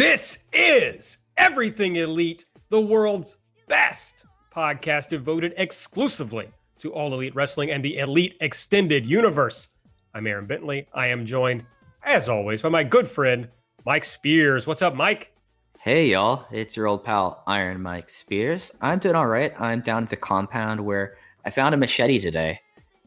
This 0.00 0.38
is 0.54 1.18
Everything 1.36 1.96
Elite, 1.96 2.46
the 2.70 2.80
world's 2.80 3.36
best 3.68 4.24
podcast 4.50 5.10
devoted 5.10 5.52
exclusively 5.58 6.48
to 6.78 6.90
all 6.94 7.12
elite 7.12 7.34
wrestling 7.34 7.70
and 7.70 7.84
the 7.84 7.98
elite 7.98 8.38
extended 8.40 9.04
universe. 9.04 9.68
I'm 10.14 10.26
Aaron 10.26 10.46
Bentley. 10.46 10.86
I 10.94 11.08
am 11.08 11.26
joined, 11.26 11.66
as 12.02 12.30
always, 12.30 12.62
by 12.62 12.70
my 12.70 12.82
good 12.82 13.06
friend, 13.06 13.46
Mike 13.84 14.06
Spears. 14.06 14.66
What's 14.66 14.80
up, 14.80 14.94
Mike? 14.94 15.34
Hey, 15.82 16.06
y'all. 16.06 16.46
It's 16.50 16.78
your 16.78 16.86
old 16.86 17.04
pal, 17.04 17.42
Iron 17.46 17.82
Mike 17.82 18.08
Spears. 18.08 18.72
I'm 18.80 19.00
doing 19.00 19.16
all 19.16 19.26
right. 19.26 19.52
I'm 19.60 19.82
down 19.82 20.04
at 20.04 20.08
the 20.08 20.16
compound 20.16 20.82
where 20.82 21.18
I 21.44 21.50
found 21.50 21.74
a 21.74 21.76
machete 21.76 22.18
today, 22.18 22.58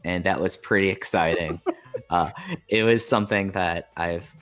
and 0.04 0.22
that 0.22 0.40
was 0.40 0.56
pretty 0.56 0.90
exciting. 0.90 1.60
uh, 2.10 2.30
it 2.68 2.84
was 2.84 3.04
something 3.04 3.50
that 3.50 3.88
I've 3.96 4.32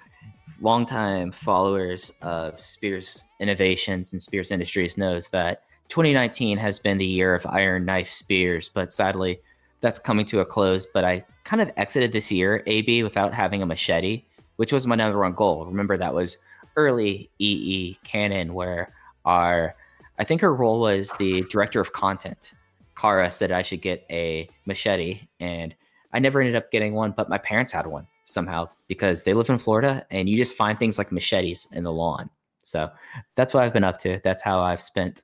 longtime 0.63 1.33
followers 1.33 2.13
of 2.23 2.59
Spears 2.61 3.25
Innovations 3.41 4.13
and 4.13 4.23
Spears 4.23 4.53
Industries 4.53 4.97
knows 4.97 5.29
that 5.31 5.65
2019 5.89 6.57
has 6.57 6.79
been 6.79 6.99
the 6.99 7.05
year 7.05 7.35
of 7.35 7.45
Iron 7.47 7.85
Knife 7.85 8.09
Spears, 8.09 8.71
but 8.73 8.93
sadly, 8.93 9.41
that's 9.81 9.99
coming 9.99 10.25
to 10.27 10.41
a 10.41 10.47
close. 10.47 10.87
But 10.87 11.05
I 11.05 11.25
kind 11.43 11.61
of 11.61 11.73
exited 11.77 12.13
this 12.13 12.31
year, 12.31 12.63
AB, 12.67 13.03
without 13.03 13.35
having 13.35 13.61
a 13.63 13.67
machete, 13.67 14.25
which 14.57 14.73
was 14.73 14.87
my 14.87 14.95
number 14.95 15.19
one 15.19 15.35
goal. 15.35 15.67
Remember, 15.67 15.99
that 15.99 16.15
was 16.15 16.39
early 16.77 17.29
EE 17.41 17.99
canon, 18.05 18.55
where 18.55 18.95
our, 19.25 19.75
I 20.19 20.25
think 20.25 20.41
her 20.43 20.55
role 20.55 20.81
was 20.81 21.13
the 21.19 21.43
director 21.51 21.81
of 21.81 21.93
content. 21.93 22.53
Kara 22.97 23.31
said 23.33 23.51
I 23.51 23.63
should 23.63 23.83
get 23.83 24.07
a 24.11 24.49
machete, 24.65 25.23
and 25.41 25.75
I 26.13 26.21
never 26.21 26.41
ended 26.41 26.55
up 26.55 26.71
getting 26.71 26.95
one, 26.95 27.13
but 27.17 27.29
my 27.29 27.39
parents 27.39 27.73
had 27.73 27.87
one 27.87 28.07
somehow 28.25 28.69
because 28.89 29.23
they 29.23 29.35
live 29.35 29.51
in 29.51 29.59
Florida 29.59 30.07
and 30.11 30.29
you 30.29 30.37
just 30.37 30.55
find 30.55 30.79
things 30.79 30.99
like 30.99 31.13
machetes 31.13 31.67
in 31.73 31.85
the 31.85 31.93
lawn. 31.93 32.31
So 32.63 32.91
that's 33.35 33.55
what 33.55 33.65
I've 33.65 33.73
been 33.73 33.85
up 33.85 33.99
to. 34.01 34.21
That's 34.23 34.43
how 34.43 34.61
I've 34.61 34.81
spent 34.81 35.23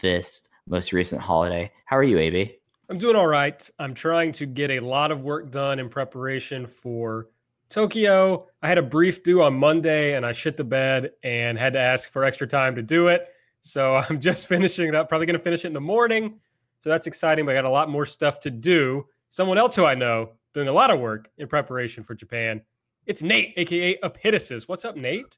this 0.00 0.48
most 0.66 0.92
recent 0.92 1.20
holiday. 1.20 1.70
How 1.84 1.96
are 1.96 2.02
you, 2.02 2.18
AB? 2.18 2.56
I'm 2.88 2.98
doing 2.98 3.16
all 3.16 3.26
right. 3.26 3.68
I'm 3.78 3.94
trying 3.94 4.32
to 4.32 4.46
get 4.46 4.70
a 4.70 4.80
lot 4.80 5.10
of 5.10 5.22
work 5.22 5.50
done 5.50 5.78
in 5.78 5.88
preparation 5.88 6.66
for 6.66 7.28
Tokyo. 7.68 8.46
I 8.62 8.68
had 8.68 8.78
a 8.78 8.82
brief 8.82 9.22
due 9.22 9.42
on 9.42 9.54
Monday 9.54 10.14
and 10.14 10.26
I 10.26 10.32
shit 10.32 10.56
the 10.56 10.64
bed 10.64 11.12
and 11.22 11.58
had 11.58 11.72
to 11.72 11.78
ask 11.78 12.10
for 12.10 12.24
extra 12.24 12.46
time 12.46 12.74
to 12.76 12.82
do 12.82 13.08
it. 13.08 13.28
So 13.62 13.94
I'm 14.08 14.20
just 14.20 14.46
finishing 14.46 14.88
it 14.88 14.94
up, 14.94 15.08
probably 15.08 15.26
going 15.26 15.38
to 15.38 15.42
finish 15.42 15.64
it 15.64 15.68
in 15.68 15.72
the 15.72 15.80
morning. 15.80 16.38
So 16.80 16.90
that's 16.90 17.06
exciting, 17.06 17.46
but 17.46 17.52
I 17.52 17.54
got 17.54 17.64
a 17.64 17.70
lot 17.70 17.88
more 17.88 18.04
stuff 18.04 18.40
to 18.40 18.50
do. 18.50 19.06
Someone 19.30 19.56
else 19.56 19.74
who 19.74 19.84
I 19.84 19.94
know 19.94 20.32
doing 20.54 20.68
a 20.68 20.72
lot 20.72 20.90
of 20.90 21.00
work 21.00 21.30
in 21.38 21.48
preparation 21.48 22.04
for 22.04 22.14
Japan. 22.14 22.60
It's 23.06 23.22
Nate, 23.22 23.54
aka 23.56 23.98
Epitasis. 24.02 24.68
What's 24.68 24.84
up, 24.84 24.96
Nate? 24.96 25.36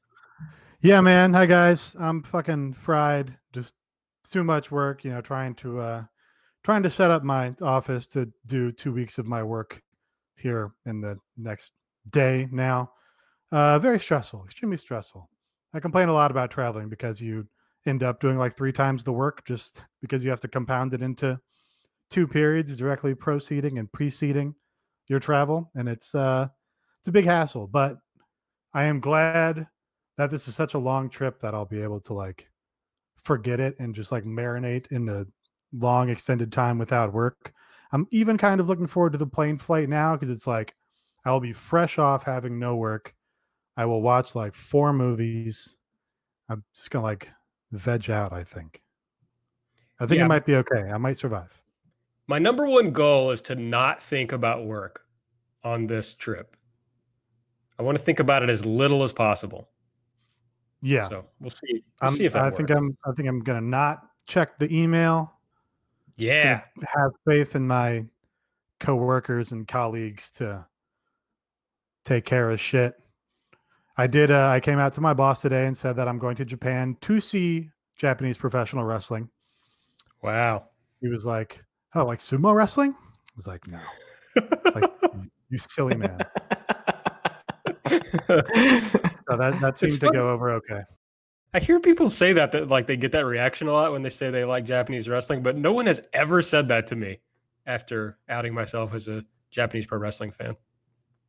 Yeah, 0.81 1.01
man. 1.01 1.33
Hi 1.33 1.45
guys. 1.45 1.95
I'm 1.99 2.21
fucking 2.21 2.73
fried. 2.73 3.35
Just 3.53 3.73
too 4.29 4.43
much 4.43 4.71
work, 4.71 5.03
you 5.03 5.11
know, 5.11 5.21
trying 5.21 5.55
to 5.55 5.79
uh 5.79 6.03
trying 6.63 6.83
to 6.83 6.89
set 6.89 7.11
up 7.11 7.23
my 7.23 7.53
office 7.61 8.07
to 8.07 8.31
do 8.45 8.71
two 8.71 8.91
weeks 8.91 9.17
of 9.17 9.25
my 9.25 9.41
work 9.41 9.81
here 10.35 10.73
in 10.85 11.01
the 11.01 11.17
next 11.37 11.71
day 12.11 12.47
now. 12.51 12.91
Uh 13.51 13.79
very 13.79 13.99
stressful, 13.99 14.43
extremely 14.45 14.77
stressful. 14.77 15.29
I 15.73 15.79
complain 15.79 16.09
a 16.09 16.13
lot 16.13 16.31
about 16.31 16.51
traveling 16.51 16.89
because 16.89 17.21
you 17.21 17.47
end 17.85 18.03
up 18.03 18.19
doing 18.19 18.37
like 18.37 18.55
three 18.55 18.71
times 18.71 19.03
the 19.03 19.11
work 19.11 19.45
just 19.45 19.83
because 20.01 20.23
you 20.23 20.29
have 20.29 20.41
to 20.41 20.47
compound 20.47 20.93
it 20.93 21.01
into 21.01 21.39
two 22.09 22.27
periods 22.27 22.75
directly 22.75 23.15
proceeding 23.15 23.77
and 23.77 23.91
preceding 23.91 24.55
your 25.07 25.19
travel, 25.19 25.71
and 25.75 25.87
it's 25.87 26.15
uh, 26.15 26.47
it's 26.99 27.07
a 27.07 27.11
big 27.11 27.25
hassle. 27.25 27.67
But 27.67 27.97
I 28.73 28.85
am 28.85 28.99
glad 28.99 29.67
that 30.17 30.31
this 30.31 30.47
is 30.47 30.55
such 30.55 30.73
a 30.73 30.79
long 30.79 31.09
trip 31.09 31.39
that 31.39 31.53
I'll 31.53 31.65
be 31.65 31.81
able 31.81 31.99
to 32.01 32.13
like 32.13 32.49
forget 33.21 33.59
it 33.59 33.75
and 33.79 33.95
just 33.95 34.11
like 34.11 34.23
marinate 34.23 34.91
in 34.91 35.09
a 35.09 35.25
long 35.73 36.09
extended 36.09 36.51
time 36.51 36.77
without 36.77 37.13
work. 37.13 37.53
I'm 37.91 38.07
even 38.11 38.37
kind 38.37 38.59
of 38.59 38.67
looking 38.67 38.87
forward 38.87 39.13
to 39.13 39.17
the 39.17 39.27
plane 39.27 39.57
flight 39.57 39.89
now 39.89 40.15
because 40.15 40.29
it's 40.29 40.47
like 40.47 40.75
I'll 41.25 41.39
be 41.39 41.53
fresh 41.53 41.97
off 41.97 42.23
having 42.23 42.59
no 42.59 42.75
work. 42.75 43.13
I 43.77 43.85
will 43.85 44.01
watch 44.01 44.35
like 44.35 44.53
four 44.53 44.93
movies. 44.93 45.77
I'm 46.49 46.63
just 46.73 46.91
gonna 46.91 47.03
like 47.03 47.29
veg 47.71 48.09
out, 48.09 48.31
I 48.31 48.43
think. 48.43 48.81
I 49.99 50.05
think 50.05 50.19
yeah. 50.19 50.25
it 50.25 50.29
might 50.29 50.45
be 50.45 50.55
okay. 50.55 50.91
I 50.91 50.97
might 50.97 51.17
survive. 51.17 51.61
My 52.27 52.39
number 52.39 52.65
one 52.67 52.91
goal 52.91 53.31
is 53.31 53.41
to 53.41 53.55
not 53.55 54.01
think 54.01 54.31
about 54.31 54.65
work 54.65 55.01
on 55.63 55.87
this 55.87 56.13
trip. 56.13 56.55
I 57.77 57.83
want 57.83 57.97
to 57.97 58.03
think 58.03 58.19
about 58.19 58.43
it 58.43 58.49
as 58.49 58.65
little 58.65 59.03
as 59.03 59.11
possible. 59.11 59.69
Yeah. 60.81 61.09
So 61.09 61.25
we'll 61.39 61.51
see. 61.51 61.83
We'll 62.01 62.11
see 62.11 62.25
if 62.25 62.35
I 62.35 62.43
works. 62.43 62.57
think 62.57 62.71
I'm. 62.71 62.97
I 63.05 63.11
think 63.11 63.27
I'm 63.27 63.39
gonna 63.39 63.61
not 63.61 64.07
check 64.25 64.57
the 64.59 64.73
email. 64.73 65.33
Yeah. 66.17 66.61
Have 66.95 67.11
faith 67.27 67.55
in 67.55 67.67
my 67.67 68.05
coworkers 68.79 69.51
and 69.51 69.67
colleagues 69.67 70.31
to 70.31 70.65
take 72.05 72.25
care 72.25 72.49
of 72.49 72.59
shit. 72.59 72.95
I 73.97 74.07
did. 74.07 74.31
Uh, 74.31 74.47
I 74.47 74.59
came 74.59 74.79
out 74.79 74.93
to 74.93 75.01
my 75.01 75.13
boss 75.13 75.41
today 75.41 75.65
and 75.65 75.75
said 75.75 75.95
that 75.97 76.07
I'm 76.07 76.19
going 76.19 76.35
to 76.37 76.45
Japan 76.45 76.97
to 77.01 77.19
see 77.19 77.69
Japanese 77.97 78.37
professional 78.37 78.83
wrestling. 78.83 79.29
Wow. 80.21 80.65
He 81.01 81.07
was 81.07 81.25
like, 81.25 81.63
oh, 81.95 82.05
like 82.05 82.19
sumo 82.19 82.53
wrestling? 82.53 82.91
I 82.93 83.33
was 83.35 83.47
like, 83.47 83.67
no. 83.67 83.79
like, 84.73 84.91
you 85.49 85.57
silly 85.57 85.95
man. 85.95 86.19
so 88.27 88.41
that, 89.37 89.57
that 89.61 89.77
seemed 89.77 89.99
to 89.99 90.11
go 90.11 90.29
over 90.29 90.51
okay. 90.51 90.81
I 91.53 91.59
hear 91.59 91.79
people 91.79 92.09
say 92.09 92.33
that 92.33 92.51
that 92.51 92.67
like 92.67 92.85
they 92.85 92.97
get 92.97 93.11
that 93.13 93.25
reaction 93.25 93.67
a 93.67 93.71
lot 93.71 93.91
when 93.91 94.01
they 94.01 94.09
say 94.09 94.29
they 94.29 94.43
like 94.43 94.65
Japanese 94.65 95.07
wrestling, 95.07 95.41
but 95.41 95.55
no 95.55 95.71
one 95.71 95.85
has 95.85 96.01
ever 96.13 96.41
said 96.41 96.67
that 96.67 96.87
to 96.87 96.95
me 96.95 97.19
after 97.65 98.17
outing 98.27 98.53
myself 98.53 98.93
as 98.93 99.07
a 99.07 99.23
Japanese 99.51 99.85
pro 99.85 99.97
wrestling 99.97 100.31
fan. 100.31 100.55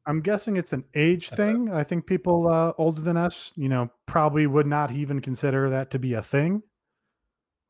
I'm 0.06 0.20
guessing 0.20 0.56
it's 0.56 0.72
an 0.72 0.84
age 0.94 1.30
thing. 1.30 1.72
I 1.72 1.82
think 1.82 2.06
people 2.06 2.48
uh, 2.48 2.72
older 2.78 3.02
than 3.02 3.16
us, 3.16 3.52
you 3.56 3.68
know, 3.68 3.90
probably 4.06 4.46
would 4.46 4.66
not 4.66 4.92
even 4.92 5.20
consider 5.20 5.68
that 5.70 5.90
to 5.90 5.98
be 5.98 6.14
a 6.14 6.22
thing. 6.22 6.62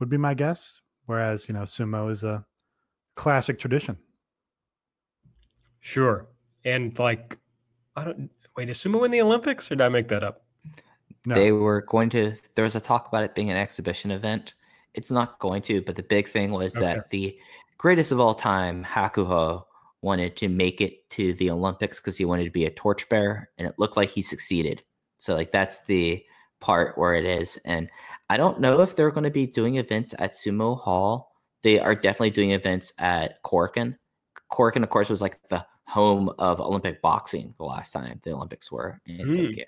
Would 0.01 0.11
be 0.11 0.19
my 0.19 0.35
guess. 0.35 0.83
Whereas, 1.07 1.49
you 1.49 1.55
know, 1.55 1.63
sumo 1.63 2.11
is 2.11 2.25
a 2.25 2.45
classic 3.17 3.59
tradition. 3.59 3.97
Sure. 5.81 6.29
And 6.65 6.97
like, 6.99 7.37
I 7.97 8.05
don't 8.05 8.31
wait, 8.57 8.69
is 8.69 8.79
sumo 8.79 9.05
in 9.05 9.11
the 9.11 9.21
Olympics 9.21 9.71
or 9.71 9.77
did 9.77 9.83
I 9.83 9.89
make 9.89 10.09
that 10.09 10.23
up? 10.23 10.45
No. 11.25 11.35
They 11.35 11.51
were 11.51 11.83
going 11.83 12.09
to, 12.11 12.35
there 12.55 12.65
was 12.65 12.77
a 12.77 12.81
talk 12.81 13.09
about 13.09 13.25
it 13.25 13.35
being 13.35 13.51
an 13.51 13.57
exhibition 13.57 14.11
event. 14.13 14.55
It's 14.95 15.11
not 15.11 15.39
going 15.41 15.63
to, 15.63 15.83
but 15.83 15.97
the 15.97 16.03
big 16.03 16.29
thing 16.29 16.53
was 16.53 16.77
okay. 16.77 16.87
that 16.87 17.11
the 17.11 17.37
greatest 17.79 18.13
of 18.13 18.21
all 18.21 18.35
time, 18.35 18.85
Hakuho, 18.85 19.65
wanted 20.03 20.37
to 20.37 20.49
make 20.49 20.81
it 20.81 21.09
to 21.11 21.35
the 21.35 21.51
Olympics 21.51 22.01
because 22.01 22.17
he 22.17 22.25
wanted 22.25 22.45
to 22.45 22.51
be 22.51 22.65
a 22.65 22.71
torchbearer, 22.71 23.51
and 23.59 23.67
it 23.67 23.75
looked 23.79 23.97
like 23.97 24.09
he 24.09 24.23
succeeded. 24.23 24.83
So, 25.19 25.35
like, 25.35 25.51
that's 25.51 25.85
the 25.87 26.25
part 26.61 26.97
where 26.97 27.15
it 27.15 27.25
is. 27.25 27.57
And 27.65 27.91
I 28.31 28.37
don't 28.37 28.61
know 28.61 28.81
if 28.81 28.95
they're 28.95 29.11
going 29.11 29.25
to 29.25 29.31
be 29.31 29.47
doing 29.47 29.77
events 29.77 30.15
at 30.19 30.33
Sumo 30.33 30.81
Hall 30.81 31.33
they 31.63 31.79
are 31.79 31.95
definitely 31.95 32.31
doing 32.31 32.53
events 32.53 32.93
at 32.99 33.43
Korakuen. 33.43 33.97
Korakuen, 34.53 34.83
of 34.83 34.91
course, 34.91 35.09
was 35.09 35.21
like 35.21 35.43
the 35.49 35.65
home 35.87 36.31
of 36.39 36.61
Olympic 36.61 37.01
boxing 37.01 37.55
the 37.59 37.65
last 37.65 37.93
time 37.93 38.21
the 38.25 38.33
Olympics 38.33 38.71
were 38.71 39.01
in 39.07 39.27
mm. 39.27 39.49
Tokyo. 39.49 39.65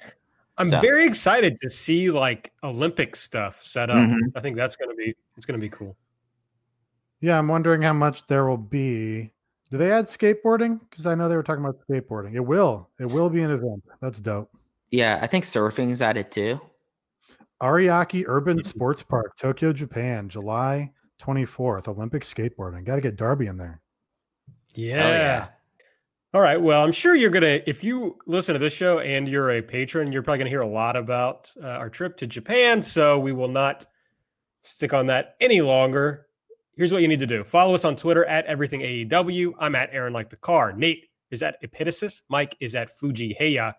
I'm 0.59 0.69
so. 0.69 0.81
very 0.81 1.07
excited 1.07 1.57
to 1.61 1.71
see 1.71 2.11
like 2.11 2.53
Olympic 2.65 3.15
stuff 3.15 3.63
set 3.65 3.91
up. 3.91 3.97
Mm-hmm. 3.97 4.37
I 4.37 4.41
think 4.41 4.57
that's 4.57 4.75
gonna 4.75 4.95
be 4.95 5.15
it's 5.37 5.47
gonna 5.47 5.59
be 5.59 5.69
cool. 5.69 5.97
Yeah, 7.21 7.39
I'm 7.39 7.49
wondering 7.49 7.83
how 7.83 7.93
much 7.93 8.27
there 8.27 8.47
will 8.47 8.57
be. 8.57 9.31
Do 9.71 9.77
they 9.77 9.93
add 9.93 10.07
skateboarding? 10.07 10.81
Because 10.91 11.07
I 11.07 11.15
know 11.15 11.29
they 11.29 11.37
were 11.37 11.43
talking 11.43 11.65
about 11.65 11.79
skateboarding. 11.89 12.35
It 12.35 12.41
will. 12.41 12.89
It 12.99 13.07
will 13.13 13.31
be 13.31 13.43
an 13.43 13.51
event. 13.51 13.85
That's 14.01 14.19
dope. 14.19 14.51
Yeah, 14.91 15.19
I 15.21 15.27
think 15.27 15.45
surfing 15.45 15.91
is 15.91 16.03
added 16.03 16.31
too. 16.31 16.61
Ariake 17.63 18.25
Urban 18.27 18.63
Sports 18.63 19.03
Park, 19.03 19.37
Tokyo, 19.37 19.73
Japan, 19.73 20.29
July 20.29 20.91
24th, 21.21 21.89
Olympic 21.89 22.23
skateboarding. 22.23 22.85
Got 22.85 22.97
to 22.97 23.01
get 23.01 23.17
Darby 23.17 23.47
in 23.47 23.57
there. 23.57 23.81
Yeah. 24.75 25.09
yeah. 25.09 25.49
All 26.35 26.41
right. 26.41 26.61
Well, 26.61 26.85
I'm 26.85 26.93
sure 26.93 27.15
you're 27.15 27.31
gonna 27.31 27.61
if 27.67 27.83
you 27.83 28.19
listen 28.27 28.53
to 28.53 28.59
this 28.59 28.75
show 28.75 28.99
and 28.99 29.27
you're 29.27 29.53
a 29.53 29.63
patron, 29.63 30.13
you're 30.13 30.23
probably 30.23 30.39
gonna 30.39 30.51
hear 30.51 30.61
a 30.61 30.67
lot 30.67 30.95
about 30.95 31.51
uh, 31.63 31.69
our 31.69 31.89
trip 31.89 32.19
to 32.19 32.27
Japan. 32.27 32.83
So 32.83 33.19
we 33.19 33.33
will 33.33 33.49
not 33.49 33.87
stick 34.63 34.93
on 34.93 35.07
that 35.07 35.37
any 35.41 35.63
longer. 35.63 36.27
Here's 36.77 36.93
what 36.93 37.01
you 37.01 37.09
need 37.09 37.21
to 37.21 37.27
do: 37.27 37.45
follow 37.45 37.75
us 37.75 37.87
on 37.87 37.97
Twitter 37.97 38.27
at 38.27 38.45
Everything 38.45 38.83
AEW. 38.83 39.55
I'm 39.59 39.75
at 39.75 39.89
Aaron 39.91 40.13
like 40.13 40.29
the 40.29 40.37
car. 40.37 40.75
Nate 40.75 41.07
is 41.31 41.43
at 41.43 41.61
Epitasis. 41.63 42.23
Mike 42.29 42.55
is 42.61 42.75
at 42.75 42.97
Fuji 42.99 43.35
Heya. 43.41 43.75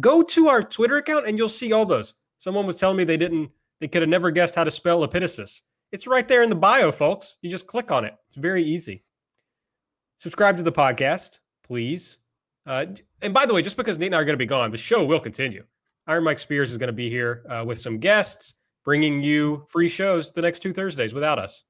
Go 0.00 0.22
to 0.22 0.48
our 0.48 0.62
Twitter 0.62 0.98
account 0.98 1.26
and 1.26 1.38
you'll 1.38 1.48
see 1.48 1.72
all 1.72 1.86
those. 1.86 2.14
Someone 2.38 2.66
was 2.66 2.76
telling 2.76 2.96
me 2.96 3.04
they 3.04 3.16
didn't, 3.16 3.50
they 3.80 3.88
could 3.88 4.02
have 4.02 4.08
never 4.08 4.30
guessed 4.30 4.54
how 4.54 4.64
to 4.64 4.70
spell 4.70 5.06
Epitasis. 5.06 5.62
It's 5.94 6.08
right 6.08 6.26
there 6.26 6.42
in 6.42 6.50
the 6.50 6.56
bio, 6.56 6.90
folks. 6.90 7.36
You 7.40 7.48
just 7.48 7.68
click 7.68 7.92
on 7.92 8.04
it. 8.04 8.16
It's 8.26 8.36
very 8.36 8.64
easy. 8.64 9.04
Subscribe 10.18 10.56
to 10.56 10.64
the 10.64 10.72
podcast, 10.72 11.38
please. 11.62 12.18
Uh, 12.66 12.86
and 13.22 13.32
by 13.32 13.46
the 13.46 13.54
way, 13.54 13.62
just 13.62 13.76
because 13.76 13.96
Nate 13.96 14.06
and 14.06 14.16
I 14.16 14.18
are 14.18 14.24
going 14.24 14.34
to 14.34 14.36
be 14.36 14.44
gone, 14.44 14.70
the 14.70 14.76
show 14.76 15.04
will 15.04 15.20
continue. 15.20 15.62
Iron 16.08 16.24
Mike 16.24 16.40
Spears 16.40 16.72
is 16.72 16.78
going 16.78 16.88
to 16.88 16.92
be 16.92 17.08
here 17.08 17.44
uh, 17.48 17.62
with 17.64 17.80
some 17.80 17.98
guests, 17.98 18.54
bringing 18.84 19.22
you 19.22 19.64
free 19.68 19.88
shows 19.88 20.32
the 20.32 20.42
next 20.42 20.58
two 20.58 20.72
Thursdays 20.72 21.14
without 21.14 21.38
us. 21.38 21.62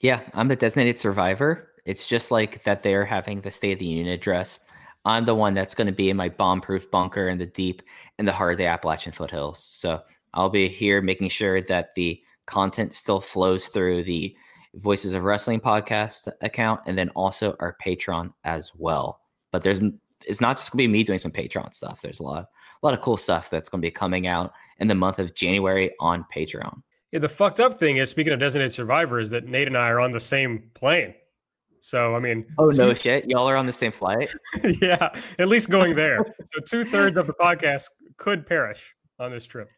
Yeah, 0.00 0.22
I'm 0.34 0.48
the 0.48 0.56
designated 0.56 0.98
survivor. 0.98 1.70
It's 1.84 2.08
just 2.08 2.32
like 2.32 2.64
that 2.64 2.82
they're 2.82 3.04
having 3.04 3.42
the 3.42 3.52
State 3.52 3.74
of 3.74 3.78
the 3.78 3.86
Union 3.86 4.08
address. 4.08 4.58
I'm 5.04 5.24
the 5.24 5.36
one 5.36 5.54
that's 5.54 5.76
going 5.76 5.86
to 5.86 5.92
be 5.92 6.10
in 6.10 6.16
my 6.16 6.30
bomb 6.30 6.60
proof 6.60 6.90
bunker 6.90 7.28
in 7.28 7.38
the 7.38 7.46
deep 7.46 7.82
in 8.18 8.24
the 8.26 8.32
heart 8.32 8.54
of 8.54 8.58
the 8.58 8.66
Appalachian 8.66 9.12
foothills. 9.12 9.62
So 9.62 10.02
I'll 10.34 10.50
be 10.50 10.66
here 10.66 11.00
making 11.00 11.28
sure 11.28 11.62
that 11.62 11.94
the 11.94 12.20
content 12.50 12.92
still 12.92 13.20
flows 13.20 13.68
through 13.68 14.02
the 14.02 14.34
Voices 14.74 15.14
of 15.14 15.24
Wrestling 15.24 15.60
podcast 15.60 16.28
account 16.42 16.80
and 16.86 16.96
then 16.96 17.08
also 17.10 17.56
our 17.60 17.76
Patreon 17.84 18.32
as 18.44 18.70
well. 18.76 19.20
But 19.50 19.62
there's 19.62 19.80
it's 20.26 20.40
not 20.40 20.58
just 20.58 20.70
gonna 20.70 20.82
be 20.82 20.88
me 20.88 21.02
doing 21.02 21.18
some 21.18 21.32
Patreon 21.32 21.72
stuff. 21.72 22.00
There's 22.02 22.20
a 22.20 22.22
lot 22.22 22.44
a 22.44 22.86
lot 22.86 22.94
of 22.94 23.00
cool 23.00 23.16
stuff 23.16 23.50
that's 23.50 23.68
gonna 23.68 23.80
be 23.80 23.90
coming 23.90 24.26
out 24.26 24.52
in 24.78 24.88
the 24.88 24.94
month 24.94 25.18
of 25.18 25.34
January 25.34 25.90
on 26.00 26.24
Patreon. 26.34 26.82
Yeah, 27.12 27.18
the 27.18 27.28
fucked 27.28 27.58
up 27.58 27.78
thing 27.80 27.96
is 27.96 28.10
speaking 28.10 28.32
of 28.32 28.38
designated 28.38 28.72
survivor 28.72 29.18
is 29.18 29.30
that 29.30 29.46
Nate 29.46 29.66
and 29.66 29.76
I 29.76 29.88
are 29.88 30.00
on 30.00 30.12
the 30.12 30.20
same 30.20 30.70
plane. 30.74 31.14
So 31.80 32.14
I 32.14 32.20
mean, 32.20 32.46
oh 32.58 32.70
no 32.70 32.94
shit, 32.94 33.28
y'all 33.28 33.48
are 33.48 33.56
on 33.56 33.66
the 33.66 33.72
same 33.72 33.92
flight. 33.92 34.30
yeah, 34.80 35.08
at 35.38 35.48
least 35.48 35.70
going 35.70 35.96
there. 35.96 36.24
so 36.52 36.60
two 36.60 36.84
thirds 36.84 37.16
of 37.16 37.26
the 37.26 37.34
podcast 37.34 37.86
could 38.18 38.46
perish 38.46 38.94
on 39.18 39.30
this 39.32 39.46
trip. 39.46 39.68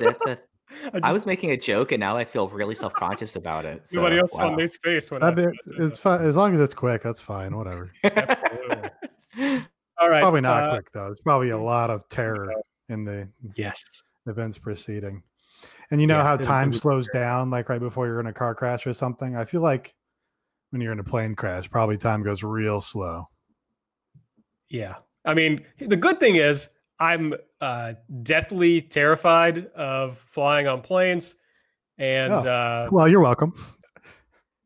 that, 0.00 0.18
that, 0.26 0.47
I, 0.70 0.90
just, 0.90 1.04
I, 1.04 1.12
was 1.12 1.26
making 1.26 1.50
a 1.50 1.56
joke, 1.56 1.92
and 1.92 2.00
now 2.00 2.16
I 2.16 2.24
feel 2.24 2.48
really 2.48 2.74
self 2.74 2.92
conscious 2.92 3.36
about 3.36 3.64
it. 3.64 3.88
So, 3.88 4.00
Nobody 4.00 4.18
else 4.18 4.34
wow. 4.34 4.50
on 4.50 4.56
Nate's 4.56 4.76
face 4.76 5.10
when 5.10 5.22
I, 5.22 5.28
I 5.28 5.46
it's 5.78 5.98
fine 5.98 6.24
as 6.24 6.36
long 6.36 6.54
as 6.54 6.60
it's 6.60 6.74
quick. 6.74 7.02
That's 7.02 7.20
fine. 7.20 7.56
Whatever. 7.56 7.90
All 10.00 10.08
right. 10.08 10.20
Probably 10.20 10.40
not 10.40 10.64
uh, 10.64 10.70
quick 10.70 10.92
though. 10.92 11.06
There's 11.06 11.20
probably 11.20 11.50
a 11.50 11.58
lot 11.58 11.90
of 11.90 12.08
terror 12.08 12.52
in 12.88 13.04
the 13.04 13.28
yes 13.56 13.84
events 14.26 14.58
proceeding. 14.58 15.22
And 15.90 16.00
you 16.00 16.06
know 16.06 16.18
yeah, 16.18 16.22
how 16.22 16.36
time 16.36 16.72
slows 16.72 17.08
down, 17.08 17.50
like 17.50 17.68
right 17.68 17.80
before 17.80 18.06
you're 18.06 18.20
in 18.20 18.26
a 18.26 18.32
car 18.32 18.54
crash 18.54 18.86
or 18.86 18.92
something. 18.92 19.36
I 19.36 19.44
feel 19.44 19.62
like 19.62 19.94
when 20.70 20.82
you're 20.82 20.92
in 20.92 20.98
a 21.00 21.04
plane 21.04 21.34
crash, 21.34 21.70
probably 21.70 21.96
time 21.96 22.22
goes 22.22 22.42
real 22.42 22.80
slow. 22.80 23.28
Yeah. 24.68 24.96
I 25.24 25.34
mean, 25.34 25.64
the 25.80 25.96
good 25.96 26.20
thing 26.20 26.36
is 26.36 26.68
I'm 27.00 27.34
uh, 27.60 27.94
deathly 28.22 28.82
terrified 28.82 29.66
of 29.68 30.18
flying 30.18 30.66
on 30.66 30.80
planes. 30.80 31.34
And 31.98 32.32
oh. 32.32 32.38
uh, 32.38 32.88
well, 32.90 33.08
you're 33.08 33.20
welcome. 33.20 33.52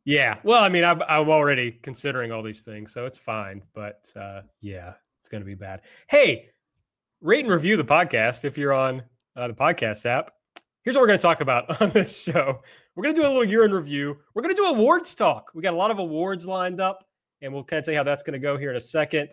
Yeah. 0.05 0.38
Well, 0.43 0.62
I 0.62 0.69
mean, 0.69 0.84
I'm, 0.84 1.02
I'm 1.02 1.29
already 1.29 1.70
considering 1.70 2.32
all 2.32 2.43
these 2.43 2.62
things, 2.62 2.93
so 2.93 3.06
it's 3.06 3.19
fine. 3.19 3.62
But 3.75 4.11
uh, 4.17 4.43
yeah, 4.61 4.94
it's 5.20 5.29
going 5.29 5.43
to 5.43 5.46
be 5.46 5.55
bad. 5.55 5.82
Hey, 6.08 6.50
rate 7.20 7.44
and 7.44 7.52
review 7.52 7.76
the 7.76 7.84
podcast 7.84 8.44
if 8.44 8.58
you're 8.58 8.73
on 8.73 9.02
uh, 9.37 9.49
the 9.49 9.55
podcast 9.55 10.05
app. 10.06 10.32
Here's 10.82 10.96
what 10.96 11.02
we're 11.02 11.06
going 11.06 11.19
to 11.20 11.23
talk 11.23 11.40
about 11.40 11.81
on 11.81 11.90
this 11.90 12.17
show. 12.17 12.61
We're 12.96 13.05
going 13.05 13.14
to 13.14 13.20
do 13.20 13.26
a 13.26 13.31
little 13.31 13.44
year 13.44 13.64
in 13.64 13.73
review. 13.73 14.17
We're 14.34 14.43
going 14.43 14.55
to 14.55 14.61
do 14.61 14.69
awards 14.69 15.14
talk. 15.14 15.52
We 15.55 15.62
got 15.62 15.75
a 15.75 15.76
lot 15.76 15.93
of 15.93 16.00
awards 16.00 16.46
lined 16.46 16.81
up, 16.81 17.05
and 17.40 17.52
we'll 17.52 17.64
kind 17.64 17.79
of 17.79 17.84
tell 17.84 17.93
you 17.93 17.99
how 17.99 18.05
that's 18.05 18.25
going 18.25 18.34
to 18.34 18.40
go 18.40 18.56
here 18.56 18.70
in 18.70 18.76
a 18.76 18.81
second. 18.81 19.32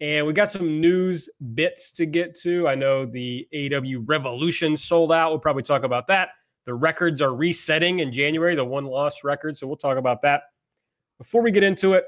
And 0.00 0.26
we 0.26 0.32
got 0.32 0.50
some 0.50 0.80
news 0.80 1.28
bits 1.54 1.90
to 1.92 2.06
get 2.06 2.34
to. 2.40 2.66
I 2.66 2.74
know 2.74 3.06
the 3.06 3.46
AW 3.54 4.02
Revolution 4.04 4.76
sold 4.76 5.12
out. 5.12 5.30
We'll 5.30 5.38
probably 5.38 5.62
talk 5.62 5.84
about 5.84 6.08
that. 6.08 6.30
The 6.64 6.74
records 6.74 7.20
are 7.20 7.34
resetting 7.34 8.00
in 8.00 8.12
January, 8.12 8.54
the 8.54 8.64
one 8.64 8.84
loss 8.84 9.22
record. 9.22 9.56
So 9.56 9.66
we'll 9.66 9.76
talk 9.76 9.98
about 9.98 10.22
that. 10.22 10.42
Before 11.18 11.42
we 11.42 11.50
get 11.50 11.62
into 11.62 11.92
it, 11.92 12.04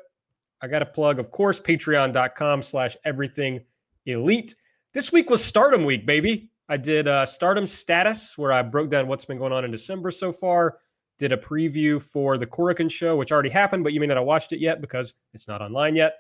I 0.61 0.67
got 0.67 0.81
to 0.81 0.87
plug, 0.87 1.19
of 1.19 1.31
course, 1.31 1.61
patreon.com 1.61 2.63
slash 2.63 2.97
everything 3.05 3.61
elite. 4.07 4.55
This 4.95 5.13
week 5.13 5.31
was 5.31 5.45
Stardom 5.45 5.85
Week, 5.85 6.07
baby. 6.07 6.51
I 6.69 6.77
did 6.77 7.07
uh, 7.07 7.27
Stardom 7.27 7.67
status 7.67 8.37
where 8.37 8.53
I 8.53 8.63
broke 8.63 8.91
down 8.91 9.07
what's 9.07 9.25
been 9.25 9.39
going 9.39 9.53
on 9.53 9.65
in 9.65 9.71
December 9.71 10.11
so 10.11 10.33
far. 10.33 10.79
Did 11.19 11.33
a 11.33 11.37
preview 11.37 12.03
for 12.03 12.37
the 12.37 12.47
Korakuen 12.47 12.91
show, 12.91 13.17
which 13.17 13.31
already 13.31 13.49
happened, 13.49 13.85
but 13.85 13.93
you 13.93 14.01
may 14.01 14.07
not 14.07 14.17
have 14.17 14.27
watched 14.27 14.53
it 14.53 14.61
yet 14.61 14.81
because 14.81 15.15
it's 15.33 15.49
not 15.49 15.63
online 15.63 15.97
yet. 15.97 16.15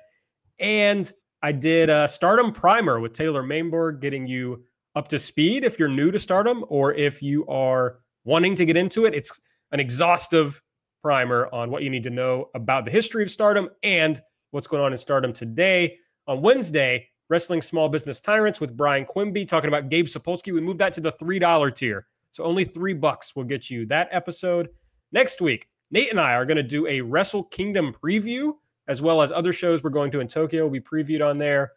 And 0.59 1.11
I 1.43 1.53
did 1.53 1.91
a 1.91 2.09
Stardom 2.09 2.53
Primer 2.53 3.01
with 3.01 3.13
Taylor 3.13 3.43
Mainborg, 3.43 4.01
getting 4.01 4.27
you 4.27 4.65
up 4.95 5.09
to 5.09 5.19
speed 5.19 5.65
if 5.65 5.79
you're 5.79 5.89
new 5.89 6.11
to 6.11 6.19
Stardom 6.19 6.65
or 6.69 6.95
if 6.95 7.23
you 7.23 7.47
are 7.47 7.99
wanting 8.25 8.55
to 8.57 8.65
get 8.65 8.77
into 8.77 9.05
it. 9.05 9.15
It's 9.15 9.41
an 9.73 9.81
exhaustive 9.81 10.63
primer 11.03 11.49
on 11.53 11.71
what 11.71 11.83
you 11.83 11.91
need 11.91 12.03
to 12.03 12.11
know 12.11 12.51
about 12.55 12.85
the 12.85 12.91
history 12.91 13.23
of 13.23 13.31
Stardom 13.31 13.69
and 13.83 14.21
what's 14.51 14.67
going 14.67 14.83
on 14.83 14.93
in 14.93 14.99
Stardom 14.99 15.33
today. 15.33 15.99
On 16.27 16.41
Wednesday, 16.41 17.09
Wrestling 17.29 17.63
Small 17.63 17.89
Business 17.89 18.21
Tyrants 18.21 18.61
with 18.61 18.77
Brian 18.77 19.05
Quimby 19.05 19.45
talking 19.45 19.69
about 19.69 19.89
Gabe 19.89 20.07
Sapolsky. 20.07 20.53
We 20.53 20.61
moved 20.61 20.79
that 20.81 20.95
to 20.95 21.01
the 21.01 21.13
$3 21.13 21.75
tier. 21.75 22.07
So 22.33 22.45
only 22.45 22.65
three 22.65 22.95
bucks 22.95 23.37
will 23.37 23.45
get 23.45 23.71
you 23.71 23.87
that 23.87 24.09
episode. 24.11 24.69
Next 25.13 25.41
week, 25.41 25.69
Nate 25.91 26.11
and 26.11 26.21
I 26.21 26.33
are 26.35 26.45
going 26.45 26.57
to 26.57 26.63
do 26.63 26.87
a 26.87 27.01
Wrestle 27.01 27.45
Kingdom 27.45 27.93
preview, 27.93 28.55
as 28.89 29.03
well 29.03 29.23
as 29.23 29.33
other 29.33 29.53
shows 29.53 29.83
we're 29.83 29.91
going 29.91 30.11
to 30.13 30.21
in 30.21 30.29
Tokyo 30.29 30.65
will 30.65 30.71
be 30.71 30.81
previewed 30.81 31.27
on 31.27 31.39
there. 31.39 31.73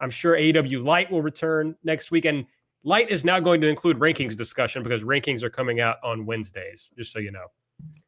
I'm 0.00 0.10
sure 0.10 0.36
AW 0.36 0.82
Light 0.82 1.10
will 1.10 1.22
return 1.22 1.76
next 1.84 2.10
week. 2.10 2.24
And 2.24 2.46
Light 2.82 3.10
is 3.10 3.24
now 3.24 3.40
going 3.40 3.60
to 3.60 3.68
include 3.68 3.98
rankings 3.98 4.36
discussion 4.36 4.82
because 4.82 5.02
rankings 5.02 5.42
are 5.42 5.50
coming 5.50 5.80
out 5.80 5.96
on 6.02 6.26
Wednesdays, 6.26 6.90
just 6.96 7.12
so 7.12 7.18
you 7.18 7.30
know. 7.30 7.46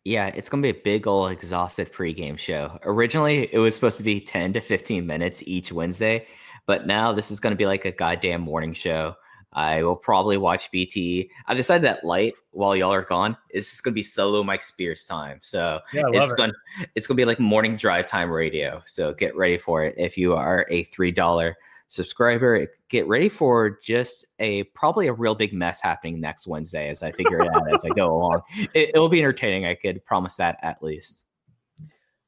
Yeah, 0.05 0.29
it's 0.29 0.49
going 0.49 0.63
to 0.63 0.73
be 0.73 0.79
a 0.79 0.83
big 0.83 1.07
old 1.07 1.33
exhausted 1.33 1.93
pregame 1.93 2.39
show. 2.39 2.79
Originally, 2.85 3.53
it 3.53 3.59
was 3.59 3.75
supposed 3.75 3.99
to 3.99 4.05
be 4.05 4.21
10 4.21 4.53
to 4.55 4.61
15 4.61 5.07
minutes 5.07 5.43
each 5.47 5.73
Wednesday. 5.73 6.27
But 6.67 6.87
now 6.87 7.13
this 7.13 7.31
is 7.31 7.41
going 7.41 7.53
to 7.53 7.57
be 7.57 7.67
like 7.67 7.85
a 7.85 7.93
goddamn 7.93 8.43
morning 8.43 8.73
show. 8.73 9.17
I 9.57 9.83
will 9.83 9.97
probably 9.97 10.37
watch 10.37 10.71
BT. 10.71 11.31
I've 11.47 11.57
decided 11.57 11.83
that 11.85 12.05
light 12.05 12.35
while 12.51 12.77
y'all 12.77 12.93
are 12.93 13.03
gone 13.03 13.39
is 13.51 13.71
just 13.71 13.83
going 13.83 13.93
to 13.93 13.95
be 13.95 14.03
solo 14.03 14.45
Mike 14.45 14.61
Spears 14.61 15.07
time. 15.07 15.39
So 15.41 15.81
yeah, 15.95 16.05
it's 16.09 16.31
it. 16.31 16.37
going 16.37 16.53
it's 16.95 17.07
going 17.07 17.17
to 17.17 17.21
be 17.21 17.25
like 17.25 17.41
morning 17.41 17.75
drive 17.77 18.07
time 18.07 18.31
radio. 18.31 18.83
So 18.85 19.15
get 19.15 19.35
ready 19.35 19.57
for 19.57 19.83
it. 19.83 19.95
If 19.97 20.19
you 20.19 20.35
are 20.35 20.67
a 20.71 20.83
three 20.85 21.11
dollar 21.11 21.57
subscriber, 21.89 22.67
get 22.91 23.09
ready 23.09 23.31
for 23.31 23.79
just 23.83 24.27
a 24.41 24.65
probably 24.65 25.07
a 25.07 25.13
real 25.15 25.35
big 25.35 25.55
mess 25.55 25.81
happening 25.81 26.21
next 26.21 26.47
Wednesday 26.47 26.91
as 26.91 27.03
I 27.03 27.11
figure 27.13 27.41
it 27.41 27.49
out 27.49 27.73
as 27.73 27.83
I 27.83 27.89
go 27.89 28.15
along. 28.15 28.43
It, 28.75 28.91
it 28.95 28.99
will 28.99 29.09
be 29.09 29.21
entertaining. 29.21 29.65
I 29.65 29.75
could 29.75 30.05
promise 30.05 30.37
that 30.37 30.59
at 30.61 30.83
least. 30.83 31.25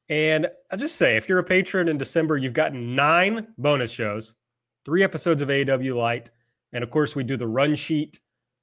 And 0.09 0.47
I'll 0.71 0.79
just 0.79 0.95
say, 0.95 1.15
if 1.15 1.29
you're 1.29 1.37
a 1.37 1.43
patron 1.43 1.87
in 1.87 1.99
December, 1.99 2.37
you've 2.37 2.53
gotten 2.53 2.95
nine 2.95 3.49
bonus 3.59 3.91
shows, 3.91 4.33
three 4.83 5.03
episodes 5.03 5.43
of 5.43 5.51
AW 5.51 5.95
Light, 5.95 6.31
and 6.73 6.83
of 6.83 6.89
course, 6.89 7.15
we 7.15 7.23
do 7.23 7.37
the 7.37 7.47
run 7.47 7.75
sheet 7.75 8.19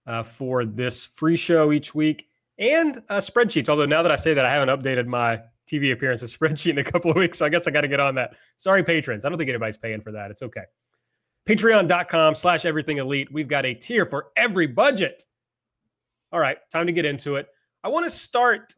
uh, 0.06 0.22
for 0.22 0.64
this 0.64 1.04
free 1.04 1.36
show 1.36 1.72
each 1.72 1.94
week 1.94 2.28
and 2.58 3.02
uh, 3.08 3.18
spreadsheets. 3.18 3.68
Although 3.68 3.86
now 3.86 4.02
that 4.02 4.12
I 4.12 4.16
say 4.16 4.34
that, 4.34 4.44
I 4.44 4.52
haven't 4.52 4.68
updated 4.68 5.06
my 5.06 5.40
TV 5.70 5.92
appearance 5.92 6.22
spreadsheet 6.36 6.70
in 6.70 6.78
a 6.78 6.84
couple 6.84 7.10
of 7.10 7.16
weeks, 7.16 7.38
so 7.38 7.46
I 7.46 7.48
guess 7.48 7.66
I 7.66 7.70
got 7.70 7.82
to 7.82 7.88
get 7.88 8.00
on 8.00 8.14
that. 8.16 8.36
Sorry, 8.56 8.82
patrons. 8.82 9.24
I 9.24 9.28
don't 9.28 9.38
think 9.38 9.50
anybody's 9.50 9.76
paying 9.76 10.00
for 10.00 10.12
that. 10.12 10.30
It's 10.30 10.42
okay. 10.42 10.62
Patreon.com 11.48 12.34
slash 12.34 12.64
everything 12.64 12.98
elite. 12.98 13.32
We've 13.32 13.48
got 13.48 13.64
a 13.64 13.74
tier 13.74 14.06
for 14.06 14.28
every 14.36 14.66
budget. 14.66 15.24
All 16.32 16.40
right, 16.40 16.58
time 16.72 16.86
to 16.86 16.92
get 16.92 17.04
into 17.04 17.36
it. 17.36 17.46
I 17.84 17.88
want 17.88 18.04
to 18.04 18.10
start 18.10 18.74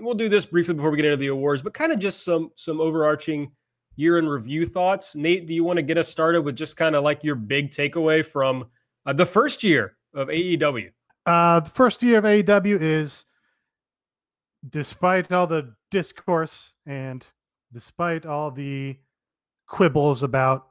we'll 0.00 0.14
do 0.14 0.28
this 0.28 0.46
briefly 0.46 0.74
before 0.74 0.90
we 0.90 0.96
get 0.96 1.06
into 1.06 1.16
the 1.16 1.28
awards, 1.28 1.62
but 1.62 1.74
kind 1.74 1.92
of 1.92 1.98
just 1.98 2.24
some 2.24 2.50
some 2.56 2.80
overarching 2.80 3.50
year 3.98 4.16
in 4.18 4.28
review 4.28 4.64
thoughts. 4.64 5.16
Nate, 5.16 5.46
do 5.46 5.54
you 5.54 5.64
want 5.64 5.76
to 5.76 5.82
get 5.82 5.98
us 5.98 6.08
started 6.08 6.42
with 6.42 6.54
just 6.54 6.76
kind 6.76 6.94
of 6.94 7.02
like 7.02 7.24
your 7.24 7.34
big 7.34 7.70
takeaway 7.70 8.24
from 8.24 8.66
uh, 9.04 9.12
the 9.12 9.26
first 9.26 9.64
year 9.64 9.96
of 10.14 10.28
AEW? 10.28 10.90
Uh, 11.26 11.60
the 11.60 11.70
first 11.70 12.00
year 12.02 12.18
of 12.18 12.24
AEW 12.24 12.80
is, 12.80 13.24
despite 14.68 15.32
all 15.32 15.48
the 15.48 15.74
discourse 15.90 16.72
and 16.86 17.24
despite 17.72 18.24
all 18.24 18.52
the 18.52 18.96
quibbles 19.66 20.22
about, 20.22 20.68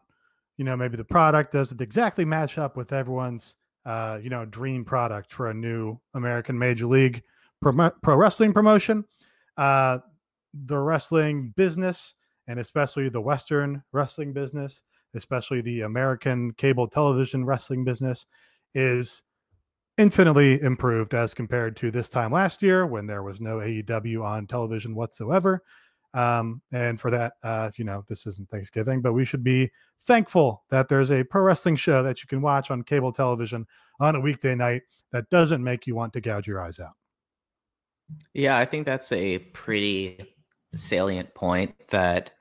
you 0.55 0.63
know, 0.63 0.77
maybe 0.77 0.95
the 0.95 1.03
product 1.03 1.51
doesn't 1.51 1.81
exactly 1.81 2.23
match 2.23 2.57
up 2.57 2.77
with 2.77 2.93
everyone's, 2.93 3.55
uh, 3.85 4.19
you 4.23 4.29
know, 4.29 4.45
dream 4.45 4.85
product 4.85 5.33
for 5.33 5.49
a 5.49 5.53
new 5.53 5.99
American 6.13 6.57
Major 6.57 6.87
League 6.87 7.23
pro, 7.61 7.91
pro 8.01 8.15
wrestling 8.15 8.53
promotion. 8.53 9.03
Uh, 9.57 9.99
the 10.53 10.77
wrestling 10.77 11.53
business 11.57 12.13
and 12.47 12.59
especially 12.59 13.09
the 13.09 13.21
Western 13.21 13.83
wrestling 13.91 14.33
business, 14.33 14.81
especially 15.13 15.61
the 15.61 15.81
American 15.81 16.53
cable 16.53 16.87
television 16.87 17.45
wrestling 17.45 17.83
business, 17.83 18.25
is 18.73 19.23
infinitely 19.97 20.61
improved 20.61 21.13
as 21.13 21.33
compared 21.33 21.75
to 21.75 21.89
this 21.91 22.09
time 22.09 22.31
last 22.31 22.61
year 22.61 22.85
when 22.85 23.07
there 23.07 23.23
was 23.23 23.41
no 23.41 23.57
AEW 23.57 24.23
on 24.23 24.47
television 24.47 24.95
whatsoever. 24.95 25.63
Um, 26.13 26.61
and 26.71 26.99
for 26.99 27.11
that, 27.11 27.33
uh, 27.43 27.71
you 27.77 27.83
know, 27.83 28.03
this 28.07 28.25
isn't 28.27 28.49
Thanksgiving, 28.49 29.01
but 29.01 29.13
we 29.13 29.25
should 29.25 29.43
be 29.43 29.71
thankful 30.05 30.63
that 30.69 30.87
there's 30.87 31.11
a 31.11 31.23
pro 31.23 31.41
wrestling 31.41 31.75
show 31.75 32.01
that 32.03 32.21
you 32.21 32.27
can 32.27 32.41
watch 32.41 32.71
on 32.71 32.83
cable 32.83 33.11
television 33.11 33.65
on 33.99 34.15
a 34.15 34.19
weekday 34.19 34.55
night 34.55 34.83
that 35.11 35.29
doesn't 35.29 35.63
make 35.63 35.85
you 35.85 35.95
want 35.95 36.13
to 36.13 36.21
gouge 36.21 36.47
your 36.47 36.61
eyes 36.61 36.79
out. 36.79 36.93
Yeah, 38.33 38.57
I 38.57 38.65
think 38.65 38.85
that's 38.85 39.11
a 39.11 39.39
pretty 39.39 40.17
salient 40.75 41.33
point 41.33 41.75
that 41.89 42.31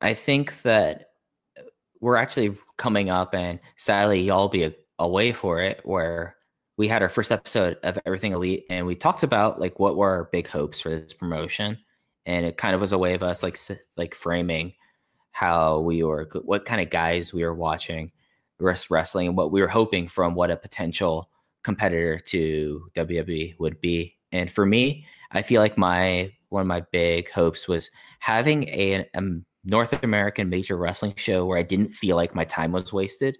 I 0.00 0.14
think 0.14 0.62
that 0.62 1.10
uh, 1.58 1.62
we're 2.00 2.16
actually 2.16 2.56
coming 2.76 3.10
up 3.10 3.34
and 3.34 3.60
sadly 3.76 4.20
y'all 4.20 4.48
be 4.48 4.74
away 4.98 5.32
for 5.32 5.60
it 5.60 5.80
where 5.84 6.36
we 6.76 6.88
had 6.88 7.02
our 7.02 7.08
first 7.08 7.30
episode 7.30 7.78
of 7.82 7.98
Everything 8.04 8.32
Elite, 8.32 8.64
and 8.68 8.86
we 8.86 8.96
talked 8.96 9.22
about 9.22 9.60
like 9.60 9.78
what 9.78 9.96
were 9.96 10.10
our 10.10 10.24
big 10.32 10.48
hopes 10.48 10.80
for 10.80 10.90
this 10.90 11.12
promotion, 11.12 11.78
and 12.26 12.44
it 12.44 12.56
kind 12.56 12.74
of 12.74 12.80
was 12.80 12.92
a 12.92 12.98
way 12.98 13.14
of 13.14 13.22
us 13.22 13.42
like 13.42 13.56
like 13.96 14.14
framing 14.14 14.74
how 15.30 15.80
we 15.80 16.02
were, 16.02 16.28
what 16.44 16.64
kind 16.64 16.80
of 16.80 16.90
guys 16.90 17.32
we 17.32 17.44
were 17.44 17.54
watching 17.54 18.10
wrestling, 18.58 19.28
and 19.28 19.36
what 19.36 19.52
we 19.52 19.60
were 19.60 19.68
hoping 19.68 20.08
from 20.08 20.34
what 20.34 20.50
a 20.50 20.56
potential 20.56 21.30
competitor 21.62 22.18
to 22.18 22.88
WWE 22.94 23.54
would 23.58 23.80
be. 23.80 24.16
And 24.32 24.50
for 24.50 24.66
me, 24.66 25.06
I 25.30 25.42
feel 25.42 25.60
like 25.60 25.78
my 25.78 26.32
one 26.48 26.62
of 26.62 26.66
my 26.66 26.82
big 26.92 27.30
hopes 27.30 27.68
was 27.68 27.90
having 28.18 28.68
a, 28.68 29.08
a 29.14 29.22
North 29.64 30.02
American 30.02 30.48
major 30.48 30.76
wrestling 30.76 31.14
show 31.16 31.46
where 31.46 31.58
I 31.58 31.62
didn't 31.62 31.92
feel 31.92 32.16
like 32.16 32.34
my 32.34 32.44
time 32.44 32.72
was 32.72 32.92
wasted 32.92 33.38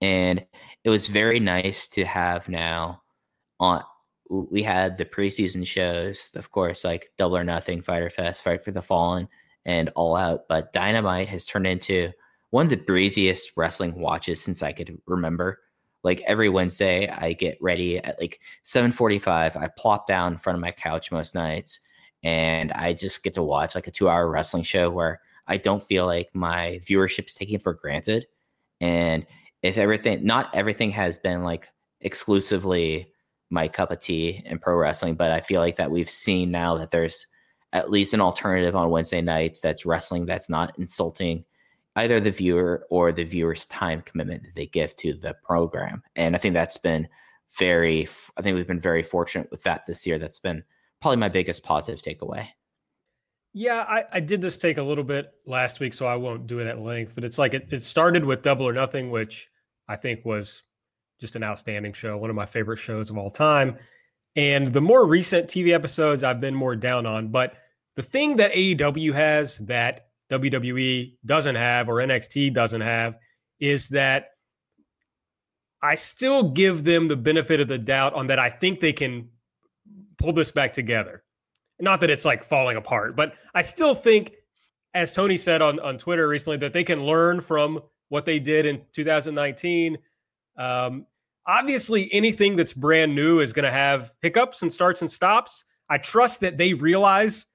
and 0.00 0.44
it 0.84 0.90
was 0.90 1.06
very 1.06 1.40
nice 1.40 1.88
to 1.88 2.04
have 2.04 2.48
now 2.48 3.02
on 3.60 3.82
we 4.30 4.62
had 4.62 4.96
the 4.96 5.04
preseason 5.04 5.66
shows 5.66 6.30
of 6.34 6.50
course 6.50 6.84
like 6.84 7.10
double 7.16 7.36
or 7.36 7.44
nothing 7.44 7.80
fighter 7.80 8.10
fest 8.10 8.42
fight 8.42 8.64
for 8.64 8.70
the 8.70 8.82
fallen 8.82 9.28
and 9.64 9.90
all 9.94 10.16
out 10.16 10.42
but 10.48 10.72
dynamite 10.72 11.28
has 11.28 11.46
turned 11.46 11.66
into 11.66 12.10
one 12.50 12.66
of 12.66 12.70
the 12.70 12.76
breeziest 12.76 13.52
wrestling 13.56 13.98
watches 13.98 14.40
since 14.42 14.62
i 14.62 14.72
could 14.72 14.98
remember. 15.06 15.60
Like 16.02 16.20
every 16.26 16.50
wednesday 16.50 17.08
i 17.08 17.32
get 17.32 17.56
ready 17.62 17.98
at 17.98 18.20
like 18.20 18.40
7.45 18.64 19.56
i 19.56 19.68
plop 19.78 20.06
down 20.06 20.32
in 20.32 20.38
front 20.38 20.56
of 20.56 20.60
my 20.60 20.70
couch 20.70 21.10
most 21.10 21.34
nights 21.34 21.80
and 22.22 22.72
i 22.72 22.92
just 22.92 23.22
get 23.22 23.32
to 23.34 23.42
watch 23.42 23.74
like 23.74 23.86
a 23.86 23.90
two 23.90 24.10
hour 24.10 24.28
wrestling 24.28 24.64
show 24.64 24.90
where 24.90 25.20
i 25.46 25.56
don't 25.56 25.82
feel 25.82 26.06
like 26.06 26.28
my 26.34 26.80
viewership 26.84 27.26
is 27.26 27.34
taken 27.34 27.58
for 27.58 27.74
granted 27.74 28.26
and 28.80 29.26
if 29.62 29.78
everything 29.78 30.24
not 30.24 30.54
everything 30.54 30.90
has 30.90 31.16
been 31.16 31.42
like 31.42 31.68
exclusively 32.00 33.10
my 33.50 33.68
cup 33.68 33.90
of 33.90 34.00
tea 34.00 34.42
in 34.44 34.58
pro 34.58 34.74
wrestling, 34.74 35.14
but 35.14 35.30
I 35.30 35.40
feel 35.40 35.60
like 35.60 35.76
that 35.76 35.90
we've 35.90 36.10
seen 36.10 36.50
now 36.50 36.76
that 36.76 36.90
there's 36.90 37.26
at 37.72 37.90
least 37.90 38.14
an 38.14 38.20
alternative 38.20 38.76
on 38.76 38.90
Wednesday 38.90 39.20
nights 39.20 39.60
that's 39.60 39.86
wrestling 39.86 40.26
that's 40.26 40.50
not 40.50 40.78
insulting 40.78 41.44
either 41.96 42.20
the 42.20 42.30
viewer 42.30 42.86
or 42.90 43.12
the 43.12 43.24
viewer's 43.24 43.66
time 43.66 44.02
commitment 44.02 44.42
that 44.42 44.54
they 44.54 44.66
give 44.66 44.94
to 44.96 45.14
the 45.14 45.34
program. 45.44 46.02
And 46.16 46.34
I 46.34 46.38
think 46.38 46.54
that's 46.54 46.76
been 46.76 47.08
very 47.56 48.08
I 48.36 48.42
think 48.42 48.56
we've 48.56 48.66
been 48.66 48.80
very 48.80 49.02
fortunate 49.02 49.50
with 49.50 49.62
that 49.62 49.86
this 49.86 50.06
year. 50.06 50.18
That's 50.18 50.40
been 50.40 50.64
probably 51.00 51.18
my 51.18 51.28
biggest 51.28 51.62
positive 51.62 52.02
takeaway. 52.02 52.48
Yeah, 53.56 53.84
I, 53.88 54.04
I 54.12 54.20
did 54.20 54.40
this 54.40 54.56
take 54.56 54.78
a 54.78 54.82
little 54.82 55.04
bit 55.04 55.32
last 55.46 55.78
week, 55.78 55.94
so 55.94 56.06
I 56.06 56.16
won't 56.16 56.48
do 56.48 56.58
it 56.58 56.66
at 56.66 56.80
length. 56.80 57.14
But 57.14 57.22
it's 57.22 57.38
like 57.38 57.54
it, 57.54 57.68
it 57.70 57.84
started 57.84 58.24
with 58.24 58.42
Double 58.42 58.66
or 58.66 58.72
Nothing, 58.72 59.10
which 59.10 59.48
I 59.88 59.94
think 59.94 60.24
was 60.24 60.62
just 61.20 61.36
an 61.36 61.44
outstanding 61.44 61.92
show, 61.92 62.18
one 62.18 62.30
of 62.30 62.36
my 62.36 62.46
favorite 62.46 62.78
shows 62.78 63.10
of 63.10 63.16
all 63.16 63.30
time. 63.30 63.78
And 64.36 64.72
the 64.72 64.80
more 64.80 65.06
recent 65.06 65.48
TV 65.48 65.72
episodes 65.72 66.24
I've 66.24 66.40
been 66.40 66.54
more 66.54 66.74
down 66.74 67.06
on, 67.06 67.28
but 67.28 67.54
the 67.94 68.02
thing 68.02 68.36
that 68.36 68.52
AEW 68.52 69.14
has 69.14 69.58
that 69.58 70.08
WWE 70.30 71.16
doesn't 71.24 71.54
have 71.54 71.88
or 71.88 71.94
NXT 71.96 72.52
doesn't 72.52 72.80
have 72.80 73.18
is 73.60 73.88
that 73.90 74.30
I 75.80 75.94
still 75.94 76.50
give 76.50 76.82
them 76.82 77.08
the 77.08 77.16
benefit 77.16 77.60
of 77.60 77.68
the 77.68 77.78
doubt 77.78 78.14
on 78.14 78.26
that 78.28 78.38
I 78.38 78.50
think 78.50 78.80
they 78.80 78.92
can 78.92 79.28
pull 80.18 80.32
this 80.32 80.50
back 80.50 80.72
together. 80.72 81.23
Not 81.80 82.00
that 82.00 82.10
it's 82.10 82.24
like 82.24 82.44
falling 82.44 82.76
apart, 82.76 83.16
but 83.16 83.34
I 83.54 83.62
still 83.62 83.94
think, 83.94 84.32
as 84.94 85.10
Tony 85.10 85.36
said 85.36 85.60
on, 85.60 85.80
on 85.80 85.98
Twitter 85.98 86.28
recently, 86.28 86.56
that 86.58 86.72
they 86.72 86.84
can 86.84 87.04
learn 87.04 87.40
from 87.40 87.80
what 88.08 88.26
they 88.26 88.38
did 88.38 88.66
in 88.66 88.82
2019. 88.92 89.98
Um, 90.56 91.06
obviously, 91.46 92.08
anything 92.12 92.54
that's 92.54 92.72
brand 92.72 93.14
new 93.14 93.40
is 93.40 93.52
going 93.52 93.64
to 93.64 93.72
have 93.72 94.12
hiccups 94.22 94.62
and 94.62 94.72
starts 94.72 95.00
and 95.00 95.10
stops. 95.10 95.64
I 95.88 95.98
trust 95.98 96.40
that 96.40 96.58
they 96.58 96.74
realize 96.74 97.46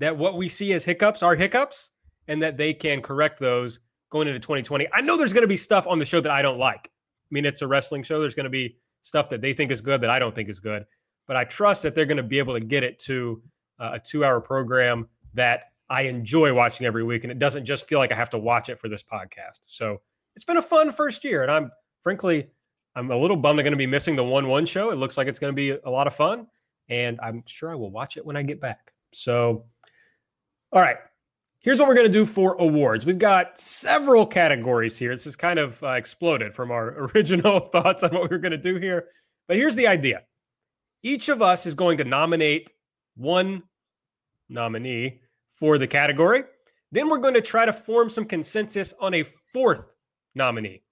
that 0.00 0.16
what 0.16 0.36
we 0.36 0.48
see 0.48 0.72
as 0.72 0.84
hiccups 0.84 1.22
are 1.22 1.34
hiccups 1.34 1.92
and 2.26 2.42
that 2.42 2.56
they 2.56 2.74
can 2.74 3.00
correct 3.00 3.38
those 3.38 3.80
going 4.10 4.28
into 4.28 4.40
2020. 4.40 4.86
I 4.92 5.00
know 5.00 5.16
there's 5.16 5.32
going 5.32 5.42
to 5.42 5.48
be 5.48 5.56
stuff 5.56 5.86
on 5.86 5.98
the 5.98 6.04
show 6.04 6.20
that 6.20 6.32
I 6.32 6.42
don't 6.42 6.58
like. 6.58 6.86
I 6.88 7.30
mean, 7.30 7.44
it's 7.44 7.62
a 7.62 7.68
wrestling 7.68 8.02
show. 8.02 8.20
There's 8.20 8.34
going 8.34 8.44
to 8.44 8.50
be 8.50 8.76
stuff 9.02 9.28
that 9.30 9.40
they 9.40 9.52
think 9.52 9.70
is 9.70 9.80
good 9.80 10.00
that 10.00 10.10
I 10.10 10.18
don't 10.18 10.34
think 10.34 10.48
is 10.48 10.60
good. 10.60 10.84
But 11.26 11.36
I 11.36 11.44
trust 11.44 11.82
that 11.82 11.94
they're 11.94 12.06
going 12.06 12.16
to 12.16 12.22
be 12.22 12.38
able 12.38 12.54
to 12.54 12.60
get 12.60 12.82
it 12.82 12.98
to 13.00 13.42
uh, 13.78 13.90
a 13.94 14.00
two 14.00 14.24
hour 14.24 14.40
program 14.40 15.08
that 15.34 15.72
I 15.90 16.02
enjoy 16.02 16.52
watching 16.52 16.86
every 16.86 17.04
week, 17.04 17.24
and 17.24 17.30
it 17.30 17.38
doesn't 17.38 17.64
just 17.64 17.86
feel 17.86 17.98
like 17.98 18.12
I 18.12 18.16
have 18.16 18.30
to 18.30 18.38
watch 18.38 18.68
it 18.68 18.78
for 18.78 18.88
this 18.88 19.02
podcast. 19.02 19.60
So 19.66 20.00
it's 20.36 20.44
been 20.44 20.58
a 20.58 20.62
fun 20.62 20.92
first 20.92 21.24
year, 21.24 21.42
and 21.42 21.50
I'm 21.50 21.70
frankly 22.02 22.48
I'm 22.94 23.10
a 23.10 23.16
little 23.16 23.36
bummed 23.36 23.60
I'm 23.60 23.64
going 23.64 23.72
to 23.72 23.76
be 23.76 23.86
missing 23.86 24.16
the 24.16 24.24
one 24.24 24.48
one 24.48 24.66
show. 24.66 24.90
It 24.90 24.96
looks 24.96 25.16
like 25.16 25.28
it's 25.28 25.38
going 25.38 25.52
to 25.52 25.56
be 25.56 25.70
a 25.84 25.90
lot 25.90 26.06
of 26.06 26.14
fun, 26.14 26.46
and 26.88 27.18
I'm 27.22 27.42
sure 27.46 27.70
I 27.70 27.74
will 27.74 27.90
watch 27.90 28.16
it 28.16 28.26
when 28.26 28.36
I 28.36 28.42
get 28.42 28.60
back. 28.60 28.92
So, 29.12 29.64
all 30.72 30.82
right, 30.82 30.96
here's 31.60 31.78
what 31.78 31.88
we're 31.88 31.94
going 31.94 32.06
to 32.06 32.12
do 32.12 32.26
for 32.26 32.54
awards. 32.54 33.06
We've 33.06 33.18
got 33.18 33.58
several 33.58 34.26
categories 34.26 34.98
here. 34.98 35.14
This 35.14 35.24
has 35.24 35.36
kind 35.36 35.58
of 35.58 35.82
uh, 35.82 35.90
exploded 35.90 36.52
from 36.52 36.70
our 36.70 37.10
original 37.14 37.60
thoughts 37.60 38.02
on 38.02 38.10
what 38.10 38.22
we 38.22 38.28
were 38.28 38.38
going 38.38 38.52
to 38.52 38.58
do 38.58 38.76
here, 38.76 39.06
but 39.46 39.56
here's 39.56 39.76
the 39.76 39.86
idea: 39.86 40.22
each 41.02 41.28
of 41.28 41.40
us 41.40 41.66
is 41.66 41.74
going 41.74 41.98
to 41.98 42.04
nominate 42.04 42.72
one 43.16 43.62
nominee 44.48 45.20
for 45.54 45.78
the 45.78 45.86
category. 45.86 46.44
Then 46.90 47.08
we're 47.08 47.18
going 47.18 47.34
to 47.34 47.40
try 47.40 47.66
to 47.66 47.72
form 47.72 48.08
some 48.08 48.24
consensus 48.24 48.94
on 49.00 49.14
a 49.14 49.22
fourth 49.22 49.84
nominee. 50.34 50.82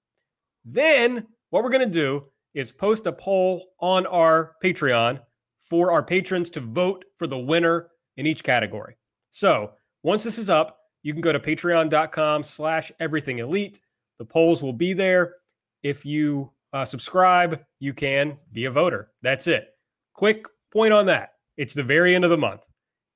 Then 0.65 1.27
what 1.51 1.63
we're 1.63 1.71
going 1.71 1.91
to 1.91 2.01
do 2.01 2.27
is 2.55 2.73
post 2.73 3.07
a 3.07 3.13
poll 3.13 3.69
on 3.81 4.07
our 4.07 4.57
Patreon 4.63 5.21
for 5.59 5.93
our 5.93 6.03
patrons 6.03 6.51
to 6.51 6.61
vote 6.61 7.05
for 7.17 7.27
the 7.27 7.39
winner 7.39 7.89
in 8.17 8.27
each 8.27 8.43
category. 8.43 8.97
So 9.31 9.73
once 10.03 10.25
this 10.25 10.39
is 10.39 10.49
up, 10.49 10.79
you 11.03 11.13
can 11.13 11.23
go 11.23 11.33
to 11.33 11.41
patreon.com 11.41 12.43
slash 12.43 12.91
everything 13.01 13.39
elite. 13.39 13.81
The 14.19 14.25
polls 14.25 14.63
will 14.63 14.73
be 14.73 14.93
there. 14.93 15.37
If 15.83 16.05
you 16.05 16.51
uh, 16.73 16.85
subscribe, 16.85 17.63
you 17.79 17.95
can 17.95 18.39
be 18.53 18.65
a 18.65 18.71
voter. 18.71 19.13
That's 19.23 19.47
it. 19.47 19.69
Quick 20.15 20.47
point 20.73 20.93
on 20.93 21.07
that. 21.07 21.35
It's 21.57 21.75
the 21.75 21.83
very 21.83 22.15
end 22.15 22.25
of 22.25 22.31
the 22.31 22.39
month. 22.39 22.63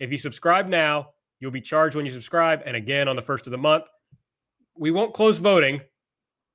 If 0.00 0.10
you 0.10 0.18
subscribe 0.18 0.66
now, 0.66 1.10
You'll 1.40 1.50
be 1.50 1.62
charged 1.62 1.96
when 1.96 2.04
you 2.04 2.12
subscribe, 2.12 2.62
and 2.66 2.76
again 2.76 3.08
on 3.08 3.16
the 3.16 3.22
first 3.22 3.46
of 3.46 3.50
the 3.50 3.58
month. 3.58 3.84
We 4.76 4.90
won't 4.90 5.14
close 5.14 5.38
voting. 5.38 5.80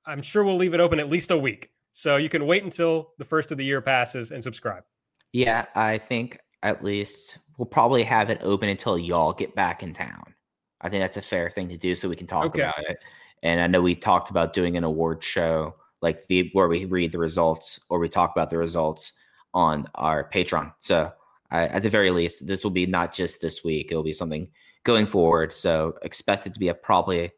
I'm 0.06 0.22
sure 0.22 0.44
we'll 0.44 0.56
leave 0.56 0.74
it 0.74 0.80
open 0.80 1.00
at 1.00 1.10
least 1.10 1.32
a 1.32 1.36
week. 1.36 1.70
So 1.92 2.16
you 2.16 2.28
can 2.28 2.46
wait 2.46 2.62
until 2.62 3.12
the 3.18 3.24
first 3.24 3.50
of 3.50 3.58
the 3.58 3.64
year 3.64 3.80
passes 3.80 4.30
and 4.30 4.42
subscribe. 4.42 4.84
Yeah, 5.32 5.66
I 5.74 5.98
think 5.98 6.38
at 6.62 6.84
least 6.84 7.38
we'll 7.58 7.66
probably 7.66 8.04
have 8.04 8.30
it 8.30 8.38
open 8.42 8.68
until 8.68 8.96
y'all 8.96 9.32
get 9.32 9.54
back 9.56 9.82
in 9.82 9.92
town. 9.92 10.34
I 10.80 10.88
think 10.88 11.02
that's 11.02 11.16
a 11.16 11.22
fair 11.22 11.50
thing 11.50 11.68
to 11.70 11.76
do 11.76 11.94
so 11.94 12.08
we 12.08 12.16
can 12.16 12.26
talk 12.26 12.46
okay. 12.46 12.62
about 12.62 12.78
it. 12.88 12.98
And 13.42 13.60
I 13.60 13.66
know 13.66 13.82
we 13.82 13.96
talked 13.96 14.30
about 14.30 14.52
doing 14.52 14.76
an 14.76 14.84
award 14.84 15.22
show 15.22 15.74
like 16.00 16.24
the 16.26 16.50
where 16.52 16.68
we 16.68 16.84
read 16.84 17.10
the 17.10 17.18
results 17.18 17.80
or 17.88 17.98
we 17.98 18.08
talk 18.08 18.30
about 18.30 18.50
the 18.50 18.58
results 18.58 19.14
on 19.52 19.86
our 19.94 20.28
Patreon. 20.30 20.72
So 20.80 21.10
I, 21.50 21.62
at 21.66 21.82
the 21.82 21.90
very 21.90 22.10
least, 22.10 22.46
this 22.46 22.64
will 22.64 22.70
be 22.70 22.86
not 22.86 23.12
just 23.12 23.40
this 23.40 23.64
week. 23.64 23.88
It'll 23.90 24.02
be 24.02 24.12
something 24.12 24.48
going 24.84 25.06
forward. 25.06 25.52
So 25.52 25.94
expect 26.02 26.46
it 26.46 26.54
to 26.54 26.60
be 26.60 26.68
a 26.68 26.74
probably. 26.74 27.32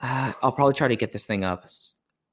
Uh, 0.00 0.32
I'll 0.42 0.52
probably 0.52 0.74
try 0.74 0.88
to 0.88 0.96
get 0.96 1.12
this 1.12 1.24
thing 1.24 1.44
up. 1.44 1.66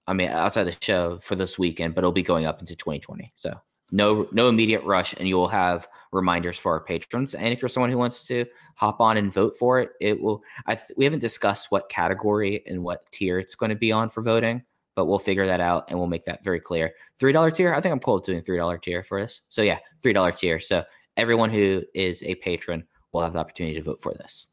I 0.08 0.14
mean, 0.14 0.30
outside 0.30 0.64
the 0.64 0.76
show 0.82 1.20
for 1.22 1.36
this 1.36 1.60
weekend, 1.60 1.94
but 1.94 2.00
it'll 2.00 2.12
be 2.12 2.24
going 2.24 2.46
up 2.46 2.60
into 2.60 2.76
2020. 2.76 3.32
So 3.36 3.60
no 3.92 4.28
no 4.32 4.50
immediate 4.50 4.84
rush, 4.84 5.14
and 5.14 5.28
you 5.28 5.36
will 5.38 5.48
have 5.48 5.88
reminders 6.12 6.58
for 6.58 6.74
our 6.74 6.80
patrons. 6.80 7.36
And 7.36 7.54
if 7.54 7.62
you're 7.62 7.70
someone 7.70 7.92
who 7.92 7.98
wants 7.98 8.26
to 8.28 8.46
hop 8.76 9.00
on 9.00 9.18
and 9.18 9.34
vote 9.34 9.56
for 9.58 9.80
it, 9.80 9.92
it 10.00 10.20
will. 10.20 10.42
I 10.66 10.76
th- 10.76 10.92
we 10.98 11.06
haven't 11.06 11.20
discussed 11.20 11.68
what 11.70 11.90
category 11.90 12.64
and 12.66 12.84
what 12.84 13.06
tier 13.12 13.40
it's 13.40 13.56
going 13.56 13.70
to 13.70 13.76
be 13.76 13.92
on 13.92 14.10
for 14.10 14.22
voting, 14.22 14.64
but 14.96 15.06
we'll 15.06 15.20
figure 15.20 15.46
that 15.46 15.62
out 15.62 15.86
and 15.90 15.98
we'll 15.98 16.08
make 16.08 16.26
that 16.26 16.44
very 16.44 16.60
clear. 16.60 16.94
Three 17.20 17.32
dollar 17.32 17.52
tier. 17.52 17.74
I 17.74 17.82
think 17.82 17.94
I'm 17.94 18.00
cool 18.00 18.16
with 18.16 18.26
doing 18.26 18.42
three 18.42 18.58
dollar 18.58 18.78
tier 18.78 19.04
for 19.04 19.22
this. 19.22 19.42
So 19.50 19.62
yeah, 19.62 19.80
three 20.02 20.14
dollar 20.14 20.32
tier. 20.32 20.60
So 20.60 20.84
everyone 21.18 21.50
who 21.50 21.84
is 21.94 22.24
a 22.24 22.36
patron 22.36 22.84
will 23.12 23.22
have 23.22 23.34
the 23.34 23.40
opportunity 23.40 23.76
to 23.76 23.84
vote 23.84 24.02
for 24.02 24.14
this. 24.14 24.48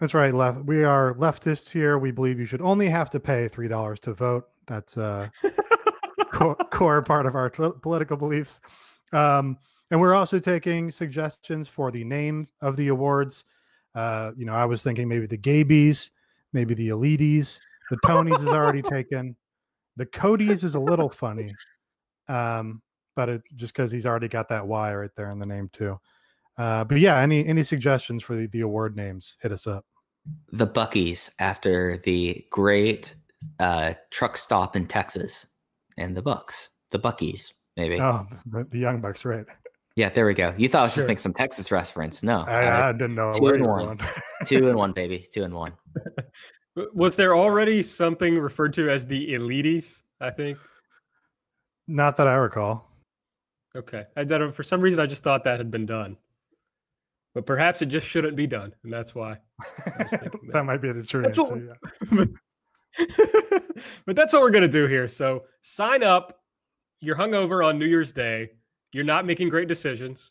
That's 0.00 0.14
right. 0.14 0.34
Left. 0.34 0.64
We 0.64 0.82
are 0.82 1.14
leftists 1.14 1.70
here. 1.70 1.98
We 1.98 2.10
believe 2.10 2.38
you 2.40 2.46
should 2.46 2.62
only 2.62 2.88
have 2.88 3.10
to 3.10 3.20
pay 3.20 3.48
three 3.48 3.68
dollars 3.68 4.00
to 4.00 4.12
vote. 4.12 4.44
That's 4.66 4.96
a 4.96 5.30
core, 6.32 6.56
core 6.56 7.02
part 7.02 7.26
of 7.26 7.34
our 7.34 7.50
t- 7.50 7.70
political 7.82 8.16
beliefs. 8.16 8.60
Um, 9.12 9.58
and 9.90 10.00
we're 10.00 10.14
also 10.14 10.38
taking 10.38 10.90
suggestions 10.90 11.68
for 11.68 11.90
the 11.90 12.02
name 12.02 12.48
of 12.62 12.76
the 12.76 12.88
awards. 12.88 13.44
Uh, 13.94 14.32
you 14.36 14.46
know, 14.46 14.54
I 14.54 14.64
was 14.64 14.82
thinking 14.82 15.06
maybe 15.06 15.26
the 15.26 15.38
Gabies, 15.38 16.10
maybe 16.52 16.74
the 16.74 16.88
Elites. 16.88 17.60
The 17.90 17.98
Tonys 17.98 18.42
is 18.42 18.48
already 18.48 18.80
taken. 18.90 19.36
The 19.96 20.06
Cody's 20.06 20.64
is 20.64 20.74
a 20.74 20.80
little 20.80 21.10
funny, 21.10 21.52
um, 22.28 22.80
but 23.14 23.28
it, 23.28 23.42
just 23.54 23.74
because 23.74 23.90
he's 23.90 24.06
already 24.06 24.28
got 24.28 24.48
that 24.48 24.66
Y 24.66 24.94
right 24.94 25.10
there 25.16 25.30
in 25.30 25.38
the 25.38 25.46
name 25.46 25.68
too. 25.72 25.98
Uh, 26.58 26.84
but 26.84 26.98
yeah, 26.98 27.18
any 27.18 27.46
any 27.46 27.62
suggestions 27.64 28.22
for 28.22 28.36
the, 28.36 28.46
the 28.48 28.60
award 28.60 28.96
names? 28.96 29.36
Hit 29.42 29.52
us 29.52 29.66
up. 29.66 29.84
The 30.52 30.66
Buckies 30.66 31.30
after 31.38 31.98
the 32.04 32.44
great 32.50 33.14
uh, 33.58 33.94
truck 34.10 34.36
stop 34.36 34.76
in 34.76 34.86
Texas, 34.86 35.46
and 35.98 36.16
the 36.16 36.22
Bucks, 36.22 36.68
the 36.90 36.98
Buckies, 36.98 37.52
maybe. 37.76 38.00
Oh, 38.00 38.26
the, 38.46 38.64
the 38.70 38.78
Young 38.78 39.00
Bucks, 39.00 39.24
right? 39.24 39.44
Yeah, 39.96 40.08
there 40.08 40.24
we 40.24 40.32
go. 40.32 40.54
You 40.56 40.68
thought 40.70 40.80
I 40.80 40.82
was 40.84 40.92
Sure. 40.94 41.02
just 41.02 41.08
making 41.08 41.20
some 41.20 41.34
Texas 41.34 41.70
reference. 41.70 42.22
No, 42.22 42.40
I, 42.42 42.66
uh, 42.66 42.88
I 42.88 42.92
didn't 42.92 43.14
know 43.14 43.30
two 43.32 43.46
and 43.48 43.66
one. 43.66 43.98
two 44.46 44.68
and 44.68 44.76
one, 44.78 44.92
baby, 44.92 45.26
two 45.32 45.44
and 45.44 45.52
one. 45.54 45.72
Was 46.94 47.16
there 47.16 47.34
already 47.36 47.82
something 47.82 48.38
referred 48.38 48.72
to 48.74 48.88
as 48.88 49.06
the 49.06 49.32
elites? 49.34 50.00
I 50.20 50.30
think. 50.30 50.58
Not 51.88 52.16
that 52.16 52.28
I 52.28 52.34
recall. 52.34 52.88
Okay. 53.76 54.04
I 54.16 54.24
don't, 54.24 54.54
for 54.54 54.62
some 54.62 54.80
reason 54.80 55.00
I 55.00 55.06
just 55.06 55.22
thought 55.22 55.44
that 55.44 55.58
had 55.58 55.70
been 55.70 55.86
done. 55.86 56.16
But 57.34 57.46
perhaps 57.46 57.80
it 57.80 57.86
just 57.86 58.06
shouldn't 58.06 58.36
be 58.36 58.46
done, 58.46 58.74
and 58.84 58.92
that's 58.92 59.14
why. 59.14 59.38
that. 59.86 60.30
that. 60.52 60.64
might 60.64 60.82
be 60.82 60.92
the 60.92 61.02
true 61.02 61.22
That's 61.22 61.38
what- 61.38 61.52
answer. 61.52 61.76
Yeah. 62.12 62.24
but 64.06 64.16
that's 64.16 64.34
what 64.34 64.42
we're 64.42 64.50
gonna 64.50 64.68
do 64.68 64.86
here. 64.86 65.08
So 65.08 65.44
sign 65.62 66.02
up. 66.02 66.40
You're 67.00 67.16
hungover 67.16 67.66
on 67.66 67.78
New 67.78 67.86
Year's 67.86 68.12
Day. 68.12 68.50
You're 68.92 69.04
not 69.04 69.24
making 69.26 69.48
great 69.48 69.66
decisions. 69.66 70.30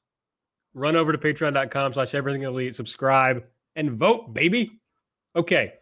Run 0.74 0.96
over 0.96 1.12
to 1.12 1.18
patreon.com 1.18 1.94
slash 1.94 2.14
everything 2.14 2.44
elite, 2.44 2.76
subscribe, 2.76 3.44
and 3.76 3.92
vote, 3.92 4.34
baby. 4.34 4.80
Okay. 5.36 5.74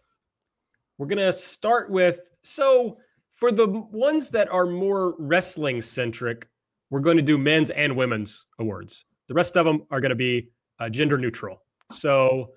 We're 1.00 1.08
gonna 1.08 1.34
start 1.34 1.89
with 1.89 2.20
so 2.44 2.98
for 3.39 3.53
the 3.53 3.68
ones 3.68 4.29
that 4.32 4.50
are 4.51 4.65
more 4.65 5.15
wrestling 5.18 5.82
centric, 5.82 6.48
we're 6.89 7.00
going 7.00 7.15
to 7.15 7.24
do 7.24 7.38
men's 7.38 7.70
and 7.70 7.96
women's 7.96 8.46
awards. 8.60 9.06
The 9.29 9.34
rest 9.34 9.56
of 9.56 9.65
them 9.65 9.86
are 9.91 10.01
going 10.01 10.10
to 10.10 10.15
be 10.15 10.50
uh, 10.77 10.89
gender 10.89 11.18
neutral. 11.18 11.62
So 11.94 12.50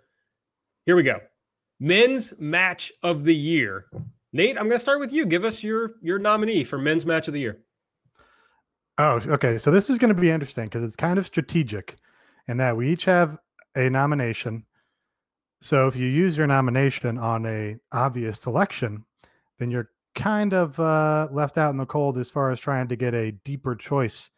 here 0.84 0.96
we 0.96 1.04
go. 1.04 1.20
Men's 1.78 2.34
match 2.38 2.92
of 3.04 3.22
the 3.22 3.34
year. 3.34 3.86
Nate, 4.32 4.56
I'm 4.56 4.64
going 4.64 4.72
to 4.72 4.78
start 4.80 4.98
with 4.98 5.12
you. 5.12 5.24
Give 5.24 5.44
us 5.44 5.62
your 5.62 5.92
your 6.02 6.18
nominee 6.18 6.64
for 6.64 6.78
men's 6.78 7.06
match 7.06 7.28
of 7.28 7.34
the 7.34 7.40
year. 7.40 7.60
Oh, 8.98 9.20
okay. 9.26 9.58
So 9.58 9.70
this 9.70 9.88
is 9.88 9.98
going 9.98 10.14
to 10.14 10.20
be 10.20 10.30
interesting 10.30 10.64
because 10.64 10.82
it's 10.82 10.96
kind 10.96 11.18
of 11.18 11.26
strategic 11.26 11.96
in 12.48 12.56
that 12.56 12.76
we 12.76 12.92
each 12.92 13.04
have 13.04 13.38
a 13.76 13.88
nomination. 13.88 14.64
So 15.62 15.86
if 15.86 15.94
you 15.94 16.08
use 16.08 16.36
your 16.36 16.48
nomination 16.48 17.18
on 17.18 17.46
a 17.46 17.76
obvious 17.92 18.40
selection, 18.40 19.04
then 19.60 19.70
you're 19.70 19.90
kind 20.16 20.52
of 20.52 20.78
uh, 20.80 21.28
left 21.30 21.56
out 21.56 21.70
in 21.70 21.76
the 21.76 21.86
cold 21.86 22.18
as 22.18 22.28
far 22.28 22.50
as 22.50 22.58
trying 22.58 22.88
to 22.88 22.96
get 22.96 23.14
a 23.14 23.30
deeper 23.30 23.76
choice 23.76 24.30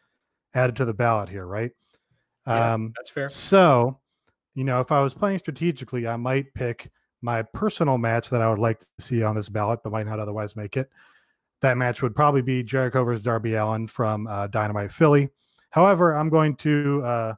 added 0.53 0.75
to 0.75 0.85
the 0.85 0.93
ballot 0.93 1.27
here, 1.27 1.47
right? 1.47 1.71
Yeah. 2.45 2.73
Um, 2.73 2.93
That's 2.95 3.09
fair. 3.09 3.27
So, 3.27 3.99
you 4.53 4.63
know, 4.63 4.79
if 4.79 4.91
I 4.91 5.01
was 5.01 5.15
playing 5.15 5.39
strategically, 5.39 6.07
I 6.07 6.15
might 6.15 6.53
pick 6.53 6.91
my 7.23 7.41
personal 7.41 7.97
match 7.97 8.29
that 8.29 8.43
I 8.43 8.49
would 8.49 8.59
like 8.59 8.79
to 8.79 8.87
see 8.99 9.23
on 9.23 9.35
this 9.35 9.49
ballot, 9.49 9.79
but 9.83 9.91
might 9.91 10.05
not 10.05 10.19
otherwise 10.19 10.55
make 10.55 10.77
it. 10.77 10.91
That 11.61 11.75
match 11.75 12.03
would 12.03 12.15
probably 12.15 12.43
be 12.43 12.61
Jericho 12.61 13.03
versus 13.03 13.23
Darby 13.23 13.55
Allin 13.55 13.87
from 13.87 14.27
uh, 14.27 14.45
Dynamite 14.45 14.91
Philly. 14.91 15.29
However, 15.71 16.13
I'm 16.13 16.29
going 16.29 16.55
to 16.57 17.01
uh, 17.03 17.33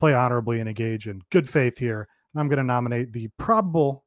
play 0.00 0.14
honorably 0.14 0.58
and 0.58 0.68
engage 0.68 1.06
in 1.06 1.22
good 1.30 1.48
faith 1.48 1.78
here. 1.78 2.08
And 2.34 2.40
I'm 2.40 2.48
going 2.48 2.58
to 2.58 2.64
nominate 2.64 3.12
the 3.12 3.28
probable 3.36 4.04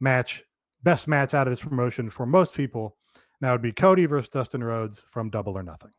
match, 0.00 0.42
best 0.82 1.08
match 1.08 1.34
out 1.34 1.46
of 1.46 1.52
this 1.52 1.60
promotion 1.60 2.10
for 2.10 2.26
most 2.26 2.54
people. 2.54 2.96
And 3.14 3.48
that 3.48 3.52
would 3.52 3.62
be 3.62 3.72
Cody 3.72 4.06
versus 4.06 4.28
Dustin 4.28 4.62
Rhodes 4.62 5.02
from 5.08 5.30
Double 5.30 5.56
or 5.56 5.62
Nothing. 5.62 5.90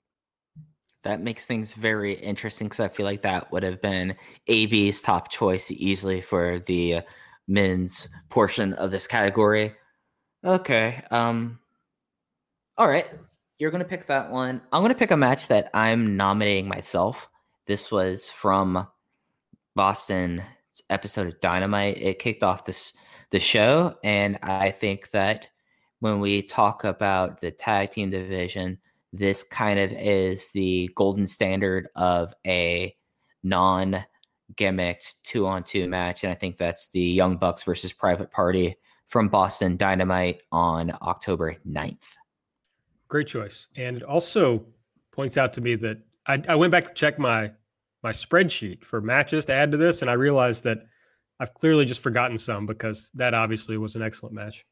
That 1.04 1.22
makes 1.22 1.46
things 1.46 1.74
very 1.74 2.14
interesting 2.14 2.68
because 2.68 2.80
I 2.80 2.88
feel 2.88 3.06
like 3.06 3.22
that 3.24 3.52
would 3.52 3.64
have 3.64 3.82
been 3.82 4.16
AB's 4.48 5.02
top 5.02 5.30
choice 5.30 5.70
easily 5.70 6.22
for 6.22 6.60
the 6.60 7.02
men's 7.48 8.08
portion 8.30 8.74
of 8.74 8.92
this 8.92 9.06
category. 9.06 9.76
Okay. 10.46 11.04
Um. 11.12 11.60
All 12.78 12.88
right. 12.88 13.08
You're 13.60 13.72
gonna 13.72 13.84
pick 13.84 14.08
that 14.08 14.32
one. 14.32 14.62
I'm 14.72 14.82
gonna 14.82 14.96
pick 14.96 15.12
a 15.12 15.18
match 15.18 15.50
that 15.50 15.70
I'm 15.74 16.16
nominating 16.16 16.70
myself. 16.70 17.30
This 17.66 17.92
was 17.92 18.30
from 18.30 18.88
Boston 19.76 20.42
episode 20.90 21.28
of 21.28 21.40
Dynamite. 21.40 21.98
It 21.98 22.20
kicked 22.20 22.44
off 22.44 22.66
this 22.66 22.94
the 23.32 23.40
show, 23.40 23.96
and 24.04 24.38
I 24.44 24.72
think 24.72 25.10
that 25.12 25.48
when 26.00 26.20
we 26.20 26.42
talk 26.42 26.84
about 26.84 27.42
the 27.42 27.52
tag 27.52 27.92
team 27.92 28.10
division, 28.10 28.78
this 29.12 29.44
kind 29.44 29.80
of 29.80 29.92
is 29.92 30.50
the 30.50 30.90
golden 30.96 31.26
standard 31.26 31.88
of 31.96 32.34
a 32.46 32.96
non 33.44 34.04
gimmicked 34.56 35.16
two 35.24 35.48
on 35.48 35.64
two 35.64 35.88
match. 35.88 36.24
And 36.24 36.32
I 36.32 36.36
think 36.36 36.58
that's 36.58 36.90
the 36.90 37.00
Young 37.00 37.38
Bucks 37.38 37.64
versus 37.64 37.94
Private 37.94 38.32
Party 38.32 38.76
from 39.08 39.30
Boston 39.30 39.78
Dynamite 39.78 40.42
on 40.52 40.92
October 41.02 41.58
9th. 41.68 42.16
Great 43.08 43.28
choice. 43.28 43.68
And 43.76 43.98
it 43.98 44.04
also 44.04 44.66
points 45.12 45.38
out 45.38 45.54
to 45.54 45.62
me 45.62 45.76
that 45.76 45.98
I, 46.26 46.42
I 46.50 46.56
went 46.56 46.72
back 46.72 46.88
to 46.88 46.94
check 46.94 47.20
my 47.20 47.52
my 48.04 48.12
spreadsheet 48.12 48.84
for 48.84 49.02
matches 49.02 49.46
to 49.46 49.54
add 49.54 49.72
to 49.72 49.78
this, 49.78 50.02
and 50.02 50.12
I 50.12 50.14
realized 50.14 50.64
that 50.66 50.80
I've 51.40 51.54
clearly 51.54 51.86
just 51.86 52.02
forgotten 52.02 52.38
some 52.38 52.66
because 52.66 53.10
that 53.16 53.34
obviously 53.34 53.78
was 53.78 53.96
an 53.96 54.02
excellent 54.02 54.36
match. 54.36 54.66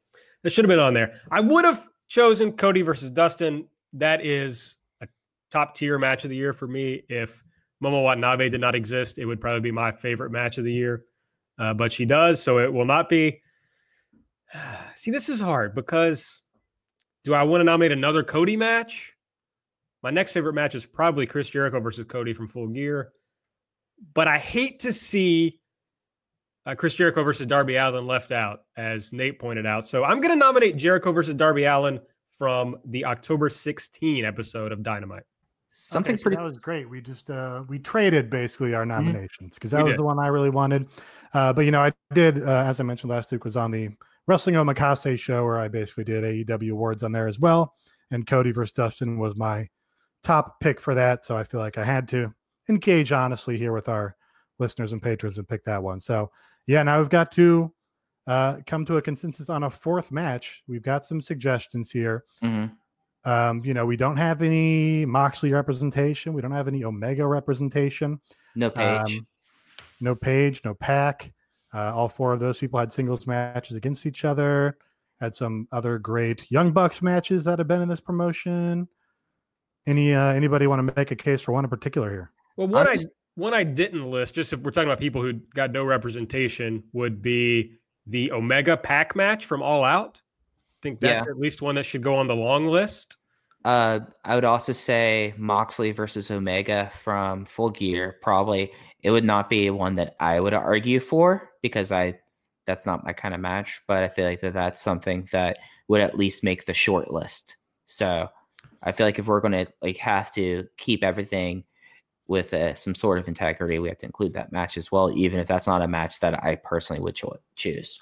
It 0.43 0.51
should 0.51 0.65
have 0.65 0.69
been 0.69 0.79
on 0.79 0.93
there. 0.93 1.19
I 1.31 1.39
would 1.39 1.65
have 1.65 1.87
chosen 2.07 2.51
Cody 2.53 2.81
versus 2.81 3.09
Dustin. 3.09 3.67
That 3.93 4.25
is 4.25 4.75
a 5.01 5.07
top 5.49 5.75
tier 5.75 5.97
match 5.97 6.23
of 6.23 6.29
the 6.29 6.35
year 6.35 6.53
for 6.53 6.67
me. 6.67 7.03
If 7.09 7.43
Momo 7.83 8.03
Watanabe 8.03 8.49
did 8.49 8.61
not 8.61 8.75
exist, 8.75 9.17
it 9.17 9.25
would 9.25 9.41
probably 9.41 9.61
be 9.61 9.71
my 9.71 9.91
favorite 9.91 10.31
match 10.31 10.57
of 10.57 10.65
the 10.65 10.73
year. 10.73 11.05
Uh, 11.57 11.73
but 11.73 11.91
she 11.91 12.05
does, 12.05 12.41
so 12.41 12.59
it 12.59 12.71
will 12.71 12.85
not 12.85 13.09
be. 13.09 13.41
See, 14.95 15.11
this 15.11 15.29
is 15.29 15.39
hard 15.39 15.73
because 15.73 16.41
do 17.23 17.33
I 17.33 17.43
want 17.43 17.61
to 17.61 17.65
nominate 17.65 17.91
another 17.91 18.23
Cody 18.23 18.57
match? 18.57 19.13
My 20.03 20.09
next 20.09 20.31
favorite 20.31 20.53
match 20.53 20.73
is 20.73 20.85
probably 20.85 21.27
Chris 21.27 21.49
Jericho 21.49 21.79
versus 21.79 22.05
Cody 22.07 22.33
from 22.33 22.47
Full 22.47 22.67
Gear. 22.67 23.11
But 24.13 24.27
I 24.27 24.37
hate 24.37 24.79
to 24.81 24.93
see 24.93 25.59
uh, 26.65 26.75
Chris 26.75 26.93
Jericho 26.95 27.23
versus 27.23 27.45
Darby 27.47 27.75
Allin 27.75 28.05
left 28.07 28.31
out, 28.31 28.61
as 28.77 29.13
Nate 29.13 29.39
pointed 29.39 29.65
out. 29.65 29.87
So 29.87 30.03
I'm 30.03 30.21
going 30.21 30.31
to 30.31 30.35
nominate 30.35 30.77
Jericho 30.77 31.11
versus 31.11 31.33
Darby 31.35 31.63
Allin 31.65 31.99
from 32.37 32.77
the 32.85 33.05
October 33.05 33.49
16 33.49 34.25
episode 34.25 34.71
of 34.71 34.83
Dynamite. 34.83 35.23
Something 35.69 36.15
Okay, 36.15 36.19
so 36.19 36.23
pretty 36.23 36.35
Mm-hmm. 36.37 36.43
that 36.45 36.49
was 36.49 36.57
great. 36.59 36.89
We 36.89 36.99
just 37.01 37.29
uh 37.29 37.63
we 37.69 37.79
traded 37.79 38.29
basically 38.29 38.73
our 38.73 38.85
nominations 38.85 39.53
because 39.55 39.71
that 39.71 39.77
We 39.77 39.83
was 39.85 39.93
did. 39.93 39.99
the 39.99 40.03
one 40.03 40.19
I 40.19 40.27
really 40.27 40.49
wanted. 40.49 40.87
Uh, 41.33 41.53
but 41.53 41.63
you 41.63 41.71
know, 41.71 41.79
I 41.81 41.93
did 42.13 42.43
uh, 42.43 42.63
as 42.67 42.79
I 42.81 42.83
mentioned 42.83 43.09
last 43.09 43.31
week 43.31 43.45
was 43.45 43.55
on 43.55 43.71
the 43.71 43.89
Wrestling 44.27 44.55
Omakase 44.55 45.17
show 45.17 45.45
where 45.45 45.59
I 45.59 45.69
basically 45.69 46.03
did 46.03 46.23
AEW 46.25 46.71
awards 46.73 47.03
on 47.03 47.11
there 47.13 47.27
as 47.27 47.39
well. 47.39 47.73
And 48.11 48.27
Cody 48.27 48.51
versus 48.51 48.73
Dustin 48.73 49.17
was 49.17 49.37
my 49.37 49.69
top 50.23 50.59
pick 50.59 50.81
for 50.81 50.93
that. 50.95 51.23
So 51.23 51.37
I 51.37 51.45
feel 51.45 51.61
like 51.61 51.77
I 51.77 51.85
had 51.85 52.07
to 52.09 52.33
engage 52.69 53.11
honestly 53.11 53.57
here 53.57 53.73
with 53.73 53.89
our 53.89 54.15
listeners 54.59 54.93
and 54.93 55.01
patrons 55.01 55.37
and 55.37 55.47
pick 55.47 55.63
that 55.65 55.81
one. 55.81 55.99
So 55.99 56.31
yeah, 56.67 56.83
now 56.83 56.99
we've 56.99 57.09
got 57.09 57.31
to 57.33 57.73
uh, 58.27 58.57
come 58.67 58.85
to 58.85 58.97
a 58.97 59.01
consensus 59.01 59.49
on 59.49 59.63
a 59.63 59.69
fourth 59.69 60.11
match. 60.11 60.63
We've 60.67 60.83
got 60.83 61.03
some 61.05 61.21
suggestions 61.21 61.89
here. 61.91 62.23
Mhm. 62.43 62.71
Um, 63.23 63.63
you 63.63 63.73
know, 63.73 63.85
we 63.85 63.97
don't 63.97 64.17
have 64.17 64.41
any 64.41 65.05
Moxley 65.05 65.51
representation. 65.51 66.33
We 66.33 66.41
don't 66.41 66.51
have 66.51 66.67
any 66.67 66.83
Omega 66.83 67.25
representation. 67.25 68.19
no 68.55 68.69
page. 68.69 69.17
Um, 69.17 69.27
no 70.01 70.15
Page, 70.15 70.61
no 70.65 70.73
Pack. 70.73 71.31
Uh, 71.73 71.93
all 71.95 72.09
four 72.09 72.33
of 72.33 72.39
those 72.39 72.57
people 72.57 72.79
had 72.79 72.91
singles 72.91 73.25
matches 73.27 73.77
against 73.77 74.05
each 74.05 74.25
other. 74.25 74.77
Had 75.19 75.35
some 75.35 75.67
other 75.71 75.99
great 75.99 76.49
Young 76.51 76.71
Bucks 76.71 77.01
matches 77.01 77.43
that 77.45 77.59
have 77.59 77.67
been 77.67 77.81
in 77.81 77.87
this 77.87 78.01
promotion. 78.01 78.87
Any 79.85 80.13
uh, 80.13 80.33
anybody 80.33 80.65
want 80.67 80.85
to 80.85 80.93
make 80.95 81.11
a 81.11 81.15
case 81.15 81.41
for 81.41 81.51
one 81.53 81.63
in 81.63 81.69
particular 81.69 82.09
here? 82.09 82.31
Well, 82.57 82.67
one 82.67 82.87
I 82.87 82.95
just- 82.95 83.07
one 83.35 83.53
I 83.53 83.63
didn't 83.63 84.09
list, 84.09 84.35
just 84.35 84.51
if 84.53 84.59
we're 84.59 84.71
talking 84.71 84.89
about 84.89 84.99
people 84.99 85.21
who 85.21 85.33
got 85.33 85.71
no 85.71 85.85
representation, 85.85 86.83
would 86.93 87.21
be 87.21 87.73
the 88.07 88.31
Omega 88.31 88.75
Pack 88.75 89.15
match 89.15 89.45
from 89.45 89.61
All 89.63 89.83
Out. 89.83 90.17
I 90.17 90.77
think 90.81 90.99
that's 90.99 91.27
at 91.29 91.37
least 91.37 91.61
one 91.61 91.75
that 91.75 91.83
should 91.83 92.03
go 92.03 92.15
on 92.15 92.27
the 92.27 92.35
long 92.35 92.67
list. 92.67 93.17
Uh, 93.63 93.99
I 94.25 94.35
would 94.35 94.43
also 94.43 94.73
say 94.73 95.33
Moxley 95.37 95.91
versus 95.91 96.31
Omega 96.31 96.91
from 97.03 97.45
Full 97.45 97.69
Gear. 97.69 98.17
Probably 98.21 98.71
it 99.03 99.11
would 99.11 99.23
not 99.23 99.49
be 99.49 99.69
one 99.69 99.95
that 99.95 100.15
I 100.19 100.39
would 100.39 100.53
argue 100.53 100.99
for 100.99 101.51
because 101.61 101.91
I 101.91 102.19
that's 102.65 102.85
not 102.85 103.03
my 103.05 103.13
kind 103.13 103.33
of 103.33 103.39
match, 103.39 103.81
but 103.87 104.03
I 104.03 104.07
feel 104.07 104.25
like 104.25 104.41
that 104.41 104.53
that's 104.53 104.81
something 104.81 105.27
that 105.31 105.57
would 105.87 106.01
at 106.01 106.17
least 106.17 106.43
make 106.43 106.65
the 106.65 106.73
short 106.73 107.11
list. 107.11 107.57
So 107.85 108.29
I 108.83 108.91
feel 108.91 109.05
like 109.05 109.19
if 109.19 109.27
we're 109.27 109.41
going 109.41 109.65
to 109.65 109.67
like 109.81 109.97
have 109.97 110.31
to 110.33 110.67
keep 110.77 111.03
everything 111.03 111.63
with 112.31 112.53
uh, 112.53 112.73
some 112.75 112.95
sort 112.95 113.19
of 113.19 113.27
integrity, 113.27 113.77
we 113.77 113.89
have 113.89 113.97
to 113.97 114.05
include 114.05 114.31
that 114.31 114.53
match 114.53 114.77
as 114.77 114.89
well, 114.89 115.11
even 115.11 115.37
if 115.37 115.47
that's 115.47 115.67
not 115.67 115.81
a 115.81 115.87
match 115.87 116.21
that 116.21 116.41
I 116.41 116.55
personally 116.55 117.01
would 117.01 117.13
cho- 117.13 117.37
choose. 117.57 117.99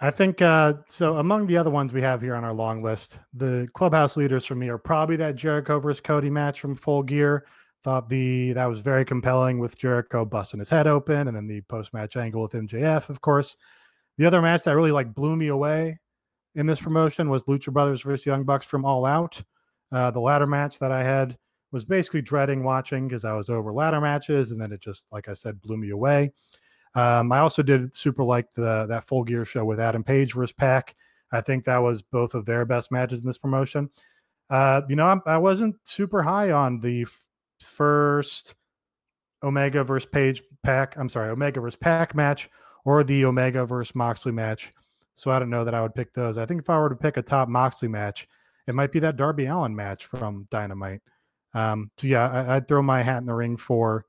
I 0.00 0.10
think 0.10 0.42
uh, 0.42 0.74
so. 0.86 1.16
Among 1.16 1.46
the 1.46 1.56
other 1.56 1.70
ones 1.70 1.94
we 1.94 2.02
have 2.02 2.20
here 2.20 2.34
on 2.34 2.44
our 2.44 2.52
long 2.52 2.82
list, 2.82 3.18
the 3.32 3.66
clubhouse 3.72 4.18
leaders 4.18 4.44
for 4.44 4.54
me 4.54 4.68
are 4.68 4.76
probably 4.76 5.16
that 5.16 5.34
Jericho 5.34 5.80
versus 5.80 6.02
Cody 6.02 6.28
match 6.28 6.60
from 6.60 6.74
Full 6.74 7.02
Gear. 7.02 7.46
Thought 7.82 8.10
the 8.10 8.52
that 8.52 8.66
was 8.66 8.80
very 8.80 9.06
compelling 9.06 9.58
with 9.60 9.78
Jericho 9.78 10.26
busting 10.26 10.60
his 10.60 10.68
head 10.68 10.86
open, 10.86 11.26
and 11.28 11.34
then 11.34 11.46
the 11.46 11.62
post 11.62 11.94
match 11.94 12.18
angle 12.18 12.42
with 12.42 12.52
MJF, 12.52 13.08
of 13.08 13.22
course. 13.22 13.56
The 14.18 14.26
other 14.26 14.42
match 14.42 14.64
that 14.64 14.76
really 14.76 14.92
like 14.92 15.14
blew 15.14 15.36
me 15.36 15.46
away 15.48 15.98
in 16.54 16.66
this 16.66 16.80
promotion 16.80 17.30
was 17.30 17.44
Lucha 17.44 17.72
Brothers 17.72 18.02
versus 18.02 18.26
Young 18.26 18.44
Bucks 18.44 18.66
from 18.66 18.84
All 18.84 19.06
Out. 19.06 19.40
Uh, 19.90 20.10
the 20.10 20.20
latter 20.20 20.46
match 20.46 20.78
that 20.80 20.92
I 20.92 21.02
had 21.02 21.38
was 21.72 21.84
basically 21.84 22.22
dreading 22.22 22.62
watching 22.62 23.08
because 23.08 23.24
I 23.24 23.34
was 23.34 23.50
over 23.50 23.72
ladder 23.72 24.00
matches, 24.00 24.50
and 24.50 24.60
then 24.60 24.72
it 24.72 24.80
just, 24.80 25.06
like 25.10 25.28
I 25.28 25.34
said, 25.34 25.60
blew 25.60 25.76
me 25.76 25.90
away. 25.90 26.32
Um, 26.94 27.30
I 27.30 27.40
also 27.40 27.62
did 27.62 27.94
super 27.94 28.24
like 28.24 28.50
the 28.52 28.86
that 28.86 29.06
full 29.06 29.22
gear 29.22 29.44
show 29.44 29.64
with 29.64 29.78
Adam 29.78 30.02
Page 30.02 30.32
versus 30.32 30.52
Pac. 30.52 30.96
I 31.32 31.40
think 31.40 31.64
that 31.64 31.78
was 31.78 32.00
both 32.02 32.34
of 32.34 32.46
their 32.46 32.64
best 32.64 32.90
matches 32.90 33.20
in 33.20 33.26
this 33.26 33.38
promotion. 33.38 33.90
Uh, 34.48 34.82
you 34.88 34.96
know, 34.96 35.06
I, 35.06 35.32
I, 35.32 35.36
wasn't 35.38 35.76
super 35.82 36.22
high 36.22 36.52
on 36.52 36.78
the 36.78 37.02
f- 37.02 37.26
first 37.60 38.54
Omega 39.42 39.82
versus 39.82 40.08
Page 40.08 40.42
Pac. 40.62 40.96
I'm 40.96 41.08
sorry, 41.08 41.30
Omega 41.30 41.60
versus 41.60 41.76
Pac 41.76 42.14
match 42.14 42.48
or 42.84 43.02
the 43.02 43.24
Omega 43.24 43.66
versus 43.66 43.94
Moxley 43.94 44.32
match. 44.32 44.72
So 45.16 45.30
I 45.30 45.38
don't 45.38 45.50
know 45.50 45.64
that 45.64 45.74
I 45.74 45.82
would 45.82 45.94
pick 45.94 46.12
those. 46.14 46.38
I 46.38 46.46
think 46.46 46.62
if 46.62 46.70
I 46.70 46.78
were 46.78 46.88
to 46.88 46.94
pick 46.94 47.16
a 47.16 47.22
top 47.22 47.48
Moxley 47.48 47.88
match, 47.88 48.28
it 48.66 48.74
might 48.74 48.92
be 48.92 49.00
that 49.00 49.16
Darby 49.16 49.46
Allin 49.46 49.74
match 49.74 50.06
from 50.06 50.46
Dynamite. 50.50 51.02
Um, 51.56 51.90
so 51.96 52.06
yeah, 52.06 52.28
I, 52.28 52.54
would 52.56 52.68
throw 52.68 52.82
my 52.82 53.02
hat 53.02 53.18
in 53.18 53.26
the 53.26 53.32
ring 53.32 53.56
for 53.56 54.04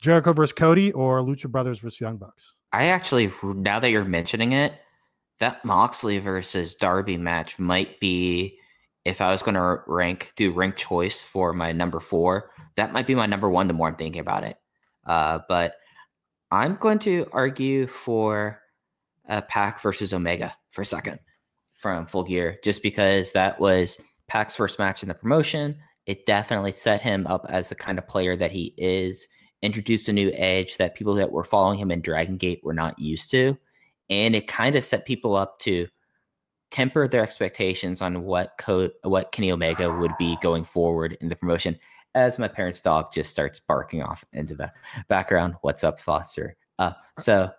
Jericho 0.00 0.32
versus 0.32 0.54
Cody 0.54 0.92
or 0.92 1.20
Lucha 1.20 1.50
Brothers 1.50 1.80
versus 1.80 2.00
Young 2.00 2.16
Bucks? 2.16 2.56
I 2.72 2.88
actually, 2.88 3.30
now 3.42 3.78
that 3.80 3.90
you're 3.90 4.04
mentioning 4.04 4.52
it, 4.52 4.72
that 5.38 5.62
Moxley 5.62 6.18
versus 6.18 6.74
Darby 6.74 7.18
match 7.18 7.58
might 7.58 8.00
be, 8.00 8.58
if 9.04 9.20
I 9.20 9.30
was 9.30 9.42
going 9.42 9.56
to 9.56 9.80
rank, 9.86 10.32
do 10.36 10.52
rank 10.52 10.76
choice 10.76 11.22
for 11.22 11.52
my 11.52 11.72
number 11.72 12.00
four, 12.00 12.50
that 12.76 12.94
might 12.94 13.06
be 13.06 13.14
my 13.14 13.26
number 13.26 13.50
one 13.50 13.68
the 13.68 13.74
more 13.74 13.88
I'm 13.88 13.96
thinking 13.96 14.20
about 14.20 14.44
it. 14.44 14.56
Uh, 15.04 15.40
but 15.50 15.74
I'm 16.50 16.76
going 16.76 16.98
to 17.00 17.26
argue 17.30 17.86
for 17.86 18.60
a 19.28 19.42
Pac 19.42 19.82
versus 19.82 20.14
Omega 20.14 20.54
for 20.70 20.80
a 20.80 20.86
second 20.86 21.18
from 21.74 22.06
Full 22.06 22.24
Gear, 22.24 22.58
just 22.64 22.82
because 22.82 23.32
that 23.32 23.60
was 23.60 24.00
Pac's 24.28 24.56
first 24.56 24.78
match 24.78 25.02
in 25.02 25.08
the 25.08 25.14
promotion. 25.14 25.76
It 26.06 26.26
definitely 26.26 26.72
set 26.72 27.02
him 27.02 27.26
up 27.26 27.46
as 27.48 27.68
the 27.68 27.74
kind 27.74 27.98
of 27.98 28.08
player 28.08 28.36
that 28.36 28.52
he 28.52 28.74
is 28.76 29.26
introduced 29.62 30.08
a 30.08 30.12
new 30.12 30.30
edge 30.34 30.76
that 30.76 30.94
people 30.94 31.14
that 31.14 31.32
were 31.32 31.44
following 31.44 31.78
him 31.78 31.90
in 31.90 32.00
Dragon 32.00 32.36
Gate 32.36 32.60
were 32.62 32.74
not 32.74 32.98
used 32.98 33.30
to. 33.32 33.56
And 34.08 34.36
it 34.36 34.46
kind 34.46 34.76
of 34.76 34.84
set 34.84 35.06
people 35.06 35.34
up 35.34 35.58
to 35.60 35.88
temper 36.70 37.08
their 37.08 37.22
expectations 37.22 38.02
on 38.02 38.22
what 38.22 38.52
code 38.58 38.92
what 39.02 39.32
Kenny 39.32 39.50
Omega 39.50 39.90
would 39.90 40.12
be 40.18 40.36
going 40.42 40.64
forward 40.64 41.16
in 41.20 41.28
the 41.28 41.36
promotion. 41.36 41.78
As 42.14 42.38
my 42.38 42.48
parents' 42.48 42.80
dog 42.80 43.12
just 43.12 43.30
starts 43.30 43.60
barking 43.60 44.02
off 44.02 44.24
into 44.32 44.54
the 44.54 44.72
background. 45.08 45.54
What's 45.60 45.84
up, 45.84 46.00
Foster? 46.00 46.56
Uh, 46.78 46.92
so 47.18 47.50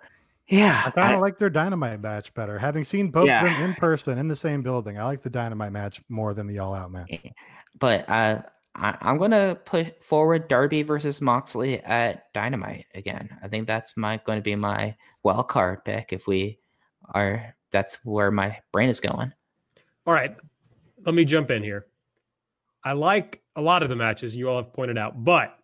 yeah, 0.48 0.84
I 0.86 0.92
kind 0.92 1.14
of 1.14 1.22
like 1.22 1.38
their 1.38 1.50
dynamite 1.50 2.02
match 2.02 2.34
better. 2.34 2.58
Having 2.58 2.86
seen 2.86 3.12
both 3.12 3.28
yeah. 3.28 3.46
of 3.46 3.52
them 3.52 3.70
in 3.70 3.76
person 3.76 4.18
in 4.18 4.28
the 4.28 4.36
same 4.36 4.62
building, 4.62 4.98
I 4.98 5.04
like 5.04 5.22
the 5.22 5.30
dynamite 5.30 5.74
match 5.74 6.02
more 6.10 6.34
than 6.34 6.48
the 6.48 6.60
all 6.60 6.74
out 6.74 6.92
match. 6.92 7.20
But 7.80 8.10
uh, 8.10 8.42
I, 8.76 8.98
am 9.02 9.18
gonna 9.18 9.58
push 9.66 9.90
forward 10.02 10.48
Darby 10.48 10.84
versus 10.84 11.22
Moxley 11.22 11.80
at 11.82 12.32
Dynamite 12.34 12.86
again. 12.94 13.30
I 13.44 13.48
think 13.48 13.68
that's 13.68 13.98
my 13.98 14.20
going 14.26 14.38
to 14.38 14.44
be 14.44 14.56
my 14.56 14.96
wild 15.24 15.48
card 15.48 15.84
pick 15.86 16.14
if 16.14 16.28
we 16.28 16.60
are. 17.14 17.56
That's 17.72 17.98
where 18.06 18.32
my 18.32 18.58
brain 18.72 18.90
is 18.90 19.00
going. 19.00 19.34
All 20.06 20.14
right, 20.14 20.36
let 21.06 21.16
me 21.16 21.26
jump 21.26 21.52
in 21.52 21.64
here. 21.64 21.88
I 22.84 22.94
like 22.94 23.42
a 23.56 23.62
lot 23.62 23.84
of 23.84 23.90
the 23.90 23.96
matches 23.96 24.36
you 24.36 24.50
all 24.50 24.62
have 24.62 24.72
pointed 24.72 24.98
out, 24.98 25.24
but 25.24 25.58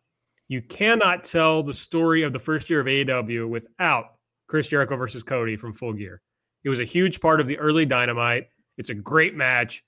you 0.49 0.61
cannot 0.61 1.23
tell 1.23 1.63
the 1.63 1.73
story 1.73 2.23
of 2.23 2.33
the 2.33 2.39
first 2.39 2.69
year 2.69 2.81
of 2.81 2.87
AEW 2.87 3.47
without 3.47 4.15
Chris 4.47 4.67
Jericho 4.67 4.97
versus 4.97 5.23
Cody 5.23 5.55
from 5.55 5.73
Full 5.73 5.93
Gear. 5.93 6.21
It 6.63 6.69
was 6.69 6.79
a 6.79 6.85
huge 6.85 7.21
part 7.21 7.39
of 7.39 7.47
the 7.47 7.57
early 7.59 7.85
Dynamite. 7.85 8.47
It's 8.77 8.89
a 8.89 8.95
great 8.95 9.35
match. 9.35 9.83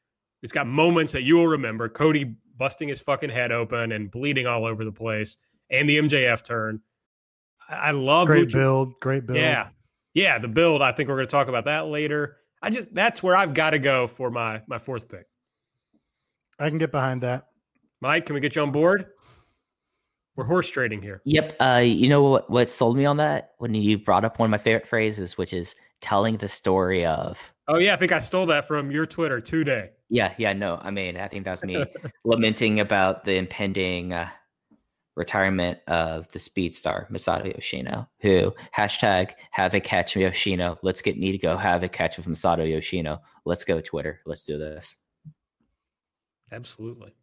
It's 0.46 0.54
got 0.54 0.68
moments 0.68 1.12
that 1.14 1.24
you 1.24 1.38
will 1.38 1.48
remember. 1.48 1.90
Cody 1.90 2.36
busting 2.56 2.88
his 2.88 3.02
fucking 3.02 3.32
head 3.32 3.52
open 3.52 3.92
and 3.92 4.12
bleeding 4.12 4.46
all 4.46 4.64
over 4.64 4.86
the 4.86 4.92
place, 4.92 5.38
and 5.72 5.90
the 5.90 5.98
MJF 5.98 6.46
turn. 6.46 6.82
I, 7.68 7.90
love 7.90 8.28
great 8.28 8.50
Lucha. 8.50 8.54
build, 8.54 8.94
great 9.02 9.26
build. 9.26 9.40
Yeah, 9.40 9.70
yeah, 10.14 10.38
the 10.38 10.48
build. 10.48 10.84
I 10.84 10.92
think 10.92 11.10
we're 11.10 11.16
going 11.16 11.26
to 11.26 11.32
talk 11.32 11.48
about 11.48 11.66
that 11.66 11.88
later. 11.88 12.38
I 12.62 12.70
just 12.70 12.94
that's 12.94 13.24
where 13.24 13.36
I've 13.36 13.56
got 13.56 13.72
to 13.72 13.80
go 13.80 14.06
for 14.06 14.30
my 14.30 14.62
my 14.68 14.78
fourth 14.78 15.10
pick. 15.10 15.26
I 16.60 16.70
can 16.70 16.78
get 16.78 16.92
behind 16.92 17.24
that. 17.24 17.48
Mike, 18.02 18.28
can 18.28 18.36
we 18.36 18.40
get 18.40 18.56
you 18.56 18.62
on 18.62 18.72
board? 18.72 19.08
We're 20.36 20.46
horse 20.46 20.70
trading 20.70 21.02
here. 21.02 21.24
Yep. 21.26 21.56
Uh, 21.60 21.82
you 21.84 22.08
know 22.08 22.22
what? 22.22 22.52
What 22.52 22.70
sold 22.70 22.98
me 22.98 23.06
on 23.06 23.18
that 23.18 23.54
when 23.58 23.74
you 23.74 23.98
brought 23.98 24.24
up 24.24 24.38
one 24.38 24.46
of 24.46 24.52
my 24.52 24.60
favorite 24.60 24.88
phrases, 24.88 25.40
which 25.40 25.54
is 25.54 25.76
telling 26.02 26.38
the 26.38 26.48
story 26.48 27.04
of. 27.04 27.52
Oh 27.68 27.80
yeah, 27.80 27.96
I 27.96 27.98
think 27.98 28.12
I 28.12 28.20
stole 28.20 28.46
that 28.46 28.68
from 28.68 28.92
your 28.92 29.08
Twitter 29.08 29.42
today. 29.42 29.90
Yeah, 30.10 30.34
yeah, 30.38 30.54
no. 30.54 30.80
I 30.82 30.92
mean, 30.92 31.18
I 31.18 31.28
think 31.28 31.46
that's 31.46 31.64
me 31.64 31.84
lamenting 32.24 32.80
about 32.80 33.24
the 33.24 33.36
impending 33.38 34.14
uh, 34.14 34.30
retirement 35.16 35.80
of 35.88 36.30
the 36.32 36.40
speed 36.40 36.76
star 36.76 37.08
Masato 37.12 37.54
Yoshino, 37.54 38.08
who 38.20 38.54
hashtag 38.76 39.32
have 39.52 39.74
a 39.74 39.80
catch 39.80 40.16
Yoshino. 40.16 40.78
Let's 40.84 41.02
get 41.02 41.18
me 41.18 41.32
to 41.32 41.38
go 41.38 41.58
have 41.58 41.84
a 41.84 41.90
catch 41.90 42.18
with 42.18 42.28
Masato 42.28 42.70
Yoshino. 42.70 43.22
Let's 43.46 43.64
go 43.64 43.82
Twitter. 43.82 44.22
Let's 44.26 44.46
do 44.46 44.58
this. 44.58 44.98
Absolutely. 46.52 47.16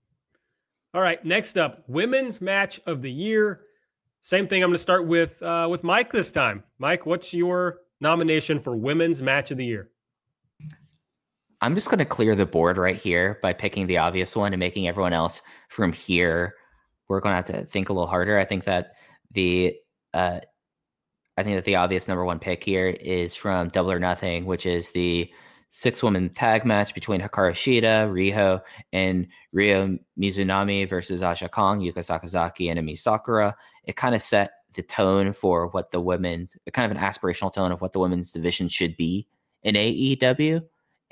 All 0.95 1.01
right, 1.01 1.25
next 1.25 1.57
up, 1.57 1.85
women's 1.88 2.40
match 2.40 2.81
of 2.87 3.01
the 3.01 3.11
year. 3.11 3.62
Same 4.23 4.47
thing. 4.47 4.62
I'm 4.62 4.68
going 4.68 4.75
to 4.75 4.83
start 4.83 5.07
with 5.07 5.42
uh, 5.42 5.66
with 5.71 5.85
Mike 5.85 6.12
this 6.12 6.31
time. 6.31 6.64
Mike, 6.79 7.07
what's 7.07 7.33
your 7.33 7.81
nomination 8.01 8.59
for 8.59 8.77
women's 8.77 9.23
match 9.23 9.51
of 9.51 9.57
the 9.57 9.64
year? 9.64 9.90
I'm 11.62 11.77
just 11.77 11.88
going 11.88 12.01
to 12.01 12.05
clear 12.05 12.35
the 12.35 12.44
board 12.44 12.77
right 12.77 13.01
here 13.01 13.38
by 13.40 13.53
picking 13.53 13.87
the 13.87 13.98
obvious 13.98 14.35
one 14.35 14.53
and 14.53 14.59
making 14.59 14.88
everyone 14.88 15.12
else 15.12 15.40
from 15.68 15.92
here. 15.92 16.57
We're 17.07 17.20
going 17.20 17.33
to 17.33 17.37
have 17.37 17.62
to 17.62 17.70
think 17.70 17.88
a 17.88 17.92
little 17.92 18.09
harder. 18.09 18.37
I 18.37 18.44
think 18.44 18.64
that 18.64 18.96
the 19.31 19.77
uh, 20.12 20.40
I 21.38 21.42
think 21.44 21.57
that 21.57 21.64
the 21.64 21.77
obvious 21.77 22.09
number 22.09 22.25
one 22.25 22.40
pick 22.40 22.64
here 22.64 22.88
is 22.88 23.37
from 23.37 23.68
Double 23.68 23.92
or 23.92 24.01
Nothing, 24.01 24.44
which 24.44 24.66
is 24.66 24.90
the 24.90 25.33
six 25.70 26.03
woman 26.03 26.31
tag 26.31 26.66
match 26.66 26.94
between 26.94 27.20
Hikaru 27.20 27.53
Shida, 27.53 28.11
Riho, 28.11 28.61
and 28.92 29.29
Ryo 29.53 29.96
Mizunami 30.18 30.87
versus 30.88 31.22
Aja 31.22 31.48
Kong, 31.48 31.81
Yuka 31.81 31.98
Sakazaki, 31.98 32.70
and 32.70 32.79
Emi 32.79 32.98
Sakura. 32.98 33.57
It 33.85 33.94
kind 33.94 34.16
of 34.16 34.20
set 34.20 34.51
the 34.75 34.83
tone 34.83 35.33
for 35.33 35.68
what 35.68 35.92
the 35.92 36.01
women's, 36.01 36.57
kind 36.72 36.90
of 36.90 36.96
an 36.96 37.03
aspirational 37.03 37.53
tone 37.53 37.70
of 37.70 37.81
what 37.81 37.92
the 37.92 38.01
women's 38.01 38.33
division 38.33 38.68
should 38.68 38.96
be 38.96 39.29
in 39.62 39.77
AEW. 39.77 40.62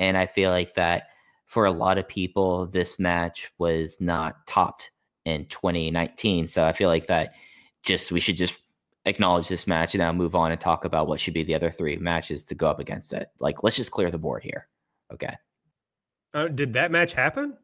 And 0.01 0.17
I 0.17 0.27
feel 0.27 0.51
like 0.51 0.75
that 0.75 1.09
for 1.45 1.67
a 1.67 1.71
lot 1.71 1.99
of 1.99 2.09
people, 2.09 2.67
this 2.67 2.99
match 2.99 3.53
was 3.59 4.01
not 4.01 4.47
topped 4.47 4.91
in 5.25 5.45
2019. 5.47 6.49
So 6.49 6.65
I 6.65 6.73
feel 6.73 6.89
like 6.89 7.07
that 7.07 7.35
just 7.83 8.11
we 8.11 8.19
should 8.19 8.37
just 8.37 8.57
acknowledge 9.05 9.49
this 9.49 9.67
match 9.67 9.95
and 9.95 10.01
now 10.01 10.13
move 10.13 10.35
on 10.35 10.53
and 10.53 10.61
talk 10.61 10.85
about 10.85 11.07
what 11.07 11.21
should 11.21 11.35
be 11.35 11.43
the 11.43 11.55
other 11.55 11.71
three 11.71 11.97
matches 11.97 12.43
to 12.45 12.55
go 12.55 12.69
up 12.69 12.81
against 12.81 13.13
it. 13.13 13.29
Like, 13.39 13.63
let's 13.63 13.77
just 13.77 13.91
clear 13.91 14.11
the 14.11 14.19
board 14.19 14.43
here. 14.43 14.69
Okay. 15.13 15.37
Uh, 16.33 16.49
did 16.49 16.73
that 16.75 16.91
match 16.91 17.13
happen? 17.13 17.57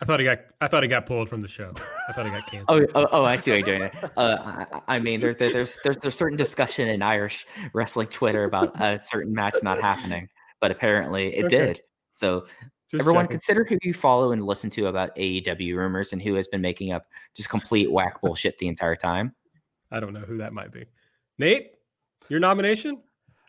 I 0.00 0.04
thought 0.04 0.18
he 0.18 0.24
got. 0.24 0.38
I 0.60 0.66
thought 0.66 0.82
he 0.82 0.88
got 0.88 1.06
pulled 1.06 1.28
from 1.28 1.42
the 1.42 1.48
show. 1.48 1.72
I 2.08 2.12
thought 2.12 2.24
he 2.24 2.32
got 2.32 2.46
canceled. 2.50 2.90
oh, 2.94 3.02
oh, 3.02 3.08
oh, 3.12 3.24
I 3.24 3.36
see 3.36 3.52
what 3.52 3.66
you're 3.66 3.78
doing. 3.78 3.90
Uh, 4.16 4.64
I, 4.88 4.96
I, 4.96 4.98
mean, 4.98 5.20
there, 5.20 5.34
there, 5.34 5.52
there's 5.52 5.78
there's 5.84 5.96
there's 5.98 6.14
certain 6.16 6.36
discussion 6.36 6.88
in 6.88 7.02
Irish 7.02 7.46
wrestling 7.72 8.08
Twitter 8.08 8.44
about 8.44 8.80
a 8.80 8.98
certain 8.98 9.32
match 9.32 9.56
not 9.62 9.80
happening 9.80 10.28
but 10.62 10.70
apparently 10.70 11.36
it 11.36 11.44
okay. 11.46 11.66
did. 11.66 11.80
So 12.14 12.46
just 12.90 13.00
everyone 13.00 13.24
checking. 13.24 13.34
consider 13.38 13.64
who 13.64 13.76
you 13.82 13.92
follow 13.92 14.32
and 14.32 14.46
listen 14.46 14.70
to 14.70 14.86
about 14.86 15.14
AEW 15.16 15.76
rumors 15.76 16.12
and 16.14 16.22
who 16.22 16.34
has 16.34 16.46
been 16.46 16.62
making 16.62 16.92
up 16.92 17.04
just 17.34 17.50
complete 17.50 17.90
whack 17.90 18.22
bullshit 18.22 18.56
the 18.58 18.68
entire 18.68 18.96
time. 18.96 19.34
I 19.90 19.98
don't 20.00 20.14
know 20.14 20.20
who 20.20 20.38
that 20.38 20.54
might 20.54 20.72
be. 20.72 20.86
Nate, 21.38 21.72
your 22.28 22.38
nomination? 22.38 23.02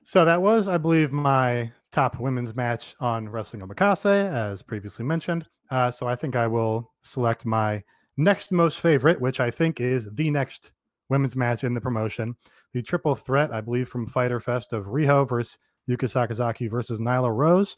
So 0.03 0.25
that 0.25 0.41
was, 0.41 0.67
I 0.67 0.77
believe, 0.77 1.11
my 1.11 1.71
top 1.91 2.19
women's 2.19 2.55
match 2.55 2.95
on 2.99 3.29
Wrestling 3.29 3.61
Omakase, 3.61 4.05
as 4.05 4.61
previously 4.63 5.05
mentioned. 5.05 5.45
Uh, 5.69 5.91
so 5.91 6.07
I 6.07 6.15
think 6.15 6.35
I 6.35 6.47
will 6.47 6.91
select 7.03 7.45
my 7.45 7.83
next 8.17 8.51
most 8.51 8.79
favorite, 8.79 9.21
which 9.21 9.39
I 9.39 9.51
think 9.51 9.79
is 9.79 10.07
the 10.11 10.31
next 10.31 10.71
women's 11.09 11.35
match 11.35 11.63
in 11.63 11.75
the 11.75 11.81
promotion. 11.81 12.35
The 12.73 12.81
triple 12.81 13.15
threat, 13.15 13.53
I 13.53 13.61
believe, 13.61 13.87
from 13.87 14.07
Fighter 14.07 14.39
Fest 14.39 14.73
of 14.73 14.85
Riho 14.85 15.29
versus 15.29 15.59
Yuka 15.89 16.05
Sakazaki 16.05 16.69
versus 16.69 16.99
Nyla 16.99 17.35
Rose. 17.35 17.75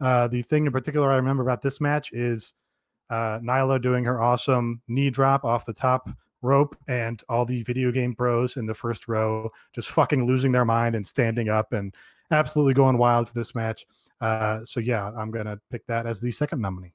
Uh, 0.00 0.26
the 0.28 0.42
thing 0.42 0.66
in 0.66 0.72
particular 0.72 1.10
I 1.10 1.16
remember 1.16 1.42
about 1.42 1.62
this 1.62 1.80
match 1.80 2.12
is 2.12 2.54
uh, 3.10 3.38
Nyla 3.40 3.80
doing 3.80 4.04
her 4.04 4.20
awesome 4.20 4.80
knee 4.88 5.10
drop 5.10 5.44
off 5.44 5.66
the 5.66 5.74
top 5.74 6.08
rope, 6.42 6.76
and 6.88 7.22
all 7.28 7.44
the 7.44 7.62
video 7.62 7.92
game 7.92 8.14
pros 8.14 8.56
in 8.56 8.66
the 8.66 8.74
first 8.74 9.06
row 9.06 9.50
just 9.74 9.90
fucking 9.90 10.26
losing 10.26 10.52
their 10.52 10.64
mind 10.64 10.96
and 10.96 11.06
standing 11.06 11.48
up 11.48 11.72
and 11.72 11.94
absolutely 12.30 12.74
going 12.74 12.98
wild 12.98 13.28
for 13.28 13.34
this 13.34 13.54
match. 13.54 13.86
Uh, 14.20 14.64
so 14.64 14.80
yeah, 14.80 15.10
I'm 15.16 15.30
gonna 15.30 15.60
pick 15.70 15.86
that 15.86 16.06
as 16.06 16.20
the 16.20 16.32
second 16.32 16.60
nominee. 16.60 16.92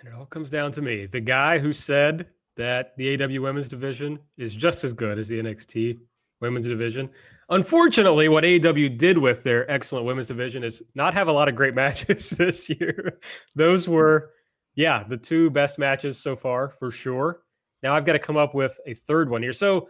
And 0.00 0.08
it 0.08 0.14
all 0.14 0.26
comes 0.26 0.50
down 0.50 0.72
to 0.72 0.82
me, 0.82 1.06
the 1.06 1.20
guy 1.20 1.58
who 1.58 1.72
said 1.72 2.26
that 2.56 2.96
the 2.96 3.22
AW 3.22 3.40
Women's 3.40 3.68
Division 3.68 4.18
is 4.36 4.54
just 4.54 4.84
as 4.84 4.92
good 4.92 5.18
as 5.18 5.28
the 5.28 5.40
NXT 5.40 5.98
Women's 6.40 6.66
Division. 6.66 7.10
Unfortunately, 7.48 8.28
what 8.28 8.44
AEW 8.44 8.98
did 8.98 9.18
with 9.18 9.42
their 9.42 9.70
excellent 9.70 10.04
women's 10.04 10.26
division 10.26 10.64
is 10.64 10.82
not 10.94 11.14
have 11.14 11.28
a 11.28 11.32
lot 11.32 11.48
of 11.48 11.54
great 11.54 11.74
matches 11.82 12.30
this 12.30 12.68
year. 12.68 13.18
Those 13.54 13.88
were, 13.88 14.30
yeah, 14.74 15.04
the 15.04 15.16
two 15.16 15.50
best 15.50 15.78
matches 15.78 16.18
so 16.18 16.36
far 16.36 16.68
for 16.68 16.90
sure. 16.90 17.42
Now 17.82 17.94
I've 17.94 18.04
got 18.04 18.14
to 18.14 18.18
come 18.18 18.36
up 18.36 18.54
with 18.54 18.78
a 18.86 18.94
third 18.94 19.30
one 19.30 19.42
here. 19.42 19.52
So 19.52 19.88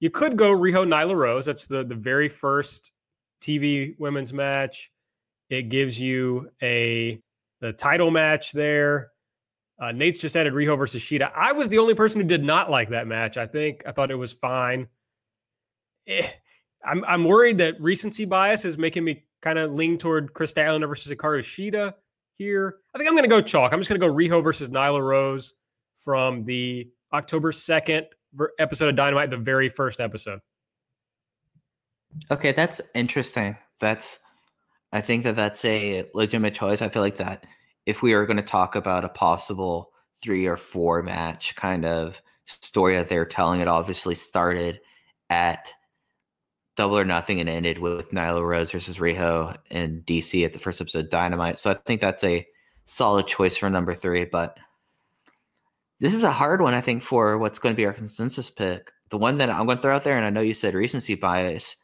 you 0.00 0.10
could 0.10 0.36
go 0.36 0.52
Riho 0.52 0.86
Nyla 0.86 1.16
Rose. 1.16 1.46
That's 1.46 1.66
the 1.66 1.84
the 1.84 1.94
very 1.94 2.28
first 2.28 2.92
TV 3.42 3.94
women's 3.98 4.32
match. 4.32 4.90
It 5.50 5.70
gives 5.70 5.98
you 5.98 6.50
a 6.62 7.20
the 7.60 7.72
title 7.72 8.10
match 8.10 8.52
there. 8.52 9.10
Uh, 9.80 9.92
Nate's 9.92 10.18
just 10.18 10.36
added 10.36 10.52
Riho 10.52 10.76
versus 10.76 11.00
Shida. 11.00 11.30
I 11.34 11.52
was 11.52 11.68
the 11.68 11.78
only 11.78 11.94
person 11.94 12.20
who 12.20 12.26
did 12.26 12.42
not 12.42 12.70
like 12.70 12.90
that 12.90 13.06
match. 13.06 13.36
I 13.36 13.46
think 13.46 13.82
I 13.86 13.92
thought 13.92 14.10
it 14.10 14.16
was 14.16 14.32
fine. 14.32 14.88
Eh, 16.08 16.28
I'm 16.84 17.04
I'm 17.04 17.24
worried 17.24 17.58
that 17.58 17.80
recency 17.80 18.24
bias 18.24 18.64
is 18.64 18.78
making 18.78 19.04
me 19.04 19.24
kind 19.42 19.58
of 19.58 19.72
lean 19.72 19.98
toward 19.98 20.34
Kris 20.34 20.52
Statlander 20.52 20.88
versus 20.88 21.12
Hikaru 21.12 21.40
Shida 21.40 21.94
here. 22.38 22.76
I 22.94 22.98
think 22.98 23.08
I'm 23.08 23.14
going 23.14 23.28
to 23.28 23.28
go 23.28 23.40
chalk. 23.40 23.72
I'm 23.72 23.80
just 23.80 23.88
going 23.88 24.00
to 24.00 24.06
go 24.06 24.12
Riho 24.12 24.42
versus 24.42 24.70
Nyla 24.70 25.02
Rose 25.02 25.54
from 25.96 26.44
the 26.44 26.88
October 27.12 27.52
2nd 27.52 28.06
episode 28.58 28.88
of 28.88 28.96
Dynamite, 28.96 29.30
the 29.30 29.36
very 29.36 29.68
first 29.68 30.00
episode. 30.00 30.40
Okay, 32.30 32.52
that's 32.52 32.80
interesting. 32.94 33.56
That's 33.80 34.18
I 34.92 35.00
think 35.00 35.24
that 35.24 35.36
that's 35.36 35.64
a 35.64 36.08
legitimate 36.14 36.54
choice. 36.54 36.80
I 36.80 36.88
feel 36.88 37.02
like 37.02 37.16
that 37.18 37.44
if 37.86 38.02
we 38.02 38.14
are 38.14 38.26
going 38.26 38.38
to 38.38 38.42
talk 38.42 38.74
about 38.74 39.04
a 39.04 39.08
possible 39.08 39.90
three 40.22 40.46
or 40.46 40.56
four 40.56 41.02
match 41.02 41.54
kind 41.56 41.84
of 41.84 42.20
story 42.44 42.96
that 42.96 43.08
they're 43.08 43.26
telling, 43.26 43.60
it 43.60 43.68
obviously 43.68 44.14
started 44.14 44.80
at 45.30 45.72
Double 46.78 46.96
or 46.96 47.04
Nothing 47.04 47.40
and 47.40 47.48
ended 47.48 47.80
with 47.80 48.12
Nyla 48.12 48.40
Rose 48.40 48.70
versus 48.70 48.98
Riho 48.98 49.56
and 49.68 50.06
DC 50.06 50.44
at 50.44 50.52
the 50.52 50.60
first 50.60 50.80
episode 50.80 51.06
of 51.06 51.10
Dynamite. 51.10 51.58
So 51.58 51.72
I 51.72 51.74
think 51.74 52.00
that's 52.00 52.22
a 52.22 52.46
solid 52.86 53.26
choice 53.26 53.56
for 53.56 53.68
number 53.68 53.96
three. 53.96 54.24
But 54.24 54.56
this 55.98 56.14
is 56.14 56.22
a 56.22 56.30
hard 56.30 56.60
one, 56.60 56.74
I 56.74 56.80
think, 56.80 57.02
for 57.02 57.36
what's 57.36 57.58
going 57.58 57.74
to 57.74 57.76
be 57.76 57.84
our 57.84 57.92
consensus 57.92 58.48
pick. 58.48 58.92
The 59.10 59.18
one 59.18 59.38
that 59.38 59.50
I'm 59.50 59.66
going 59.66 59.78
to 59.78 59.82
throw 59.82 59.96
out 59.96 60.04
there, 60.04 60.16
and 60.16 60.24
I 60.24 60.30
know 60.30 60.40
you 60.40 60.54
said 60.54 60.74
recency 60.74 61.16
bias. 61.16 61.74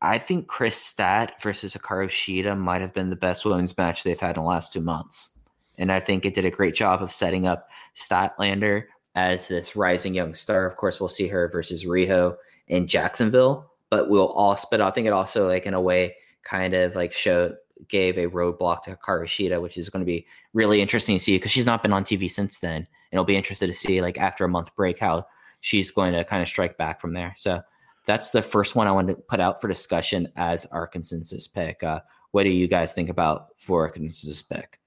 I 0.00 0.16
think 0.16 0.48
Kris 0.48 0.78
Stat 0.78 1.34
versus 1.42 1.74
Hikaru 1.74 2.08
Shida 2.08 2.58
might 2.58 2.80
have 2.80 2.94
been 2.94 3.10
the 3.10 3.16
best 3.16 3.44
women's 3.44 3.76
match 3.76 4.04
they've 4.04 4.18
had 4.18 4.38
in 4.38 4.42
the 4.42 4.48
last 4.48 4.72
two 4.72 4.80
months. 4.80 5.38
And 5.76 5.92
I 5.92 6.00
think 6.00 6.24
it 6.24 6.32
did 6.32 6.46
a 6.46 6.50
great 6.50 6.74
job 6.74 7.02
of 7.02 7.12
setting 7.12 7.46
up 7.46 7.68
Statlander 7.94 8.84
as 9.14 9.48
this 9.48 9.76
rising 9.76 10.14
young 10.14 10.32
star. 10.32 10.64
Of 10.64 10.78
course, 10.78 10.98
we'll 10.98 11.10
see 11.10 11.28
her 11.28 11.50
versus 11.50 11.84
Riho 11.84 12.36
in 12.68 12.86
Jacksonville 12.86 13.69
but 13.90 14.08
we'll 14.08 14.28
also, 14.28 14.66
but 14.70 14.80
I 14.80 14.90
think 14.90 15.06
it 15.06 15.12
also 15.12 15.46
like 15.48 15.66
in 15.66 15.74
a 15.74 15.80
way 15.80 16.16
kind 16.44 16.74
of 16.74 16.94
like 16.94 17.12
show 17.12 17.54
gave 17.88 18.18
a 18.18 18.26
roadblock 18.26 18.82
to 18.82 18.96
Hikaru 18.96 19.24
Shida, 19.24 19.60
which 19.60 19.76
is 19.76 19.88
going 19.88 20.00
to 20.00 20.06
be 20.06 20.26
really 20.52 20.80
interesting 20.80 21.16
to 21.16 21.24
see 21.24 21.36
because 21.36 21.50
she's 21.50 21.66
not 21.66 21.82
been 21.82 21.92
on 21.92 22.04
TV 22.04 22.30
since 22.30 22.58
then. 22.58 22.76
And 22.76 22.86
it'll 23.12 23.24
be 23.24 23.36
interesting 23.36 23.68
to 23.68 23.74
see 23.74 24.00
like 24.00 24.18
after 24.18 24.44
a 24.44 24.48
month 24.48 24.74
break 24.76 24.98
how 24.98 25.26
she's 25.60 25.90
going 25.90 26.12
to 26.12 26.24
kind 26.24 26.42
of 26.42 26.48
strike 26.48 26.76
back 26.78 27.00
from 27.00 27.14
there. 27.14 27.34
So 27.36 27.60
that's 28.06 28.30
the 28.30 28.42
first 28.42 28.74
one 28.74 28.86
I 28.86 28.92
wanted 28.92 29.16
to 29.16 29.22
put 29.22 29.40
out 29.40 29.60
for 29.60 29.68
discussion 29.68 30.28
as 30.36 30.66
our 30.66 30.86
consensus 30.86 31.46
pick. 31.46 31.82
Uh, 31.82 32.00
what 32.30 32.44
do 32.44 32.50
you 32.50 32.68
guys 32.68 32.92
think 32.92 33.08
about 33.08 33.48
for 33.58 33.84
a 33.84 33.90
consensus 33.90 34.42
pick? 34.42 34.78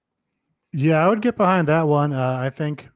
Yeah, 0.71 1.05
I 1.05 1.07
would 1.07 1.21
get 1.21 1.37
behind 1.37 1.67
that 1.67 1.87
one. 1.87 2.13
Uh, 2.13 2.37
I 2.41 2.49
think 2.49 2.89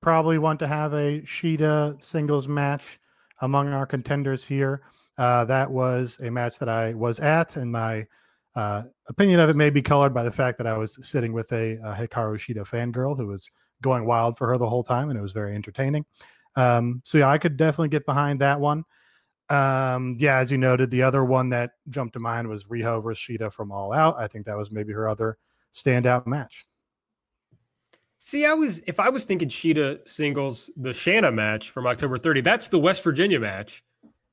probably 0.00 0.38
want 0.38 0.60
to 0.60 0.66
have 0.66 0.94
a 0.94 1.20
Shida 1.22 2.02
singles 2.02 2.48
match 2.48 2.98
among 3.40 3.68
our 3.68 3.86
contenders 3.86 4.46
here. 4.46 4.82
Uh, 5.18 5.44
that 5.44 5.70
was 5.70 6.18
a 6.22 6.30
match 6.30 6.58
that 6.60 6.68
I 6.68 6.94
was 6.94 7.18
at, 7.18 7.56
and 7.56 7.72
my 7.72 8.06
uh, 8.54 8.84
opinion 9.08 9.40
of 9.40 9.50
it 9.50 9.56
may 9.56 9.68
be 9.68 9.82
colored 9.82 10.14
by 10.14 10.22
the 10.22 10.30
fact 10.30 10.58
that 10.58 10.66
I 10.66 10.78
was 10.78 10.98
sitting 11.06 11.32
with 11.32 11.52
a, 11.52 11.72
a 11.74 11.94
Hikaru 11.94 12.38
Shida 12.38 12.66
fangirl 12.66 13.16
who 13.16 13.26
was 13.26 13.50
going 13.82 14.06
wild 14.06 14.38
for 14.38 14.46
her 14.48 14.58
the 14.58 14.68
whole 14.68 14.84
time, 14.84 15.10
and 15.10 15.18
it 15.18 15.22
was 15.22 15.32
very 15.32 15.54
entertaining. 15.54 16.04
Um, 16.56 17.02
so 17.04 17.18
yeah, 17.18 17.28
I 17.28 17.38
could 17.38 17.56
definitely 17.56 17.88
get 17.88 18.06
behind 18.06 18.40
that 18.40 18.60
one. 18.60 18.84
Um, 19.50 20.14
yeah, 20.18 20.38
as 20.38 20.52
you 20.52 20.58
noted, 20.58 20.90
the 20.90 21.02
other 21.02 21.24
one 21.24 21.48
that 21.50 21.70
jumped 21.88 22.12
to 22.12 22.20
mind 22.20 22.48
was 22.48 22.64
Riho 22.64 23.02
versus 23.02 23.24
Shida 23.24 23.52
from 23.52 23.72
All 23.72 23.92
Out. 23.92 24.16
I 24.18 24.28
think 24.28 24.46
that 24.46 24.56
was 24.56 24.70
maybe 24.70 24.92
her 24.92 25.08
other 25.08 25.38
standout 25.74 26.26
match. 26.26 26.66
See, 28.18 28.44
I 28.44 28.52
was 28.52 28.82
if 28.86 29.00
I 29.00 29.08
was 29.08 29.24
thinking 29.24 29.48
Shida 29.48 30.08
singles, 30.08 30.70
the 30.76 30.94
Shanna 30.94 31.32
match 31.32 31.70
from 31.70 31.86
October 31.86 32.18
30, 32.18 32.42
that's 32.42 32.68
the 32.68 32.78
West 32.78 33.02
Virginia 33.02 33.40
match 33.40 33.82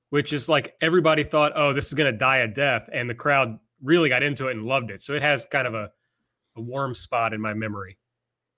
which 0.09 0.33
is 0.33 0.47
like 0.47 0.75
everybody 0.81 1.23
thought, 1.23 1.53
oh, 1.55 1.73
this 1.73 1.87
is 1.87 1.93
going 1.93 2.11
to 2.11 2.17
die 2.17 2.37
a 2.37 2.47
death. 2.47 2.89
And 2.91 3.09
the 3.09 3.15
crowd 3.15 3.59
really 3.81 4.09
got 4.09 4.23
into 4.23 4.47
it 4.47 4.55
and 4.55 4.65
loved 4.65 4.91
it. 4.91 5.01
So 5.01 5.13
it 5.13 5.21
has 5.21 5.45
kind 5.45 5.67
of 5.67 5.73
a, 5.73 5.91
a 6.55 6.61
warm 6.61 6.95
spot 6.95 7.33
in 7.33 7.41
my 7.41 7.53
memory. 7.53 7.97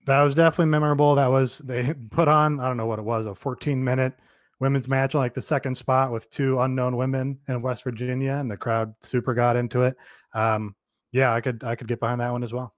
That 0.06 0.22
was 0.22 0.36
definitely 0.36 0.72
memorable. 0.72 1.16
That 1.16 1.32
was, 1.32 1.60
they 1.60 1.94
put 2.12 2.28
on, 2.28 2.60
I 2.60 2.68
don't 2.68 2.78
know 2.78 2.86
what 2.86 3.00
it 3.00 3.06
was, 3.06 3.26
a 3.26 3.36
14 3.36 3.84
minute 3.84 4.14
women's 4.60 4.88
match 4.88 5.14
on 5.14 5.22
like 5.22 5.34
the 5.34 5.42
second 5.42 5.76
spot 5.76 6.12
with 6.12 6.30
two 6.30 6.60
unknown 6.60 6.98
women 6.98 7.40
in 7.48 7.62
West 7.62 7.84
Virginia. 7.84 8.34
And 8.34 8.50
the 8.50 8.58
crowd 8.58 8.94
super 9.02 9.34
got 9.34 9.56
into 9.56 9.84
it. 9.84 9.96
Um, 10.34 10.76
yeah, 11.12 11.34
I 11.34 11.42
could, 11.42 11.64
I 11.64 11.76
could 11.76 11.88
get 11.88 12.00
behind 12.00 12.22
that 12.22 12.32
one 12.32 12.44
as 12.44 12.54
well. 12.54 12.74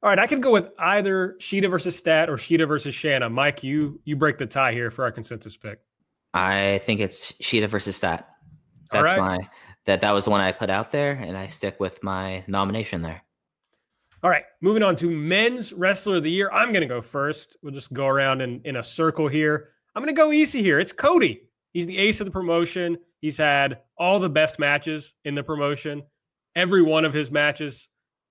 All 0.00 0.08
right, 0.08 0.18
I 0.18 0.28
could 0.28 0.42
go 0.42 0.52
with 0.52 0.68
either 0.78 1.36
Shida 1.40 1.68
versus 1.68 1.96
Stat 1.96 2.30
or 2.30 2.36
Shida 2.36 2.68
versus 2.68 2.94
Shanna. 2.94 3.28
Mike, 3.28 3.64
you 3.64 4.00
you 4.04 4.14
break 4.14 4.38
the 4.38 4.46
tie 4.46 4.72
here 4.72 4.92
for 4.92 5.04
our 5.04 5.10
consensus 5.10 5.56
pick. 5.56 5.80
I 6.34 6.80
think 6.84 7.00
it's 7.00 7.32
Shida 7.32 7.68
versus 7.68 7.96
Stat. 7.96 8.28
That's 8.90 9.14
right. 9.14 9.38
my 9.38 9.48
that 9.86 10.00
that 10.02 10.12
was 10.12 10.24
the 10.24 10.30
one 10.30 10.40
I 10.40 10.52
put 10.52 10.68
out 10.68 10.92
there, 10.92 11.12
and 11.12 11.36
I 11.36 11.46
stick 11.46 11.80
with 11.80 12.02
my 12.02 12.44
nomination 12.46 13.02
there. 13.02 13.22
All 14.22 14.30
right, 14.30 14.44
moving 14.60 14.82
on 14.82 14.96
to 14.96 15.08
men's 15.10 15.72
wrestler 15.72 16.16
of 16.16 16.24
the 16.24 16.30
year. 16.30 16.50
I'm 16.52 16.72
going 16.72 16.82
to 16.82 16.88
go 16.88 17.00
first. 17.00 17.56
We'll 17.62 17.72
just 17.72 17.92
go 17.92 18.06
around 18.06 18.40
in, 18.40 18.60
in 18.64 18.76
a 18.76 18.84
circle 18.84 19.28
here. 19.28 19.70
I'm 19.94 20.02
going 20.02 20.14
to 20.14 20.20
go 20.20 20.32
easy 20.32 20.62
here. 20.62 20.78
It's 20.78 20.92
Cody. 20.92 21.42
He's 21.72 21.86
the 21.86 21.96
ace 21.96 22.20
of 22.20 22.26
the 22.26 22.30
promotion. 22.30 22.98
He's 23.20 23.38
had 23.38 23.80
all 23.96 24.18
the 24.18 24.28
best 24.28 24.58
matches 24.58 25.14
in 25.24 25.34
the 25.34 25.42
promotion. 25.42 26.02
Every 26.56 26.82
one 26.82 27.04
of 27.04 27.14
his 27.14 27.30
matches, 27.30 27.88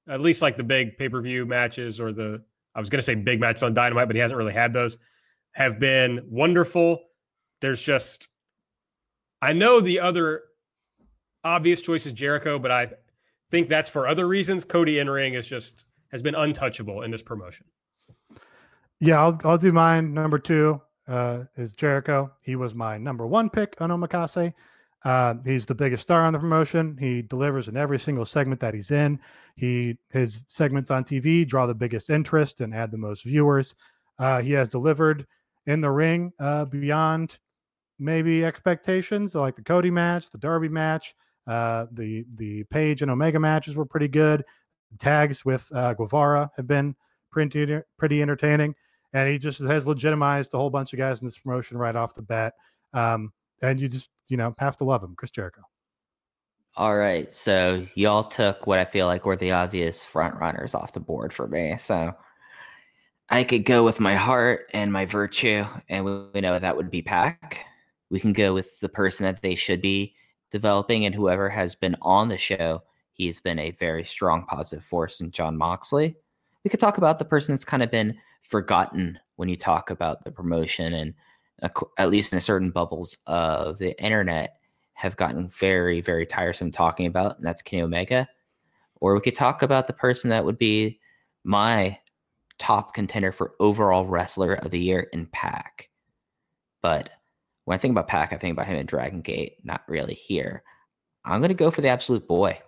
at 0.09 0.21
least 0.21 0.41
like 0.41 0.57
the 0.57 0.63
big 0.63 0.97
pay 0.97 1.09
per 1.09 1.21
view 1.21 1.45
matches 1.45 1.99
or 1.99 2.11
the, 2.11 2.43
I 2.75 2.79
was 2.79 2.89
going 2.89 2.99
to 2.99 3.03
say 3.03 3.15
big 3.15 3.39
matches 3.39 3.63
on 3.63 3.73
Dynamite, 3.73 4.07
but 4.07 4.15
he 4.15 4.21
hasn't 4.21 4.37
really 4.37 4.53
had 4.53 4.73
those, 4.73 4.97
have 5.53 5.79
been 5.79 6.21
wonderful 6.29 6.99
there's 7.61 7.81
just 7.81 8.27
I 9.41 9.53
know 9.53 9.79
the 9.81 9.99
other 9.99 10.43
obvious 11.43 11.81
choice 11.81 12.05
is 12.05 12.13
Jericho, 12.13 12.57
but 12.59 12.71
I 12.71 12.89
think 13.51 13.69
that's 13.69 13.89
for 13.89 14.07
other 14.07 14.27
reasons. 14.27 14.63
Cody 14.63 14.99
in 14.99 15.09
ring 15.09 15.35
is 15.35 15.47
just 15.47 15.85
has 16.11 16.21
been 16.21 16.35
untouchable 16.35 17.03
in 17.03 17.11
this 17.11 17.21
promotion. 17.21 17.65
Yeah, 18.99 19.21
I'll 19.21 19.39
I'll 19.43 19.57
do 19.57 19.71
mine. 19.71 20.13
Number 20.13 20.39
two 20.39 20.81
uh, 21.07 21.43
is 21.55 21.75
Jericho. 21.75 22.31
He 22.43 22.55
was 22.55 22.73
my 22.73 22.97
number 22.97 23.27
one 23.27 23.49
pick 23.49 23.75
on 23.79 23.89
Omakase. 23.89 24.53
Uh, 25.05 25.35
he's 25.45 25.65
the 25.65 25.75
biggest 25.75 26.03
star 26.03 26.23
on 26.25 26.33
the 26.33 26.39
promotion. 26.39 26.97
He 26.99 27.21
delivers 27.21 27.67
in 27.67 27.77
every 27.77 27.99
single 27.99 28.25
segment 28.25 28.59
that 28.61 28.73
he's 28.73 28.91
in. 28.91 29.19
He 29.55 29.97
his 30.09 30.43
segments 30.47 30.91
on 30.91 31.03
TV 31.03 31.47
draw 31.47 31.65
the 31.67 31.75
biggest 31.75 32.09
interest 32.09 32.61
and 32.61 32.73
add 32.73 32.91
the 32.91 32.97
most 32.97 33.23
viewers. 33.23 33.75
Uh, 34.17 34.41
he 34.41 34.51
has 34.53 34.69
delivered 34.69 35.27
in 35.67 35.81
the 35.81 35.91
ring 35.91 36.33
uh, 36.39 36.65
beyond 36.65 37.37
maybe 37.99 38.45
expectations, 38.45 39.35
like 39.35 39.55
the 39.55 39.63
Cody 39.63 39.91
match, 39.91 40.29
the 40.29 40.37
Darby 40.37 40.69
match, 40.69 41.15
uh, 41.47 41.85
the 41.91 42.25
the 42.35 42.63
Page 42.65 43.01
and 43.01 43.11
Omega 43.11 43.39
matches 43.39 43.75
were 43.75 43.85
pretty 43.85 44.07
good. 44.07 44.43
Tags 44.99 45.43
with 45.43 45.65
uh, 45.73 45.93
Guevara 45.93 46.51
have 46.55 46.67
been 46.67 46.95
pretty 47.31 47.79
pretty 47.97 48.21
entertaining, 48.21 48.75
and 49.13 49.29
he 49.29 49.37
just 49.37 49.61
has 49.61 49.87
legitimized 49.87 50.53
a 50.53 50.57
whole 50.57 50.69
bunch 50.69 50.93
of 50.93 50.99
guys 50.99 51.21
in 51.21 51.27
this 51.27 51.37
promotion 51.37 51.77
right 51.77 51.95
off 51.95 52.13
the 52.13 52.21
bat. 52.21 52.53
Um, 52.93 53.31
and 53.61 53.79
you 53.79 53.87
just 53.87 54.11
you 54.27 54.37
know 54.37 54.53
have 54.59 54.77
to 54.77 54.83
love 54.83 55.03
him, 55.03 55.15
Chris 55.17 55.31
Jericho. 55.31 55.61
All 56.75 56.95
right, 56.95 57.31
so 57.31 57.85
y'all 57.95 58.25
took 58.25 58.67
what 58.67 58.77
I 58.77 58.85
feel 58.85 59.07
like 59.07 59.25
were 59.25 59.35
the 59.35 59.51
obvious 59.51 60.03
front 60.03 60.35
runners 60.35 60.75
off 60.75 60.93
the 60.93 60.99
board 60.99 61.33
for 61.33 61.47
me. 61.47 61.75
So 61.79 62.13
I 63.29 63.43
could 63.43 63.65
go 63.65 63.83
with 63.83 63.99
my 63.99 64.13
heart 64.13 64.69
and 64.73 64.93
my 64.93 65.05
virtue, 65.05 65.65
and 65.89 66.05
we, 66.05 66.39
know 66.39 66.59
that 66.59 66.77
would 66.77 66.91
be 66.91 67.01
Pac 67.01 67.65
we 68.09 68.19
can 68.19 68.33
go 68.33 68.53
with 68.53 68.79
the 68.79 68.89
person 68.89 69.25
that 69.25 69.41
they 69.41 69.55
should 69.55 69.81
be 69.81 70.15
developing, 70.51 71.05
and 71.05 71.13
whoever 71.13 71.49
has 71.49 71.75
been 71.75 71.95
on 72.01 72.29
the 72.29 72.37
show, 72.37 72.83
he's 73.13 73.39
been 73.39 73.59
a 73.59 73.71
very 73.71 74.03
strong 74.03 74.45
positive 74.45 74.85
force 74.85 75.19
in 75.19 75.31
Jon 75.31 75.57
Moxley. 75.57 76.15
We 76.63 76.69
could 76.69 76.79
talk 76.79 76.97
about 76.97 77.19
the 77.19 77.25
person 77.25 77.53
that's 77.53 77.65
kind 77.65 77.83
of 77.83 77.91
been 77.91 78.17
forgotten 78.41 79.19
when 79.35 79.49
you 79.49 79.57
talk 79.57 79.89
about 79.89 80.23
the 80.23 80.31
promotion, 80.31 80.93
and 80.93 81.13
at 81.97 82.09
least 82.09 82.31
in 82.31 82.37
a 82.37 82.41
certain 82.41 82.71
bubbles 82.71 83.17
of 83.27 83.77
the 83.77 83.99
internet, 84.01 84.59
have 84.93 85.17
gotten 85.17 85.47
very, 85.49 86.01
very 86.01 86.25
tiresome 86.25 86.71
talking 86.71 87.05
about, 87.05 87.37
and 87.37 87.45
that's 87.45 87.61
Kenny 87.61 87.83
Omega. 87.83 88.27
Or 88.99 89.13
we 89.13 89.21
could 89.21 89.35
talk 89.35 89.61
about 89.61 89.85
the 89.85 89.93
person 89.93 90.29
that 90.29 90.45
would 90.45 90.57
be 90.57 90.99
my 91.43 91.99
top 92.57 92.95
contender 92.95 93.31
for 93.31 93.53
overall 93.59 94.05
wrestler 94.05 94.53
of 94.53 94.71
the 94.71 94.79
year 94.79 95.07
in 95.13 95.27
PAC. 95.27 95.89
But 96.81 97.11
when 97.67 97.75
I 97.75 97.79
think 97.79 97.91
about 97.91 98.07
PAC, 98.07 98.31
I 98.31 98.37
think 98.37 98.53
about 98.53 98.67
him 98.67 98.77
in 98.77 98.85
Dragon 98.85 99.19
Gate, 99.19 99.57
not 99.65 99.81
really 99.89 100.13
here. 100.13 100.63
I'm 101.25 101.41
going 101.41 101.49
to 101.49 101.53
go 101.53 101.69
for 101.69 101.81
the 101.81 101.89
absolute 101.89 102.25
boy. 102.25 102.61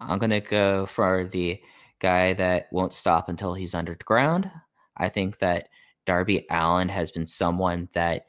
I'm 0.00 0.18
going 0.18 0.30
to 0.30 0.40
go 0.40 0.86
for 0.86 1.24
the 1.24 1.60
guy 1.98 2.32
that 2.32 2.68
won't 2.72 2.94
stop 2.94 3.28
until 3.28 3.52
he's 3.52 3.74
underground. 3.74 4.50
I 4.96 5.10
think 5.10 5.40
that 5.40 5.68
Darby 6.06 6.46
Allin 6.50 6.88
has 6.88 7.10
been 7.10 7.26
someone 7.26 7.90
that 7.92 8.24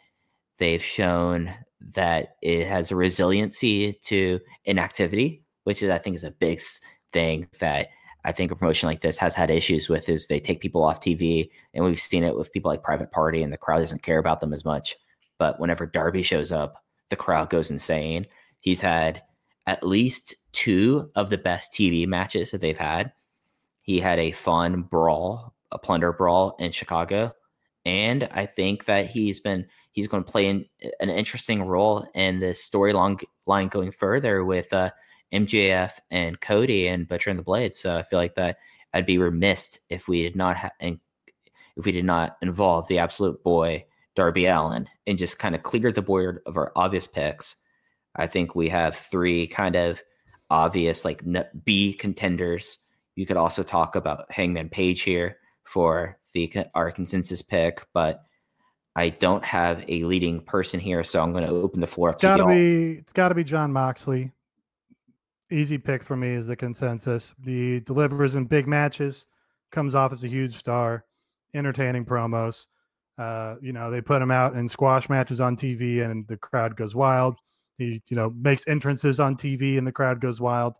they've 0.57 0.83
shown 0.83 1.53
that 1.93 2.35
it 2.41 2.67
has 2.67 2.91
a 2.91 2.97
resiliency 2.97 3.93
to 4.03 4.41
inactivity, 4.65 5.45
which 5.63 5.81
is 5.81 5.89
I 5.89 5.99
think 5.99 6.17
is 6.17 6.25
a 6.25 6.31
big 6.31 6.59
thing 7.13 7.47
that 7.61 7.87
I 8.25 8.33
think 8.33 8.51
a 8.51 8.57
promotion 8.57 8.89
like 8.89 8.99
this 8.99 9.17
has 9.19 9.35
had 9.35 9.49
issues 9.49 9.87
with 9.87 10.09
is 10.09 10.27
they 10.27 10.41
take 10.41 10.59
people 10.59 10.83
off 10.83 10.99
TV, 10.99 11.49
and 11.73 11.85
we've 11.85 11.97
seen 11.97 12.25
it 12.25 12.35
with 12.35 12.51
people 12.51 12.69
like 12.69 12.83
Private 12.83 13.11
Party, 13.13 13.41
and 13.41 13.53
the 13.53 13.57
crowd 13.57 13.79
doesn't 13.79 14.03
care 14.03 14.19
about 14.19 14.41
them 14.41 14.51
as 14.51 14.65
much. 14.65 14.97
But 15.43 15.59
whenever 15.59 15.85
Darby 15.85 16.21
shows 16.21 16.53
up, 16.53 16.85
the 17.09 17.17
crowd 17.17 17.49
goes 17.49 17.69
insane. 17.69 18.27
He's 18.61 18.79
had 18.79 19.23
at 19.67 19.85
least 19.85 20.35
two 20.53 21.11
of 21.15 21.29
the 21.29 21.37
best 21.37 21.73
TV 21.73 22.07
matches 22.07 22.51
that 22.51 22.61
they've 22.61 22.77
had. 22.77 23.11
He 23.81 23.99
had 23.99 24.19
a 24.19 24.31
fun 24.31 24.83
brawl, 24.83 25.53
a 25.69 25.77
plunder 25.77 26.13
brawl 26.13 26.55
in 26.59 26.71
Chicago, 26.71 27.35
and 27.83 28.23
I 28.31 28.45
think 28.45 28.85
that 28.85 29.07
he's 29.07 29.41
been 29.41 29.67
he's 29.91 30.07
going 30.07 30.23
to 30.23 30.31
play 30.31 30.47
in, 30.47 30.63
an 31.01 31.09
interesting 31.09 31.63
role 31.63 32.07
in 32.15 32.39
the 32.39 32.53
storyline 32.53 33.21
line 33.45 33.67
going 33.67 33.91
further 33.91 34.45
with 34.45 34.71
uh, 34.71 34.91
MJF 35.33 35.91
and 36.09 36.39
Cody 36.39 36.87
and 36.87 37.05
Butcher 37.05 37.31
and 37.31 37.39
the 37.39 37.43
Blade. 37.43 37.73
So 37.73 37.97
I 37.97 38.03
feel 38.03 38.17
like 38.17 38.35
that 38.35 38.59
I'd 38.93 39.05
be 39.05 39.17
remiss 39.17 39.77
if 39.89 40.07
we 40.07 40.23
did 40.23 40.37
not 40.37 40.55
ha- 40.55 40.71
if 40.79 41.83
we 41.83 41.91
did 41.91 42.05
not 42.05 42.37
involve 42.41 42.87
the 42.87 42.99
absolute 42.99 43.43
boy 43.43 43.83
Darby 44.15 44.45
Allin 44.45 44.87
and 45.07 45.17
just 45.17 45.39
kind 45.39 45.55
of 45.55 45.63
clear 45.63 45.91
the 45.91 46.01
board 46.01 46.41
of 46.45 46.57
our 46.57 46.71
obvious 46.75 47.07
picks. 47.07 47.55
I 48.15 48.27
think 48.27 48.55
we 48.55 48.69
have 48.69 48.95
three 48.95 49.47
kind 49.47 49.75
of 49.75 50.01
obvious 50.49 51.03
like 51.03 51.23
B 51.63 51.93
contenders. 51.93 52.77
You 53.15 53.25
could 53.25 53.37
also 53.37 53.63
talk 53.63 53.95
about 53.95 54.31
Hangman 54.31 54.69
Page 54.69 55.01
here 55.01 55.37
for 55.63 56.19
the 56.33 56.51
our 56.75 56.91
consensus 56.91 57.41
pick, 57.41 57.85
but 57.93 58.23
I 58.95 59.09
don't 59.09 59.43
have 59.43 59.83
a 59.87 60.03
leading 60.03 60.41
person 60.41 60.79
here, 60.79 61.03
so 61.03 61.21
I'm 61.21 61.31
going 61.31 61.45
to 61.45 61.51
open 61.51 61.81
the 61.81 61.87
floor 61.87 62.09
it's 62.09 62.21
Gotta 62.21 62.45
be 62.45 62.93
it's 62.99 63.13
got 63.13 63.29
to 63.29 63.35
be 63.35 63.43
Jon 63.43 63.73
Moxley 63.73 64.31
easy 65.53 65.77
pick 65.77 66.03
for 66.03 66.17
me 66.17 66.29
is 66.29 66.47
the 66.47 66.55
consensus. 66.55 67.35
He 67.43 67.79
delivers 67.79 68.35
in 68.35 68.45
big 68.45 68.67
matches, 68.67 69.27
comes 69.71 69.95
off 69.95 70.11
as 70.11 70.23
a 70.23 70.27
huge 70.27 70.55
star, 70.55 71.05
entertaining 71.53 72.05
promos. 72.05 72.65
Uh, 73.17 73.55
you 73.61 73.73
know, 73.73 73.91
they 73.91 74.01
put 74.01 74.21
him 74.21 74.31
out 74.31 74.55
in 74.55 74.67
squash 74.67 75.09
matches 75.09 75.39
on 75.39 75.55
TV 75.55 76.03
and 76.03 76.27
the 76.27 76.37
crowd 76.37 76.75
goes 76.75 76.95
wild. 76.95 77.35
He, 77.77 78.01
you 78.07 78.15
know, 78.15 78.31
makes 78.31 78.67
entrances 78.67 79.19
on 79.19 79.35
TV 79.35 79.77
and 79.77 79.85
the 79.85 79.91
crowd 79.91 80.19
goes 80.19 80.41
wild. 80.41 80.77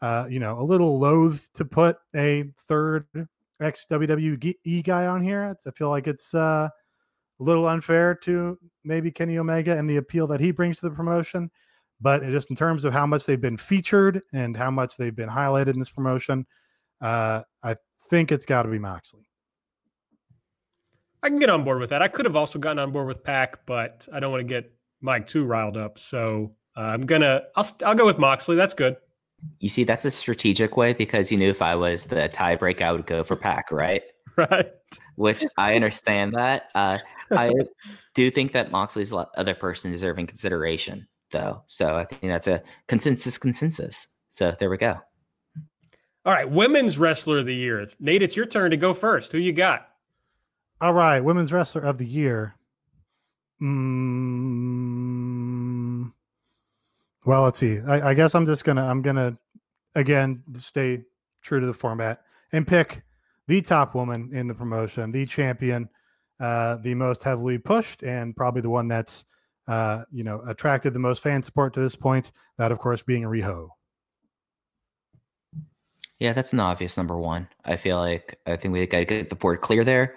Uh, 0.00 0.26
you 0.28 0.40
know, 0.40 0.60
a 0.60 0.64
little 0.64 0.98
loath 0.98 1.48
to 1.54 1.64
put 1.64 1.96
a 2.14 2.44
third 2.66 3.06
ex 3.60 3.86
WWE 3.90 4.84
guy 4.84 5.06
on 5.06 5.22
here. 5.22 5.56
I 5.66 5.70
feel 5.70 5.90
like 5.90 6.06
it's 6.06 6.34
uh, 6.34 6.68
a 7.40 7.42
little 7.42 7.68
unfair 7.68 8.14
to 8.24 8.58
maybe 8.84 9.10
Kenny 9.10 9.38
Omega 9.38 9.76
and 9.76 9.88
the 9.88 9.96
appeal 9.96 10.26
that 10.28 10.40
he 10.40 10.50
brings 10.50 10.80
to 10.80 10.88
the 10.88 10.94
promotion. 10.94 11.50
But 12.00 12.22
just 12.24 12.50
in 12.50 12.56
terms 12.56 12.84
of 12.84 12.92
how 12.92 13.06
much 13.06 13.26
they've 13.26 13.40
been 13.40 13.56
featured 13.56 14.22
and 14.32 14.56
how 14.56 14.72
much 14.72 14.96
they've 14.96 15.14
been 15.14 15.28
highlighted 15.28 15.74
in 15.74 15.78
this 15.78 15.90
promotion, 15.90 16.46
uh, 17.00 17.42
I 17.62 17.76
think 18.10 18.32
it's 18.32 18.46
got 18.46 18.64
to 18.64 18.68
be 18.68 18.80
Moxley. 18.80 19.22
I 21.22 21.28
can 21.28 21.38
get 21.38 21.50
on 21.50 21.64
board 21.64 21.80
with 21.80 21.90
that. 21.90 22.02
I 22.02 22.08
could 22.08 22.24
have 22.24 22.36
also 22.36 22.58
gotten 22.58 22.78
on 22.78 22.90
board 22.90 23.06
with 23.06 23.22
PAC, 23.22 23.64
but 23.66 24.08
I 24.12 24.20
don't 24.20 24.32
want 24.32 24.40
to 24.40 24.48
get 24.48 24.72
Mike 25.00 25.26
too 25.26 25.44
riled 25.44 25.76
up. 25.76 25.98
So 25.98 26.54
uh, 26.76 26.80
I'm 26.80 27.06
gonna 27.06 27.42
I'll 27.56 27.70
I'll 27.84 27.94
go 27.94 28.06
with 28.06 28.18
Moxley. 28.18 28.56
That's 28.56 28.74
good. 28.74 28.96
You 29.60 29.68
see, 29.68 29.84
that's 29.84 30.04
a 30.04 30.10
strategic 30.10 30.76
way 30.76 30.92
because 30.92 31.32
you 31.32 31.38
knew 31.38 31.50
if 31.50 31.62
I 31.62 31.74
was 31.74 32.06
the 32.06 32.28
tiebreak, 32.28 32.80
I 32.80 32.92
would 32.92 33.06
go 33.06 33.22
for 33.24 33.36
PAC, 33.36 33.70
right? 33.70 34.02
Right. 34.34 34.72
Which 35.16 35.44
I 35.58 35.74
understand 35.74 36.32
that. 36.36 36.70
Uh, 36.74 36.96
I 37.30 37.52
do 38.14 38.30
think 38.30 38.52
that 38.52 38.70
Moxley's 38.70 39.12
other 39.12 39.54
person 39.54 39.92
deserving 39.92 40.26
consideration 40.26 41.06
though. 41.32 41.64
So 41.66 41.96
I 41.96 42.06
think 42.06 42.22
that's 42.22 42.46
a 42.46 42.62
consensus 42.88 43.36
consensus. 43.36 44.06
So 44.30 44.52
there 44.58 44.70
we 44.70 44.78
go. 44.78 44.98
All 46.24 46.32
right, 46.32 46.48
women's 46.50 46.98
wrestler 46.98 47.40
of 47.40 47.46
the 47.46 47.54
year. 47.54 47.90
Nate, 48.00 48.22
it's 48.22 48.34
your 48.34 48.46
turn 48.46 48.70
to 48.70 48.76
go 48.78 48.94
first. 48.94 49.32
Who 49.32 49.38
you 49.38 49.52
got? 49.52 49.88
All 50.82 50.92
right, 50.92 51.20
women's 51.20 51.52
wrestler 51.52 51.82
of 51.82 51.96
the 51.98 52.04
year. 52.04 52.56
Mm, 53.62 54.82
well, 57.24 57.44
let's 57.44 57.60
see. 57.60 57.78
I, 57.86 58.10
I 58.10 58.14
guess 58.14 58.34
I'm 58.34 58.46
just 58.46 58.64
gonna 58.64 58.84
I'm 58.84 59.00
gonna 59.00 59.38
again 59.94 60.42
stay 60.54 61.02
true 61.40 61.60
to 61.60 61.66
the 61.66 61.72
format 61.72 62.22
and 62.50 62.66
pick 62.66 63.04
the 63.46 63.60
top 63.62 63.94
woman 63.94 64.30
in 64.32 64.48
the 64.48 64.54
promotion, 64.54 65.12
the 65.12 65.24
champion, 65.24 65.88
uh, 66.40 66.78
the 66.82 66.96
most 66.96 67.22
heavily 67.22 67.58
pushed, 67.58 68.02
and 68.02 68.34
probably 68.34 68.62
the 68.62 68.70
one 68.70 68.88
that's 68.88 69.24
uh, 69.68 70.02
you 70.10 70.24
know, 70.24 70.42
attracted 70.48 70.92
the 70.94 70.98
most 70.98 71.22
fan 71.22 71.44
support 71.44 71.74
to 71.74 71.80
this 71.80 71.94
point. 71.94 72.32
That, 72.58 72.72
of 72.72 72.78
course, 72.78 73.02
being 73.02 73.22
Riho. 73.22 73.68
Yeah, 76.18 76.32
that's 76.32 76.52
an 76.52 76.60
obvious 76.60 76.96
number 76.96 77.16
one. 77.16 77.46
I 77.64 77.76
feel 77.76 77.98
like 77.98 78.38
I 78.46 78.56
think 78.56 78.74
we 78.74 78.84
got 78.86 78.98
to 78.98 79.04
get 79.04 79.30
the 79.30 79.36
board 79.36 79.60
clear 79.60 79.84
there. 79.84 80.16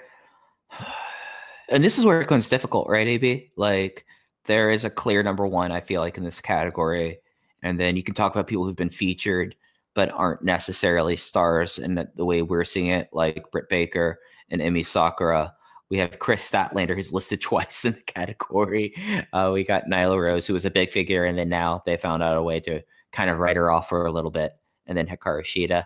And 1.69 1.83
this 1.83 1.97
is 1.97 2.05
where 2.05 2.21
it 2.21 2.25
becomes 2.25 2.47
difficult, 2.47 2.87
right, 2.87 3.07
AB? 3.07 3.51
Like 3.55 4.05
there 4.45 4.69
is 4.69 4.85
a 4.85 4.89
clear 4.89 5.23
number 5.23 5.47
one. 5.47 5.71
I 5.71 5.81
feel 5.81 6.01
like 6.01 6.17
in 6.17 6.23
this 6.23 6.39
category, 6.39 7.17
and 7.63 7.79
then 7.79 7.95
you 7.97 8.03
can 8.03 8.13
talk 8.13 8.33
about 8.33 8.47
people 8.47 8.65
who've 8.65 8.75
been 8.75 8.89
featured 8.89 9.55
but 9.95 10.11
aren't 10.11 10.43
necessarily 10.43 11.15
stars 11.15 11.79
in 11.79 11.95
the, 11.95 12.07
the 12.15 12.25
way 12.25 12.41
we're 12.41 12.65
seeing 12.65 12.87
it, 12.87 13.09
like 13.13 13.49
Britt 13.51 13.69
Baker 13.69 14.19
and 14.51 14.61
Emi 14.61 14.85
Sakura 14.85 15.55
we 15.89 15.97
have 15.97 16.19
Kris 16.19 16.49
Statlander, 16.49 16.95
who's 16.95 17.13
listed 17.13 17.41
twice 17.41 17.85
in 17.85 17.93
the 17.93 18.01
category. 18.01 18.93
Uh, 19.33 19.51
we 19.53 19.63
got 19.63 19.85
Nyla 19.85 20.19
Rose, 20.19 20.47
who 20.47 20.53
was 20.53 20.65
a 20.65 20.71
big 20.71 20.91
figure, 20.91 21.25
and 21.25 21.37
then 21.37 21.49
now 21.49 21.83
they 21.85 21.97
found 21.97 22.23
out 22.23 22.37
a 22.37 22.43
way 22.43 22.59
to 22.61 22.81
kind 23.11 23.29
of 23.29 23.39
write 23.39 23.55
her 23.55 23.71
off 23.71 23.89
for 23.89 24.05
a 24.05 24.11
little 24.11 24.31
bit. 24.31 24.53
And 24.87 24.97
then 24.97 25.07
Hikaru 25.07 25.43
Shida. 25.43 25.85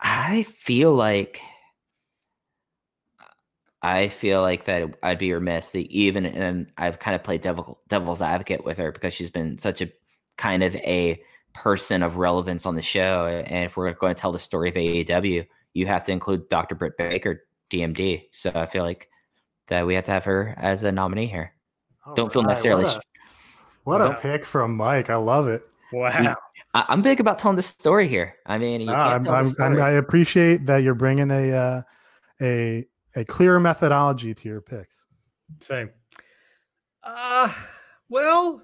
I 0.00 0.42
feel 0.42 0.94
like 0.94 1.40
I 3.86 4.08
feel 4.08 4.42
like 4.42 4.64
that 4.64 4.98
I'd 5.04 5.18
be 5.18 5.32
remiss 5.32 5.70
that 5.70 5.86
even 5.92 6.26
and 6.26 6.66
I've 6.76 6.98
kind 6.98 7.14
of 7.14 7.22
played 7.22 7.40
devil, 7.40 7.80
devil's 7.86 8.20
advocate 8.20 8.64
with 8.64 8.78
her 8.78 8.90
because 8.90 9.14
she's 9.14 9.30
been 9.30 9.58
such 9.58 9.80
a 9.80 9.92
kind 10.36 10.64
of 10.64 10.74
a 10.76 11.22
person 11.54 12.02
of 12.02 12.16
relevance 12.16 12.66
on 12.66 12.74
the 12.74 12.82
show. 12.82 13.26
And 13.26 13.64
if 13.64 13.76
we're 13.76 13.92
going 13.92 14.12
to 14.12 14.20
tell 14.20 14.32
the 14.32 14.40
story 14.40 14.70
of 14.70 14.74
AEW, 14.74 15.46
you 15.72 15.86
have 15.86 16.04
to 16.06 16.12
include 16.12 16.48
Dr. 16.48 16.74
Britt 16.74 16.96
Baker 16.98 17.44
DMD. 17.70 18.24
So 18.32 18.50
I 18.52 18.66
feel 18.66 18.82
like 18.82 19.08
that 19.68 19.86
we 19.86 19.94
have 19.94 20.04
to 20.06 20.10
have 20.10 20.24
her 20.24 20.56
as 20.58 20.82
a 20.82 20.90
nominee 20.90 21.26
here. 21.26 21.52
All 22.04 22.14
Don't 22.14 22.32
feel 22.32 22.42
necessarily. 22.42 22.86
What 23.84 24.00
a, 24.00 24.08
what 24.08 24.10
a 24.10 24.14
pick 24.20 24.44
from 24.44 24.76
Mike! 24.76 25.10
I 25.10 25.16
love 25.16 25.46
it. 25.46 25.62
Wow. 25.92 26.34
I, 26.74 26.86
am 26.88 27.02
big 27.02 27.20
about 27.20 27.38
telling 27.38 27.54
the 27.54 27.62
story 27.62 28.08
here. 28.08 28.34
I 28.46 28.58
mean, 28.58 28.88
I'm, 28.88 29.28
I'm, 29.28 29.46
I'm, 29.60 29.80
i 29.80 29.90
appreciate 29.90 30.66
that 30.66 30.82
you're 30.82 30.94
bringing 30.94 31.30
a 31.30 31.52
uh, 31.52 31.82
a 32.40 32.84
a 33.16 33.24
clear 33.24 33.58
methodology 33.58 34.34
to 34.34 34.48
your 34.48 34.60
picks. 34.60 35.06
Same. 35.60 35.90
Uh, 37.02 37.52
well, 38.08 38.62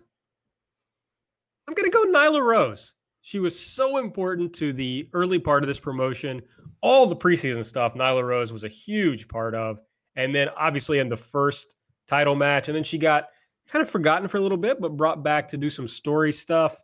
I'm 1.66 1.74
gonna 1.74 1.90
go 1.90 2.05
Nyla 2.05 2.42
Rose. 2.42 2.92
She 3.22 3.38
was 3.38 3.59
so 3.59 3.98
important 3.98 4.53
to 4.55 4.72
the 4.72 5.09
early 5.12 5.38
part 5.38 5.62
of 5.62 5.68
this 5.68 5.78
promotion. 5.78 6.42
All 6.80 7.07
the 7.07 7.16
preseason 7.16 7.64
stuff, 7.64 7.94
Nyla 7.94 8.26
Rose 8.26 8.53
was 8.53 8.64
a 8.64 8.68
huge 8.68 9.28
part 9.28 9.55
of. 9.55 9.78
And 10.16 10.34
then 10.34 10.48
obviously 10.57 10.98
in 10.98 11.09
the 11.09 11.16
first 11.16 11.76
title 12.09 12.34
match. 12.34 12.68
And 12.68 12.76
then 12.76 12.84
she 12.84 12.98
got 12.98 13.28
kind 13.68 13.80
of 13.80 13.88
forgotten 13.88 14.28
for 14.28 14.38
a 14.38 14.40
little 14.40 14.59
bit, 14.59 14.80
but 14.80 14.96
brought 14.96 15.22
back 15.22 15.48
to 15.48 15.57
do 15.57 15.70
some 15.70 15.86
story 15.86 16.32
stuff. 16.32 16.80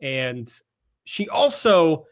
And 0.00 0.52
she 1.04 1.28
also, 1.30 2.06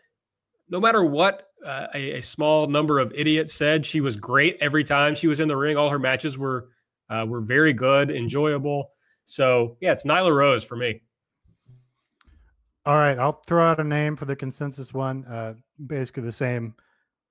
no 0.70 0.80
matter 0.80 1.04
what 1.04 1.47
uh, 1.64 1.86
a, 1.94 2.18
a, 2.18 2.22
small 2.22 2.66
number 2.66 2.98
of 2.98 3.12
idiots 3.14 3.52
said, 3.52 3.84
she 3.84 4.00
was 4.00 4.16
great 4.16 4.56
every 4.60 4.84
time 4.84 5.14
she 5.14 5.26
was 5.26 5.40
in 5.40 5.48
the 5.48 5.56
ring. 5.56 5.76
All 5.76 5.90
her 5.90 5.98
matches 5.98 6.38
were 6.38 6.68
uh, 7.10 7.24
were 7.26 7.40
very 7.40 7.72
good, 7.72 8.10
enjoyable. 8.10 8.90
So 9.24 9.76
yeah, 9.80 9.92
it's 9.92 10.04
Nyla 10.04 10.34
Rose 10.34 10.64
for 10.64 10.76
me. 10.76 11.02
All 12.86 12.96
right, 12.96 13.18
I'll 13.18 13.42
throw 13.46 13.64
out 13.64 13.80
a 13.80 13.84
name 13.84 14.16
for 14.16 14.24
the 14.24 14.36
consensus 14.36 14.94
one. 14.94 15.24
Uh, 15.26 15.54
basically 15.86 16.22
the 16.22 16.32
same 16.32 16.74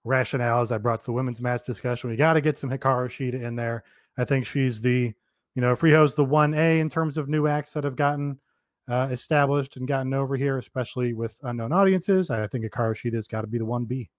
rationale 0.03 0.61
as 0.61 0.71
I 0.71 0.77
brought 0.77 0.99
to 0.99 1.05
the 1.05 1.13
women's 1.13 1.41
match 1.41 1.65
discussion. 1.65 2.09
We 2.09 2.15
got 2.15 2.33
to 2.33 2.41
get 2.41 2.57
some 2.57 2.69
Hikaru 2.69 3.07
Shida 3.07 3.41
in 3.41 3.55
there. 3.55 3.83
I 4.17 4.25
think 4.25 4.45
she's 4.45 4.81
the, 4.81 5.13
you 5.55 5.61
know, 5.61 5.73
Riho's 5.73 6.15
the 6.15 6.25
one 6.25 6.53
A 6.53 6.79
in 6.79 6.89
terms 6.89 7.17
of 7.17 7.27
new 7.27 7.47
acts 7.47 7.71
that 7.73 7.83
have 7.83 7.95
gotten 7.95 8.39
uh, 8.87 9.09
established 9.11 9.77
and 9.77 9.87
gotten 9.87 10.13
over 10.13 10.35
here, 10.35 10.57
especially 10.57 11.13
with 11.13 11.35
unknown 11.43 11.71
audiences. 11.71 12.29
I 12.29 12.45
think 12.47 12.65
Hikaru 12.65 12.95
Shida's 12.95 13.27
got 13.27 13.41
to 13.41 13.47
be 13.47 13.57
the 13.57 13.65
one 13.65 13.85
B. 13.85 14.09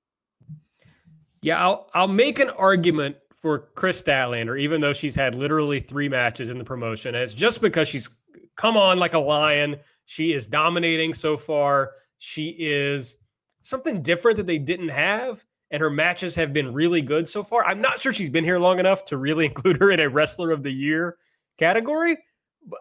Yeah, 1.41 1.63
I'll 1.63 1.89
I'll 1.95 2.09
make 2.09 2.39
an 2.39 2.51
argument 2.51 3.17
for 3.35 3.61
Kris 3.75 4.03
Statlander, 4.03 4.59
even 4.59 4.81
though 4.81 4.93
she's 4.93 5.15
had 5.15 5.35
literally 5.35 5.81
three 5.81 6.09
matches 6.09 6.49
in 6.49 6.59
the 6.59 6.65
promotion. 6.65 7.15
And 7.15 7.23
it's 7.23 7.35
just 7.35 7.61
because 7.61 7.87
she's 7.87 8.11
come 8.57 8.77
on 8.77 8.99
like 8.99 9.15
a 9.15 9.19
lion. 9.19 9.77
She 10.07 10.33
is 10.33 10.47
dominating 10.47 11.15
so 11.15 11.37
far. 11.37 11.93
She 12.19 12.57
is 12.59 13.17
something 13.63 14.03
different 14.03 14.37
that 14.39 14.47
they 14.47 14.59
didn't 14.59 14.89
have. 14.89 15.45
And 15.71 15.81
her 15.81 15.91
matches 15.91 16.35
have 16.35 16.53
been 16.53 16.73
really 16.73 17.03
good 17.03 17.29
so 17.29 17.43
far. 17.43 17.65
I'm 17.65 17.81
not 17.81 18.01
sure 18.01 18.13
she's 18.13 18.31
been 18.31 18.45
here 18.45 18.59
long 18.59 18.79
enough 18.79 19.05
to 19.07 19.19
really 19.19 19.47
include 19.47 19.77
her 19.77 19.91
in 19.91 20.01
a 20.01 20.09
wrestler 20.09 20.51
of 20.51 20.63
the 20.63 20.73
year 20.73 21.19
category. 21.59 22.17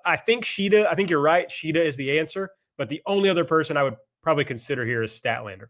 I 0.05 0.18
think 0.18 0.43
Shida, 0.43 0.88
I 0.88 0.95
think 0.95 1.10
you're 1.10 1.22
right. 1.22 1.49
Shida 1.49 1.76
is 1.76 1.95
the 1.97 2.18
answer. 2.18 2.49
But 2.78 2.89
the 2.89 3.01
only 3.05 3.30
other 3.30 3.45
person 3.45 3.78
I 3.78 3.84
would 3.84 3.95
probably 4.24 4.45
consider 4.45 4.86
here 4.86 5.03
is 5.03 5.12
Statlander. 5.12 5.68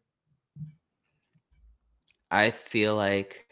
I 2.29 2.51
feel 2.51 2.95
like 2.95 3.47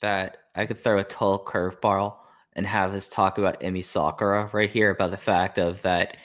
that 0.00 0.38
I 0.54 0.66
could 0.66 0.82
throw 0.82 0.98
a 0.98 1.04
total 1.04 1.44
curveball 1.44 2.16
and 2.54 2.66
have 2.66 2.92
this 2.92 3.08
talk 3.08 3.38
about 3.38 3.60
Emi 3.60 3.84
Sakura 3.84 4.50
right 4.52 4.70
here 4.70 4.90
about 4.90 5.10
the 5.10 5.16
fact 5.16 5.58
of 5.58 5.82
that 5.82 6.16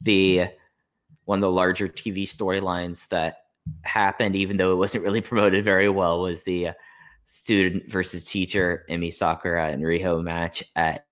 the 0.00 0.48
one 1.24 1.38
of 1.38 1.42
the 1.42 1.50
larger 1.50 1.88
TV 1.88 2.22
storylines 2.22 3.08
that 3.08 3.38
happened, 3.82 4.36
even 4.36 4.56
though 4.56 4.72
it 4.72 4.76
wasn't 4.76 5.04
really 5.04 5.20
promoted 5.22 5.64
very 5.64 5.88
well, 5.88 6.20
was 6.20 6.42
the 6.42 6.70
student 7.24 7.90
versus 7.90 8.24
teacher 8.24 8.84
Emi 8.88 9.12
Sakura 9.12 9.68
and 9.68 9.82
Riho 9.82 10.22
match 10.22 10.62
at 10.76 11.06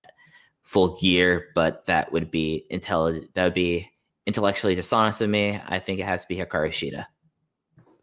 Full 0.63 0.97
Gear. 0.97 1.47
But 1.55 1.85
that 1.85 2.11
would 2.11 2.31
be 2.31 2.65
intelligent. 2.69 3.33
That 3.33 3.43
would 3.43 3.53
be 3.53 3.89
intellectually 4.25 4.75
dishonest 4.75 5.21
of 5.21 5.29
me. 5.29 5.59
I 5.67 5.79
think 5.79 5.99
it 5.99 6.05
has 6.05 6.21
to 6.23 6.27
be 6.27 6.37
Hikaru 6.37 6.69
Shida 6.69 7.05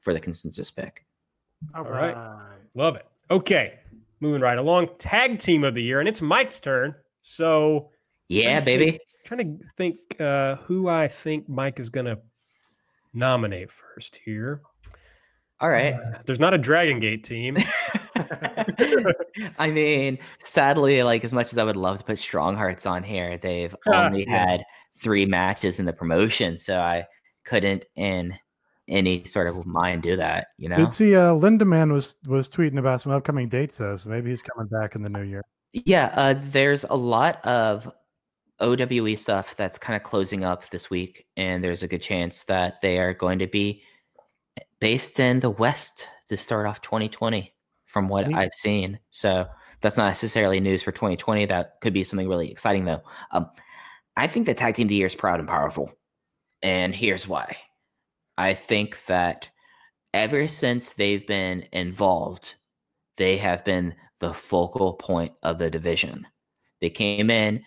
for 0.01 0.13
the 0.13 0.21
consensus 0.21 0.71
pick. 0.71 1.05
All 1.75 1.85
right. 1.85 2.17
Love 2.75 2.97
it. 2.97 3.07
Okay. 3.31 3.79
Moving 4.21 4.41
right 4.43 4.59
along. 4.59 4.89
Tag 4.99 5.39
team 5.39 5.65
of 5.65 5.75
the 5.75 5.83
year. 5.83 6.01
And 6.01 6.09
it's 6.09 6.23
Mike's 6.23 6.61
turn. 6.61 6.95
So 7.23 7.91
Yeah, 8.29 8.61
baby. 8.61 8.99
trying 9.25 9.59
to 9.59 9.65
think 9.77 9.97
uh, 10.21 10.57
who 10.57 10.89
I 10.89 11.09
think 11.09 11.49
Mike 11.49 11.79
is 11.81 11.89
going 11.91 12.07
to 12.07 12.19
nominate 13.15 13.71
first 13.71 14.19
here. 14.25 14.63
All 15.61 15.71
right. 15.71 15.95
Uh, 15.95 16.19
there's 16.27 16.41
not 16.41 16.55
a 16.55 16.59
Dragon 16.59 16.99
Gate 17.01 17.25
team. 17.25 17.57
I 19.59 19.71
mean, 19.71 20.19
sadly, 20.39 21.03
like 21.03 21.25
as 21.25 21.33
much 21.33 21.53
as 21.53 21.59
I 21.59 21.65
would 21.65 21.77
love 21.77 21.99
to 21.99 22.05
put 22.05 22.19
Strong 22.19 22.57
Hearts 22.57 22.87
on 22.87 23.03
here, 23.03 23.39
they've 23.39 23.75
only 23.93 24.25
Yeah. 24.29 24.49
had 24.51 24.65
three 24.99 25.27
matches 25.27 25.79
in 25.81 25.87
the 25.87 25.93
promotion, 25.93 26.57
so 26.59 26.79
I 26.81 27.07
couldn't 27.45 27.85
in 27.97 28.35
any 28.89 29.25
sort 29.25 29.47
of 29.47 29.65
mind 29.67 30.03
do 30.03 30.17
that. 30.17 30.49
You 30.59 30.69
know? 30.69 30.77
Did 30.77 30.93
see 30.93 31.15
uh, 31.15 31.33
Lindaman 31.33 31.93
was 31.93 32.17
was 32.27 32.49
tweeting 32.49 32.79
about 32.79 33.03
some 33.03 33.13
upcoming 33.13 33.49
dates 33.49 33.77
though, 33.77 33.97
so 33.97 34.11
maybe 34.11 34.31
he's 34.31 34.43
coming 34.43 34.69
back 34.69 34.95
in 34.95 35.03
the 35.03 35.09
new 35.09 35.23
year. 35.23 35.43
Yeah, 35.73 36.13
uh, 36.15 36.35
there's 36.37 36.85
a 36.85 36.97
lot 36.97 37.45
of 37.47 37.91
OWE 38.61 39.17
stuff 39.17 39.57
that's 39.57 39.79
kind 39.79 39.97
of 39.97 40.03
closing 40.03 40.45
up 40.45 40.69
this 40.71 40.91
week, 40.91 41.27
and 41.37 41.65
there's 41.65 41.83
a 41.83 41.89
good 41.89 42.03
chance 42.03 42.43
that 42.45 42.81
they 42.81 42.99
are 42.99 43.15
going 43.15 43.39
to 43.39 43.47
be 43.47 43.83
based 44.81 45.19
in 45.19 45.41
the 45.41 45.51
West 45.51 46.09
to 46.29 46.37
start 46.37 46.67
off 46.67 46.83
2020, 46.83 47.53
from 47.87 48.09
what 48.09 48.29
Neat. 48.29 48.37
I've 48.37 48.55
seen. 48.55 48.99
So 49.11 49.47
that's 49.81 49.97
not 49.97 50.09
necessarily 50.09 50.61
news 50.61 50.83
for 50.83 50.93
2020. 50.93 51.47
That 51.47 51.81
could 51.81 51.93
be 51.93 52.05
something 52.05 52.29
really 52.29 52.51
exciting, 52.51 52.85
though. 52.85 53.03
Um, 53.31 53.51
I 54.17 54.27
think 54.27 54.47
the 54.47 54.55
tag 54.55 54.75
team 54.75 54.87
of 54.87 54.89
the 54.91 54.97
year 54.97 55.07
is 55.07 55.15
proud 55.15 55.41
and 55.41 55.49
powerful, 55.49 55.91
and 56.63 56.95
here's 56.95 57.27
why. 57.27 57.57
I 58.43 58.55
think 58.55 59.05
that 59.07 59.49
ever 60.13 60.49
since 60.49 60.95
they've 60.95 61.25
been 61.25 61.65
involved, 61.71 62.57
they 63.17 63.37
have 63.37 63.65
been 63.65 63.95
the 64.19 64.35
focal 64.35 64.95
point 64.95 65.33
of 65.45 65.59
the 65.59 65.71
division. 65.71 66.27
They 66.81 66.91
came 66.91 67.31
in 67.31 67.63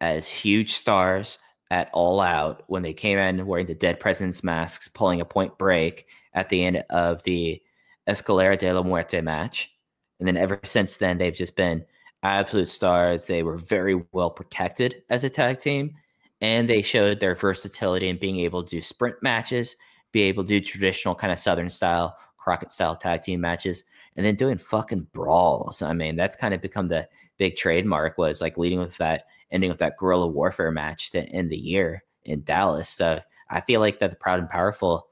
as 0.00 0.26
huge 0.26 0.72
stars 0.72 1.38
at 1.70 1.90
All 1.92 2.20
Out 2.20 2.64
when 2.66 2.82
they 2.82 2.92
came 2.92 3.18
in 3.18 3.46
wearing 3.46 3.66
the 3.66 3.74
Dead 3.76 4.00
President's 4.00 4.42
masks, 4.42 4.88
pulling 4.88 5.20
a 5.20 5.24
point 5.24 5.56
break 5.58 6.06
at 6.34 6.48
the 6.48 6.64
end 6.64 6.82
of 6.90 7.22
the 7.22 7.62
Escalera 8.08 8.58
de 8.58 8.72
la 8.72 8.82
Muerte 8.82 9.20
match. 9.20 9.70
And 10.18 10.26
then 10.26 10.36
ever 10.36 10.58
since 10.64 10.96
then, 10.96 11.18
they've 11.18 11.32
just 11.32 11.54
been 11.54 11.84
absolute 12.24 12.66
stars. 12.66 13.26
They 13.26 13.44
were 13.44 13.58
very 13.58 14.02
well 14.10 14.30
protected 14.30 15.04
as 15.08 15.22
a 15.22 15.30
tag 15.30 15.60
team, 15.60 15.94
and 16.40 16.68
they 16.68 16.82
showed 16.82 17.20
their 17.20 17.36
versatility 17.36 18.08
in 18.08 18.18
being 18.18 18.40
able 18.40 18.64
to 18.64 18.68
do 18.68 18.80
sprint 18.80 19.22
matches, 19.22 19.76
be 20.12 20.22
able 20.22 20.44
to 20.44 20.48
do 20.48 20.60
traditional 20.60 21.14
kind 21.14 21.32
of 21.32 21.38
Southern 21.38 21.68
style, 21.68 22.16
Crockett 22.38 22.72
style 22.72 22.96
tag 22.96 23.22
team 23.22 23.40
matches, 23.40 23.84
and 24.16 24.24
then 24.24 24.34
doing 24.34 24.58
fucking 24.58 25.06
brawls. 25.12 25.82
I 25.82 25.92
mean, 25.92 26.16
that's 26.16 26.36
kind 26.36 26.54
of 26.54 26.62
become 26.62 26.88
the 26.88 27.08
big 27.38 27.56
trademark 27.56 28.16
was 28.18 28.40
like 28.40 28.56
leading 28.56 28.78
with 28.78 28.96
that, 28.98 29.24
ending 29.50 29.70
with 29.70 29.78
that 29.78 29.96
guerrilla 29.98 30.26
warfare 30.26 30.70
match 30.70 31.10
to 31.10 31.22
end 31.30 31.50
the 31.50 31.58
year 31.58 32.02
in 32.24 32.42
Dallas. 32.42 32.88
So 32.88 33.20
I 33.50 33.60
feel 33.60 33.80
like 33.80 33.98
that 33.98 34.10
the 34.10 34.16
proud 34.16 34.40
and 34.40 34.48
powerful. 34.48 35.08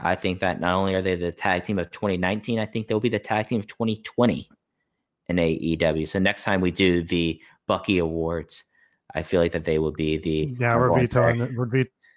I 0.00 0.14
think 0.14 0.40
that 0.40 0.60
not 0.60 0.74
only 0.74 0.94
are 0.94 1.02
they 1.02 1.16
the 1.16 1.32
tag 1.32 1.64
team 1.64 1.78
of 1.78 1.90
2019, 1.90 2.58
I 2.58 2.66
think 2.66 2.86
they'll 2.86 3.00
be 3.00 3.08
the 3.08 3.18
tag 3.18 3.48
team 3.48 3.60
of 3.60 3.66
2020 3.66 4.48
in 5.28 5.36
AEW. 5.36 6.08
So 6.08 6.18
next 6.18 6.44
time 6.44 6.60
we 6.60 6.70
do 6.70 7.02
the 7.02 7.40
Bucky 7.66 7.98
Awards, 7.98 8.64
I 9.14 9.22
feel 9.22 9.40
like 9.40 9.52
that 9.52 9.64
they 9.64 9.78
will 9.78 9.92
be 9.92 10.18
the 10.18 10.54
Yeah, 10.58 10.76
we're 10.76 10.88
number 10.88 10.92
one 10.92 11.06
star. 11.06 11.32
vetoing 11.32 11.56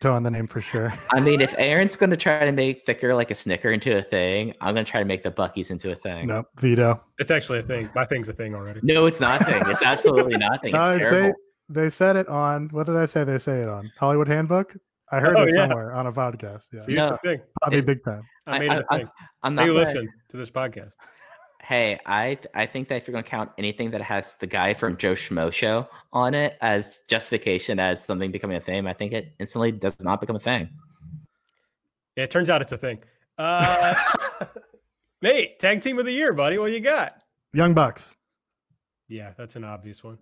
the, 0.02 0.12
we're 0.12 0.20
the 0.22 0.32
name 0.32 0.47
for 0.47 0.62
sure. 0.62 0.93
I 1.12 1.20
mean, 1.20 1.41
if 1.41 1.54
Aaron's 1.58 1.95
going 1.95 2.10
to 2.10 2.18
try 2.18 2.45
to 2.45 2.52
make 2.52 2.84
thicker 2.86 3.14
like 3.16 3.32
a 3.32 3.36
Snicker 3.36 3.72
into 3.72 3.97
a 3.97 4.02
thing, 4.02 4.54
I'm 4.62 4.74
going 4.74 4.86
to 4.86 4.89
try 4.91 5.00
to 5.02 5.06
make 5.06 5.24
the 5.24 5.32
Buckies 5.32 5.72
into 5.72 5.91
a 5.91 5.95
thing. 5.95 6.28
nope, 6.28 6.47
veto. 6.58 7.02
It's 7.18 7.32
actually 7.32 7.60
a 7.60 7.64
thing. 7.64 7.89
My 7.95 8.06
thing's 8.06 8.30
a 8.30 8.34
thing 8.34 8.56
already. 8.56 8.80
No, 8.84 9.06
it's 9.06 9.20
nothing. 9.20 9.62
It's 9.68 9.84
absolutely 9.84 10.38
nothing. 10.38 10.70
It's 10.70 10.76
uh, 10.76 10.93
No, 10.93 10.97
terrible. 10.97 11.34
they 11.70 11.84
they 11.84 11.89
said 11.89 12.16
it 12.16 12.28
on 12.28 12.70
what 12.70 12.88
did 12.88 12.95
I 12.97 13.06
say? 13.06 13.24
They 13.24 13.38
say 13.38 13.62
it 13.62 13.70
on 13.70 13.91
Hollywood 14.00 14.28
Handbook. 14.28 14.76
I 15.12 15.20
heard 15.20 15.36
Oh, 15.38 15.43
it 15.43 15.50
yeah. 15.56 15.68
somewhere 15.68 15.91
on 15.93 16.08
a 16.08 16.12
podcast. 16.14 16.68
Yeah, 16.72 16.82
See, 16.82 16.91
it's 16.93 16.97
No. 16.97 17.10
a 17.10 17.18
thing. 17.20 17.41
probably 17.62 17.80
it- 17.80 17.86
big 17.86 18.04
time. 18.04 18.22
I 18.47 18.56
I- 18.56 18.60
made 18.60 18.72
it 18.72 18.78
a 18.80 18.86
I- 18.93 18.97
thing. 19.00 19.10
I'm 19.43 19.56
not. 19.56 19.66
Hey, 19.66 19.72
listen 19.72 20.10
to 20.30 20.38
this 20.38 20.50
podcast. 20.50 20.91
Hey, 21.70 21.99
I 22.03 22.39
I 22.55 22.65
think 22.65 22.88
that 22.88 22.95
if 22.95 23.07
you're 23.07 23.11
going 23.11 23.24
to 23.24 23.30
count 23.30 23.51
anything 23.59 23.91
that 23.91 24.01
has 24.01 24.34
the 24.38 24.47
guy 24.47 24.74
from 24.74 24.97
Joe 24.97 25.13
Schmo 25.13 25.53
show 25.53 25.88
on 26.11 26.34
it 26.34 26.57
as 26.61 27.01
justification 27.07 27.80
as 27.80 28.03
something 28.03 28.32
becoming 28.32 28.57
a 28.57 28.59
thing, 28.59 28.88
I 28.88 28.93
think 28.93 29.13
it 29.13 29.36
instantly 29.39 29.72
does 29.72 30.03
not 30.03 30.20
become 30.20 30.36
a 30.36 30.39
thing. 30.39 30.72
Yeah, 32.15 32.24
it 32.24 32.32
turns 32.32 32.49
out 32.49 32.63
it's 32.63 32.72
a 32.72 32.78
thing. 32.80 33.03
Uh, 33.38 33.93
Nate, 35.22 35.59
tag 35.59 35.84
team 35.84 35.99
of 35.99 36.05
the 36.05 36.11
year, 36.11 36.34
buddy. 36.34 36.57
What 36.57 36.72
you 36.72 36.80
got? 36.80 37.22
Young 37.53 37.76
Bucks. 37.76 38.15
Yeah, 39.07 39.34
that's 39.38 39.55
an 39.55 39.63
obvious 39.63 40.03
one. 40.03 40.17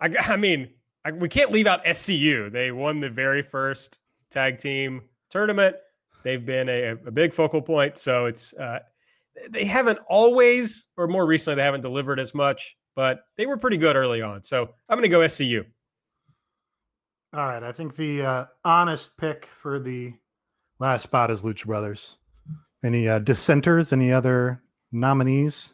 I 0.00 0.14
I 0.18 0.36
mean, 0.36 0.68
I, 1.02 1.12
we 1.12 1.30
can't 1.30 1.50
leave 1.50 1.66
out 1.66 1.82
SCU. 1.86 2.52
They 2.52 2.72
won 2.72 3.00
the 3.00 3.08
very 3.08 3.40
first 3.40 3.98
tag 4.30 4.58
team 4.58 5.00
tournament. 5.30 5.76
They've 6.24 6.44
been 6.44 6.68
a, 6.68 6.90
a 7.06 7.10
big 7.10 7.32
focal 7.32 7.62
point. 7.62 7.96
So 7.96 8.26
it's 8.26 8.52
uh, 8.52 8.80
they 9.48 9.64
haven't 9.64 9.98
always, 10.08 10.86
or 10.96 11.06
more 11.06 11.26
recently, 11.26 11.56
they 11.56 11.62
haven't 11.62 11.80
delivered 11.80 12.20
as 12.20 12.34
much, 12.34 12.76
but 12.94 13.20
they 13.36 13.46
were 13.46 13.56
pretty 13.56 13.76
good 13.76 13.96
early 13.96 14.22
on. 14.22 14.42
So 14.42 14.70
I'm 14.88 14.98
going 14.98 15.02
to 15.02 15.08
go 15.08 15.20
SCU. 15.20 15.64
All 17.32 17.46
right, 17.46 17.62
I 17.62 17.70
think 17.72 17.96
the 17.96 18.22
uh, 18.22 18.44
honest 18.64 19.16
pick 19.16 19.48
for 19.62 19.78
the 19.78 20.12
last 20.80 21.04
spot 21.04 21.30
is 21.30 21.42
Lucha 21.42 21.66
Brothers. 21.66 22.16
Any 22.82 23.08
uh, 23.08 23.20
dissenters? 23.20 23.92
Any 23.92 24.12
other 24.12 24.62
nominees? 24.90 25.70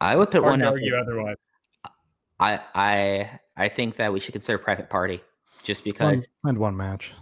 I 0.00 0.14
would 0.16 0.30
put 0.30 0.42
Hard 0.42 0.52
one 0.52 0.58
to 0.60 0.66
out. 0.66 0.72
argue 0.72 0.94
otherwise. 0.94 1.36
I 2.38 2.60
I 2.74 3.40
I 3.56 3.68
think 3.68 3.96
that 3.96 4.12
we 4.12 4.20
should 4.20 4.32
consider 4.32 4.58
Private 4.58 4.90
Party 4.90 5.20
just 5.62 5.84
One, 5.84 5.92
because 5.92 6.28
and 6.44 6.58
one 6.58 6.76
match. 6.76 7.12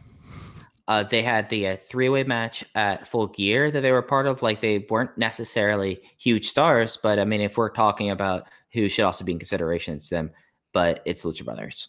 Uh, 0.88 1.02
they 1.02 1.22
had 1.22 1.48
the 1.48 1.68
uh, 1.68 1.76
three-way 1.76 2.22
match 2.22 2.64
at 2.74 3.08
Full 3.08 3.26
Gear 3.28 3.70
that 3.70 3.80
they 3.80 3.92
were 3.92 4.02
part 4.02 4.26
of. 4.26 4.42
Like 4.42 4.60
they 4.60 4.86
weren't 4.88 5.16
necessarily 5.18 6.00
huge 6.18 6.48
stars, 6.48 6.96
but 7.02 7.18
I 7.18 7.24
mean, 7.24 7.40
if 7.40 7.56
we're 7.56 7.70
talking 7.70 8.10
about 8.10 8.46
who 8.72 8.88
should 8.88 9.04
also 9.04 9.24
be 9.24 9.32
in 9.32 9.38
consideration, 9.38 9.94
it's 9.94 10.08
them. 10.08 10.30
But 10.72 11.00
it's 11.04 11.24
Lucha 11.24 11.44
Brothers. 11.44 11.88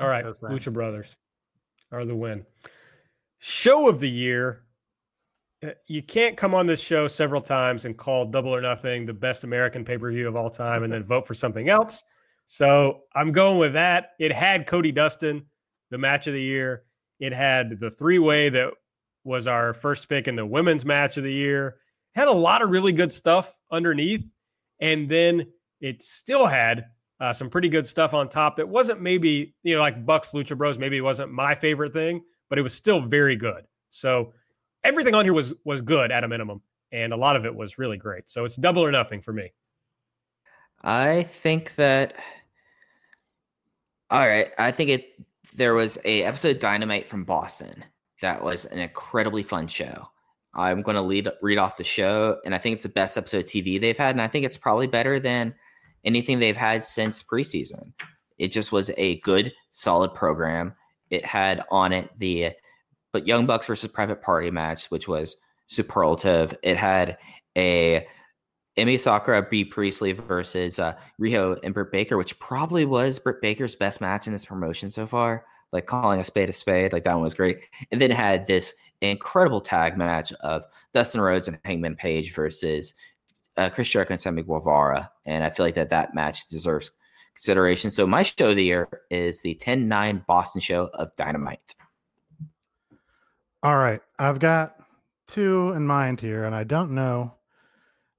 All 0.00 0.08
right, 0.08 0.24
right. 0.24 0.52
Lucha 0.52 0.72
Brothers 0.72 1.14
are 1.92 2.04
the 2.04 2.16
win. 2.16 2.44
Show 3.38 3.88
of 3.88 4.00
the 4.00 4.10
year. 4.10 4.62
Uh, 5.62 5.70
You 5.86 6.02
can't 6.02 6.36
come 6.36 6.54
on 6.54 6.66
this 6.66 6.80
show 6.80 7.06
several 7.06 7.40
times 7.40 7.84
and 7.84 7.96
call 7.96 8.24
Double 8.24 8.54
or 8.54 8.60
Nothing 8.60 9.04
the 9.04 9.12
best 9.12 9.44
American 9.44 9.84
pay 9.84 9.98
per 9.98 10.10
view 10.10 10.26
of 10.26 10.36
all 10.36 10.50
time 10.50 10.82
and 10.84 10.92
then 10.92 11.04
vote 11.04 11.26
for 11.26 11.34
something 11.34 11.68
else. 11.68 12.02
So 12.46 13.02
I'm 13.14 13.32
going 13.32 13.58
with 13.58 13.74
that. 13.74 14.10
It 14.18 14.32
had 14.32 14.66
Cody 14.66 14.92
Dustin, 14.92 15.44
the 15.90 15.98
match 15.98 16.26
of 16.26 16.32
the 16.32 16.42
year. 16.42 16.84
It 17.24 17.32
had 17.32 17.80
the 17.80 17.90
three 17.90 18.18
way 18.18 18.50
that 18.50 18.74
was 19.24 19.46
our 19.46 19.72
first 19.72 20.10
pick 20.10 20.28
in 20.28 20.36
the 20.36 20.44
women's 20.44 20.84
match 20.84 21.16
of 21.16 21.24
the 21.24 21.32
year. 21.32 21.76
Had 22.14 22.28
a 22.28 22.32
lot 22.32 22.60
of 22.60 22.68
really 22.68 22.92
good 22.92 23.10
stuff 23.10 23.56
underneath. 23.70 24.26
And 24.80 25.08
then 25.08 25.46
it 25.80 26.02
still 26.02 26.44
had 26.44 26.84
uh, 27.20 27.32
some 27.32 27.48
pretty 27.48 27.70
good 27.70 27.86
stuff 27.86 28.12
on 28.12 28.28
top 28.28 28.58
that 28.58 28.68
wasn't 28.68 29.00
maybe, 29.00 29.54
you 29.62 29.74
know, 29.74 29.80
like 29.80 30.04
Bucks 30.04 30.32
Lucha 30.32 30.54
Bros, 30.54 30.78
maybe 30.78 30.98
it 30.98 31.00
wasn't 31.00 31.32
my 31.32 31.54
favorite 31.54 31.94
thing, 31.94 32.22
but 32.50 32.58
it 32.58 32.62
was 32.62 32.74
still 32.74 33.00
very 33.00 33.36
good. 33.36 33.64
So 33.88 34.34
everything 34.84 35.14
on 35.14 35.24
here 35.24 35.32
was 35.32 35.54
was 35.64 35.80
good 35.80 36.12
at 36.12 36.24
a 36.24 36.28
minimum. 36.28 36.60
And 36.92 37.14
a 37.14 37.16
lot 37.16 37.36
of 37.36 37.46
it 37.46 37.54
was 37.54 37.78
really 37.78 37.96
great. 37.96 38.28
So 38.28 38.44
it's 38.44 38.56
double 38.56 38.84
or 38.84 38.92
nothing 38.92 39.22
for 39.22 39.32
me. 39.32 39.50
I 40.82 41.22
think 41.22 41.74
that 41.76 42.16
all 44.10 44.28
right. 44.28 44.52
I 44.58 44.70
think 44.70 44.90
it 44.90 45.24
there 45.52 45.74
was 45.74 45.98
a 46.04 46.22
episode 46.22 46.56
of 46.56 46.60
Dynamite 46.60 47.08
from 47.08 47.24
Boston 47.24 47.84
that 48.20 48.42
was 48.42 48.64
an 48.66 48.78
incredibly 48.78 49.42
fun 49.42 49.68
show. 49.68 50.08
I'm 50.54 50.82
going 50.82 50.94
to 50.94 51.02
lead 51.02 51.28
read 51.42 51.58
off 51.58 51.76
the 51.76 51.84
show, 51.84 52.38
and 52.44 52.54
I 52.54 52.58
think 52.58 52.74
it's 52.74 52.84
the 52.84 52.88
best 52.88 53.18
episode 53.18 53.38
of 53.38 53.44
TV 53.46 53.80
they've 53.80 53.98
had, 53.98 54.14
and 54.14 54.22
I 54.22 54.28
think 54.28 54.46
it's 54.46 54.56
probably 54.56 54.86
better 54.86 55.18
than 55.18 55.54
anything 56.04 56.38
they've 56.38 56.56
had 56.56 56.84
since 56.84 57.22
preseason. 57.22 57.92
It 58.38 58.48
just 58.48 58.72
was 58.72 58.90
a 58.96 59.20
good, 59.20 59.52
solid 59.70 60.14
program. 60.14 60.74
It 61.10 61.24
had 61.24 61.64
on 61.70 61.92
it 61.92 62.10
the 62.18 62.50
but 63.12 63.26
Young 63.28 63.46
Bucks 63.46 63.66
versus 63.66 63.90
Private 63.90 64.22
Party 64.22 64.50
match, 64.50 64.86
which 64.86 65.06
was 65.06 65.36
superlative. 65.66 66.56
It 66.62 66.76
had 66.76 67.16
a 67.56 68.06
Emi 68.76 68.98
Sakura 68.98 69.42
Bea 69.42 69.64
Priestley 69.64 70.12
versus 70.12 70.78
uh, 70.78 70.94
Riho 71.20 71.58
and 71.62 71.72
Britt 71.72 71.92
Baker, 71.92 72.16
which 72.16 72.38
probably 72.38 72.84
was 72.84 73.18
Britt 73.18 73.40
Baker's 73.40 73.74
best 73.74 74.00
match 74.00 74.26
in 74.26 74.32
this 74.32 74.44
promotion 74.44 74.90
so 74.90 75.06
far. 75.06 75.44
Like 75.72 75.86
calling 75.86 76.20
a 76.20 76.24
spade 76.24 76.48
a 76.48 76.52
spade, 76.52 76.92
like 76.92 77.04
that 77.04 77.14
one 77.14 77.22
was 77.22 77.34
great. 77.34 77.60
And 77.90 78.00
then 78.00 78.10
had 78.10 78.46
this 78.46 78.74
incredible 79.00 79.60
tag 79.60 79.96
match 79.96 80.32
of 80.34 80.64
Dustin 80.92 81.20
Rhodes 81.20 81.48
and 81.48 81.58
Hangman 81.64 81.96
Page 81.96 82.34
versus 82.34 82.94
uh, 83.56 83.70
Chris 83.70 83.90
Jericho 83.90 84.12
and 84.12 84.20
Sammy 84.20 84.42
Guevara. 84.42 85.10
And 85.24 85.44
I 85.44 85.50
feel 85.50 85.66
like 85.66 85.74
that 85.74 85.90
that 85.90 86.14
match 86.14 86.46
deserves 86.48 86.90
consideration. 87.34 87.90
So 87.90 88.06
my 88.06 88.22
show 88.22 88.50
of 88.50 88.56
the 88.56 88.64
year 88.64 88.88
is 89.10 89.40
the 89.40 89.56
10-9 89.56 90.26
Boston 90.26 90.60
show 90.60 90.90
of 90.94 91.14
Dynamite. 91.16 91.74
All 93.62 93.76
right. 93.76 94.00
I've 94.18 94.38
got 94.38 94.76
two 95.26 95.72
in 95.72 95.86
mind 95.86 96.20
here, 96.20 96.44
and 96.44 96.54
I 96.54 96.64
don't 96.64 96.92
know 96.92 97.34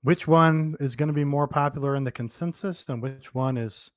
which 0.06 0.28
one 0.28 0.76
is 0.80 0.96
going 0.96 1.08
to 1.08 1.14
be 1.14 1.24
more 1.24 1.48
popular 1.48 1.96
in 1.96 2.04
the 2.04 2.12
consensus 2.12 2.86
and 2.90 3.02
which 3.02 3.34
one 3.34 3.58
is 3.58 3.90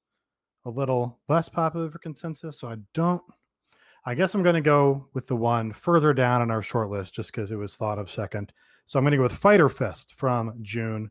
a 0.64 0.70
little 0.70 1.18
less 1.28 1.50
popular 1.50 1.90
for 1.90 1.98
consensus. 1.98 2.58
So 2.58 2.70
I 2.70 2.76
don't. 2.94 3.22
I 4.06 4.14
guess 4.14 4.34
I'm 4.34 4.42
going 4.42 4.54
to 4.54 4.62
go 4.62 5.06
with 5.12 5.26
the 5.26 5.36
one 5.36 5.70
further 5.70 6.14
down 6.14 6.40
on 6.40 6.50
our 6.50 6.62
short 6.62 6.88
list 6.88 7.14
just 7.14 7.30
because 7.30 7.50
it 7.50 7.56
was 7.56 7.76
thought 7.76 7.98
of 7.98 8.10
second. 8.10 8.54
So 8.86 8.98
I'm 8.98 9.04
going 9.04 9.10
to 9.10 9.18
go 9.18 9.24
with 9.24 9.34
Fyter 9.34 9.68
Fest 9.68 10.14
from 10.14 10.54
June. 10.62 11.10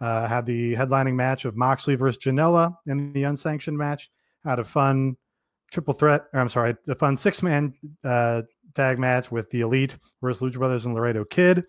Uh, 0.00 0.28
had 0.28 0.46
the 0.46 0.76
headlining 0.76 1.14
match 1.14 1.44
of 1.44 1.56
Moxley 1.56 1.96
versus 1.96 2.22
Janela 2.22 2.72
in 2.86 3.12
the 3.14 3.24
unsanctioned 3.24 3.76
match. 3.76 4.10
Had 4.44 4.60
a 4.60 4.64
fun 4.64 5.16
triple 5.72 5.94
threat, 5.94 6.26
or 6.32 6.38
I'm 6.38 6.48
sorry, 6.48 6.76
the 6.84 6.94
fun 6.94 7.16
six 7.16 7.42
man 7.42 7.74
uh, 8.04 8.42
tag 8.76 9.00
match 9.00 9.32
with 9.32 9.50
the 9.50 9.62
Elite 9.62 9.96
versus 10.22 10.40
Lucha 10.40 10.58
Brothers 10.58 10.86
and 10.86 10.94
Laredo 10.94 11.24
Kid. 11.24 11.64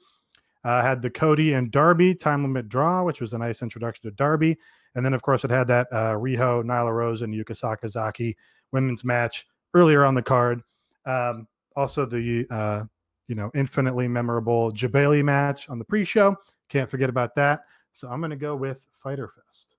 Uh, 0.68 0.82
had 0.82 1.02
the 1.02 1.10
Cody 1.10 1.54
and 1.54 1.72
Darby 1.72 2.14
time 2.14 2.44
limit 2.44 2.68
draw, 2.68 3.02
which 3.02 3.22
was 3.22 3.32
a 3.32 3.38
nice 3.38 3.62
introduction 3.62 4.10
to 4.10 4.14
Darby. 4.18 4.58
And 4.96 5.06
then, 5.06 5.14
of 5.14 5.22
course, 5.22 5.46
it 5.46 5.50
had 5.50 5.70
that 5.70 5.88
uh, 5.94 6.12
Riho, 6.12 6.62
Nyla 6.62 6.94
Rose, 6.94 7.22
and 7.22 7.34
Yuka 7.34 7.52
Sakazaki 7.52 8.36
women's 8.74 9.06
match 9.06 9.48
earlier 9.74 10.04
on 10.04 10.14
the 10.14 10.22
card. 10.22 10.62
Um, 11.06 11.48
also, 11.78 12.06
the 12.06 12.46
uh, 12.50 12.84
you 13.30 13.36
know 13.36 13.50
infinitely 13.56 14.10
memorable 14.10 14.70
Jebailey 14.74 15.24
match 15.24 15.70
on 15.70 15.80
the 15.80 15.86
pre-show. 15.86 16.36
Can't 16.68 16.90
forget 16.90 17.10
about 17.10 17.34
that. 17.36 17.62
So 17.94 18.10
I'm 18.10 18.20
going 18.20 18.32
to 18.32 18.36
go 18.36 18.54
with 18.54 18.86
Fyter 18.92 19.30
Fest. 19.30 19.76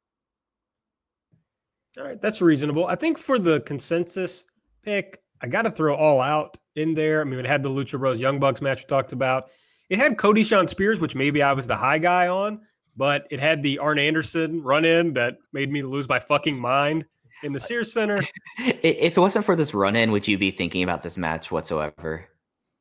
All 1.98 2.04
right, 2.04 2.18
that's 2.18 2.40
reasonable. 2.40 2.86
I 2.86 2.94
think 2.94 3.18
for 3.18 3.38
the 3.38 3.60
consensus 3.60 4.44
pick, 4.82 5.20
I 5.42 5.48
got 5.48 5.62
to 5.62 5.70
throw 5.70 5.94
All 5.94 6.22
Out 6.22 6.56
in 6.76 6.94
there. 6.94 7.20
I 7.20 7.24
mean, 7.24 7.40
it 7.40 7.44
had 7.44 7.62
the 7.62 7.68
Lucha 7.68 7.98
Bros 7.98 8.18
Young 8.18 8.40
Bucks 8.40 8.62
match 8.62 8.78
we 8.78 8.86
talked 8.86 9.12
about. 9.12 9.50
It 9.90 9.98
had 9.98 10.18
Cody 10.18 10.44
Shawn 10.44 10.68
Spears, 10.68 11.00
which 11.00 11.14
maybe 11.14 11.42
I 11.42 11.52
was 11.52 11.66
the 11.66 11.76
high 11.76 11.98
guy 11.98 12.28
on, 12.28 12.60
but 12.96 13.26
it 13.30 13.40
had 13.40 13.62
the 13.62 13.78
Arn 13.78 13.98
Anderson 13.98 14.62
run 14.62 14.84
in 14.84 15.14
that 15.14 15.38
made 15.52 15.70
me 15.70 15.82
lose 15.82 16.08
my 16.08 16.18
fucking 16.18 16.58
mind 16.58 17.06
in 17.42 17.52
the 17.52 17.60
Sears 17.60 17.92
Center. 17.92 18.22
If 18.58 19.16
it 19.16 19.20
wasn't 19.20 19.44
for 19.44 19.56
this 19.56 19.72
run 19.72 19.96
in, 19.96 20.10
would 20.10 20.26
you 20.26 20.36
be 20.36 20.50
thinking 20.50 20.82
about 20.82 21.02
this 21.02 21.16
match 21.16 21.50
whatsoever? 21.50 22.28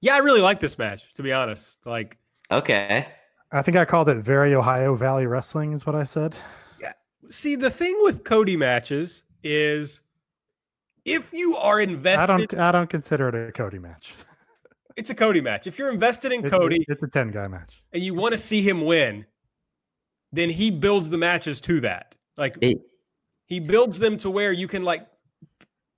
Yeah, 0.01 0.15
I 0.15 0.19
really 0.19 0.41
like 0.41 0.59
this 0.59 0.77
match, 0.77 1.13
to 1.13 1.23
be 1.23 1.31
honest. 1.31 1.77
Like, 1.85 2.17
okay. 2.51 3.07
I 3.51 3.61
think 3.61 3.77
I 3.77 3.85
called 3.85 4.09
it 4.09 4.17
very 4.17 4.53
Ohio 4.53 4.95
Valley 4.95 5.27
Wrestling, 5.27 5.73
is 5.73 5.85
what 5.85 5.95
I 5.95 6.03
said. 6.03 6.35
Yeah. 6.81 6.93
See, 7.29 7.55
the 7.55 7.69
thing 7.69 7.97
with 8.01 8.23
Cody 8.23 8.57
matches 8.57 9.23
is 9.43 10.01
if 11.05 11.31
you 11.31 11.55
are 11.55 11.79
invested, 11.79 12.31
I 12.31 12.37
don't. 12.37 12.53
I 12.59 12.71
don't 12.71 12.89
consider 12.89 13.29
it 13.29 13.49
a 13.49 13.51
Cody 13.51 13.79
match. 13.79 14.13
It's 14.97 15.09
a 15.11 15.15
Cody 15.15 15.39
match. 15.41 15.67
If 15.67 15.77
you're 15.77 15.91
invested 15.91 16.31
in 16.33 16.45
It- 16.45 16.49
Cody 16.51 16.83
it's 16.87 17.03
a 17.03 17.07
ten 17.07 17.31
guy 17.31 17.47
match. 17.47 17.81
and 17.93 18.03
you 18.03 18.13
want 18.13 18.31
to 18.33 18.37
see 18.37 18.61
him 18.61 18.83
win, 18.83 19.25
then 20.33 20.49
he 20.49 20.69
builds 20.71 21.09
the 21.09 21.17
matches 21.17 21.59
to 21.61 21.79
that. 21.81 22.15
Like 22.37 22.55
It, 22.61 22.79
he 23.45 23.59
builds 23.59 23.99
them 23.99 24.17
to 24.17 24.29
where 24.29 24.51
you 24.51 24.67
can 24.67 24.83
like 24.83 25.07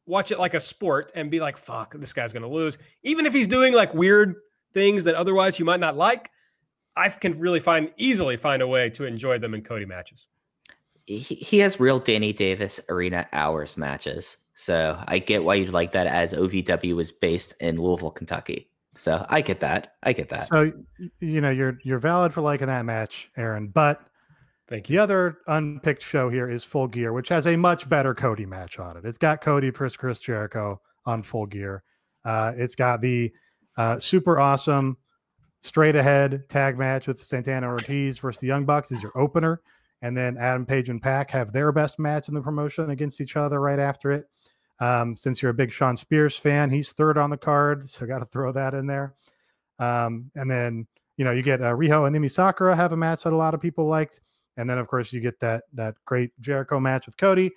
watch 0.05 0.31
it 0.31 0.39
like 0.39 0.53
a 0.53 0.59
sport 0.61 1.11
and 1.15 1.31
be 1.31 1.39
like, 1.39 1.57
fuck, 1.57 1.93
this 1.95 2.13
guy's 2.13 2.33
gonna 2.33 2.47
lose. 2.49 2.77
Even 3.03 3.25
if 3.25 3.33
he's 3.33 3.47
doing 3.47 3.73
like 3.73 3.93
weird 3.93 4.35
things 4.73 5.03
that 5.05 5.15
otherwise 5.15 5.57
you 5.59 5.65
might 5.65 5.79
not 5.79 5.95
like, 5.97 6.29
I 6.95 7.09
can 7.09 7.39
really 7.39 7.59
find 7.59 7.91
easily 7.97 8.35
find 8.37 8.61
a 8.61 8.67
way 8.67 8.89
to 8.91 9.05
enjoy 9.05 9.39
them 9.39 9.53
in 9.53 9.61
Cody 9.63 9.85
matches. 9.85 10.27
he, 11.05 11.19
he 11.19 11.57
has 11.59 11.79
real 11.79 11.99
Danny 11.99 12.33
Davis 12.33 12.79
arena 12.89 13.27
hours 13.33 13.77
matches. 13.77 14.37
So 14.55 15.01
I 15.07 15.19
get 15.19 15.43
why 15.45 15.55
you'd 15.55 15.71
like 15.73 15.93
that 15.93 16.05
as 16.07 16.33
OVW 16.33 16.95
was 16.95 17.11
based 17.13 17.53
in 17.61 17.77
Louisville, 17.81 18.11
Kentucky. 18.11 18.67
So 18.99 19.25
I 19.29 19.39
get 19.41 19.61
that. 19.61 19.93
I 20.03 20.11
get 20.11 20.27
that. 20.29 20.47
So 20.47 20.73
you 21.19 21.39
know 21.41 21.49
you're 21.49 21.79
you're 21.83 21.99
valid 21.99 22.33
for 22.33 22.41
liking 22.41 22.67
that 22.67 22.85
match, 22.85 23.31
Aaron. 23.37 23.69
But 23.69 24.01
Thank 24.67 24.89
you. 24.89 24.97
the 24.97 25.03
other 25.03 25.37
unpicked 25.47 26.03
show 26.03 26.29
here 26.29 26.49
is 26.49 26.63
Full 26.63 26.87
Gear, 26.87 27.13
which 27.13 27.29
has 27.29 27.47
a 27.47 27.55
much 27.55 27.87
better 27.87 28.13
Cody 28.13 28.45
match 28.45 28.77
on 28.77 28.97
it. 28.97 29.05
It's 29.05 29.17
got 29.17 29.41
Cody 29.41 29.71
versus 29.71 29.97
Chris 29.97 30.19
Jericho 30.19 30.81
on 31.05 31.23
Full 31.23 31.47
Gear. 31.47 31.83
Uh, 32.25 32.51
it's 32.55 32.75
got 32.75 33.01
the 33.01 33.31
uh, 33.77 33.97
super 33.99 34.37
awesome 34.39 34.97
straight 35.61 35.95
ahead 35.95 36.43
tag 36.49 36.77
match 36.77 37.07
with 37.07 37.23
Santana 37.23 37.67
Ortiz 37.67 38.19
versus 38.19 38.41
the 38.41 38.47
Young 38.47 38.65
Bucks 38.65 38.91
is 38.91 39.01
your 39.01 39.17
opener, 39.17 39.61
and 40.01 40.15
then 40.15 40.37
Adam 40.37 40.65
Page 40.65 40.89
and 40.89 41.01
Pac 41.01 41.31
have 41.31 41.51
their 41.51 41.71
best 41.71 41.99
match 41.99 42.27
in 42.27 42.33
the 42.33 42.41
promotion 42.41 42.89
against 42.91 43.21
each 43.21 43.37
other 43.37 43.59
right 43.59 43.79
after 43.79 44.11
it. 44.11 44.25
Um, 44.79 45.17
since 45.17 45.41
you're 45.41 45.51
a 45.51 45.53
big 45.55 45.71
Shawn 45.71 45.97
Spears 45.97 46.37
fan, 46.37 46.69
he's 46.69 46.93
third 46.93 47.17
on 47.17 47.29
the 47.29 47.37
card, 47.37 47.89
so 47.89 48.05
I 48.05 48.07
got 48.07 48.19
to 48.19 48.25
throw 48.25 48.51
that 48.53 48.73
in 48.73 48.87
there. 48.87 49.13
Um, 49.77 50.31
and 50.35 50.49
then 50.49 50.87
you 51.17 51.25
know 51.25 51.31
you 51.31 51.41
get 51.41 51.61
uh, 51.61 51.73
Riho 51.73 52.07
and 52.07 52.15
Emi 52.15 52.31
Sakura 52.31 52.75
have 52.75 52.93
a 52.93 52.97
match 52.97 53.23
that 53.23 53.33
a 53.33 53.35
lot 53.35 53.53
of 53.53 53.61
people 53.61 53.87
liked, 53.87 54.21
and 54.57 54.69
then 54.69 54.77
of 54.77 54.87
course 54.87 55.11
you 55.11 55.19
get 55.19 55.39
that 55.41 55.63
that 55.73 55.95
great 56.05 56.31
Jericho 56.39 56.79
match 56.79 57.05
with 57.05 57.17
Cody, 57.17 57.51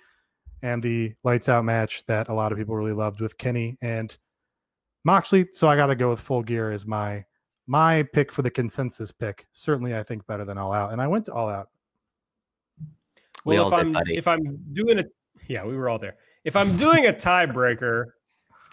and 0.61 0.83
the 0.83 1.13
lights 1.23 1.47
out 1.47 1.63
match 1.63 2.05
that 2.07 2.27
a 2.27 2.33
lot 2.33 2.51
of 2.51 2.57
people 2.57 2.75
really 2.75 2.93
loved 2.93 3.21
with 3.21 3.37
Kenny 3.37 3.77
and 3.81 4.17
Moxley. 5.05 5.47
So 5.53 5.67
I 5.67 5.75
got 5.75 5.87
to 5.87 5.95
go 5.95 6.09
with 6.09 6.19
Full 6.19 6.43
Gear 6.43 6.71
as 6.71 6.85
my 6.85 7.23
my 7.67 8.03
pick 8.03 8.31
for 8.31 8.41
the 8.41 8.51
consensus 8.51 9.11
pick. 9.11 9.47
Certainly, 9.53 9.95
I 9.95 10.03
think 10.03 10.25
better 10.27 10.43
than 10.43 10.57
All 10.57 10.73
Out, 10.73 10.91
and 10.91 11.01
I 11.01 11.07
went 11.07 11.25
to 11.25 11.33
All 11.33 11.49
Out. 11.49 11.69
We 13.45 13.55
Well, 13.55 13.65
all 13.65 13.71
if 13.71 13.77
did, 13.77 13.87
I'm 13.87 13.93
buddy. 13.93 14.17
if 14.17 14.27
I'm 14.27 14.59
doing 14.73 14.99
it, 14.99 15.13
yeah, 15.47 15.65
we 15.65 15.75
were 15.75 15.89
all 15.89 15.99
there. 15.99 16.17
If 16.43 16.55
I'm 16.55 16.75
doing 16.77 17.05
a 17.07 17.13
tiebreaker 17.13 18.05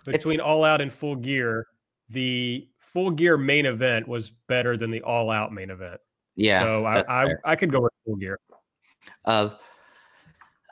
between 0.05 0.35
It's- 0.35 0.47
All 0.47 0.65
Out 0.65 0.81
and 0.81 0.93
Full 0.93 1.17
Gear, 1.17 1.67
the 2.09 2.69
Full 2.79 3.11
Gear 3.13 3.37
main 3.37 3.67
event 3.67 4.09
was 4.09 4.31
better 4.49 4.77
than 4.77 4.91
the 4.91 5.03
All 5.03 5.31
Out 5.31 5.53
main 5.53 5.71
event. 5.71 6.01
yeah. 6.37 6.61
so 6.61 6.85
I 6.85 7.25
I. 7.25 7.35
I 7.45 7.57
could 7.57 7.71
go 7.71 7.81
with 7.83 7.93
Full 8.05 8.17
Gear. 8.17 8.39
of 9.25 9.57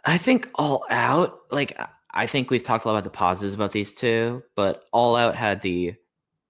I 0.04 0.16
think 0.18 0.48
all 0.54 0.84
out 0.90 1.40
like 1.50 1.78
I- 1.78 1.88
I 2.14 2.26
think 2.26 2.50
we've 2.50 2.62
talked 2.62 2.84
a 2.84 2.88
lot 2.88 2.94
about 2.94 3.04
the 3.04 3.10
positives 3.10 3.54
about 3.54 3.70
these 3.72 3.92
two, 3.92 4.42
but 4.56 4.84
all 4.92 5.14
out 5.14 5.36
had 5.36 5.60
the 5.60 5.94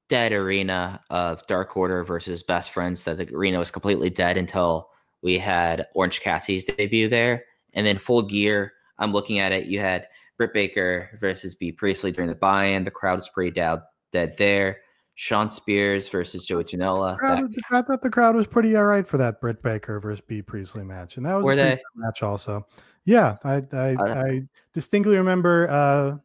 dead 0.09 0.33
arena 0.33 1.03
of 1.11 1.45
Dark 1.47 1.77
Order 1.77 2.05
versus 2.05 2.43
Best 2.45 2.71
Friends 2.71 3.03
that 3.05 3.19
the 3.19 3.35
arena 3.35 3.59
was 3.59 3.71
completely 3.71 4.09
dead 4.09 4.39
until 4.39 4.89
we 5.21 5.37
had 5.37 5.87
Orange 5.95 6.21
Cassidy's 6.21 6.65
debut 6.65 7.09
there. 7.09 7.45
And 7.75 7.85
then 7.87 7.99
full 7.99 8.23
gear, 8.23 8.73
I'm 8.99 9.13
looking 9.13 9.41
at 9.41 9.53
it, 9.53 9.67
you 9.67 9.81
had 9.81 10.07
Britt 10.39 10.55
Baker 10.55 11.11
versus 11.21 11.55
Bea 11.55 11.73
Priestley 11.73 12.13
during 12.13 12.29
the 12.31 12.35
buy-in. 12.37 12.85
The 12.85 12.91
crowd 12.91 13.17
was 13.17 13.29
pretty 13.29 13.51
down 13.51 13.83
dead 14.13 14.37
there. 14.39 14.79
Shawn 15.17 15.51
Spears 15.51 16.09
versus 16.09 16.47
Joey 16.47 16.63
Janela. 16.63 17.19
Crowd 17.19 17.39
That, 17.39 17.43
was- 17.49 17.59
I 17.73 17.83
thought 17.83 18.03
the 18.03 18.09
crowd 18.11 18.37
was 18.37 18.47
pretty 18.47 18.77
all 18.77 18.85
right 18.85 19.07
for 19.07 19.19
that 19.19 19.41
Britt 19.41 19.63
Baker 19.65 19.99
versus 19.99 20.21
Bea 20.27 20.43
Priestley 20.43 20.85
match, 20.85 21.17
and 21.17 21.27
that 21.27 21.35
was 21.35 21.45
Were 21.45 21.53
a 21.53 21.57
they? 21.57 21.81
match 21.97 22.23
also. 22.23 22.65
Yeah, 23.05 23.37
I 23.43 23.63
I, 23.73 23.95
Uh, 23.95 24.15
I 24.25 24.43
distinctly 24.75 25.17
remember 25.17 25.69
uh, 25.71 26.17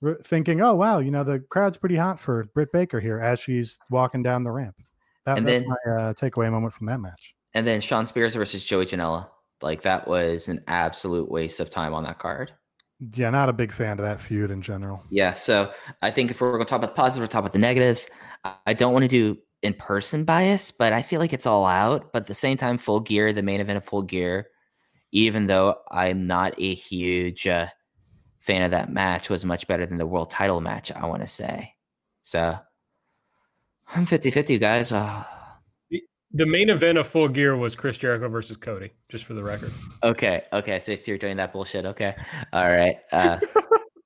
re- 0.00 0.14
thinking, 0.24 0.62
"Oh 0.62 0.74
wow, 0.74 1.00
you 1.00 1.10
know 1.10 1.22
the 1.22 1.40
crowd's 1.40 1.76
pretty 1.76 1.96
hot 1.96 2.18
for 2.18 2.44
Britt 2.54 2.72
Baker 2.72 2.98
here 2.98 3.18
as 3.20 3.40
she's 3.40 3.78
walking 3.90 4.22
down 4.22 4.42
the 4.42 4.50
ramp." 4.50 4.76
That, 5.26 5.36
And 5.36 5.46
that's 5.46 5.60
then- 5.60 5.68
my 5.68 5.92
uh, 5.92 6.14
takeaway 6.14 6.50
moment 6.50 6.72
from 6.72 6.86
that 6.86 6.98
match. 6.98 7.34
And 7.52 7.66
then 7.66 7.82
Shawn 7.82 8.06
Spears 8.06 8.34
versus 8.36 8.64
Joey 8.64 8.86
Janela. 8.86 9.28
Like 9.60 9.82
that 9.82 10.08
was 10.08 10.48
an 10.48 10.62
absolute 10.66 11.30
waste 11.30 11.60
of 11.60 11.68
time 11.68 11.92
on 11.92 12.04
that 12.04 12.18
card. 12.18 12.52
Yeah, 13.14 13.30
not 13.30 13.48
a 13.48 13.52
big 13.52 13.72
fan 13.72 13.98
of 13.98 14.04
that 14.04 14.20
feud 14.20 14.50
in 14.50 14.60
general. 14.60 15.02
Yeah, 15.10 15.32
so 15.32 15.72
I 16.02 16.10
think 16.10 16.30
if 16.30 16.40
we're 16.40 16.52
going 16.52 16.64
to 16.64 16.68
talk 16.68 16.78
about 16.78 16.94
the 16.94 17.00
positives, 17.00 17.20
we'll 17.20 17.28
talk 17.28 17.40
about 17.40 17.52
the 17.52 17.58
negatives. 17.58 18.08
I- 18.66 18.74
don't 18.74 18.92
want 18.92 19.04
to 19.04 19.08
do 19.08 19.38
in 19.62 19.74
person 19.74 20.24
bias, 20.24 20.70
but 20.70 20.92
I 20.92 21.02
feel 21.02 21.20
like 21.20 21.32
it's 21.32 21.46
all 21.46 21.64
out. 21.64 22.12
But 22.12 22.22
at 22.22 22.26
the 22.26 22.34
same 22.34 22.56
time, 22.56 22.78
full 22.78 23.00
gear, 23.00 23.32
the 23.32 23.42
main 23.42 23.60
event 23.60 23.78
of 23.78 23.84
full 23.84 24.02
gear, 24.02 24.48
even 25.12 25.46
though 25.46 25.76
I'm 25.90 26.26
not 26.26 26.54
a 26.58 26.74
huge 26.74 27.46
uh, 27.46 27.68
fan 28.38 28.62
of 28.62 28.70
that 28.72 28.92
match, 28.92 29.30
was 29.30 29.44
much 29.44 29.66
better 29.66 29.86
than 29.86 29.98
the 29.98 30.06
world 30.06 30.30
title 30.30 30.60
match, 30.60 30.92
I 30.92 31.06
want 31.06 31.22
to 31.22 31.26
say. 31.26 31.74
So 32.22 32.58
I'm 33.94 34.06
50 34.06 34.30
50, 34.30 34.58
guys. 34.58 34.92
Uh, 34.92 35.24
The 36.32 36.46
main 36.46 36.70
event 36.70 36.96
of 36.98 37.06
Full 37.08 37.28
Gear 37.28 37.56
was 37.56 37.74
Chris 37.74 37.96
Jericho 37.98 38.28
versus 38.28 38.56
Cody, 38.56 38.90
just 39.08 39.24
for 39.24 39.34
the 39.34 39.42
record. 39.42 39.72
okay, 40.04 40.44
okay. 40.52 40.78
So, 40.78 40.94
so 40.94 41.10
you're 41.10 41.18
doing 41.18 41.36
that 41.38 41.52
bullshit. 41.52 41.84
Okay. 41.84 42.14
All 42.52 42.70
right. 42.70 42.96
Uh, 43.12 43.38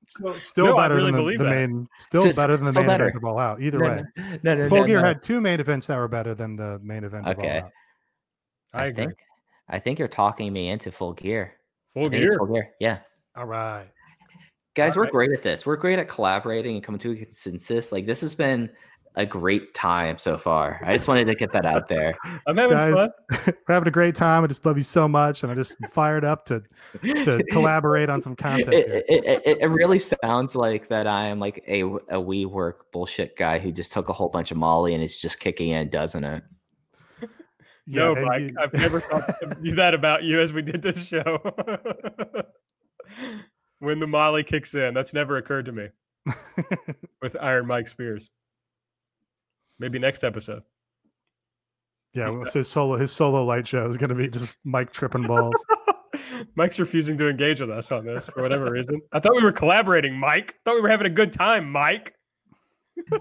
Still, 0.09 0.35
still 0.35 0.67
No, 0.67 0.77
I 0.77 0.85
better 0.85 0.95
really 0.97 1.11
than 1.13 1.27
the, 1.27 1.45
the 1.45 1.51
main. 1.51 1.89
Still 1.99 2.23
Still- 2.31 2.43
better 2.45 2.57
than 2.57 2.67
the 2.67 2.73
main 2.81 2.87
better. 2.87 3.05
event 3.09 3.17
of 3.17 3.25
All 3.25 3.39
Out. 3.39 3.61
Either 3.61 3.79
no, 3.81 3.89
way, 3.89 4.05
no, 4.45 4.55
no, 4.55 4.69
Full 4.69 4.79
no, 4.83 4.87
Gear 4.87 5.01
no. 5.01 5.07
had 5.09 5.23
two 5.25 5.41
main 5.41 5.59
events 5.59 5.89
that 5.89 5.97
were 5.97 6.07
better 6.07 6.35
than 6.37 6.55
the 6.55 6.79
main 6.85 7.03
event 7.03 7.27
of 7.27 7.37
Okay. 7.37 7.59
All 7.59 7.65
Out. 7.65 7.71
I, 8.75 8.85
agree. 8.87 9.07
think 9.07 9.19
I 9.69 9.79
think 9.81 9.99
you're 9.99 10.07
talking 10.07 10.53
me 10.53 10.69
into 10.69 10.93
full 10.93 11.15
gear. 11.15 11.55
Full 11.95 12.07
I 12.07 12.09
think 12.11 12.23
it's 12.23 12.31
Gear. 12.37 12.39
full 12.39 12.47
gear. 12.55 12.71
Yeah. 12.79 12.99
All 13.37 13.47
right. 13.47 13.87
Guys, 14.77 14.95
we're 14.95 15.03
Alright. 15.03 15.13
great 15.13 15.31
at 15.33 15.43
this. 15.43 15.67
We're 15.67 15.77
great 15.77 15.99
at 15.99 16.09
collaborating 16.09 16.77
and 16.77 16.85
coming 16.85 17.01
to 17.01 17.11
a 17.13 17.17
consensus. 17.17 17.91
Like 17.91 18.07
this 18.07 18.21
has 18.21 18.37
been 18.37 18.71
a 19.17 19.25
great 19.25 19.75
time 19.75 20.19
so 20.19 20.37
far. 20.37 20.81
I 20.85 20.93
just 20.93 21.07
wanted 21.07 21.27
to 21.27 21.35
get 21.35 21.53
that 21.53 21.65
out 21.65 21.89
there. 21.89 22.15
I'm 22.47 22.57
having 22.57 22.77
Guys, 22.77 22.95
fun. 22.95 23.55
We're 23.69 23.75
having 23.75 23.89
a 23.89 23.93
great 23.93 24.17
time. 24.17 24.43
I 24.43 24.47
just 24.49 24.67
love 24.67 24.77
you 24.77 24.83
so 24.83 25.07
much, 25.07 25.43
and 25.43 25.53
I 25.53 25.55
just 25.55 25.77
fired 25.93 26.25
up 26.25 26.45
to 26.47 26.63
to 27.03 27.45
collaborate 27.51 28.11
on 28.11 28.21
some 28.21 28.35
content. 28.35 28.75
It, 28.75 29.05
it, 29.09 29.43
it, 29.45 29.59
it 29.61 29.67
really 29.69 29.99
sounds 29.99 30.57
like 30.57 30.89
that 30.89 31.07
I 31.07 31.27
am 31.27 31.39
like 31.39 31.63
a 31.69 31.85
a 32.11 32.21
we 32.21 32.45
work 32.45 32.91
bullshit 32.93 33.37
guy 33.37 33.59
who 33.59 33.71
just 33.71 33.93
took 33.93 34.09
a 34.09 34.13
whole 34.13 34.29
bunch 34.29 34.51
of 34.51 34.57
Molly 34.57 34.95
and 34.95 35.03
is 35.03 35.17
just 35.17 35.39
kicking 35.39 35.71
in, 35.71 35.91
doesn't 35.91 36.25
it? 36.25 36.43
Yeah, 37.87 38.15
no, 38.15 38.25
Mike, 38.25 38.41
you- 38.41 38.57
I've 38.59 38.73
never 38.73 39.01
thought 39.01 39.31
that 39.41 39.95
about 39.95 40.25
you 40.25 40.41
as 40.41 40.53
we 40.53 40.63
did 40.63 40.83
this 40.83 41.07
show. 41.07 41.39
when 43.79 44.01
the 44.01 44.07
Molly 44.07 44.43
kicks 44.43 44.75
in, 44.75 44.95
that's 44.95 45.13
never 45.13 45.37
occurred 45.37 45.67
to 45.67 45.73
me 45.73 45.89
with 47.21 47.37
Iron 47.39 47.67
Mike 47.67 47.87
Spears. 47.87 48.31
Maybe 49.79 49.99
next 49.99 50.25
episode. 50.25 50.63
yeah. 52.13 52.29
Well, 52.31 52.45
his 52.45 52.69
solo 52.69 52.97
his 52.97 53.13
solo 53.13 53.45
light 53.45 53.67
show 53.67 53.89
is 53.89 53.97
going 53.97 54.11
to 54.11 54.15
be 54.15 54.29
just 54.29 54.57
Mike 54.65 54.93
tripping 54.93 55.23
balls. 55.27 55.55
Mike's 56.55 56.79
refusing 56.79 57.19
to 57.19 57.29
engage 57.29 57.61
with 57.61 57.71
us 57.71 57.91
on 57.91 58.05
this 58.05 58.27
for 58.27 58.43
whatever 58.43 58.71
reason. 58.71 59.01
I 59.13 59.19
thought 59.19 59.35
we 59.35 59.43
were 59.43 59.53
collaborating, 59.53 60.15
Mike. 60.19 60.55
I 60.55 60.71
thought 60.71 60.75
we 60.77 60.81
were 60.83 60.89
having 60.89 61.07
a 61.07 61.11
good 61.11 61.33
time, 61.33 61.71
Mike. 61.71 62.15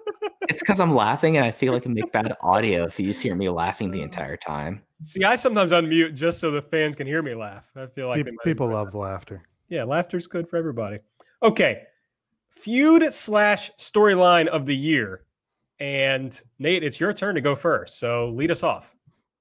It's 0.49 0.59
because 0.59 0.81
I'm 0.81 0.93
laughing 0.93 1.37
and 1.37 1.45
I 1.45 1.51
feel 1.51 1.71
like 1.71 1.87
I 1.87 1.89
make 1.89 2.11
bad 2.11 2.35
audio 2.41 2.83
if 2.83 2.99
you 2.99 3.07
just 3.07 3.23
hear 3.23 3.33
me 3.33 3.47
laughing 3.47 3.91
the 3.91 4.01
entire 4.01 4.35
time. 4.35 4.81
See, 5.05 5.23
I 5.23 5.37
sometimes 5.37 5.71
unmute 5.71 6.15
just 6.15 6.39
so 6.41 6.51
the 6.51 6.61
fans 6.61 6.97
can 6.97 7.07
hear 7.07 7.21
me 7.23 7.33
laugh. 7.33 7.63
I 7.75 7.87
feel 7.87 8.09
like 8.09 8.17
Pe- 8.17 8.23
they 8.23 8.31
might 8.31 8.43
People 8.43 8.67
love 8.67 8.91
the 8.91 8.97
laughter. 8.97 9.41
Yeah, 9.69 9.85
laughter's 9.85 10.27
good 10.27 10.49
for 10.49 10.57
everybody. 10.57 10.99
Okay. 11.41 11.83
Feud 12.51 13.13
slash 13.13 13.71
storyline 13.79 14.47
of 14.47 14.65
the 14.65 14.75
year. 14.75 15.21
And 15.80 16.39
Nate, 16.59 16.84
it's 16.84 16.99
your 16.99 17.13
turn 17.13 17.36
to 17.36 17.41
go 17.41 17.55
first. 17.55 17.99
So 17.99 18.30
lead 18.30 18.51
us 18.51 18.63
off. 18.63 18.95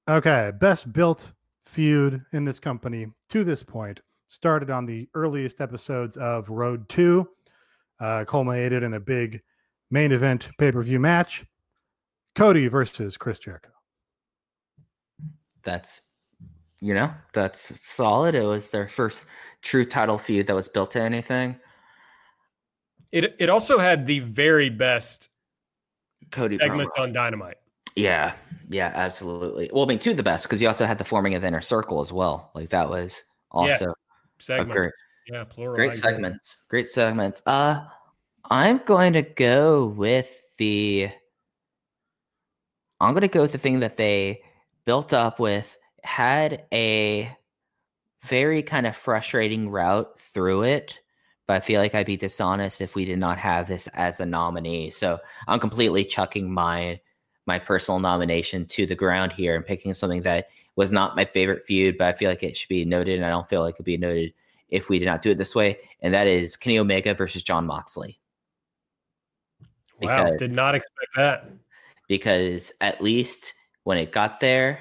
Okay, 0.08 0.50
best 0.58 0.92
built 0.92 1.32
feud 1.60 2.24
in 2.32 2.44
this 2.44 2.58
company 2.58 3.06
to 3.28 3.44
this 3.44 3.62
point 3.62 4.00
started 4.26 4.70
on 4.70 4.86
the 4.86 5.08
earliest 5.14 5.60
episodes 5.60 6.16
of 6.16 6.48
Road 6.48 6.88
Two, 6.88 7.28
uh, 8.00 8.24
culminated 8.24 8.82
in 8.82 8.94
a 8.94 9.00
big 9.00 9.42
main 9.90 10.10
event 10.10 10.48
pay 10.58 10.72
per 10.72 10.82
view 10.82 10.98
match: 10.98 11.44
Cody 12.34 12.66
versus 12.66 13.16
Chris 13.16 13.38
Jericho. 13.38 13.70
That's 15.62 16.02
you 16.80 16.94
know, 16.94 17.14
that's 17.32 17.70
solid. 17.80 18.34
It 18.34 18.42
was 18.42 18.68
their 18.68 18.88
first 18.88 19.24
true 19.62 19.84
title 19.84 20.18
feud 20.18 20.48
that 20.48 20.56
was 20.56 20.66
built 20.66 20.90
to 20.92 21.00
anything. 21.00 21.56
It 23.12 23.36
it 23.38 23.48
also 23.48 23.78
had 23.78 24.06
the 24.06 24.18
very 24.18 24.68
best 24.68 25.28
Cody 26.32 26.58
segments 26.58 26.94
promo. 26.96 27.02
on 27.02 27.12
Dynamite. 27.12 27.56
Yeah, 27.94 28.32
yeah, 28.70 28.90
absolutely. 28.94 29.70
Well, 29.72 29.84
I 29.84 29.88
mean, 29.88 29.98
two 29.98 30.12
of 30.12 30.16
the 30.16 30.22
best 30.22 30.44
because 30.44 30.60
you 30.62 30.66
also 30.66 30.86
had 30.86 30.98
the 30.98 31.04
forming 31.04 31.34
of 31.34 31.42
the 31.42 31.48
inner 31.48 31.60
circle 31.60 32.00
as 32.00 32.12
well. 32.12 32.50
Like 32.54 32.70
that 32.70 32.88
was 32.88 33.24
Yes, 33.54 33.82
also 33.82 33.90
a 33.90 33.94
Segments. 34.38 34.72
great, 34.74 34.90
Yeah, 35.28 35.44
plural. 35.44 35.76
Great 35.76 35.92
segments. 35.94 36.64
Great 36.68 36.88
segments. 36.88 37.42
Uh, 37.46 37.84
I'm 38.50 38.78
going 38.86 39.12
to 39.12 39.22
go 39.22 39.86
with 39.86 40.42
the. 40.58 41.10
I'm 43.00 43.12
going 43.12 43.20
to 43.22 43.28
go 43.28 43.42
with 43.42 43.52
the 43.52 43.58
thing 43.58 43.80
that 43.80 43.96
they 43.96 44.42
built 44.84 45.12
up 45.12 45.38
with 45.38 45.76
had 46.02 46.64
a 46.72 47.30
very 48.24 48.62
kind 48.62 48.86
of 48.86 48.96
frustrating 48.96 49.68
route 49.70 50.18
through 50.20 50.62
it. 50.62 50.98
But 51.52 51.56
I 51.56 51.66
feel 51.66 51.82
like 51.82 51.94
I'd 51.94 52.06
be 52.06 52.16
dishonest 52.16 52.80
if 52.80 52.94
we 52.94 53.04
did 53.04 53.18
not 53.18 53.36
have 53.36 53.68
this 53.68 53.86
as 53.88 54.20
a 54.20 54.24
nominee. 54.24 54.90
So 54.90 55.18
I'm 55.46 55.60
completely 55.60 56.02
chucking 56.02 56.50
my 56.50 56.98
my 57.44 57.58
personal 57.58 58.00
nomination 58.00 58.64
to 58.68 58.86
the 58.86 58.94
ground 58.94 59.32
here 59.32 59.54
and 59.54 59.66
picking 59.66 59.92
something 59.92 60.22
that 60.22 60.48
was 60.76 60.92
not 60.92 61.14
my 61.14 61.26
favorite 61.26 61.66
feud, 61.66 61.98
but 61.98 62.06
I 62.06 62.14
feel 62.14 62.30
like 62.30 62.42
it 62.42 62.56
should 62.56 62.70
be 62.70 62.86
noted, 62.86 63.16
and 63.16 63.26
I 63.26 63.28
don't 63.28 63.46
feel 63.46 63.60
like 63.60 63.74
it 63.74 63.76
could 63.76 63.84
be 63.84 63.98
noted 63.98 64.32
if 64.70 64.88
we 64.88 64.98
did 64.98 65.04
not 65.04 65.20
do 65.20 65.30
it 65.30 65.36
this 65.36 65.54
way, 65.54 65.78
and 66.00 66.14
that 66.14 66.26
is 66.26 66.56
Kenny 66.56 66.78
Omega 66.78 67.12
versus 67.12 67.42
Jon 67.42 67.66
Moxley. 67.66 68.18
Wow, 70.00 70.34
did 70.36 70.54
not 70.54 70.74
expect 70.74 71.10
that. 71.16 71.50
because 72.08 72.72
at 72.80 73.02
least 73.02 73.52
when 73.84 73.98
it 73.98 74.10
got 74.10 74.40
there, 74.40 74.78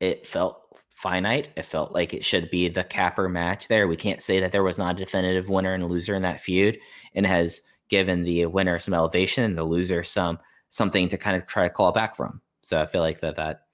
it 0.00 0.26
felt 0.26 0.67
finite. 0.98 1.48
It 1.56 1.64
felt 1.64 1.92
like 1.92 2.12
it 2.12 2.24
should 2.24 2.50
be 2.50 2.68
the 2.68 2.82
capper 2.82 3.28
match 3.28 3.68
there. 3.68 3.86
We 3.86 3.94
can't 3.94 4.20
say 4.20 4.40
that 4.40 4.50
there 4.50 4.64
was 4.64 4.78
not 4.78 4.96
a 4.96 4.98
definitive 4.98 5.48
winner 5.48 5.72
and 5.72 5.88
loser 5.88 6.16
in 6.16 6.22
that 6.22 6.40
feud, 6.40 6.76
and 7.14 7.24
has 7.24 7.62
given 7.88 8.24
the 8.24 8.46
winner 8.46 8.80
some 8.80 8.94
elevation 8.94 9.44
and 9.44 9.56
the 9.56 9.62
loser 9.62 10.02
some 10.02 10.40
something 10.70 11.08
to 11.08 11.16
kind 11.16 11.36
of 11.36 11.46
try 11.46 11.62
to 11.62 11.70
claw 11.70 11.92
back 11.92 12.16
from. 12.16 12.40
So 12.62 12.82
I 12.82 12.86
feel 12.86 13.00
like 13.00 13.20
that 13.20 13.36
that 13.36 13.66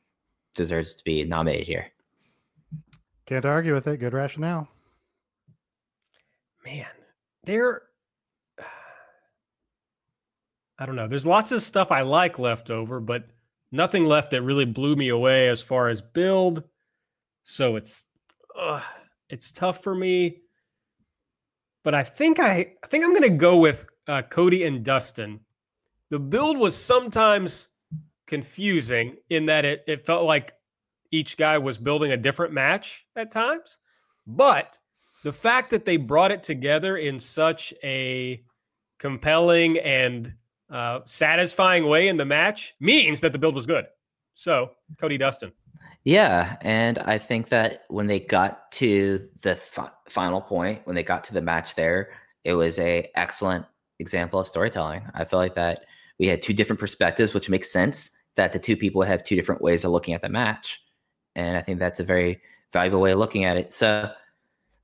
deserves 0.54 0.92
to 0.94 1.04
be 1.04 1.24
nominated 1.24 1.66
here. 1.66 1.86
Can't 3.24 3.46
argue 3.46 3.72
with 3.72 3.88
it. 3.88 3.96
Good 3.96 4.12
rationale. 4.12 4.68
Man, 6.62 6.84
there. 7.44 7.84
I 10.78 10.84
don't 10.84 10.96
know. 10.96 11.08
There's 11.08 11.24
lots 11.24 11.52
of 11.52 11.62
stuff 11.62 11.90
I 11.90 12.02
like 12.02 12.38
left 12.38 12.68
over, 12.68 13.00
but 13.00 13.28
nothing 13.72 14.04
left 14.04 14.30
that 14.32 14.42
really 14.42 14.66
blew 14.66 14.94
me 14.94 15.08
away 15.08 15.48
as 15.48 15.62
far 15.62 15.88
as 15.88 16.02
build. 16.02 16.64
So 17.44 17.76
it's 17.76 18.06
uh, 18.58 18.80
it's 19.28 19.52
tough 19.52 19.82
for 19.82 19.94
me. 19.94 20.42
But 21.82 21.94
I 21.94 22.02
think 22.02 22.40
I 22.40 22.72
I 22.82 22.86
think 22.86 23.04
I'm 23.04 23.10
going 23.10 23.22
to 23.22 23.28
go 23.30 23.56
with 23.56 23.86
uh, 24.08 24.22
Cody 24.22 24.64
and 24.64 24.84
Dustin. 24.84 25.40
The 26.10 26.18
build 26.18 26.58
was 26.58 26.76
sometimes 26.76 27.68
confusing 28.26 29.16
in 29.30 29.46
that 29.46 29.64
it 29.64 29.84
it 29.86 30.06
felt 30.06 30.24
like 30.24 30.54
each 31.10 31.36
guy 31.36 31.58
was 31.58 31.78
building 31.78 32.12
a 32.12 32.16
different 32.16 32.52
match 32.52 33.06
at 33.14 33.30
times, 33.30 33.78
but 34.26 34.78
the 35.22 35.32
fact 35.32 35.70
that 35.70 35.84
they 35.84 35.96
brought 35.96 36.32
it 36.32 36.42
together 36.42 36.96
in 36.96 37.20
such 37.20 37.72
a 37.82 38.42
compelling 38.98 39.78
and 39.78 40.34
uh, 40.70 41.00
satisfying 41.04 41.86
way 41.86 42.08
in 42.08 42.16
the 42.16 42.24
match 42.24 42.74
means 42.80 43.20
that 43.20 43.32
the 43.32 43.38
build 43.38 43.54
was 43.54 43.66
good. 43.66 43.86
So 44.34 44.72
Cody 44.98 45.18
Dustin. 45.18 45.52
Yeah, 46.04 46.56
and 46.60 46.98
I 46.98 47.16
think 47.18 47.48
that 47.48 47.84
when 47.88 48.06
they 48.06 48.20
got 48.20 48.70
to 48.72 49.26
the 49.42 49.56
fi- 49.56 49.90
final 50.08 50.40
point, 50.42 50.82
when 50.84 50.94
they 50.94 51.02
got 51.02 51.24
to 51.24 51.34
the 51.34 51.40
match 51.40 51.76
there, 51.76 52.10
it 52.44 52.54
was 52.54 52.78
a 52.78 53.10
excellent 53.14 53.64
example 53.98 54.38
of 54.38 54.46
storytelling. 54.46 55.02
I 55.14 55.24
feel 55.24 55.38
like 55.38 55.54
that 55.54 55.86
we 56.18 56.26
had 56.26 56.42
two 56.42 56.52
different 56.52 56.78
perspectives, 56.80 57.32
which 57.32 57.48
makes 57.48 57.72
sense 57.72 58.10
that 58.34 58.52
the 58.52 58.58
two 58.58 58.76
people 58.76 59.00
have 59.02 59.24
two 59.24 59.36
different 59.36 59.62
ways 59.62 59.84
of 59.84 59.92
looking 59.92 60.12
at 60.12 60.20
the 60.20 60.28
match. 60.28 60.82
And 61.36 61.56
I 61.56 61.62
think 61.62 61.78
that's 61.78 62.00
a 62.00 62.04
very 62.04 62.40
valuable 62.72 63.00
way 63.00 63.12
of 63.12 63.18
looking 63.18 63.44
at 63.44 63.56
it. 63.56 63.72
So 63.72 64.10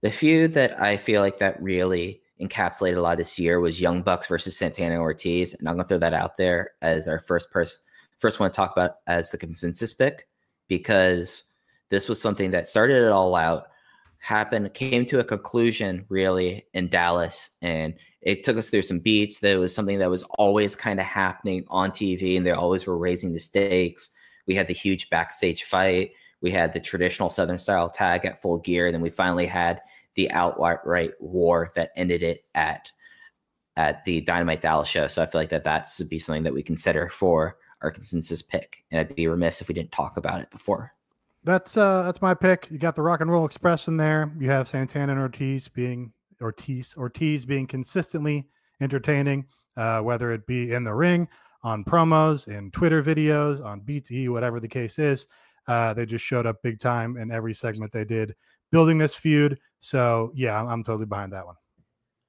the 0.01 0.11
feud 0.11 0.53
that 0.55 0.81
I 0.81 0.97
feel 0.97 1.21
like 1.21 1.37
that 1.39 1.62
really 1.62 2.23
encapsulated 2.41 2.97
a 2.97 3.01
lot 3.03 3.18
this 3.18 3.39
year 3.39 3.61
was 3.61 3.81
Young 3.81 4.03
Bucks 4.03 4.27
versus 4.27 4.57
Santana 4.57 4.99
Ortiz. 4.99 5.53
And 5.55 5.68
I'm 5.68 5.77
gonna 5.77 5.87
throw 5.87 5.99
that 5.99 6.14
out 6.14 6.39
there 6.39 6.73
as 6.81 7.07
our 7.07 7.21
first 7.21 7.51
person 7.51 7.85
first 8.18 8.41
one 8.41 8.51
to 8.51 8.55
talk 8.55 8.73
about 8.73 8.97
as 9.07 9.31
the 9.31 9.39
consensus 9.39 9.95
pick 9.95 10.27
because 10.71 11.43
this 11.91 12.09
was 12.09 12.23
something 12.23 12.53
that 12.53 12.68
started 12.68 13.03
it 13.03 13.11
all 13.11 13.35
out. 13.35 13.66
happened 14.23 14.73
came 14.75 15.05
to 15.07 15.18
a 15.18 15.25
conclusion 15.25 16.05
really 16.11 16.64
in 16.75 16.89
Dallas 16.89 17.51
and 17.62 17.95
it 18.21 18.45
took 18.45 18.59
us 18.59 18.68
through 18.68 18.83
some 18.83 18.99
beats 18.99 19.41
that 19.41 19.59
was 19.59 19.75
something 19.75 19.99
that 19.99 20.11
was 20.11 20.23
always 20.39 20.77
kind 20.77 21.01
of 21.01 21.07
happening 21.07 21.64
on 21.68 21.91
TV 21.91 22.37
and 22.37 22.45
they 22.47 22.51
always 22.51 22.87
were 22.87 22.99
raising 22.99 23.33
the 23.33 23.39
stakes. 23.39 24.11
We 24.47 24.55
had 24.55 24.66
the 24.66 24.75
huge 24.75 25.09
backstage 25.09 25.64
fight, 25.64 26.12
we 26.43 26.51
had 26.51 26.73
the 26.73 26.81
traditional 26.81 27.31
southern 27.31 27.59
style 27.59 27.91
tag 27.91 28.25
at 28.27 28.41
full 28.41 28.59
gear 28.59 28.87
and 28.87 28.95
then 28.95 29.03
we 29.03 29.11
finally 29.11 29.47
had 29.47 29.81
the 30.14 30.31
outright 30.31 31.11
war 31.18 31.73
that 31.75 31.93
ended 31.97 32.23
it 32.23 32.45
at 32.55 32.93
at 33.77 34.05
the 34.05 34.21
Dynamite 34.21 34.61
Dallas 34.61 34.89
show. 34.89 35.07
So 35.07 35.23
I 35.23 35.27
feel 35.27 35.41
like 35.41 35.49
that 35.49 35.64
that 35.64 35.89
should 35.89 36.11
be 36.11 36.18
something 36.18 36.43
that 36.43 36.53
we 36.53 36.62
consider 36.62 37.09
for 37.09 37.57
our 37.83 37.91
consensus 37.91 38.43
pick 38.43 38.85
and 38.91 39.01
I'd 39.01 39.14
be 39.14 39.26
remiss 39.26 39.61
if 39.61 39.68
we 39.68 39.74
didn't 39.74 39.93
talk 39.93 40.16
about 40.16 40.41
it 40.41 40.51
before. 40.51 40.93
That's 41.45 41.76
uh 41.76 42.03
that's 42.03 42.20
my 42.20 42.35
pick. 42.35 42.68
You 42.70 42.78
got 42.78 42.95
the 42.95 43.03
Rock 43.03 43.20
and 43.20 43.31
Roll 43.31 43.47
Express 43.47 43.89
in 43.89 43.97
there. 43.97 44.33
You 44.39 44.51
have 44.51 44.68
Santana 44.68 45.12
and 45.12 45.20
Ortiz 45.20 45.68
being 45.68 46.12
Ortiz 46.41 46.95
Ortiz 46.97 47.45
being 47.45 47.66
consistently 47.66 48.47
entertaining, 48.81 49.47
uh, 49.76 50.01
whether 50.01 50.33
it 50.33 50.47
be 50.47 50.72
in 50.72 50.85
the 50.85 50.95
ring, 50.95 51.28
on 51.62 51.85
promos, 51.85 52.49
in 52.49 52.70
Twitter 52.70 53.03
videos, 53.03 53.64
on 53.64 53.81
BTE, 53.81 54.28
whatever 54.28 54.61
the 54.61 54.68
case 54.68 54.99
is. 54.99 55.26
Uh, 55.66 55.95
they 55.95 56.07
just 56.07 56.24
showed 56.24 56.47
up 56.47 56.62
big 56.62 56.78
time 56.78 57.16
in 57.16 57.31
every 57.31 57.55
segment 57.55 57.93
they 57.93 58.05
did, 58.05 58.35
building 58.70 58.99
this 58.99 59.14
feud. 59.14 59.59
So 59.81 60.33
yeah, 60.35 60.61
I'm, 60.61 60.68
I'm 60.68 60.85
totally 60.85 61.07
behind 61.07 61.33
that 61.33 61.47
one. 61.47 61.57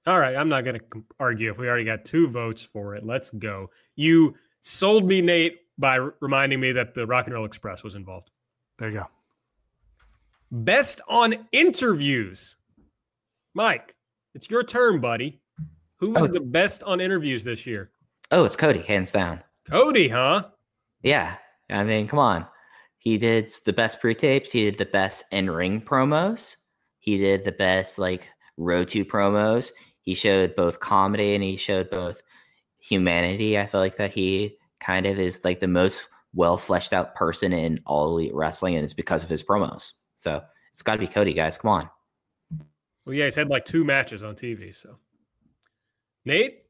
All 0.08 0.20
right, 0.20 0.36
I'm 0.36 0.49
not 0.49 0.64
going 0.66 0.80
to 0.80 1.04
argue 1.20 1.52
if 1.52 1.60
we 1.60 1.68
already 1.68 1.84
got 1.84 2.06
two 2.06 2.28
votes 2.28 2.62
for 2.62 2.95
it. 2.95 3.06
Let's 3.06 3.30
go. 3.30 3.70
You 3.95 4.36
sold 4.62 5.05
me, 5.05 5.22
Nate, 5.22 5.59
by 5.78 5.99
r- 5.99 6.14
reminding 6.22 6.59
me 6.59 6.72
that 6.74 6.93
the 6.93 7.05
Rock 7.07 7.26
and 7.26 7.34
Roll 7.34 7.45
Express 7.45 7.84
was 7.84 7.95
involved. 7.95 8.30
There 8.80 8.89
you 8.89 8.99
go. 8.99 9.07
Best 10.51 11.01
on 11.07 11.47
interviews. 11.51 12.55
Mike, 13.53 13.95
it's 14.36 14.49
your 14.49 14.64
turn, 14.64 14.99
buddy. 14.99 15.39
Who 15.97 16.09
Oh, 16.09 16.22
was 16.22 16.30
it's- 16.30 16.39
the 16.39 16.45
best 16.45 16.84
on 16.84 16.99
interviews 16.99 17.43
this 17.43 17.66
year? 17.66 17.91
Oh, 18.32 18.43
it's 18.45 18.55
Cody, 18.55 18.80
hands 18.82 19.12
down. 19.12 19.41
Cody, 19.70 20.07
huh? 20.07 20.49
Yeah. 21.03 21.36
I 21.70 21.84
mean, 21.84 22.07
come 22.07 22.20
on. 22.20 22.45
He 22.97 23.18
did 23.18 23.51
the 23.66 23.74
best 23.74 23.99
pre 23.99 24.14
tapes. 24.14 24.51
He 24.51 24.66
did 24.66 24.78
the 24.78 24.86
best 24.86 25.24
in 25.32 25.49
ring 25.49 25.82
promos. 25.82 26.55
He 26.99 27.18
did 27.18 27.43
the 27.43 27.51
best, 27.51 27.97
like, 27.97 28.28
row 28.57 28.84
two 28.84 29.05
promos. 29.05 29.72
He 30.01 30.14
showed 30.14 30.55
both 30.55 30.80
comedy 30.80 31.34
and 31.34 31.43
he 31.43 31.55
showed 31.57 31.89
both 31.89 32.22
humanity. 32.82 33.57
I 33.57 33.65
feel 33.65 33.79
like 33.79 33.95
that 33.97 34.11
he 34.11 34.57
kind 34.79 35.05
of 35.05 35.19
is 35.19 35.45
like 35.45 35.59
the 35.59 35.67
most 35.67 36.07
well 36.34 36.57
fleshed 36.57 36.91
out 36.91 37.15
person 37.15 37.53
in 37.53 37.79
all 37.86 38.07
elite 38.07 38.34
wrestling, 38.34 38.75
and 38.75 38.84
it's 38.84 38.93
because 38.93 39.23
of 39.23 39.29
his 39.29 39.43
promos. 39.43 39.93
So 40.15 40.41
it's 40.71 40.82
got 40.82 40.93
to 40.93 40.99
be 40.99 41.07
Cody, 41.07 41.34
guys. 41.34 41.57
Come 41.57 41.71
on. 41.71 41.89
Well, 43.05 43.15
yeah, 43.15 43.25
he's 43.25 43.36
had 43.36 43.49
like 43.49 43.65
two 43.65 43.84
matches 43.84 44.23
on 44.23 44.36
TV. 44.36 44.75
So, 44.75 44.97
Nate, 46.25 46.63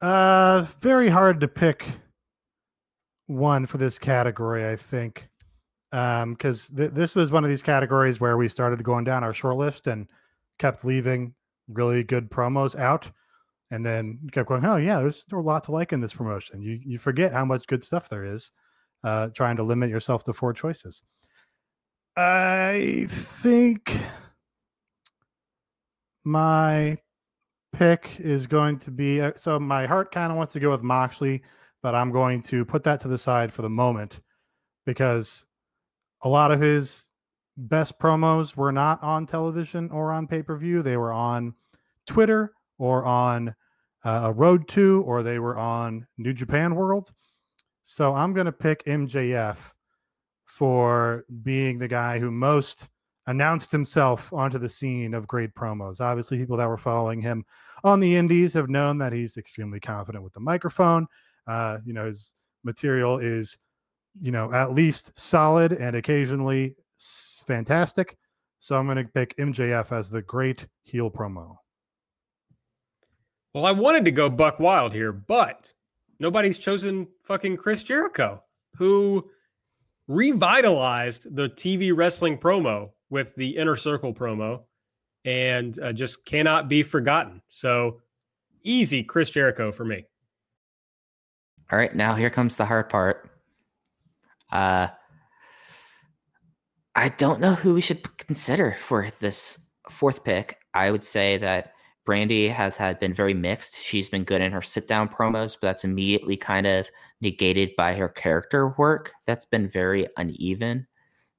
Uh, 0.00 0.66
very 0.80 1.08
hard 1.08 1.40
to 1.40 1.48
pick 1.48 1.86
one 3.26 3.66
for 3.66 3.78
this 3.78 3.98
category, 3.98 4.68
I 4.68 4.76
think, 4.76 5.28
um, 5.92 6.34
because 6.34 6.68
th- 6.68 6.92
this 6.92 7.16
was 7.16 7.32
one 7.32 7.42
of 7.44 7.50
these 7.50 7.62
categories 7.62 8.20
where 8.20 8.36
we 8.36 8.48
started 8.48 8.82
going 8.84 9.04
down 9.04 9.24
our 9.24 9.34
short 9.34 9.56
list 9.56 9.86
and 9.86 10.06
kept 10.58 10.84
leaving 10.84 11.34
really 11.68 12.04
good 12.04 12.30
promos 12.30 12.78
out, 12.78 13.10
and 13.70 13.84
then 13.84 14.18
kept 14.32 14.48
going, 14.48 14.64
oh 14.64 14.76
yeah, 14.76 15.00
there's, 15.00 15.24
a 15.32 15.36
lot 15.36 15.64
to 15.64 15.72
like 15.72 15.92
in 15.92 16.00
this 16.00 16.12
promotion. 16.12 16.62
You 16.62 16.78
you 16.84 16.98
forget 16.98 17.32
how 17.32 17.44
much 17.44 17.66
good 17.66 17.82
stuff 17.82 18.08
there 18.08 18.24
is, 18.24 18.50
uh, 19.04 19.28
trying 19.28 19.56
to 19.56 19.62
limit 19.62 19.90
yourself 19.90 20.24
to 20.24 20.32
four 20.32 20.52
choices. 20.52 21.02
I 22.16 23.06
think 23.10 23.98
my 26.24 26.96
pick 27.72 28.16
is 28.18 28.46
going 28.46 28.78
to 28.80 28.90
be 28.90 29.20
uh, 29.20 29.32
so 29.36 29.58
my 29.58 29.86
heart 29.86 30.12
kind 30.12 30.30
of 30.30 30.38
wants 30.38 30.52
to 30.54 30.60
go 30.60 30.70
with 30.70 30.82
Moxley, 30.82 31.42
but 31.82 31.94
I'm 31.94 32.12
going 32.12 32.42
to 32.42 32.64
put 32.64 32.84
that 32.84 33.00
to 33.00 33.08
the 33.08 33.18
side 33.18 33.52
for 33.52 33.62
the 33.62 33.70
moment 33.70 34.20
because 34.86 35.44
a 36.22 36.28
lot 36.28 36.52
of 36.52 36.60
his 36.60 37.08
best 37.56 37.98
promos 37.98 38.56
were 38.56 38.72
not 38.72 39.02
on 39.02 39.26
television 39.26 39.90
or 39.90 40.12
on 40.12 40.26
pay 40.26 40.42
per 40.42 40.56
view. 40.56 40.82
They 40.82 40.96
were 40.96 41.12
on 41.12 41.54
Twitter 42.06 42.52
or 42.78 43.04
on 43.04 43.54
uh, 44.04 44.20
a 44.24 44.32
Road 44.32 44.68
to, 44.68 45.02
or 45.06 45.22
they 45.22 45.38
were 45.38 45.56
on 45.56 46.06
New 46.18 46.32
Japan 46.32 46.74
World. 46.74 47.12
So 47.84 48.14
I'm 48.14 48.32
going 48.32 48.46
to 48.46 48.52
pick 48.52 48.84
MJF 48.84 49.58
for 50.44 51.24
being 51.42 51.78
the 51.78 51.88
guy 51.88 52.18
who 52.18 52.30
most 52.30 52.88
announced 53.26 53.72
himself 53.72 54.32
onto 54.32 54.58
the 54.58 54.68
scene 54.68 55.14
of 55.14 55.26
great 55.26 55.54
promos. 55.54 56.00
Obviously, 56.00 56.38
people 56.38 56.56
that 56.56 56.68
were 56.68 56.78
following 56.78 57.20
him 57.20 57.44
on 57.84 58.00
the 58.00 58.16
indies 58.16 58.52
have 58.52 58.68
known 58.68 58.98
that 58.98 59.12
he's 59.12 59.36
extremely 59.36 59.80
confident 59.80 60.24
with 60.24 60.32
the 60.32 60.40
microphone. 60.40 61.06
Uh, 61.46 61.78
you 61.84 61.92
know, 61.92 62.06
his 62.06 62.34
material 62.64 63.18
is, 63.18 63.58
you 64.20 64.32
know, 64.32 64.52
at 64.52 64.74
least 64.74 65.12
solid 65.18 65.72
and 65.72 65.96
occasionally 65.96 66.74
fantastic. 67.46 68.16
So 68.60 68.76
I'm 68.76 68.86
going 68.86 68.96
to 68.96 69.04
pick 69.04 69.36
MJF 69.36 69.92
as 69.92 70.10
the 70.10 70.22
great 70.22 70.66
heel 70.82 71.10
promo. 71.10 71.56
Well, 73.56 73.64
I 73.64 73.72
wanted 73.72 74.04
to 74.04 74.10
go 74.10 74.28
Buck 74.28 74.60
Wild 74.60 74.92
here, 74.92 75.12
but 75.12 75.72
nobody's 76.18 76.58
chosen 76.58 77.08
fucking 77.22 77.56
Chris 77.56 77.82
Jericho, 77.82 78.42
who 78.76 79.30
revitalized 80.08 81.34
the 81.34 81.48
TV 81.48 81.96
wrestling 81.96 82.36
promo 82.36 82.90
with 83.08 83.34
the 83.36 83.56
Inner 83.56 83.74
Circle 83.74 84.12
promo 84.12 84.64
and 85.24 85.78
uh, 85.78 85.94
just 85.94 86.26
cannot 86.26 86.68
be 86.68 86.82
forgotten. 86.82 87.40
So 87.48 88.02
easy 88.62 89.02
Chris 89.02 89.30
Jericho 89.30 89.72
for 89.72 89.86
me. 89.86 90.04
All 91.72 91.78
right, 91.78 91.96
now 91.96 92.14
here 92.14 92.28
comes 92.28 92.58
the 92.58 92.66
hard 92.66 92.90
part. 92.90 93.30
Uh, 94.52 94.88
I 96.94 97.08
don't 97.08 97.40
know 97.40 97.54
who 97.54 97.72
we 97.72 97.80
should 97.80 98.18
consider 98.18 98.76
for 98.78 99.10
this 99.18 99.58
fourth 99.88 100.24
pick. 100.24 100.58
I 100.74 100.90
would 100.90 101.02
say 101.02 101.38
that 101.38 101.72
Brandi 102.06 102.50
has 102.52 102.76
had 102.76 103.00
been 103.00 103.12
very 103.12 103.34
mixed. 103.34 103.80
She's 103.82 104.08
been 104.08 104.24
good 104.24 104.40
in 104.40 104.52
her 104.52 104.62
sit 104.62 104.86
down 104.86 105.08
promos, 105.08 105.56
but 105.60 105.66
that's 105.66 105.84
immediately 105.84 106.36
kind 106.36 106.66
of 106.66 106.88
negated 107.20 107.74
by 107.76 107.94
her 107.94 108.08
character 108.08 108.68
work. 108.78 109.12
That's 109.26 109.44
been 109.44 109.68
very 109.68 110.06
uneven. 110.16 110.86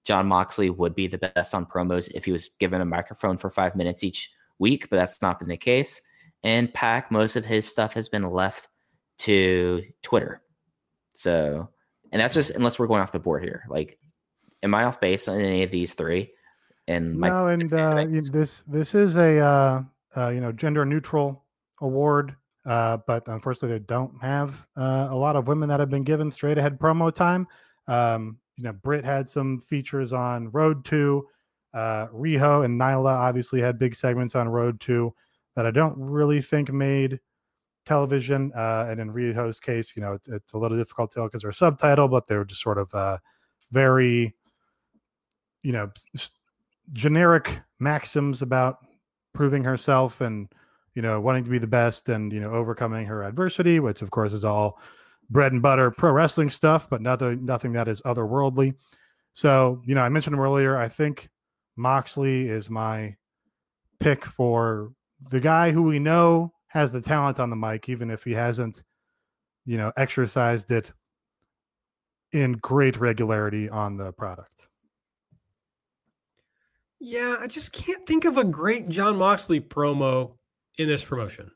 Jon 0.04 0.28
Moxley 0.28 0.70
would 0.70 0.94
be 0.94 1.08
the 1.08 1.18
best 1.18 1.56
on 1.56 1.66
promos 1.66 2.12
if 2.14 2.26
he 2.26 2.32
was 2.32 2.50
given 2.60 2.82
a 2.82 2.86
microphone 2.86 3.38
for 3.38 3.50
five 3.50 3.76
minutes 3.76 4.04
each 4.04 4.30
week, 4.60 4.90
but 4.90 4.98
that's 4.98 5.22
not 5.22 5.40
been 5.40 5.48
the 5.48 5.58
case. 5.58 6.02
And 6.44 6.74
PAC, 6.74 7.12
most 7.12 7.36
of 7.36 7.46
his 7.46 7.68
stuff 7.68 7.94
has 7.94 8.10
been 8.10 8.24
left 8.24 8.68
to 9.20 9.84
Twitter. 10.02 10.42
So, 11.14 11.70
and 12.12 12.22
that's 12.22 12.34
just 12.34 12.52
unless 12.52 12.78
we're 12.78 12.88
going 12.88 13.02
off 13.02 13.12
the 13.12 13.20
board 13.20 13.44
here. 13.44 13.64
Like, 13.70 13.98
am 14.64 14.76
I 14.76 14.84
off 14.84 15.00
base 15.00 15.28
on 15.28 15.40
any 15.40 15.64
of 15.64 15.72
these 15.72 15.94
three? 15.94 16.32
And 16.88 17.18
no, 17.18 17.48
and 17.48 17.74
uh, 17.74 18.06
this 18.32 18.64
this 18.66 18.96
is 18.96 19.18
a 19.18 19.40
uh, 19.40 19.84
uh, 20.16 20.30
you 20.30 20.42
know 20.42 20.52
gender 20.52 20.86
neutral 20.86 21.46
award, 21.82 22.36
uh, 22.66 22.98
but 23.08 23.28
unfortunately 23.28 23.78
they 23.78 23.86
don't 23.86 24.14
have 24.22 24.68
uh, 24.78 25.08
a 25.10 25.16
lot 25.16 25.36
of 25.36 25.48
women 25.48 25.70
that 25.70 25.80
have 25.80 25.90
been 25.90 26.04
given 26.04 26.32
straight 26.32 26.58
ahead 26.58 26.80
promo 26.80 27.14
time. 27.14 27.48
Um, 27.88 28.38
you 28.58 28.64
know, 28.64 28.74
Britt 28.74 29.06
had 29.06 29.30
some 29.30 29.60
features 29.60 30.14
on 30.14 30.52
Road 30.52 30.84
to. 30.86 31.26
Uh, 31.74 32.08
Riho 32.08 32.66
and 32.66 32.80
Nyla 32.80 33.14
obviously 33.14 33.62
had 33.62 33.78
big 33.78 33.94
segments 33.94 34.34
on 34.36 34.50
Road 34.50 34.80
to 34.82 35.14
that 35.56 35.66
I 35.66 35.72
don't 35.72 35.96
really 35.98 36.42
think 36.42 36.72
made 36.72 37.20
television. 37.86 38.52
Uh, 38.56 38.88
and 38.90 39.00
in 39.00 39.12
Riho's 39.12 39.60
case, 39.60 39.94
you 39.96 40.02
know, 40.02 40.20
it's, 40.28 40.54
a 40.54 40.58
little 40.58 40.78
difficult 40.78 41.12
to 41.12 41.16
tell 41.16 41.26
because 41.28 41.42
they're 41.42 41.52
subtitle, 41.52 42.08
but 42.08 42.28
they're 42.28 42.46
just 42.46 42.62
sort 42.62 42.78
of 42.78 42.94
uh, 42.94 43.18
very, 43.72 44.36
you 45.64 45.72
know, 45.72 45.90
generic 46.94 47.62
maxims 47.80 48.42
about 48.42 48.78
proving 49.38 49.64
herself 49.64 50.20
and 50.20 50.50
you 50.96 51.02
know 51.04 51.22
wanting 51.22 51.44
to 51.44 51.50
be 51.52 51.60
the 51.60 51.68
best 51.68 52.10
and 52.10 52.34
you 52.34 52.40
know 52.40 52.52
overcoming 52.52 53.06
her 53.06 53.24
adversity 53.24 53.80
which 53.80 54.02
of 54.02 54.10
course 54.10 54.34
is 54.34 54.44
all 54.44 54.80
bread 55.30 55.52
and 55.52 55.62
butter 55.62 55.92
pro 55.92 56.12
wrestling 56.12 56.50
stuff 56.50 56.90
but 56.90 57.02
nothing 57.02 57.46
nothing 57.46 57.72
that 57.72 57.88
is 57.88 58.02
otherworldly. 58.02 58.74
So 59.34 59.82
you 59.86 59.94
know 59.94 60.02
i 60.02 60.10
mentioned 60.10 60.38
earlier. 60.40 60.76
I 60.76 60.90
think 60.90 61.30
moxley 61.76 62.50
is 62.50 62.68
my 62.70 63.16
pick 64.00 64.26
for 64.26 64.92
the 65.30 65.40
guy 65.40 65.72
who 65.72 65.84
we 65.84 66.00
know 66.00 66.52
has 66.70 66.92
the 66.92 67.02
talent 67.02 67.40
on 67.40 67.52
the 67.52 67.56
mic 67.56 67.88
even 67.88 68.10
if 68.10 68.24
he 68.24 68.32
hasn't 68.32 68.82
you 69.66 69.78
know 69.78 69.92
exercised 69.98 70.72
it 70.72 70.92
in 72.32 72.54
great 72.54 72.98
regularity 72.98 73.70
on 73.70 73.98
the 73.98 74.12
product 74.14 74.68
Yeah, 77.00 77.38
I 77.40 77.48
just 77.48 77.74
can't 77.74 78.06
think 78.08 78.26
of 78.26 78.38
a 78.38 78.44
great 78.44 78.90
Jon 78.90 79.18
Moxley 79.18 79.62
promo 79.62 80.36
in 80.78 80.88
this 80.88 81.04
promotion. 81.04 81.52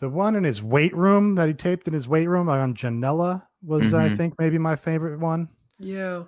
The 0.00 0.10
one 0.10 0.34
in 0.34 0.44
his 0.44 0.62
weight 0.62 0.94
room 0.96 1.36
that 1.36 1.48
he 1.48 1.54
taped 1.54 1.86
in 1.86 1.94
his 1.94 2.08
weight 2.08 2.26
room 2.26 2.48
on 2.48 2.74
Janela 2.74 3.46
was, 3.62 3.94
I 3.94 4.08
Mhm. 4.08 4.16
think, 4.16 4.34
maybe 4.38 4.58
my 4.58 4.76
favorite 4.76 5.18
one. 5.20 5.48
Yeah. 5.78 6.24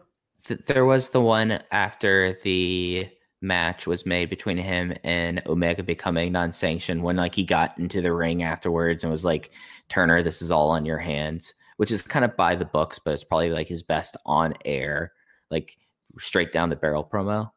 th- 0.47 0.61
there 0.66 0.85
was 0.85 1.09
the 1.09 1.22
one 1.22 1.59
after 1.70 2.39
the 2.43 3.09
match 3.41 3.87
was 3.87 4.05
made 4.05 4.28
between 4.28 4.59
him 4.59 4.93
and 5.03 5.41
Omega 5.47 5.82
becoming 5.82 6.32
non-sanctioned 6.32 7.03
when 7.03 7.16
like 7.16 7.35
he 7.35 7.45
got 7.47 7.78
into 7.78 8.03
the 8.03 8.12
ring 8.12 8.43
afterwards 8.43 9.03
and 9.03 9.11
was 9.11 9.24
like, 9.24 9.51
Turner, 9.89 10.22
this 10.22 10.43
is 10.43 10.51
all 10.51 10.68
on 10.70 10.85
your 10.85 10.99
hands, 10.99 11.55
which 11.78 11.91
is 11.91 12.03
kind 12.03 12.26
of 12.26 12.37
by 12.37 12.55
the 12.57 12.66
books, 12.66 12.99
but 12.99 13.14
it's 13.14 13.24
probably 13.24 13.49
like 13.51 13.68
his 13.68 13.82
best 13.82 14.18
on 14.26 14.53
air, 14.66 15.12
like 15.51 15.78
straight 16.18 16.53
down 16.53 16.68
the 16.68 16.76
barrel 16.76 17.03
promo. 17.11 17.51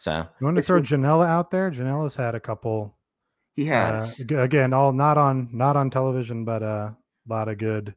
So 0.00 0.26
You 0.40 0.46
want 0.46 0.56
to 0.56 0.62
throw. 0.62 0.80
Janela 0.80 1.26
out 1.26 1.50
there? 1.50 1.70
Janela's 1.70 2.16
had 2.16 2.34
a 2.34 2.40
couple. 2.40 2.96
he 3.52 3.70
Uh, 3.70 3.74
has. 3.74 4.18
ag- 4.18 4.32
again, 4.32 4.72
all 4.72 4.94
not 4.94 5.18
on 5.18 5.50
not 5.52 5.76
on 5.76 5.90
television, 5.90 6.42
but 6.46 6.62
uh, 6.62 6.92
a 6.92 6.96
lot 7.28 7.48
of 7.48 7.58
good 7.58 7.94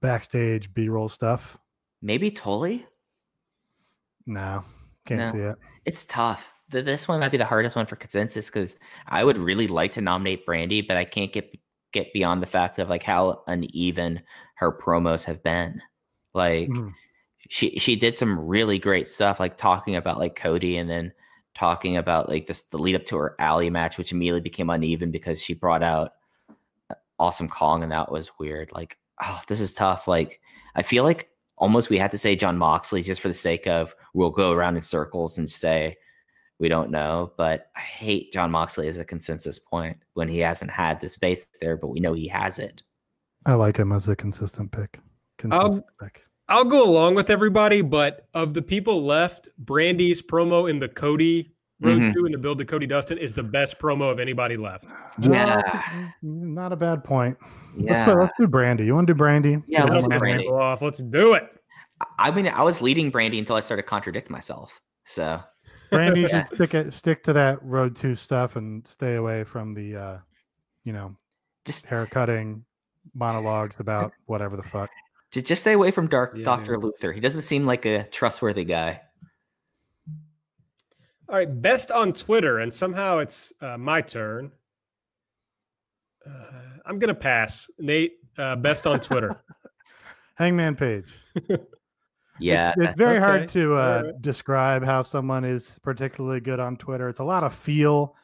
backstage 0.00 0.72
B-roll 0.72 1.08
stuff. 1.08 1.58
Maybe 2.00 2.30
Tully. 2.30 2.86
No, 4.26 4.62
can't 5.04 5.20
No. 5.20 5.32
see 5.32 5.38
it. 5.38 5.56
It's 5.84 6.04
tough. 6.04 6.52
Th- 6.70 6.84
This 6.84 7.08
one 7.08 7.18
might 7.18 7.32
be 7.32 7.38
the 7.38 7.44
hardest 7.44 7.74
one 7.74 7.86
for 7.86 7.96
consensus 7.96 8.46
because 8.48 8.76
I 9.08 9.24
would 9.24 9.36
really 9.38 9.66
like 9.66 9.92
to 9.94 10.00
nominate 10.00 10.46
Brandi, 10.46 10.86
but 10.86 10.96
I 10.96 11.04
can't 11.04 11.32
get 11.32 11.52
get 11.92 12.12
beyond 12.12 12.40
the 12.40 12.46
fact 12.46 12.78
of 12.78 12.88
like 12.88 13.02
how 13.02 13.42
uneven 13.48 14.22
her 14.54 14.70
promos 14.70 15.24
have 15.24 15.42
been. 15.42 15.82
Like 16.34 16.68
Mhm. 16.68 16.92
She 17.52 17.80
she 17.80 17.96
did 17.96 18.16
some 18.16 18.38
really 18.38 18.78
great 18.78 19.08
stuff, 19.08 19.40
like 19.40 19.56
talking 19.56 19.96
about 19.96 20.18
like 20.18 20.36
Cody 20.36 20.76
and 20.76 20.88
then 20.88 21.12
talking 21.56 21.96
about 21.96 22.28
like 22.28 22.46
this 22.46 22.62
the 22.62 22.78
lead 22.78 22.94
up 22.94 23.04
to 23.06 23.16
her 23.16 23.34
alley 23.40 23.70
match, 23.70 23.98
which 23.98 24.12
immediately 24.12 24.40
became 24.40 24.70
uneven 24.70 25.10
because 25.10 25.42
she 25.42 25.54
brought 25.54 25.82
out 25.82 26.12
Awesome 27.18 27.48
Kong 27.48 27.82
and 27.82 27.90
that 27.90 28.12
was 28.12 28.30
weird. 28.38 28.70
Like, 28.70 28.98
oh, 29.20 29.42
this 29.48 29.60
is 29.60 29.74
tough. 29.74 30.06
Like, 30.06 30.40
I 30.76 30.82
feel 30.82 31.02
like 31.02 31.28
almost 31.58 31.90
we 31.90 31.98
had 31.98 32.12
to 32.12 32.18
say 32.18 32.36
Jon 32.36 32.56
Moxley 32.56 33.02
just 33.02 33.20
for 33.20 33.26
the 33.26 33.34
sake 33.34 33.66
of 33.66 33.96
we'll 34.14 34.30
go 34.30 34.52
around 34.52 34.76
in 34.76 34.82
circles 34.82 35.36
and 35.36 35.50
say 35.50 35.96
we 36.60 36.68
don't 36.68 36.92
know. 36.92 37.32
But 37.36 37.68
I 37.74 37.80
hate 37.80 38.32
Jon 38.32 38.52
Moxley 38.52 38.86
as 38.86 38.98
a 38.98 39.04
consensus 39.04 39.58
point 39.58 39.98
when 40.14 40.28
he 40.28 40.38
hasn't 40.38 40.70
had 40.70 41.00
the 41.00 41.08
space 41.08 41.46
there, 41.60 41.76
but 41.76 41.88
we 41.88 41.98
know 41.98 42.12
he 42.12 42.28
has 42.28 42.60
it. 42.60 42.84
I 43.44 43.54
like 43.54 43.76
him 43.76 43.90
as 43.90 44.06
a 44.06 44.14
consistent 44.14 44.70
pick. 44.70 45.00
Um, 45.42 45.50
Consistent 45.50 45.86
pick. 46.00 46.24
I'll 46.50 46.64
go 46.64 46.84
along 46.84 47.14
with 47.14 47.30
everybody, 47.30 47.80
but 47.80 48.26
of 48.34 48.54
the 48.54 48.62
people 48.62 49.06
left, 49.06 49.48
Brandi's 49.64 50.20
promo 50.20 50.68
in 50.68 50.78
the 50.80 50.88
Cody 50.88 51.52
Road 51.82 51.98
Mhm. 51.98 52.12
to 52.12 52.26
in 52.26 52.32
the 52.32 52.38
build 52.38 52.58
to 52.58 52.64
Cody 52.66 52.86
Dustin 52.86 53.16
is 53.16 53.32
the 53.32 53.42
best 53.42 53.78
promo 53.78 54.10
of 54.12 54.18
anybody 54.20 54.58
left. 54.58 54.84
Yeah. 55.20 55.62
Uh, 55.66 56.08
not 56.20 56.72
a 56.72 56.76
bad 56.76 57.02
point. 57.04 57.38
Let's, 57.74 57.90
Yeah. 58.06 58.12
let's 58.12 58.34
do 58.38 58.46
Brandi. 58.46 58.84
You 58.84 58.94
want 58.94 59.06
to 59.06 59.14
do 59.14 59.18
Brandi? 59.18 59.62
Yeah, 59.66 59.84
let's 59.84 60.06
Let's 60.06 60.22
do 60.22 60.28
Brandi. 60.28 60.50
off. 60.50 60.82
Let's 60.82 60.98
do 60.98 61.32
it. 61.32 61.44
I 62.18 62.30
mean, 62.32 62.48
I 62.48 62.62
was 62.62 62.82
leading 62.82 63.10
Brandi 63.10 63.38
until 63.38 63.56
I 63.56 63.60
started 63.60 63.84
contradicting 63.84 64.32
myself. 64.32 64.80
So 65.04 65.40
Brandi 65.90 66.22
Yeah. 66.30 66.42
should 66.42 66.54
stick 66.54 66.74
it, 66.74 66.92
stick 66.92 67.22
to 67.24 67.32
that 67.32 67.62
road 67.62 67.96
to 67.96 68.14
stuff 68.14 68.56
and 68.56 68.86
stay 68.86 69.14
away 69.14 69.44
from 69.44 69.72
the, 69.72 69.96
uh, 69.96 70.18
you 70.84 70.92
know, 70.92 71.16
just 71.64 71.86
hair 71.88 72.04
cutting 72.06 72.64
monologues 73.14 73.80
about 73.80 74.12
whatever 74.26 74.56
the 74.56 74.62
fuck. 74.64 74.90
Ju- 75.30 75.42
Just 75.42 75.62
stay 75.62 75.72
away 75.72 75.90
from 75.90 76.08
Dark 76.08 76.32
Yeah, 76.36 76.44
Doctor 76.44 76.74
dude. 76.74 76.84
Luther. 76.84 77.12
He 77.12 77.20
doesn't 77.20 77.42
seem 77.42 77.66
like 77.66 77.86
a 77.86 78.04
trustworthy 78.04 78.64
guy. 78.64 79.00
All 81.28 81.36
right, 81.36 81.62
best 81.62 81.90
on 81.92 82.12
Twitter, 82.12 82.58
and 82.58 82.74
somehow 82.74 83.18
it's 83.18 83.52
uh, 83.60 83.78
my 83.78 84.00
turn. 84.00 84.50
Uh, 86.26 86.78
I'm 86.84 86.98
gonna 86.98 87.14
pass. 87.14 87.70
Nate, 87.78 88.14
uh, 88.36 88.56
best 88.56 88.86
on 88.86 88.98
Twitter. 89.00 89.40
Hangman 90.36 90.76
Page. 90.76 91.06
Yeah, 92.42 92.72
it's, 92.74 92.86
it's 92.88 92.96
very 92.98 93.18
hard 93.20 93.48
to 93.50 93.74
uh, 93.74 93.76
Alright. 93.76 94.22
describe 94.22 94.82
how 94.82 95.02
someone 95.02 95.44
is 95.44 95.78
particularly 95.82 96.40
good 96.40 96.58
on 96.58 96.78
Twitter. 96.78 97.10
It's 97.10 97.18
a 97.20 97.24
lot 97.24 97.44
of 97.44 97.52
feel. 97.54 98.16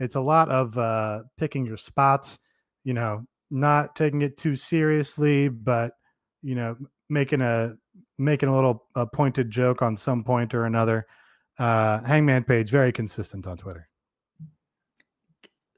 It's 0.00 0.14
a 0.14 0.22
lot 0.22 0.48
of 0.48 0.78
uh, 0.78 1.24
picking 1.36 1.66
your 1.66 1.76
spots. 1.76 2.38
You 2.84 2.94
know, 2.94 3.26
not 3.50 3.94
taking 3.94 4.22
it 4.22 4.38
too 4.38 4.56
seriously, 4.56 5.50
but 5.50 5.92
you 6.42 6.54
know, 6.54 6.76
making 7.08 7.40
a 7.40 7.74
making 8.18 8.48
a 8.48 8.54
little 8.54 8.84
a 8.94 9.06
pointed 9.06 9.50
joke 9.50 9.82
on 9.82 9.96
some 9.96 10.24
point 10.24 10.54
or 10.54 10.64
another. 10.64 11.06
Uh, 11.58 12.00
Hangman 12.02 12.44
Page 12.44 12.70
very 12.70 12.92
consistent 12.92 13.46
on 13.46 13.56
Twitter. 13.56 13.88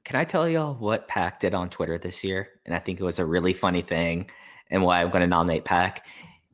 Can 0.03 0.19
I 0.19 0.25
tell 0.25 0.47
y'all 0.47 0.75
what 0.75 1.07
PAC 1.07 1.39
did 1.39 1.53
on 1.53 1.69
Twitter 1.69 1.97
this 1.97 2.23
year? 2.23 2.49
And 2.65 2.75
I 2.75 2.79
think 2.79 2.99
it 2.99 3.03
was 3.03 3.19
a 3.19 3.25
really 3.25 3.53
funny 3.53 3.81
thing 3.81 4.29
and 4.69 4.83
why 4.83 5.01
I'm 5.01 5.09
going 5.09 5.21
to 5.21 5.27
nominate 5.27 5.65
PAC. 5.65 6.05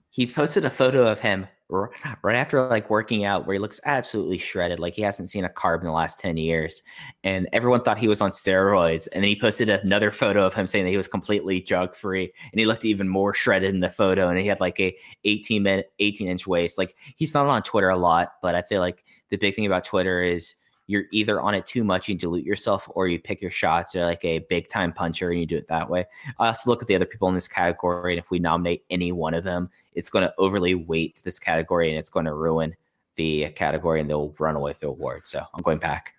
He 0.10 0.28
posted 0.28 0.66
a 0.66 0.70
photo 0.70 1.10
of 1.10 1.20
him 1.20 1.48
right 1.70 2.36
after 2.36 2.66
like 2.68 2.90
working 2.90 3.26
out 3.26 3.46
where 3.46 3.56
he 3.56 3.60
looks 3.60 3.80
absolutely 3.86 4.38
shredded, 4.38 4.80
like 4.80 4.94
he 4.94 5.02
hasn't 5.02 5.30
seen 5.30 5.44
a 5.44 5.50
carb 5.50 5.82
in 5.82 5.86
the 5.86 5.92
last 5.92 6.20
10 6.20 6.38
years. 6.38 6.82
And 7.24 7.48
everyone 7.52 7.82
thought 7.82 7.98
he 7.98 8.08
was 8.08 8.22
on 8.22 8.32
steroids. 8.32 9.08
And 9.14 9.24
then 9.24 9.30
he 9.30 9.40
posted 9.40 9.70
another 9.70 10.12
photo 10.12 10.46
of 10.46 10.54
him 10.54 10.68
saying 10.68 10.86
that 10.86 10.92
he 10.92 10.98
was 10.98 11.08
completely 11.08 11.60
drug 11.60 11.96
free 11.96 12.32
and 12.52 12.60
he 12.60 12.66
looked 12.66 12.86
even 12.86 13.10
more 13.10 13.34
shredded 13.34 13.74
in 13.74 13.82
the 13.82 13.90
photo. 13.90 14.30
And 14.30 14.40
he 14.40 14.48
had 14.48 14.62
like 14.62 14.80
a 14.80 14.96
18 15.26 15.62
minute, 15.62 15.92
18 16.00 16.28
inch 16.28 16.48
waist. 16.48 16.78
Like 16.78 16.96
he's 17.16 17.34
not 17.34 17.48
on 17.48 17.64
Twitter 17.64 17.90
a 17.90 17.98
lot, 17.98 18.34
but 18.42 18.56
I 18.56 18.62
feel 18.62 18.80
like 18.80 19.04
the 19.30 19.38
big 19.38 19.56
thing 19.56 19.66
about 19.66 19.84
Twitter 19.84 20.22
is 20.22 20.56
you're 20.88 21.04
either 21.12 21.40
on 21.42 21.54
it 21.54 21.66
too 21.66 21.84
much, 21.84 22.08
you 22.08 22.16
dilute 22.16 22.46
yourself, 22.46 22.90
or 22.96 23.08
you 23.08 23.20
pick 23.20 23.42
your 23.42 23.52
shots. 23.52 23.94
You're 23.94 24.06
like 24.06 24.24
a 24.24 24.40
big 24.40 24.70
time 24.70 24.94
puncher 24.94 25.30
and 25.30 25.40
you 25.40 25.46
do 25.46 25.58
it 25.58 25.68
that 25.68 25.90
way. 25.90 26.06
I 26.40 26.48
also 26.48 26.70
look 26.70 26.82
at 26.82 26.88
the 26.88 26.96
other 26.96 27.06
people 27.06 27.28
in 27.28 27.36
this 27.36 27.48
category, 27.48 28.14
and 28.14 28.20
if 28.20 28.32
we 28.32 28.40
nominate 28.40 28.86
any 28.90 29.12
one 29.12 29.34
of 29.34 29.44
them, 29.44 29.70
it's 29.94 30.10
going 30.10 30.24
to 30.24 30.34
overly 30.38 30.76
weight 30.76 31.22
this 31.24 31.40
category 31.40 31.90
and 31.90 32.00
it's 32.00 32.10
going 32.10 32.26
to 32.26 32.34
ruin 32.34 32.76
the 33.16 33.50
category 33.50 34.00
and 34.00 34.10
they'll 34.10 34.34
run 34.40 34.56
away 34.56 34.72
with 34.72 34.80
the 34.80 34.88
award. 34.88 35.28
So 35.28 35.44
I'm 35.54 35.62
going 35.62 35.80
back. 35.80 36.14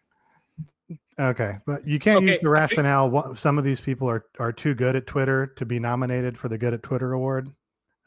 Okay, 1.20 1.56
but 1.66 1.86
you 1.86 1.98
can't 1.98 2.18
Okay, 2.18 2.26
use 2.26 2.40
the 2.40 2.48
rationale. 2.48 3.34
Some 3.34 3.58
of 3.58 3.64
these 3.64 3.80
people 3.80 4.08
are 4.08 4.26
are 4.38 4.52
too 4.52 4.74
good 4.74 4.94
at 4.94 5.06
Twitter 5.06 5.48
to 5.56 5.64
be 5.64 5.80
nominated 5.80 6.38
for 6.38 6.48
the 6.48 6.56
Good 6.56 6.74
at 6.74 6.82
Twitter 6.82 7.12
award. 7.12 7.52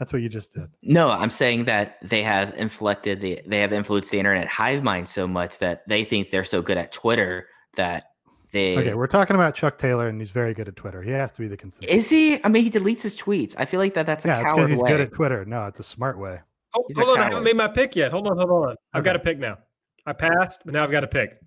That's 0.01 0.11
what 0.11 0.23
you 0.23 0.29
just 0.29 0.55
did. 0.55 0.67
No, 0.81 1.11
I'm 1.11 1.29
saying 1.29 1.65
that 1.65 1.99
they 2.01 2.23
have 2.23 2.55
inflected 2.57 3.21
the 3.21 3.39
they 3.45 3.59
have 3.59 3.71
influenced 3.71 4.09
the 4.09 4.17
internet 4.17 4.47
hive 4.47 4.81
mind 4.81 5.07
so 5.07 5.27
much 5.27 5.59
that 5.59 5.87
they 5.87 6.03
think 6.03 6.31
they're 6.31 6.43
so 6.43 6.59
good 6.59 6.79
at 6.79 6.91
Twitter 6.91 7.47
that 7.75 8.05
they 8.51 8.75
Okay, 8.77 8.93
we're 8.95 9.05
talking 9.05 9.35
about 9.35 9.53
Chuck 9.53 9.77
Taylor, 9.77 10.07
and 10.07 10.19
he's 10.19 10.31
very 10.31 10.55
good 10.55 10.67
at 10.67 10.75
Twitter. 10.75 11.03
He 11.03 11.11
has 11.11 11.31
to 11.33 11.41
be 11.41 11.47
the 11.47 11.55
consistent. 11.55 11.95
is 11.95 12.09
he? 12.09 12.43
I 12.43 12.49
mean, 12.49 12.63
he 12.63 12.71
deletes 12.71 13.03
his 13.03 13.15
tweets. 13.15 13.53
I 13.59 13.65
feel 13.65 13.79
like 13.79 13.93
that 13.93 14.07
that's 14.07 14.25
a 14.25 14.29
yeah, 14.29 14.41
coward 14.41 14.55
because 14.55 14.69
he's 14.69 14.81
way. 14.81 14.89
good 14.89 15.01
at 15.01 15.13
Twitter. 15.13 15.45
No, 15.45 15.67
it's 15.67 15.79
a 15.79 15.83
smart 15.83 16.17
way. 16.17 16.39
Oh, 16.73 16.83
He's 16.87 16.97
hold 16.97 17.09
on, 17.09 17.19
I 17.19 17.25
haven't 17.25 17.43
made 17.43 17.57
my 17.57 17.67
pick 17.67 17.95
yet. 17.95 18.09
Hold 18.09 18.27
on, 18.27 18.37
hold 18.39 18.69
on. 18.69 18.75
I've 18.93 19.03
got 19.03 19.15
a 19.15 19.19
pick 19.19 19.37
now. 19.37 19.59
I 20.07 20.13
passed, 20.13 20.61
but 20.65 20.73
now 20.73 20.83
I've 20.83 20.89
got 20.89 21.03
a 21.03 21.07
pick. 21.07 21.37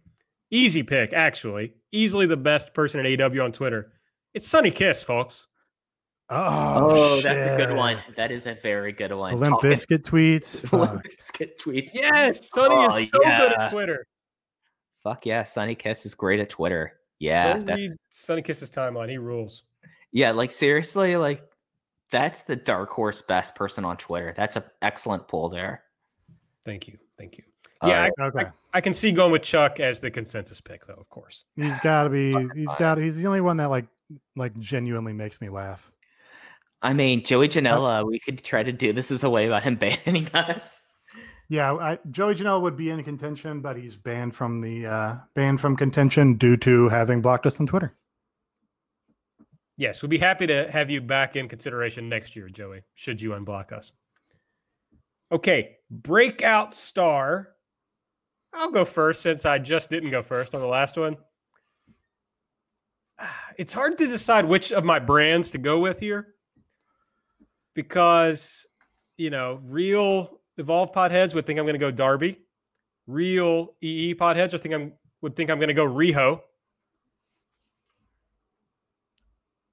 Easy 0.53 0.85
pick, 0.85 1.13
actually. 1.13 1.73
Easily 1.91 2.27
the 2.27 2.37
best 2.37 2.73
person 2.73 3.05
at 3.05 3.21
AW 3.21 3.43
on 3.43 3.51
Twitter. 3.51 3.95
It's 4.33 4.47
Sonny 4.47 4.71
Kiss, 4.71 5.03
folks. 5.03 5.49
Oh, 6.31 6.75
Oh, 7.17 7.21
that's 7.21 7.51
a 7.53 7.57
good 7.67 7.77
one. 7.77 7.99
That 8.17 8.31
is 8.33 8.47
a 8.47 8.55
very 8.55 8.93
good 8.93 9.13
one. 9.13 9.39
Limp 9.39 9.55
Talking- 9.57 9.71
Bizkit 9.71 10.03
tweets. 10.03 10.73
Limp 10.79 10.93
Fuck. 11.03 11.07
Bizkit 11.07 11.51
tweets. 11.61 11.91
Yes, 11.93 12.49
Sonny 12.51 12.75
Oh, 12.77 12.97
is 12.97 13.11
so 13.11 13.19
good 13.19 13.27
yeah. 13.27 13.55
at 13.59 13.71
Twitter. 13.71 14.07
Fuck 15.03 15.27
yeah, 15.27 15.45
Sonny 15.45 15.75
Kiss 15.75 16.07
is 16.07 16.15
great 16.15 16.41
at 16.41 16.49
Twitter. 16.51 16.95
Yeah, 17.19 17.59
Go 17.59 17.65
that's 17.65 17.79
read 17.83 17.91
Sonny 18.11 18.43
Kiss's 18.43 18.71
timeline. 18.71 19.11
He 19.11 19.19
rules. 19.19 19.63
yeah, 20.13 20.31
like 20.33 20.51
seriously, 20.51 21.17
like 21.17 21.43
that's 22.11 22.43
the 22.43 22.57
dark 22.57 22.89
horse 22.91 23.21
best 23.23 23.55
person 23.55 23.85
on 23.85 23.97
Twitter. 23.99 24.33
That's 24.37 24.57
an 24.57 24.65
excellent 24.83 25.29
pull 25.29 25.49
there. 25.51 25.83
Thank 26.65 26.89
you. 26.89 26.99
Thank 27.19 27.37
you. 27.39 27.45
Yeah, 27.85 28.09
Uh, 28.19 28.25
Okay, 28.25 28.47
I 28.73 28.81
can 28.81 28.95
see 28.95 29.13
going 29.13 29.31
with 29.31 29.43
Chuck 29.43 29.79
as 29.79 30.01
the 30.01 30.11
consensus 30.11 30.59
pick, 30.61 30.87
though, 30.87 30.95
of 30.95 31.09
course. 31.11 31.45
he's 31.55 31.79
got 31.81 32.05
to 32.05 32.11
be. 32.11 32.33
He's 32.55 32.75
got. 32.79 32.97
He's 32.97 33.17
the 33.19 33.27
only 33.27 33.43
one 33.43 33.59
that 33.59 33.69
like 33.69 33.87
like 34.37 34.59
genuinely 34.59 35.13
makes 35.13 35.41
me 35.43 35.51
laugh. 35.51 35.91
I 36.85 36.93
mean, 36.93 37.25
Joey 37.25 37.49
Janela, 37.49 38.07
we 38.07 38.21
could 38.21 38.45
try 38.45 38.63
to 38.63 38.71
do 38.71 38.93
this 38.93 39.11
as 39.11 39.25
a 39.25 39.31
way 39.31 39.47
about 39.47 39.63
him 39.63 39.77
banning 40.05 40.29
us. 40.35 40.83
Yeah, 41.49 41.73
I, 41.73 41.99
Joey 42.11 42.35
Janela 42.35 42.61
would 42.61 42.77
be 42.77 42.91
in 42.91 43.03
contention, 43.03 43.61
but 43.61 43.77
he's 43.77 43.97
banned 43.97 44.35
from 44.35 44.61
the 44.61 44.87
uh, 44.87 45.15
banned 45.35 45.61
from 45.61 45.77
contention 45.77 46.35
due 46.35 46.59
to 46.59 46.89
having 46.91 47.23
blocked 47.23 47.47
us 47.47 47.59
on 47.59 47.67
Twitter. 47.67 47.97
Yes, 49.77 50.03
we'd 50.03 50.11
be 50.11 50.19
happy 50.19 50.47
to 50.47 50.71
have 50.71 50.91
you 50.91 51.01
back 51.01 51.37
in 51.37 51.49
consideration 51.49 52.09
next 52.09 52.37
year, 52.37 52.49
Joey, 52.49 52.83
should 52.95 53.21
you 53.21 53.31
unblock 53.31 53.73
us. 53.73 53.91
Okay, 55.33 55.77
breakout 55.91 56.75
star. 56.75 57.49
I'll 58.53 58.71
go 58.71 58.85
first 58.85 59.23
since 59.23 59.47
I 59.47 59.59
just 59.59 59.91
didn't 59.91 60.11
go 60.11 60.23
first 60.23 60.55
on 60.55 60.61
the 60.61 60.67
last 60.67 60.97
one. 60.99 61.17
It's 63.57 63.73
hard 63.73 63.97
to 63.99 64.09
decide 64.09 64.47
which 64.47 64.73
of 64.73 64.83
my 64.83 64.99
brands 64.99 65.49
to 65.51 65.59
go 65.59 65.79
with 65.79 66.01
here 66.01 66.34
because, 67.75 68.67
you 69.17 69.31
know, 69.31 69.61
real 69.65 70.41
Evolve 70.57 70.93
Podheads 70.93 71.35
would 71.35 71.47
think 71.47 71.59
I'm 71.59 71.65
going 71.65 71.75
to 71.75 71.79
go 71.79 71.91
Darby. 71.91 72.39
Real 73.07 73.75
EE 73.83 74.15
Podheads 74.15 74.53
would 74.53 74.63
think 74.63 74.75
I'm 74.75 74.93
would 75.21 75.37
think 75.37 75.51
I'm 75.51 75.59
going 75.59 75.69
to 75.69 75.75
go 75.75 75.87
Riho. 75.87 76.41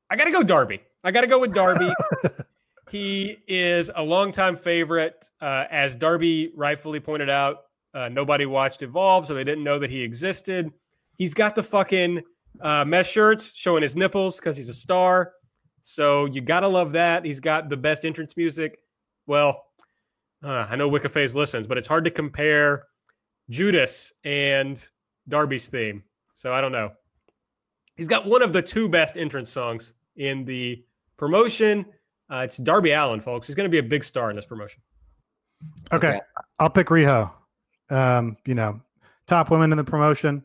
I 0.10 0.16
got 0.16 0.26
to 0.26 0.32
go 0.32 0.44
Darby. 0.44 0.82
I 1.04 1.12
got 1.12 1.22
to 1.22 1.28
go 1.28 1.40
with 1.40 1.54
Darby. 1.54 1.94
He 2.92 3.38
is 3.48 3.90
a 3.96 4.04
longtime 4.04 4.58
favorite. 4.58 5.30
Uh, 5.40 5.64
as 5.72 5.96
Darby 5.96 6.52
rightfully 6.58 7.00
pointed 7.00 7.30
out, 7.30 7.60
uh, 7.94 8.10
nobody 8.10 8.46
watched 8.46 8.82
Evolve, 8.82 9.26
so 9.26 9.34
they 9.34 9.46
didn't 9.46 9.64
know 9.64 9.80
that 9.80 9.90
he 9.90 10.02
existed. 10.02 10.70
He's 11.18 11.34
got 11.34 11.56
the 11.56 11.64
fucking 11.64 12.22
uh, 12.60 12.84
mesh 12.84 13.10
shirts 13.10 13.54
showing 13.56 13.82
his 13.82 13.96
nipples 13.96 14.36
because 14.42 14.58
he's 14.58 14.68
a 14.68 14.74
star. 14.74 15.32
So 15.82 16.26
you 16.26 16.42
gotta 16.42 16.68
love 16.68 16.94
that. 16.94 17.26
He's 17.26 17.40
got 17.40 17.70
the 17.70 17.78
best 17.78 18.06
entrance 18.06 18.38
music. 18.38 18.80
Well, 19.28 19.66
uh, 20.44 20.68
I 20.70 20.76
know 20.76 20.90
Wiccaface 20.90 21.36
listens, 21.36 21.68
but 21.68 21.78
it's 21.78 21.88
hard 21.88 22.06
to 22.06 22.12
compare 22.12 22.88
Judas 23.50 24.14
and 24.24 24.84
Darby's 25.28 25.68
theme. 25.68 26.04
So 26.36 26.54
I 26.54 26.62
don't 26.62 26.72
know. 26.72 26.92
He's 27.96 28.08
got 28.08 28.26
one 28.26 28.42
of 28.42 28.54
the 28.54 28.62
two 28.62 28.90
best 28.90 29.18
entrance 29.18 29.52
songs 29.52 29.94
in 30.16 30.46
the 30.46 30.84
promotion. 31.18 31.86
Uh, 32.32 32.38
it's 32.38 32.58
Darby 32.58 32.92
Allin, 32.92 33.22
folks. 33.22 33.46
He's 33.46 33.56
going 33.56 33.66
to 33.66 33.72
be 33.72 33.78
a 33.78 33.84
big 33.84 34.04
star 34.04 34.30
in 34.30 34.36
this 34.36 34.46
promotion. 34.46 34.82
Okay, 35.92 36.08
Okay. 36.08 36.20
I'll 36.60 36.70
pick 36.70 36.88
Riho. 36.88 37.32
Um, 37.90 38.38
you 38.46 38.56
know, 38.56 38.82
top 39.28 39.52
women 39.52 39.72
in 39.72 39.78
the 39.78 39.84
promotion 39.84 40.44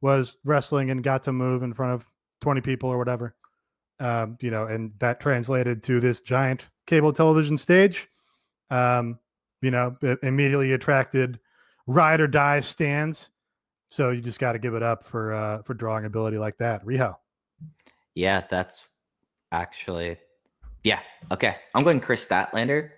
was 0.00 0.36
wrestling 0.44 0.90
and 0.90 1.02
got 1.02 1.22
to 1.24 1.32
move 1.32 1.62
in 1.62 1.74
front 1.74 1.92
of 1.92 2.06
20 2.40 2.60
people 2.60 2.88
or 2.88 2.96
whatever. 2.96 3.34
Um, 4.00 4.36
you 4.40 4.50
know, 4.50 4.66
and 4.66 4.92
that 4.98 5.20
translated 5.20 5.82
to 5.84 6.00
this 6.00 6.20
giant 6.20 6.68
cable 6.86 7.12
television 7.12 7.56
stage. 7.56 8.08
Um, 8.70 9.18
you 9.62 9.70
know, 9.70 9.96
immediately 10.22 10.72
attracted 10.72 11.38
ride 11.86 12.20
or 12.20 12.26
die 12.26 12.60
stands. 12.60 13.30
So 13.88 14.10
you 14.10 14.20
just 14.20 14.40
got 14.40 14.52
to 14.52 14.58
give 14.58 14.74
it 14.74 14.82
up 14.82 15.04
for 15.04 15.32
uh 15.32 15.62
for 15.62 15.74
drawing 15.74 16.04
ability 16.04 16.38
like 16.38 16.58
that. 16.58 16.84
Riho. 16.84 17.16
Yeah, 18.14 18.42
that's 18.48 18.84
actually 19.52 20.18
yeah. 20.82 21.00
Okay, 21.32 21.56
I'm 21.74 21.82
going 21.82 22.00
Kris 22.00 22.26
Statlander, 22.28 22.90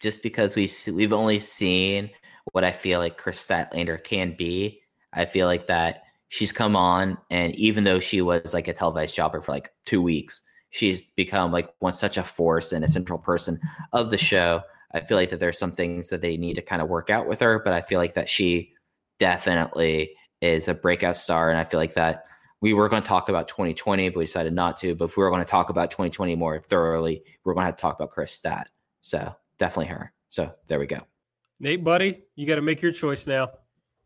just 0.00 0.22
because 0.22 0.54
we 0.54 0.70
we've 0.92 1.12
only 1.12 1.40
seen 1.40 2.10
what 2.52 2.64
I 2.64 2.72
feel 2.72 3.00
like 3.00 3.18
Kris 3.18 3.44
Statlander 3.44 4.02
can 4.02 4.34
be. 4.36 4.80
I 5.12 5.24
feel 5.24 5.46
like 5.46 5.66
that 5.66 6.04
she's 6.32 6.50
come 6.50 6.74
on, 6.74 7.18
and 7.28 7.54
even 7.56 7.84
though 7.84 8.00
she 8.00 8.22
was 8.22 8.54
like 8.54 8.66
a 8.66 8.72
televised 8.72 9.14
jobber 9.14 9.42
for 9.42 9.52
like 9.52 9.70
two 9.84 10.00
weeks, 10.00 10.42
she's 10.70 11.04
become 11.04 11.52
like 11.52 11.68
one 11.80 11.92
such 11.92 12.16
a 12.16 12.22
force 12.22 12.72
and 12.72 12.82
a 12.82 12.88
central 12.88 13.18
person 13.18 13.60
of 13.92 14.08
the 14.08 14.16
show. 14.16 14.62
I 14.94 15.00
feel 15.00 15.18
like 15.18 15.28
that 15.28 15.40
there's 15.40 15.58
some 15.58 15.72
things 15.72 16.08
that 16.08 16.22
they 16.22 16.38
need 16.38 16.54
to 16.54 16.62
kind 16.62 16.80
of 16.80 16.88
work 16.88 17.10
out 17.10 17.28
with 17.28 17.38
her, 17.40 17.60
but 17.62 17.74
I 17.74 17.82
feel 17.82 17.98
like 17.98 18.14
that 18.14 18.30
she 18.30 18.72
definitely 19.18 20.16
is 20.40 20.68
a 20.68 20.74
breakout 20.74 21.16
star, 21.16 21.50
and 21.50 21.58
I 21.58 21.64
feel 21.64 21.78
like 21.78 21.92
that 21.94 22.24
we 22.62 22.72
were 22.72 22.88
going 22.88 23.02
to 23.02 23.08
talk 23.08 23.28
about 23.28 23.46
2020, 23.46 24.08
but 24.08 24.16
we 24.16 24.24
decided 24.24 24.54
not 24.54 24.78
to. 24.78 24.94
But 24.94 25.10
if 25.10 25.18
we 25.18 25.24
were 25.24 25.30
going 25.30 25.44
to 25.44 25.50
talk 25.50 25.68
about 25.68 25.90
2020 25.90 26.34
more 26.34 26.60
thoroughly, 26.60 27.22
we're 27.44 27.52
going 27.52 27.64
to 27.64 27.66
have 27.66 27.76
to 27.76 27.80
talk 27.82 27.96
about 27.96 28.10
Kris 28.10 28.32
Stat. 28.32 28.70
So 29.02 29.34
definitely 29.58 29.92
her. 29.92 30.14
So 30.30 30.50
there 30.66 30.78
we 30.78 30.86
go. 30.86 31.00
Nate, 31.60 31.84
buddy, 31.84 32.22
you 32.36 32.46
got 32.46 32.56
to 32.56 32.62
make 32.62 32.80
your 32.80 32.92
choice 32.92 33.26
now. 33.26 33.50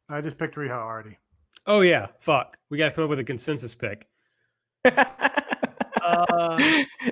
I 0.08 0.20
just 0.22 0.38
picked 0.38 0.56
Riho 0.56 0.72
already. 0.72 1.18
Oh, 1.66 1.80
yeah. 1.80 2.06
Fuck. 2.20 2.56
We 2.70 2.78
got 2.78 2.90
to 2.90 2.94
come 2.94 3.04
up 3.04 3.10
with 3.10 3.18
a 3.18 3.24
consensus 3.24 3.74
pick. 3.74 4.06
Uh, 6.02 6.56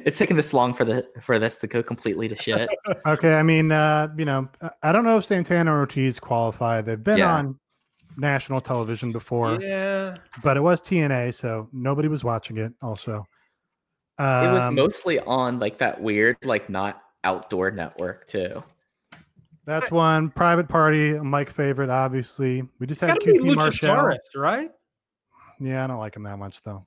it's 0.04 0.18
taking 0.18 0.36
this 0.36 0.54
long 0.54 0.72
for 0.72 0.84
the 0.84 1.04
for 1.20 1.40
this 1.40 1.58
to 1.58 1.66
go 1.66 1.82
completely 1.82 2.28
to 2.28 2.36
shit. 2.36 2.68
Okay, 3.06 3.34
I 3.34 3.42
mean, 3.42 3.72
uh, 3.72 4.06
you 4.16 4.24
know, 4.24 4.48
I- 4.62 4.70
I 4.84 4.92
don't 4.92 5.02
know 5.04 5.16
if 5.16 5.24
Santana 5.24 5.72
or 5.74 5.80
Ortiz 5.80 6.20
qualify. 6.20 6.80
They've 6.80 7.02
been 7.02 7.18
Yeah. 7.18 7.34
on 7.34 7.58
national 8.16 8.60
television 8.60 9.10
before, 9.10 9.58
yeah. 9.60 10.18
but 10.44 10.56
it 10.56 10.60
was 10.60 10.80
TNA, 10.80 11.34
so 11.34 11.68
nobody 11.72 12.06
was 12.06 12.22
watching 12.22 12.56
it. 12.58 12.72
Also, 12.82 13.26
it 14.20 14.52
was 14.52 14.62
Um, 14.62 14.76
mostly 14.76 15.18
on 15.18 15.58
like 15.58 15.78
that 15.78 16.00
weird, 16.00 16.36
like 16.44 16.70
not 16.70 17.02
outdoor 17.24 17.72
network 17.72 18.28
too. 18.28 18.62
That's 19.64 19.90
one 19.90 20.30
private 20.30 20.68
party. 20.68 21.16
a 21.16 21.24
Mike 21.24 21.50
favorite, 21.50 21.90
obviously. 21.90 22.62
We 22.78 22.86
just 22.86 23.02
It's 23.02 23.10
had 23.10 23.18
got 23.18 23.24
to 23.26 23.32
be 23.32 23.38
QT 23.40 23.54
Marshall. 23.56 23.88
Luchasaurus, 23.94 24.18
right? 24.36 24.70
Yeah, 25.60 25.84
I 25.84 25.86
don't 25.86 25.98
like 25.98 26.16
him 26.16 26.22
that 26.24 26.38
much 26.38 26.60
though. 26.62 26.84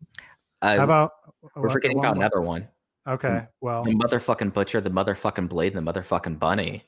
Uh, 0.62 0.78
How 0.78 0.84
about 0.84 1.12
we're 1.56 1.64
what- 1.64 1.72
forgetting 1.74 2.00
about 2.00 2.16
more? 2.16 2.24
another 2.26 2.42
one: 2.42 2.68
Okay, 3.08 3.48
well, 3.62 3.84
the 3.84 3.96
motherfucking 3.96 4.54
butcher, 4.54 4.82
the 4.82 4.90
motherfucking 4.90 5.48
blade, 5.50 5.76
and 5.76 5.88
the 5.88 5.92
motherfucking 5.94 6.40
bunny. 6.40 6.84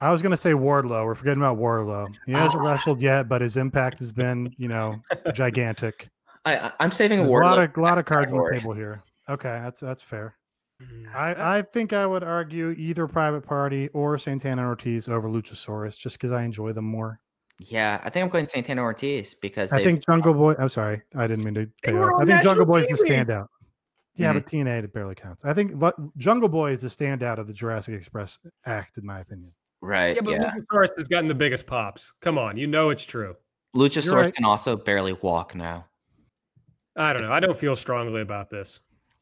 I 0.00 0.10
was 0.12 0.22
gonna 0.22 0.36
say 0.36 0.52
Wardlow. 0.52 1.04
We're 1.04 1.14
forgetting 1.16 1.42
about 1.42 1.58
Wardlow. 1.58 2.14
He 2.24 2.32
hasn't 2.32 2.64
Oh. 2.64 2.70
wrestled 2.70 3.02
yet, 3.02 3.28
but 3.28 3.40
his 3.42 3.56
impact 3.56 3.98
has 3.98 4.12
been, 4.12 4.54
you 4.56 4.68
know, 4.68 5.02
gigantic. 5.34 6.08
I, 6.46 6.56
I 6.56 6.72
I'm 6.80 6.90
saving 6.92 7.18
a 7.18 7.22
There's 7.26 7.32
a 7.32 7.44
lot 7.44 7.58
of 7.62 7.76
lot 7.76 7.98
of 7.98 8.06
cards 8.06 8.32
on 8.32 8.38
the 8.38 8.50
table 8.52 8.72
here. 8.72 9.02
Okay, 9.28 9.60
that's 9.62 9.80
that's 9.80 10.02
fair. 10.02 10.36
Mm, 10.82 11.14
I, 11.14 11.58
I 11.58 11.62
think 11.62 11.92
I 11.92 12.06
would 12.06 12.22
argue 12.22 12.70
either 12.70 13.06
Private 13.08 13.42
Party 13.42 13.88
or 13.88 14.16
Santana 14.18 14.64
Ortiz 14.66 15.08
over 15.08 15.28
Luchasaurus, 15.28 15.98
just 15.98 16.16
because 16.18 16.32
I 16.32 16.44
enjoy 16.44 16.72
them 16.72 16.84
more. 16.84 17.20
Yeah, 17.58 18.00
I 18.04 18.10
think 18.10 18.22
I'm 18.22 18.30
going 18.30 18.44
Santana 18.44 18.82
Ortiz 18.82 19.34
because 19.34 19.72
I 19.72 19.82
think 19.82 20.06
Jungle 20.06 20.34
Boy. 20.34 20.54
I'm 20.58 20.68
sorry, 20.68 21.02
I 21.16 21.26
didn't 21.26 21.44
mean 21.44 21.54
to. 21.54 21.66
They 21.82 21.92
cut 21.92 21.94
were 21.94 22.14
on 22.14 22.22
I 22.22 22.32
think 22.32 22.44
Jungle 22.44 22.66
Boy 22.66 22.80
is 22.82 22.86
the 22.86 22.94
TV. 23.04 23.24
standout. 23.26 23.48
Yeah, 24.14 24.32
Mhm. 24.32 24.34
but 24.34 24.46
TNA 24.46 24.84
it 24.84 24.92
barely 24.92 25.14
counts. 25.16 25.44
I 25.44 25.52
think 25.54 25.76
but 25.78 25.96
Jungle 26.16 26.48
Boy 26.48 26.72
is 26.72 26.80
the 26.80 26.88
standout 26.88 27.38
of 27.38 27.48
the 27.48 27.52
Jurassic 27.52 27.94
Express 27.94 28.38
act, 28.64 28.98
in 28.98 29.04
my 29.04 29.20
opinion. 29.20 29.52
right. 29.80 30.14
yeah, 30.14 30.22
but 30.22 30.30
yeah. 30.32 30.52
Luchasaurus 30.72 30.96
has 30.96 31.08
gotten 31.08 31.26
the 31.28 31.34
biggest 31.34 31.66
pops. 31.66 32.12
Come 32.20 32.38
on, 32.38 32.56
you 32.56 32.68
know 32.68 32.90
it's 32.90 33.04
true. 33.04 33.34
Luchasaurus 33.74 34.12
right. 34.12 34.34
can 34.34 34.44
also 34.44 34.76
barely 34.76 35.14
walk 35.14 35.54
now. 35.56 35.86
I 36.96 37.12
don't 37.12 37.22
know. 37.22 37.32
I 37.32 37.40
don't 37.40 37.58
feel 37.58 37.76
strongly 37.76 38.20
about 38.22 38.50
this. 38.50 38.80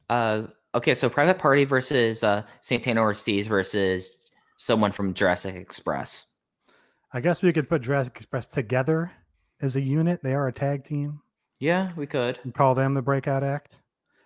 Uh, 0.09 0.45
okay, 0.77 0.95
so 0.95 1.09
Private 1.09 1.39
Party 1.39 1.65
versus 1.65 2.23
uh, 2.23 2.43
Santana 2.61 3.01
Ortiz 3.01 3.47
versus 3.47 4.13
someone 4.57 4.93
from 4.93 5.15
Jurassic 5.15 5.57
Express. 5.57 6.27
I 7.13 7.21
guess 7.21 7.43
we 7.43 7.53
could 7.53 7.69
put 7.69 7.83
Jurassic 7.83 8.17
Express 8.17 8.47
together 8.47 9.11
as 9.61 9.77
a 9.77 9.81
unit. 9.81 10.21
They 10.23 10.35
are 10.35 10.49
a 10.49 10.53
tag 10.53 10.85
team. 10.85 11.21
Yeah, 11.59 11.91
we 11.97 12.07
could. 12.07 12.39
and 12.45 12.55
call 12.55 12.75
them 12.75 12.95
the 12.95 13.03
breakout 13.03 13.43
act. 13.43 13.79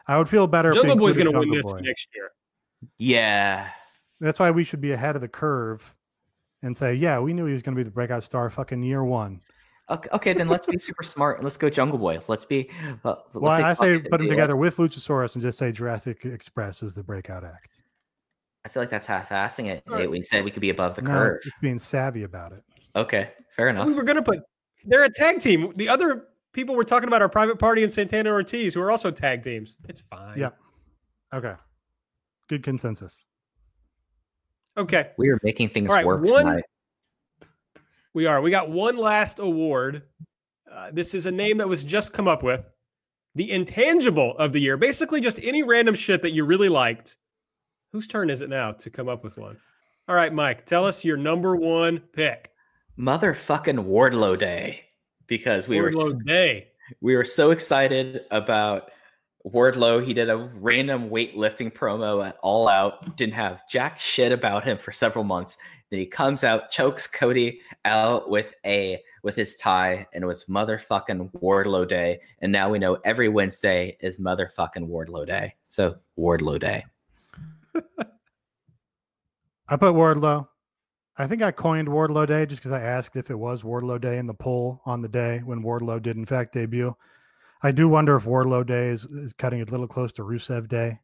I 0.09 0.18
would 0.18 0.28
feel 0.28 0.46
better. 0.46 0.70
if 0.70 0.74
Jungle 0.74 0.96
Boy's 0.96 1.16
going 1.16 1.30
to 1.32 1.38
win 1.38 1.51
this 1.51 1.62
Boy. 1.62 1.80
next 1.80 2.09
year. 2.14 2.30
Yeah. 2.98 3.68
That's 4.20 4.40
why 4.40 4.51
we 4.51 4.64
should 4.64 4.80
be 4.80 4.92
ahead 4.92 5.14
of 5.14 5.22
the 5.22 5.28
curve 5.28 5.94
and 6.62 6.76
say, 6.76 6.94
yeah, 6.94 7.20
we 7.20 7.32
knew 7.32 7.46
he 7.46 7.53
was 7.53 7.62
going 7.62 7.76
to 7.76 7.78
be 7.78 7.84
the 7.84 7.90
breakout 7.92 8.24
star 8.24 8.51
fucking 8.51 8.82
year 8.82 9.05
one. 9.05 9.40
Okay, 9.91 10.09
okay, 10.12 10.32
then 10.32 10.47
let's 10.49 10.66
be 10.66 10.78
super 10.78 11.03
smart 11.03 11.38
and 11.38 11.45
let's 11.45 11.57
go 11.57 11.68
Jungle 11.68 11.99
Boy. 11.99 12.18
Let's 12.28 12.45
be. 12.45 12.70
Uh, 13.05 13.16
let's 13.16 13.34
Well, 13.34 13.51
I 13.53 13.72
say 13.74 13.99
put 13.99 14.12
them 14.12 14.22
yeah. 14.24 14.30
together 14.30 14.57
with 14.57 14.76
Luchasaurus 14.76 15.34
and 15.34 15.43
just 15.43 15.59
say 15.59 15.72
Jurassic 15.72 16.24
Express 16.24 16.82
is 16.82 16.95
the 16.95 17.03
breakout 17.03 17.45
act. 17.45 17.82
I 18.64 18.68
feel 18.68 18.82
like 18.82 18.91
that's 18.91 19.07
half-assing 19.07 19.66
it. 19.66 19.82
Alright. 19.88 20.03
Nate. 20.03 20.11
We 20.11 20.22
said 20.22 20.45
we 20.45 20.51
could 20.51 20.61
be 20.61 20.70
above 20.70 20.95
the 20.95 21.03
No, 21.03 21.11
curve. 21.11 21.41
just 21.43 21.61
being 21.61 21.78
savvy 21.78 22.22
about 22.22 22.53
it. 22.53 22.62
Okay, 22.95 23.30
fair 23.49 23.68
enough. 23.68 23.86
We 23.86 23.95
were 23.95 24.03
going 24.05 24.16
to 24.16 24.22
put. 24.22 24.41
They're 24.84 25.05
a 25.05 25.12
tag 25.12 25.41
team. 25.41 25.72
The 25.76 25.88
other 25.88 26.26
people 26.53 26.76
we're 26.76 26.84
talking 26.84 27.09
about 27.09 27.22
are 27.22 27.28
Private 27.28 27.59
Party 27.59 27.82
and 27.82 27.93
Santana 27.93 28.30
Ortiz, 28.30 28.74
who 28.74 28.80
are 28.82 28.91
also 28.91 29.11
tag 29.11 29.43
teams. 29.43 29.76
It's 29.88 30.03
fine. 30.11 30.38
Yeah. 30.38 30.51
Okay. 31.32 31.55
Good 32.49 32.62
consensus. 32.62 33.24
Okay. 34.76 35.11
We 35.18 35.30
are 35.30 35.38
making 35.43 35.70
things 35.70 35.88
All 35.91 35.97
right, 35.97 36.07
work 36.07 36.22
one- 36.24 36.45
tonight. 36.45 36.64
We 38.15 38.27
are. 38.27 38.41
We 38.41 38.51
got 38.51 38.71
one 38.71 38.97
last 38.97 39.39
award. 39.39 40.03
Uh, 40.71 40.91
this 40.93 41.15
is 41.15 41.27
a 41.27 41.31
name 41.31 41.59
that 41.59 41.69
was 41.69 41.85
just 41.85 42.13
come 42.13 42.29
up 42.29 42.43
with. 42.43 42.65
The 43.37 43.51
intangible 43.51 44.37
of 44.39 44.53
the 44.53 44.61
year. 44.61 44.77
Basically, 44.77 45.21
just 45.21 45.39
any 45.43 45.63
random 45.63 45.95
shit 45.95 46.23
that 46.23 46.33
you 46.33 46.45
really 46.45 46.69
liked. 46.69 47.17
Whose 47.93 48.07
turn 48.07 48.31
is 48.31 48.41
it 48.41 48.49
now 48.49 48.73
to 48.73 48.91
come 48.91 49.09
up 49.09 49.23
with 49.23 49.39
one? 49.39 49.57
All 50.09 50.17
right, 50.17 50.33
Mike, 50.33 50.67
tell 50.67 50.85
us 50.85 51.05
your 51.05 51.17
number 51.17 51.55
one 51.55 51.99
pick. 52.13 52.51
Motherfucking 52.99 53.85
Wardlow 53.85 54.39
Day. 54.39 54.87
Because 55.27 55.69
we 55.69 55.81
were 55.81 55.93
Wardlow 55.93 56.25
Day. 56.27 56.69
we 57.01 57.15
were 57.15 57.25
so 57.25 57.53
excited 57.53 58.23
about 58.33 58.91
Wardlow. 59.47 60.05
He 60.05 60.12
did 60.12 60.28
a 60.28 60.36
random 60.36 61.09
weightlifting 61.11 61.72
promo 61.72 62.26
at 62.26 62.36
All 62.43 62.68
Out. 62.68 63.16
Didn't 63.16 63.34
have 63.34 63.68
jack 63.68 63.99
shit 63.99 64.32
about 64.32 64.64
him 64.64 64.78
for 64.78 64.93
several 64.93 65.24
months. 65.24 65.57
Then 65.91 65.99
he 65.99 66.07
comes 66.07 66.45
out, 66.45 66.70
chokes 66.70 67.07
Cody 67.07 67.61
out 67.84 68.30
with 68.30 68.55
a 68.64 69.03
with 69.22 69.34
his 69.34 69.57
tie, 69.57 70.07
and 70.14 70.22
it 70.22 70.26
was 70.26 70.45
motherfucking 70.45 71.32
Wardlow 71.41 71.88
Day. 71.88 72.20
And 72.41 72.53
now 72.53 72.70
we 72.70 72.78
know 72.78 72.99
every 73.05 73.28
Wednesday 73.28 73.97
is 74.01 74.18
motherfucking 74.18 74.88
Wardlow 74.88 75.26
Day. 75.26 75.55
So 75.68 75.97
Wardlow 76.18 76.61
Day. 76.61 76.84
I 79.68 79.76
put 79.76 79.95
Wardlow. 79.95 80.47
I 81.18 81.26
think 81.26 81.43
I 81.43 81.51
coined 81.51 81.88
Wardlow 81.88 82.26
Day 82.26 82.47
just 82.47 82.62
because 82.62 82.72
I 82.72 82.80
asked 82.80 83.16
if 83.16 83.30
it 83.30 83.38
was 83.38 83.62
Wardlow 83.62 84.01
Day 84.01 84.18
in 84.18 84.26
the 84.26 84.34
poll 84.34 84.80
on 84.86 85.03
the 85.03 85.09
day 85.09 85.43
when 85.45 85.62
Wardlow 85.62 86.01
did 86.01 86.16
in 86.16 86.24
fact 86.24 86.55
debut. 86.55 86.97
I 87.63 87.71
do 87.71 87.89
wonder 87.89 88.17
if 88.17 88.25
Wardlow 88.25 88.67
Day 88.67 88.89
is, 88.89 89.05
is 89.05 89.33
cutting 89.33 89.61
a 89.61 89.65
little 89.65 89.87
close 89.87 90.13
to 90.13 90.23
Rusev 90.23 90.69
Day. 90.69 90.99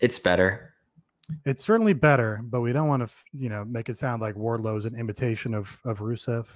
It's 0.00 0.18
better. 0.18 0.74
It's 1.46 1.64
certainly 1.64 1.94
better, 1.94 2.40
but 2.42 2.60
we 2.60 2.72
don't 2.72 2.88
want 2.88 3.08
to, 3.08 3.14
you 3.32 3.48
know, 3.48 3.64
make 3.64 3.88
it 3.88 3.96
sound 3.96 4.20
like 4.20 4.34
Wardlow 4.34 4.76
is 4.76 4.84
an 4.84 4.94
imitation 4.94 5.54
of 5.54 5.70
of 5.84 6.00
Rusev. 6.00 6.46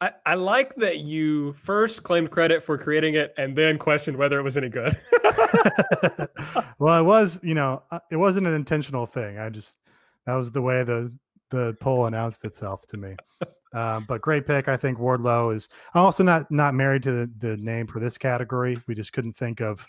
I, 0.00 0.12
I 0.26 0.34
like 0.34 0.74
that 0.76 0.98
you 0.98 1.52
first 1.54 2.02
claimed 2.02 2.30
credit 2.30 2.62
for 2.62 2.76
creating 2.76 3.14
it 3.14 3.32
and 3.38 3.56
then 3.56 3.78
questioned 3.78 4.16
whether 4.16 4.38
it 4.38 4.42
was 4.42 4.56
any 4.56 4.68
good. 4.68 5.00
well, 6.78 6.98
it 6.98 7.04
was, 7.04 7.40
you 7.42 7.54
know, 7.54 7.82
uh, 7.90 8.00
it 8.10 8.16
wasn't 8.16 8.46
an 8.46 8.54
intentional 8.54 9.06
thing. 9.06 9.38
I 9.38 9.48
just 9.50 9.76
That 10.26 10.34
was 10.34 10.50
the 10.50 10.62
way 10.62 10.82
the 10.82 11.12
the 11.50 11.76
poll 11.80 12.06
announced 12.06 12.44
itself 12.44 12.86
to 12.88 12.96
me. 12.96 13.16
Uh, 13.74 14.00
but 14.00 14.20
great 14.20 14.46
pick. 14.46 14.68
I 14.68 14.76
think 14.76 14.98
Wardlow 14.98 15.54
is 15.54 15.68
I'm 15.94 16.02
also 16.02 16.22
not 16.22 16.50
not 16.50 16.74
married 16.74 17.02
to 17.02 17.12
the, 17.12 17.30
the 17.38 17.56
name 17.56 17.86
for 17.86 17.98
this 17.98 18.16
category. 18.16 18.78
We 18.86 18.94
just 18.94 19.12
couldn't 19.12 19.36
think 19.36 19.60
of, 19.60 19.84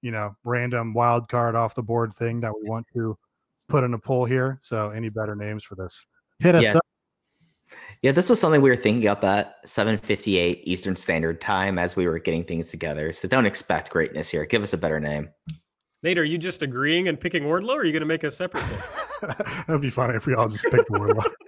you 0.00 0.12
know, 0.12 0.36
random 0.44 0.94
wild 0.94 1.28
card 1.28 1.56
off 1.56 1.74
the 1.74 1.82
board 1.82 2.14
thing 2.14 2.40
that 2.40 2.52
we 2.54 2.68
want 2.68 2.86
to 2.94 3.18
put 3.68 3.82
in 3.82 3.94
a 3.94 3.98
poll 3.98 4.24
here. 4.24 4.58
So 4.62 4.90
any 4.90 5.08
better 5.08 5.34
names 5.34 5.64
for 5.64 5.74
this? 5.74 6.06
Hit 6.38 6.54
us 6.54 6.62
Yeah. 6.62 6.76
up. 6.76 6.82
Yeah, 8.02 8.12
this 8.12 8.28
was 8.28 8.38
something 8.38 8.62
we 8.62 8.70
were 8.70 8.76
thinking 8.76 9.08
up 9.08 9.24
at 9.24 9.56
7:58 9.66 10.60
Eastern 10.62 10.94
Standard 10.94 11.40
Time 11.40 11.78
as 11.80 11.96
we 11.96 12.06
were 12.06 12.20
getting 12.20 12.44
things 12.44 12.70
together. 12.70 13.12
So 13.12 13.26
don't 13.26 13.46
expect 13.46 13.90
greatness 13.90 14.30
here. 14.30 14.44
Give 14.46 14.62
us 14.62 14.72
a 14.72 14.78
better 14.78 15.00
name. 15.00 15.30
Nate, 16.04 16.18
are 16.18 16.24
you 16.24 16.38
just 16.38 16.62
agreeing 16.62 17.08
and 17.08 17.18
picking 17.18 17.42
Wardlow, 17.44 17.70
or 17.70 17.80
are 17.80 17.84
you 17.84 17.90
going 17.90 18.00
to 18.02 18.06
make 18.06 18.22
a 18.22 18.30
separate 18.30 18.62
pick? 18.64 19.36
That'd 19.66 19.82
be 19.82 19.90
funny 19.90 20.14
if 20.14 20.26
we 20.26 20.34
all 20.34 20.48
just 20.48 20.62
picked 20.64 20.88
Wardlow. 20.90 21.24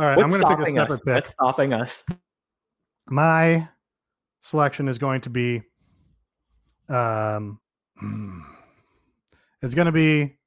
All 0.00 0.06
right, 0.06 0.16
What's 0.16 0.34
I'm 0.34 0.40
going 0.40 0.56
to 0.56 0.64
pick 0.64 0.76
a 0.76 0.76
stopping 0.76 0.76
separate 0.78 0.92
us? 0.94 1.00
pick. 1.00 1.14
What's 1.14 1.30
stopping 1.30 1.72
us? 1.74 2.04
my 3.10 3.68
selection 4.40 4.88
is 4.88 4.96
going 4.96 5.20
to 5.20 5.28
be 5.30 5.60
um 6.88 7.60
hmm, 7.98 8.40
it's 9.60 9.74
going 9.74 9.86
to 9.86 9.92
be 9.92 10.38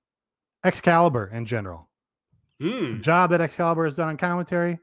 excalibur 0.63 1.29
in 1.33 1.45
general 1.45 1.87
Hmm. 2.61 3.01
job 3.01 3.29
that 3.31 3.41
excalibur 3.41 3.85
has 3.85 3.93
done 3.95 4.07
on 4.07 4.17
commentary 4.17 4.79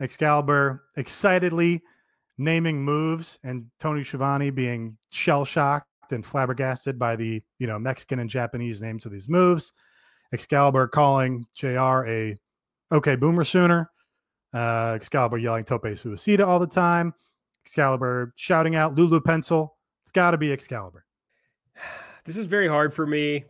excalibur 0.00 0.84
excitedly 0.96 1.82
naming 2.38 2.82
moves 2.82 3.38
and 3.44 3.66
tony 3.78 4.02
Schiavone 4.02 4.50
being 4.50 4.96
shell-shocked 5.10 5.86
and 6.10 6.24
flabbergasted 6.24 6.98
by 6.98 7.14
the 7.14 7.42
you 7.58 7.66
know 7.66 7.78
mexican 7.78 8.18
and 8.20 8.30
japanese 8.30 8.80
names 8.82 9.04
of 9.06 9.12
these 9.12 9.28
moves 9.28 9.72
excalibur 10.32 10.88
calling 10.88 11.44
jr 11.54 12.06
a 12.06 12.38
okay 12.90 13.14
boomer 13.16 13.44
sooner 13.44 13.90
uh, 14.54 14.92
Excalibur 14.96 15.38
yelling 15.38 15.64
Tope 15.64 15.84
Suicida 15.84 16.46
all 16.46 16.58
the 16.58 16.66
time. 16.66 17.14
Excalibur 17.64 18.32
shouting 18.36 18.76
out 18.76 18.94
Lulu 18.94 19.20
Pencil. 19.20 19.76
It's 20.02 20.12
got 20.12 20.30
to 20.32 20.38
be 20.38 20.52
Excalibur. 20.52 21.04
This 22.24 22.36
is 22.36 22.44
very 22.44 22.68
hard 22.68 22.92
for 22.92 23.06
me. 23.06 23.46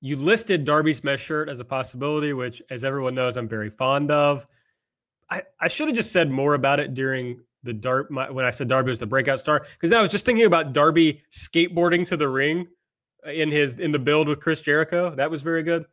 You 0.00 0.16
listed 0.16 0.64
Darby's 0.64 1.04
mesh 1.04 1.22
shirt 1.22 1.48
as 1.48 1.60
a 1.60 1.64
possibility, 1.64 2.32
which, 2.32 2.60
as 2.68 2.82
everyone 2.82 3.14
knows, 3.14 3.36
I'm 3.36 3.46
very 3.46 3.70
fond 3.70 4.10
of. 4.10 4.48
I, 5.30 5.44
I 5.60 5.68
should 5.68 5.86
have 5.86 5.94
just 5.94 6.10
said 6.10 6.28
more 6.28 6.54
about 6.54 6.80
it 6.80 6.94
during 6.94 7.40
the 7.62 7.72
Dark 7.72 8.10
when 8.10 8.44
I 8.44 8.50
said 8.50 8.66
Darby 8.66 8.90
was 8.90 8.98
the 8.98 9.06
breakout 9.06 9.38
star, 9.38 9.64
because 9.74 9.92
I 9.92 10.02
was 10.02 10.10
just 10.10 10.24
thinking 10.24 10.46
about 10.46 10.72
Darby 10.72 11.22
skateboarding 11.30 12.04
to 12.06 12.16
the 12.16 12.28
ring 12.28 12.66
uh, 13.24 13.30
in 13.30 13.48
his 13.48 13.78
in 13.78 13.92
the 13.92 13.98
build 14.00 14.26
with 14.26 14.40
Chris 14.40 14.60
Jericho. 14.60 15.10
That 15.14 15.30
was 15.30 15.40
very 15.42 15.62
good. 15.62 15.84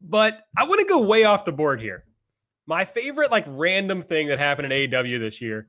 But 0.00 0.40
I 0.56 0.64
want 0.64 0.80
to 0.80 0.86
go 0.86 1.02
way 1.02 1.22
off 1.24 1.44
the 1.44 1.52
board 1.52 1.80
here. 1.80 2.04
My 2.66 2.84
favorite 2.84 3.30
like 3.30 3.44
random 3.48 4.02
thing 4.02 4.28
that 4.28 4.38
happened 4.38 4.72
in 4.72 4.90
AEW 4.90 5.18
this 5.18 5.40
year. 5.40 5.68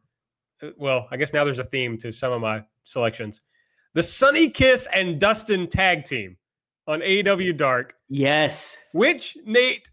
uh, 0.61 0.69
Well, 0.77 1.07
I 1.11 1.17
guess 1.17 1.33
now 1.33 1.43
there's 1.43 1.59
a 1.59 1.63
theme 1.63 1.97
to 1.99 2.11
some 2.11 2.31
of 2.31 2.41
my 2.41 2.63
selections 2.83 3.41
the 3.95 4.03
Sonny 4.03 4.49
Kiss 4.49 4.87
and 4.93 5.19
Dustin 5.19 5.67
tag 5.67 6.03
team 6.03 6.35
on 6.87 7.01
AEW 7.01 7.55
Dark, 7.55 7.93
Yes. 8.09 8.75
which 8.91 9.37
Nate 9.45 9.89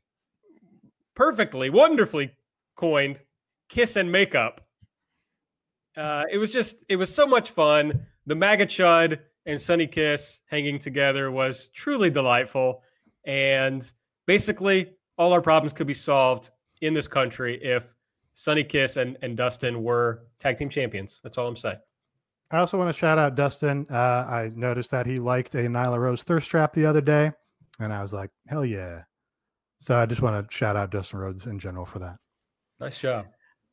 perfectly, 1.14 1.68
wonderfully 1.68 2.30
coined 2.76 3.20
kiss 3.68 3.96
and 3.96 4.10
makeup. 4.10 4.66
Uh, 5.98 6.24
it 6.30 6.38
was 6.38 6.50
just, 6.50 6.82
it 6.88 6.96
was 6.96 7.14
so 7.14 7.26
much 7.26 7.50
fun. 7.50 8.06
The 8.26 8.34
MAGA 8.34 8.66
Chud 8.66 9.18
and 9.44 9.60
Sonny 9.60 9.86
Kiss 9.86 10.40
hanging 10.46 10.78
together 10.78 11.30
was 11.30 11.68
truly 11.74 12.08
delightful. 12.10 12.82
And 13.26 13.90
basically, 14.26 14.94
all 15.18 15.32
our 15.34 15.42
problems 15.42 15.72
could 15.74 15.86
be 15.86 15.94
solved 15.94 16.50
in 16.80 16.94
this 16.94 17.08
country 17.08 17.62
if 17.62 17.94
Sonny 18.34 18.64
Kiss 18.64 18.96
and, 18.96 19.18
and 19.22 19.36
Dustin 19.36 19.82
were 19.82 20.24
tag 20.38 20.56
team 20.56 20.68
champions. 20.68 21.20
That's 21.22 21.38
all 21.38 21.46
I'm 21.46 21.56
saying. 21.56 21.78
I 22.50 22.58
also 22.58 22.78
want 22.78 22.88
to 22.88 22.98
shout 22.98 23.18
out 23.18 23.36
Dustin. 23.36 23.86
Uh, 23.90 23.94
I 24.28 24.50
noticed 24.54 24.90
that 24.90 25.06
he 25.06 25.18
liked 25.18 25.54
a 25.54 25.58
Nyla 25.58 25.98
Rose 25.98 26.22
thirst 26.22 26.48
trap 26.48 26.72
the 26.72 26.84
other 26.84 27.00
day, 27.00 27.32
and 27.78 27.92
I 27.92 28.02
was 28.02 28.12
like, 28.12 28.30
hell 28.48 28.64
yeah. 28.64 29.02
So 29.78 29.96
I 29.96 30.06
just 30.06 30.20
want 30.20 30.48
to 30.48 30.54
shout 30.54 30.76
out 30.76 30.90
Dustin 30.90 31.20
Rhodes 31.20 31.46
in 31.46 31.58
general 31.58 31.86
for 31.86 32.00
that. 32.00 32.16
Nice 32.80 32.98
job. 32.98 33.26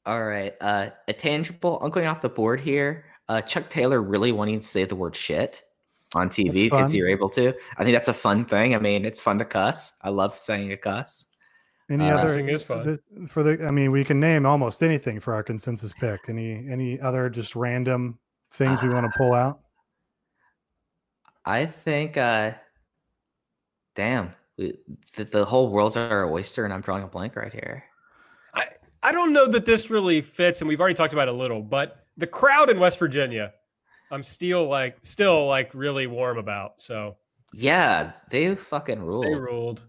All 0.05 0.23
right. 0.23 0.55
Uh, 0.61 0.89
a 1.07 1.13
tangible. 1.13 1.79
I'm 1.81 1.91
going 1.91 2.07
off 2.07 2.21
the 2.21 2.29
board 2.29 2.59
here. 2.59 3.05
Uh, 3.27 3.41
Chuck 3.41 3.69
Taylor 3.69 4.01
really 4.01 4.31
wanting 4.31 4.59
to 4.59 4.65
say 4.65 4.85
the 4.85 4.95
word 4.95 5.15
shit 5.15 5.63
on 6.13 6.29
TV 6.29 6.53
because 6.65 6.95
you're 6.95 7.09
able 7.09 7.29
to. 7.29 7.53
I 7.77 7.83
think 7.83 7.95
that's 7.95 8.07
a 8.07 8.13
fun 8.13 8.45
thing. 8.45 8.73
I 8.73 8.79
mean, 8.79 9.05
it's 9.05 9.19
fun 9.19 9.39
to 9.39 9.45
cuss. 9.45 9.97
I 10.01 10.09
love 10.09 10.37
saying 10.37 10.71
a 10.71 10.77
cuss. 10.77 11.25
Any 11.89 12.09
Uh, 12.09 12.17
other 12.17 12.39
is 12.49 12.63
fun. 12.63 12.99
the- 13.11 13.27
for 13.27 13.43
the? 13.43 13.65
I 13.65 13.71
mean, 13.71 13.91
we 13.91 14.03
can 14.03 14.19
name 14.19 14.45
almost 14.45 14.83
anything 14.83 15.19
for 15.19 15.33
our 15.33 15.43
consensus 15.43 15.93
pick. 15.93 16.19
Any 16.27 16.67
any 16.69 16.99
other 16.99 17.29
just 17.29 17.55
random 17.55 18.19
things 18.51 18.81
we 18.83 18.89
want 18.89 19.11
to 19.11 19.17
pull 19.17 19.33
out? 19.33 19.59
I 21.45 21.65
think. 21.65 22.17
Uh, 22.17 22.51
damn, 23.95 24.33
we- 24.57 24.77
the, 25.15 25.23
the 25.23 25.45
whole 25.45 25.69
world's 25.69 25.95
our 25.97 26.29
oyster, 26.31 26.65
and 26.65 26.73
I'm 26.73 26.81
drawing 26.81 27.03
a 27.03 27.07
blank 27.07 27.35
right 27.35 27.53
here. 27.53 27.83
I 28.53 28.65
I 29.03 29.11
don't 29.13 29.31
know 29.31 29.47
that 29.47 29.65
this 29.65 29.89
really 29.89 30.21
fits, 30.21 30.59
and 30.61 30.67
we've 30.67 30.79
already 30.81 30.95
talked 30.95 31.13
about 31.13 31.27
it 31.29 31.33
a 31.33 31.37
little, 31.37 31.61
but 31.61 32.05
the 32.17 32.27
crowd 32.27 32.69
in 32.69 32.79
West 32.79 32.99
Virginia, 32.99 33.53
I'm 34.11 34.23
still 34.23 34.67
like 34.67 34.97
still 35.03 35.47
like 35.47 35.71
really 35.73 36.07
warm 36.07 36.37
about. 36.37 36.81
So 36.81 37.15
Yeah, 37.53 38.11
they 38.29 38.55
fucking 38.55 39.01
rule. 39.01 39.21
they 39.23 39.35
ruled. 39.35 39.83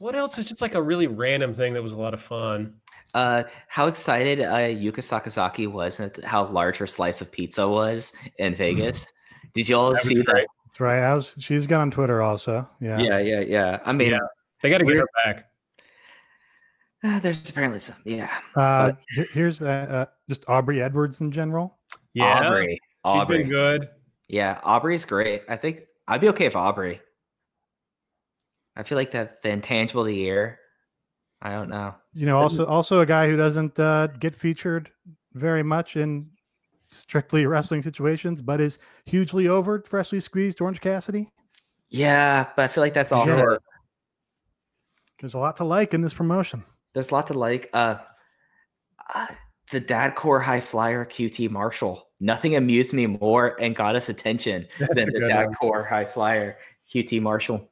What 0.00 0.16
else 0.16 0.38
is 0.38 0.46
just 0.46 0.62
like 0.62 0.74
a 0.74 0.80
really 0.82 1.06
random 1.06 1.52
thing 1.52 1.74
that 1.74 1.82
was 1.82 1.92
a 1.92 1.98
lot 1.98 2.14
of 2.14 2.22
fun? 2.22 2.74
Uh, 3.12 3.42
how 3.68 3.86
excited 3.86 4.40
uh, 4.40 4.56
Yuka 4.56 5.00
Sakazaki 5.00 5.70
was 5.70 6.00
at 6.00 6.24
how 6.24 6.46
large 6.46 6.78
her 6.78 6.86
slice 6.86 7.20
of 7.20 7.30
pizza 7.30 7.68
was 7.68 8.14
in 8.38 8.54
Vegas. 8.64 9.06
Did 9.52 9.68
you 9.68 9.76
all 9.76 9.92
That 9.92 10.02
see 10.02 10.14
that? 10.16 10.26
That's 10.64 10.80
right. 10.80 11.00
I 11.00 11.12
was. 11.14 11.36
She's 11.38 11.66
got 11.66 11.82
on 11.82 11.90
Twitter 11.90 12.22
also. 12.22 12.66
Yeah. 12.80 12.98
Yeah, 12.98 13.18
yeah, 13.18 13.40
yeah. 13.40 13.80
I 13.84 13.92
mean, 13.92 14.12
Yeah. 14.12 14.20
They 14.62 14.70
got 14.70 14.78
to 14.78 14.84
get 14.86 14.96
her 14.96 15.08
back. 15.24 15.46
uh, 17.04 17.20
there's 17.20 17.48
apparently 17.50 17.80
some. 17.80 17.96
Yeah, 18.04 18.30
Uh, 18.56 18.92
he- 19.14 19.26
here's 19.34 19.60
uh, 19.60 19.66
uh, 19.66 20.06
just 20.30 20.44
Aubrey 20.48 20.80
Edwards 20.82 21.20
in 21.20 21.30
general. 21.30 21.78
Yeah, 22.14 22.46
Aubrey. 22.46 22.72
she's 22.72 22.80
Aubrey. 23.04 23.38
been 23.38 23.48
good. 23.50 23.88
Yeah, 24.28 24.60
Aubrey's 24.64 25.04
great. 25.04 25.42
I 25.48 25.56
think 25.56 25.80
I'd 26.08 26.20
be 26.22 26.28
okay 26.30 26.46
with 26.46 26.56
Aubrey. 26.56 27.00
I 28.80 28.82
feel 28.82 28.96
like 28.96 29.10
that 29.12 29.42
the 29.42 29.50
intangible 29.50 30.02
of 30.02 30.08
the 30.08 30.16
year. 30.16 30.58
I 31.42 31.52
don't 31.52 31.68
know. 31.68 31.94
You 32.12 32.26
know, 32.26 32.38
also 32.38 32.66
also 32.66 33.00
a 33.00 33.06
guy 33.06 33.28
who 33.28 33.36
doesn't 33.36 33.78
uh, 33.78 34.08
get 34.08 34.34
featured 34.34 34.90
very 35.34 35.62
much 35.62 35.96
in 35.96 36.30
strictly 36.90 37.46
wrestling 37.46 37.82
situations, 37.82 38.42
but 38.42 38.60
is 38.60 38.78
hugely 39.04 39.48
over, 39.48 39.82
freshly 39.86 40.20
squeezed 40.20 40.60
Orange 40.60 40.80
Cassidy. 40.80 41.30
Yeah, 41.88 42.48
but 42.56 42.64
I 42.64 42.68
feel 42.68 42.82
like 42.82 42.94
that's 42.94 43.12
also 43.12 43.36
Sure. 43.36 43.60
There's 45.20 45.34
a 45.34 45.38
lot 45.38 45.58
to 45.58 45.64
like 45.64 45.92
in 45.92 46.00
this 46.00 46.14
promotion. 46.14 46.64
there's 46.94 47.10
a 47.10 47.14
lot 47.14 47.26
to 47.26 47.34
like. 47.34 47.68
Uh, 47.72 47.96
uh 49.14 49.26
the 49.70 49.80
dad 49.80 50.16
core 50.16 50.40
high 50.40 50.60
flyer 50.60 51.04
QT 51.04 51.48
Marshall. 51.50 52.08
Nothing 52.18 52.56
amused 52.56 52.92
me 52.92 53.06
more 53.06 53.60
and 53.60 53.74
got 53.74 53.94
us 53.94 54.08
attention 54.08 54.66
That's 54.80 54.94
than 54.94 55.12
the 55.12 55.20
dad 55.20 55.46
one. 55.46 55.54
core 55.54 55.84
high 55.84 56.04
flyer 56.04 56.58
QT 56.92 57.22
Marshall. 57.22 57.70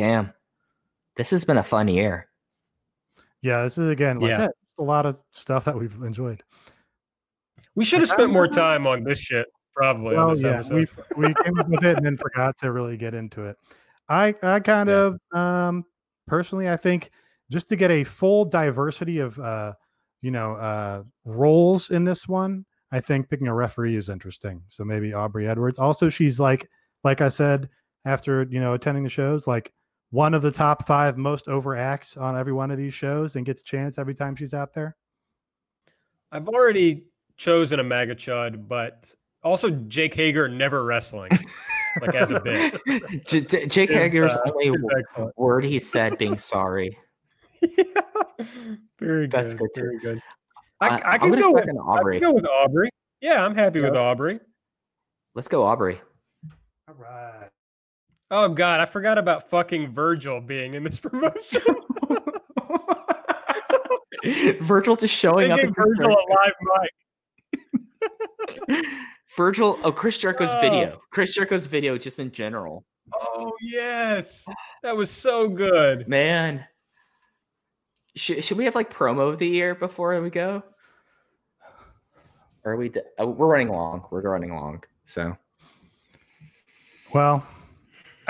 Damn, 0.00 0.32
this 1.16 1.30
has 1.30 1.44
been 1.44 1.58
a 1.58 1.62
fun 1.62 1.88
year. 1.88 2.26
Yeah, 3.42 3.62
this 3.64 3.78
is 3.78 3.88
again 3.90 4.18
like 4.20 4.28
Yeah. 4.30 4.40
yeah, 4.42 4.48
a 4.78 4.82
lot 4.82 5.06
of 5.06 5.18
stuff 5.32 5.64
that 5.66 5.78
we've 5.78 5.94
enjoyed. 6.02 6.42
We 7.74 7.84
should 7.84 8.00
have 8.00 8.08
spent 8.08 8.32
more 8.32 8.48
time 8.48 8.86
on 8.86 9.04
this 9.04 9.18
shit. 9.18 9.46
Probably 9.76 10.16
on 10.16 10.26
Well, 10.26 10.34
this 10.34 10.42
yeah, 10.44 10.50
episode. 10.58 10.88
we 11.16 11.28
we 11.28 11.34
came 11.44 11.58
up 11.58 11.68
with 11.68 11.84
it 11.84 11.96
and 11.96 12.04
then 12.04 12.16
forgot 12.16 12.56
to 12.58 12.72
really 12.72 12.96
get 12.96 13.14
into 13.14 13.44
it. 13.44 13.56
I 14.08 14.34
I 14.42 14.60
kind 14.60 14.88
Yeah. 14.88 15.12
of 15.32 15.38
um 15.38 15.84
personally 16.26 16.68
I 16.68 16.76
think 16.76 17.10
just 17.50 17.68
to 17.68 17.76
get 17.76 17.90
a 17.90 18.04
full 18.04 18.44
diversity 18.44 19.18
of 19.18 19.38
uh 19.38 19.74
you 20.22 20.30
know 20.30 20.54
uh 20.54 21.02
roles 21.24 21.90
in 21.90 22.04
this 22.04 22.26
one, 22.28 22.64
I 22.92 23.00
think 23.00 23.28
picking 23.30 23.46
a 23.48 23.54
referee 23.54 23.96
is 23.96 24.08
interesting. 24.08 24.62
So 24.68 24.84
maybe 24.84 25.14
Aubrey 25.14 25.46
Edwards. 25.48 25.78
Also, 25.78 26.08
she's 26.08 26.40
like 26.40 26.68
like 27.04 27.20
I 27.20 27.28
said 27.28 27.68
after 28.04 28.46
you 28.50 28.60
know 28.60 28.74
attending 28.74 29.04
the 29.04 29.10
shows, 29.10 29.46
like 29.46 29.72
one 30.10 30.34
of 30.34 30.42
the 30.42 30.50
top 30.50 30.86
five 30.86 31.16
most 31.16 31.48
over 31.48 31.76
acts 31.76 32.16
on 32.16 32.36
every 32.36 32.52
one 32.52 32.70
of 32.70 32.78
these 32.78 32.94
shows 32.94 33.36
and 33.36 33.46
gets 33.46 33.62
a 33.62 33.64
chance 33.64 33.98
every 33.98 34.14
time 34.14 34.34
she's 34.36 34.54
out 34.54 34.74
there. 34.74 34.96
I've 36.32 36.48
already 36.48 37.04
chosen 37.36 37.80
a 37.80 37.84
MAGA 37.84 38.16
chud, 38.16 38.68
but 38.68 39.12
also 39.42 39.70
Jake 39.70 40.14
Hager 40.14 40.48
never 40.48 40.84
wrestling, 40.84 41.30
like 42.00 42.14
as 42.14 42.30
a 42.30 42.40
bit. 42.44 42.80
J- 43.26 43.40
J- 43.42 43.66
Jake 43.66 43.90
Hager's 43.90 44.32
uh, 44.36 44.50
only 44.52 44.68
is 44.68 45.32
word 45.36 45.64
he 45.64 45.78
said 45.78 46.18
being 46.18 46.38
sorry. 46.38 46.96
Very 48.98 49.26
good. 49.26 49.30
That's 49.30 49.54
good 49.54 49.68
too. 49.74 49.82
Very 49.82 49.98
good. 50.00 50.20
I- 50.80 50.88
I, 50.88 51.12
I 51.14 51.18
can 51.18 51.30
go 51.32 51.52
with 51.52 51.64
second 51.64 51.78
I 51.78 51.82
Aubrey. 51.82 52.20
can 52.20 52.30
go 52.30 52.34
with 52.34 52.46
Aubrey. 52.46 52.88
Yeah, 53.20 53.44
I'm 53.44 53.54
happy 53.54 53.80
with 53.80 53.96
Aubrey. 53.96 54.40
Let's 55.34 55.46
go, 55.48 55.62
Aubrey. 55.64 56.00
All 56.88 56.94
right. 56.94 57.48
Oh 58.30 58.48
God, 58.48 58.80
I 58.80 58.84
forgot 58.84 59.18
about 59.18 59.50
fucking 59.50 59.92
Virgil 59.92 60.40
being 60.40 60.74
in 60.74 60.84
this 60.84 61.00
promotion. 61.02 61.62
Virgil 64.60 64.96
just 64.96 65.14
showing 65.14 65.50
up. 65.50 65.58
gave 65.58 65.68
in 65.68 65.74
Chris 65.74 65.88
Virgil 65.96 66.12
a 66.12 66.24
live 66.32 66.52
mic. 68.68 68.86
Virgil, 69.36 69.78
oh 69.84 69.92
Chris 69.92 70.18
Jericho's 70.18 70.50
Oh. 70.52 70.60
video. 70.60 71.00
Chris 71.10 71.34
Jericho's 71.34 71.66
video, 71.66 71.96
just 71.98 72.18
in 72.18 72.30
general. 72.30 72.84
Oh 73.14 73.52
yes, 73.62 74.46
that 74.82 74.96
was 74.96 75.10
so 75.10 75.48
good. 75.48 76.06
Man, 76.08 76.64
should 78.14 78.44
should 78.44 78.56
we 78.58 78.64
have 78.66 78.74
like 78.74 78.92
promo 78.92 79.28
of 79.32 79.38
the 79.38 79.46
year 79.48 79.74
before 79.74 80.20
we 80.20 80.30
go? 80.30 80.62
Or 82.64 82.72
are 82.72 82.76
we? 82.76 82.90
d- 82.90 83.00
uh, 83.20 83.26
We're 83.26 83.46
running 83.46 83.68
long. 83.70 84.04
We're 84.10 84.20
running 84.20 84.54
long. 84.54 84.84
So 85.04 85.36
Well, 87.14 87.44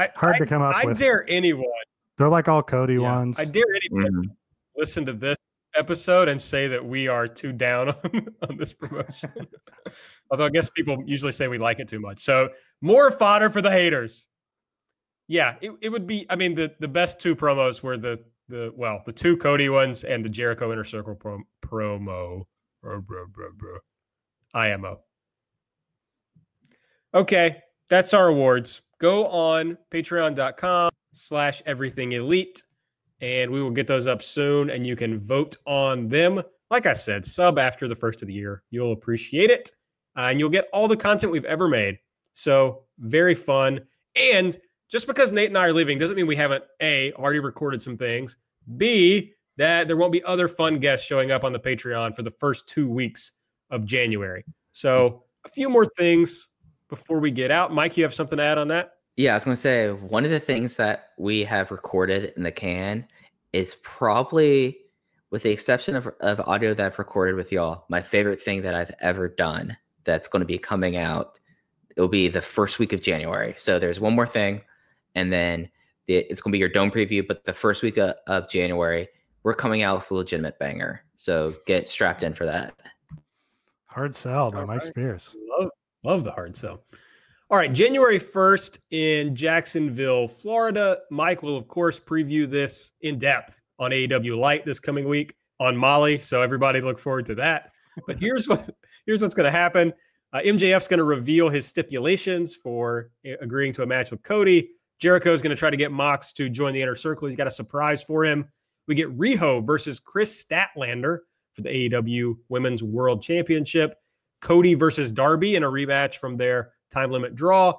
I, 0.01 0.09
Hard 0.16 0.36
I, 0.36 0.39
to 0.39 0.47
come 0.47 0.62
up 0.62 0.74
I 0.74 0.86
with. 0.86 0.98
dare 0.98 1.28
anyone. 1.28 1.66
they're 2.16 2.28
like 2.28 2.48
all 2.48 2.62
Cody 2.62 2.94
yeah, 2.94 3.01
ones. 3.01 3.39
I 3.39 3.44
dare 3.44 3.64
anyone 3.74 4.12
mm, 4.12 4.22
to 4.22 4.31
listen 4.77 5.05
to 5.06 5.12
this 5.12 5.36
episode 5.77 6.28
and 6.28 6.40
say 6.40 6.66
that 6.68 6.85
we 6.85 7.06
are 7.06 7.28
too 7.28 7.52
down 7.52 7.90
on, 8.05 8.28
on 8.48 8.56
this 8.56 8.72
promotion. 8.72 9.31
Although 10.31 10.47
I 10.47 10.51
guess 10.51 10.70
people 10.70 11.02
usually 11.05 11.32
say 11.32 11.48
we 11.48 11.59
like 11.59 11.81
it 11.81 11.89
too 11.89 12.01
much. 12.01 12.22
So 12.22 12.48
more 12.81 13.10
fodder 13.10 13.51
for 13.51 13.60
the 13.60 13.70
haters. 13.70 14.27
Yeah, 15.28 15.56
it, 15.60 15.72
it 15.82 15.90
would 15.90 16.06
be. 16.06 16.27
I 16.31 16.35
mean, 16.35 16.55
the 16.55 16.74
the 16.81 16.89
best 16.89 17.20
two 17.20 17.36
promos 17.36 17.82
were 17.82 17.98
the 17.98 18.24
the 18.48 18.72
well, 18.74 19.02
the 19.05 19.12
two 19.12 19.36
Cody 19.36 19.68
ones 19.68 20.02
and 20.02 20.24
the 20.24 20.28
Jericho 20.28 20.72
Inner 20.72 20.85
Circle 20.85 21.14
prom, 21.14 21.44
promo. 21.62 22.44
Bro, 22.82 23.02
bro, 23.02 23.27
bro, 23.27 23.51
bro. 23.55 23.78
IMO. 24.55 25.01
Okay, 27.12 27.59
that's 27.89 28.14
our 28.14 28.28
awards. 28.28 28.81
Go 29.01 29.27
on 29.28 29.78
patreon.com 29.90 30.90
slash 31.12 31.62
everything 31.64 32.12
elite 32.12 32.62
and 33.22 33.51
we 33.51 33.62
will 33.62 33.70
get 33.70 33.86
those 33.86 34.06
up 34.06 34.22
soon 34.22 34.70
and 34.70 34.86
you 34.86 34.94
can 34.94 35.18
vote 35.18 35.56
on 35.66 36.09
them. 36.09 36.43
Like 36.70 36.86
I 36.86 36.93
said, 36.93 37.24
sub 37.24 37.59
after 37.59 37.89
the 37.89 37.97
first 37.97 38.20
of 38.22 38.28
the 38.28 38.35
year. 38.35 38.62
You'll 38.70 38.93
appreciate 38.93 39.51
it 39.51 39.72
uh, 40.16 40.22
and 40.22 40.39
you'll 40.39 40.51
get 40.51 40.68
all 40.72 40.86
the 40.86 40.97
content 40.97 41.32
we've 41.32 41.44
ever 41.47 41.66
made. 41.66 41.98
So, 42.35 42.85
very 42.98 43.35
fun. 43.35 43.81
And 44.16 44.59
just 44.90 45.06
because 45.06 45.32
Nate 45.32 45.48
and 45.48 45.59
I 45.59 45.66
are 45.66 45.72
leaving 45.72 45.98
doesn't 45.98 46.16
mean 46.16 46.27
we 46.27 46.36
haven't 46.36 46.64
A, 46.82 47.12
already 47.14 47.40
recorded 47.40 47.81
some 47.82 47.97
things, 47.97 48.36
B, 48.77 49.32
that 49.56 49.89
there 49.89 49.97
won't 49.97 50.12
be 50.12 50.22
other 50.24 50.47
fun 50.47 50.78
guests 50.78 51.06
showing 51.06 51.31
up 51.31 51.43
on 51.43 51.52
the 51.52 51.59
Patreon 51.59 52.14
for 52.14 52.22
the 52.22 52.31
first 52.31 52.66
two 52.68 52.89
weeks 52.89 53.32
of 53.70 53.85
January. 53.85 54.44
So, 54.72 55.24
a 55.44 55.48
few 55.48 55.70
more 55.70 55.86
things 55.97 56.48
before 56.90 57.20
we 57.20 57.30
get 57.30 57.50
out. 57.50 57.72
Mike, 57.72 57.96
you 57.96 58.02
have 58.02 58.14
something 58.14 58.36
to 58.38 58.44
add 58.44 58.58
on 58.58 58.68
that? 58.68 58.96
yeah, 59.16 59.32
I 59.32 59.34
was 59.34 59.44
gonna 59.44 59.56
say 59.56 59.90
one 59.90 60.24
of 60.24 60.30
the 60.30 60.40
things 60.40 60.76
that 60.76 61.10
we 61.18 61.44
have 61.44 61.70
recorded 61.70 62.32
in 62.36 62.42
the 62.42 62.50
can 62.50 63.06
is 63.52 63.76
probably, 63.82 64.78
with 65.30 65.42
the 65.42 65.50
exception 65.50 65.94
of, 65.94 66.08
of 66.20 66.40
audio 66.40 66.72
that 66.72 66.86
I've 66.86 66.98
recorded 66.98 67.34
with 67.34 67.52
y'all, 67.52 67.84
my 67.88 68.00
favorite 68.00 68.40
thing 68.40 68.62
that 68.62 68.74
I've 68.74 68.92
ever 69.00 69.28
done. 69.28 69.76
That's 70.04 70.28
going 70.28 70.40
to 70.40 70.46
be 70.46 70.56
coming 70.56 70.96
out. 70.96 71.38
It'll 71.96 72.08
be 72.08 72.28
the 72.28 72.40
first 72.40 72.78
week 72.78 72.94
of 72.94 73.02
January. 73.02 73.54
So 73.58 73.78
there's 73.78 74.00
one 74.00 74.14
more 74.14 74.26
thing, 74.26 74.62
and 75.14 75.30
then 75.30 75.68
the, 76.06 76.16
it's 76.30 76.40
going 76.40 76.52
to 76.52 76.54
be 76.54 76.60
your 76.60 76.70
dome 76.70 76.90
preview. 76.90 77.26
But 77.26 77.44
the 77.44 77.52
first 77.52 77.82
week 77.82 77.98
of, 77.98 78.14
of 78.26 78.48
January, 78.48 79.08
we're 79.42 79.54
coming 79.54 79.82
out 79.82 79.98
with 79.98 80.10
a 80.10 80.14
legitimate 80.14 80.58
banger. 80.58 81.04
So 81.18 81.54
get 81.66 81.88
strapped 81.88 82.22
in 82.22 82.32
for 82.32 82.46
that. 82.46 82.74
Hard 83.84 84.14
sell 84.14 84.50
by 84.50 84.60
All 84.60 84.66
Mike 84.66 84.80
right. 84.80 84.86
Spears. 84.88 85.36
Love, 86.02 86.24
the 86.24 86.32
hard 86.32 86.56
sell. 86.56 86.82
All 87.51 87.59
right, 87.59 87.72
January 87.72 88.20
1st 88.20 88.78
in 88.93 89.35
Jacksonville, 89.35 90.28
Florida. 90.28 90.98
Mike 91.10 91.43
will, 91.43 91.56
of 91.56 91.66
course, 91.66 91.98
preview 91.98 92.48
this 92.48 92.93
in 93.01 93.18
depth 93.18 93.60
on 93.78 93.90
AEW 93.90 94.39
Light 94.39 94.64
this 94.64 94.78
coming 94.78 95.09
week 95.09 95.35
on 95.59 95.77
Molly. 95.77 96.20
So 96.20 96.43
everybody 96.43 96.81
look 96.81 96.98
forward 96.98 97.27
to 97.27 97.35
that. 97.36 97.72
But 98.06 98.18
here's 98.20 98.47
what 98.48 98.70
here's 99.05 99.20
what's 99.20 99.35
going 99.35 99.52
to 99.52 99.59
happen. 99.59 99.93
Uh, 100.32 100.39
MJF's 100.39 100.86
going 100.86 100.98
to 100.98 101.05
reveal 101.05 101.48
his 101.48 101.66
stipulations 101.66 102.55
for 102.55 103.10
agreeing 103.40 103.72
to 103.72 103.82
a 103.82 103.86
match 103.86 104.12
with 104.12 104.22
Cody. 104.22 104.70
Jericho's 105.02 105.43
going 105.43 105.51
to 105.51 105.56
try 105.56 105.70
to 105.70 105.77
get 105.77 105.90
Mox 105.90 106.32
to 106.35 106.48
join 106.48 106.72
the 106.72 106.81
inner 106.81 106.94
circle. 106.94 107.27
He's 107.27 107.36
got 107.36 107.47
a 107.47 107.51
surprise 107.51 108.02
for 108.02 108.24
him. 108.24 108.48
We 108.86 108.94
get 108.94 109.16
Riho 109.18 109.66
versus 109.66 109.98
Kris 109.98 110.44
Statlander 110.44 111.18
for 111.55 111.62
the 111.62 111.68
AEW 111.90 112.36
Women's 112.48 112.82
World 112.82 113.22
Championship. 113.22 113.97
Cody 114.40 114.74
versus 114.74 115.10
Darby 115.10 115.56
in 115.56 115.62
a 115.62 115.70
rematch 115.70 116.16
from 116.16 116.36
their 116.36 116.72
time 116.90 117.10
limit 117.10 117.34
draw. 117.34 117.74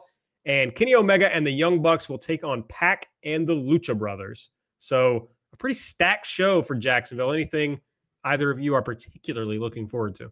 And 0.46 0.74
Kenny 0.74 0.96
Omega 0.96 1.34
and 1.34 1.46
the 1.46 1.52
Young 1.52 1.82
Bucks 1.82 2.10
will 2.10 2.18
take 2.18 2.44
on 2.44 2.64
Pac 2.64 3.08
and 3.24 3.48
the 3.48 3.56
Lucha 3.56 3.98
Brothers. 3.98 4.50
So 4.80 5.30
a 5.54 5.58
pretty 5.58 5.76
stacked 5.76 6.26
show 6.26 6.62
for 6.62 6.76
Jacksonville. 6.76 7.32
Anything 7.32 7.80
either 8.24 8.50
of 8.50 8.60
you 8.60 8.74
are 8.74 8.82
particularly 8.82 9.60
looking 9.60 9.88
forward 9.88 10.16
to? 10.16 10.26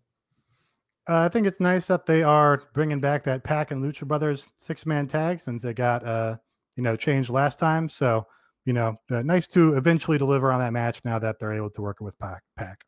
Uh, 1.08 1.26
I 1.26 1.30
think 1.30 1.48
it's 1.48 1.60
nice 1.60 1.88
that 1.88 2.06
they 2.06 2.24
are 2.24 2.64
bringing 2.74 3.00
back 3.00 3.24
that 3.24 3.44
PAC 3.44 3.72
and 3.72 3.84
Lucha 3.84 4.08
Brothers 4.08 4.48
six 4.58 4.86
man 4.86 5.08
tag 5.08 5.42
since 5.42 5.64
they 5.64 5.74
got 5.74 6.06
uh 6.06 6.38
you 6.76 6.84
know 6.84 6.96
changed 6.96 7.30
last 7.30 7.58
time. 7.58 7.90
So 7.90 8.28
you 8.66 8.74
know, 8.74 9.00
uh, 9.10 9.22
nice 9.24 9.48
to 9.48 9.76
eventually 9.76 10.18
deliver 10.18 10.52
on 10.52 10.60
that 10.60 10.74
match 10.74 11.02
now 11.04 11.18
that 11.18 11.40
they're 11.40 11.54
able 11.54 11.72
to 11.72 11.82
work 11.82 12.00
with 12.02 12.18
PAC. 12.20 12.44
PAC. 12.56 12.86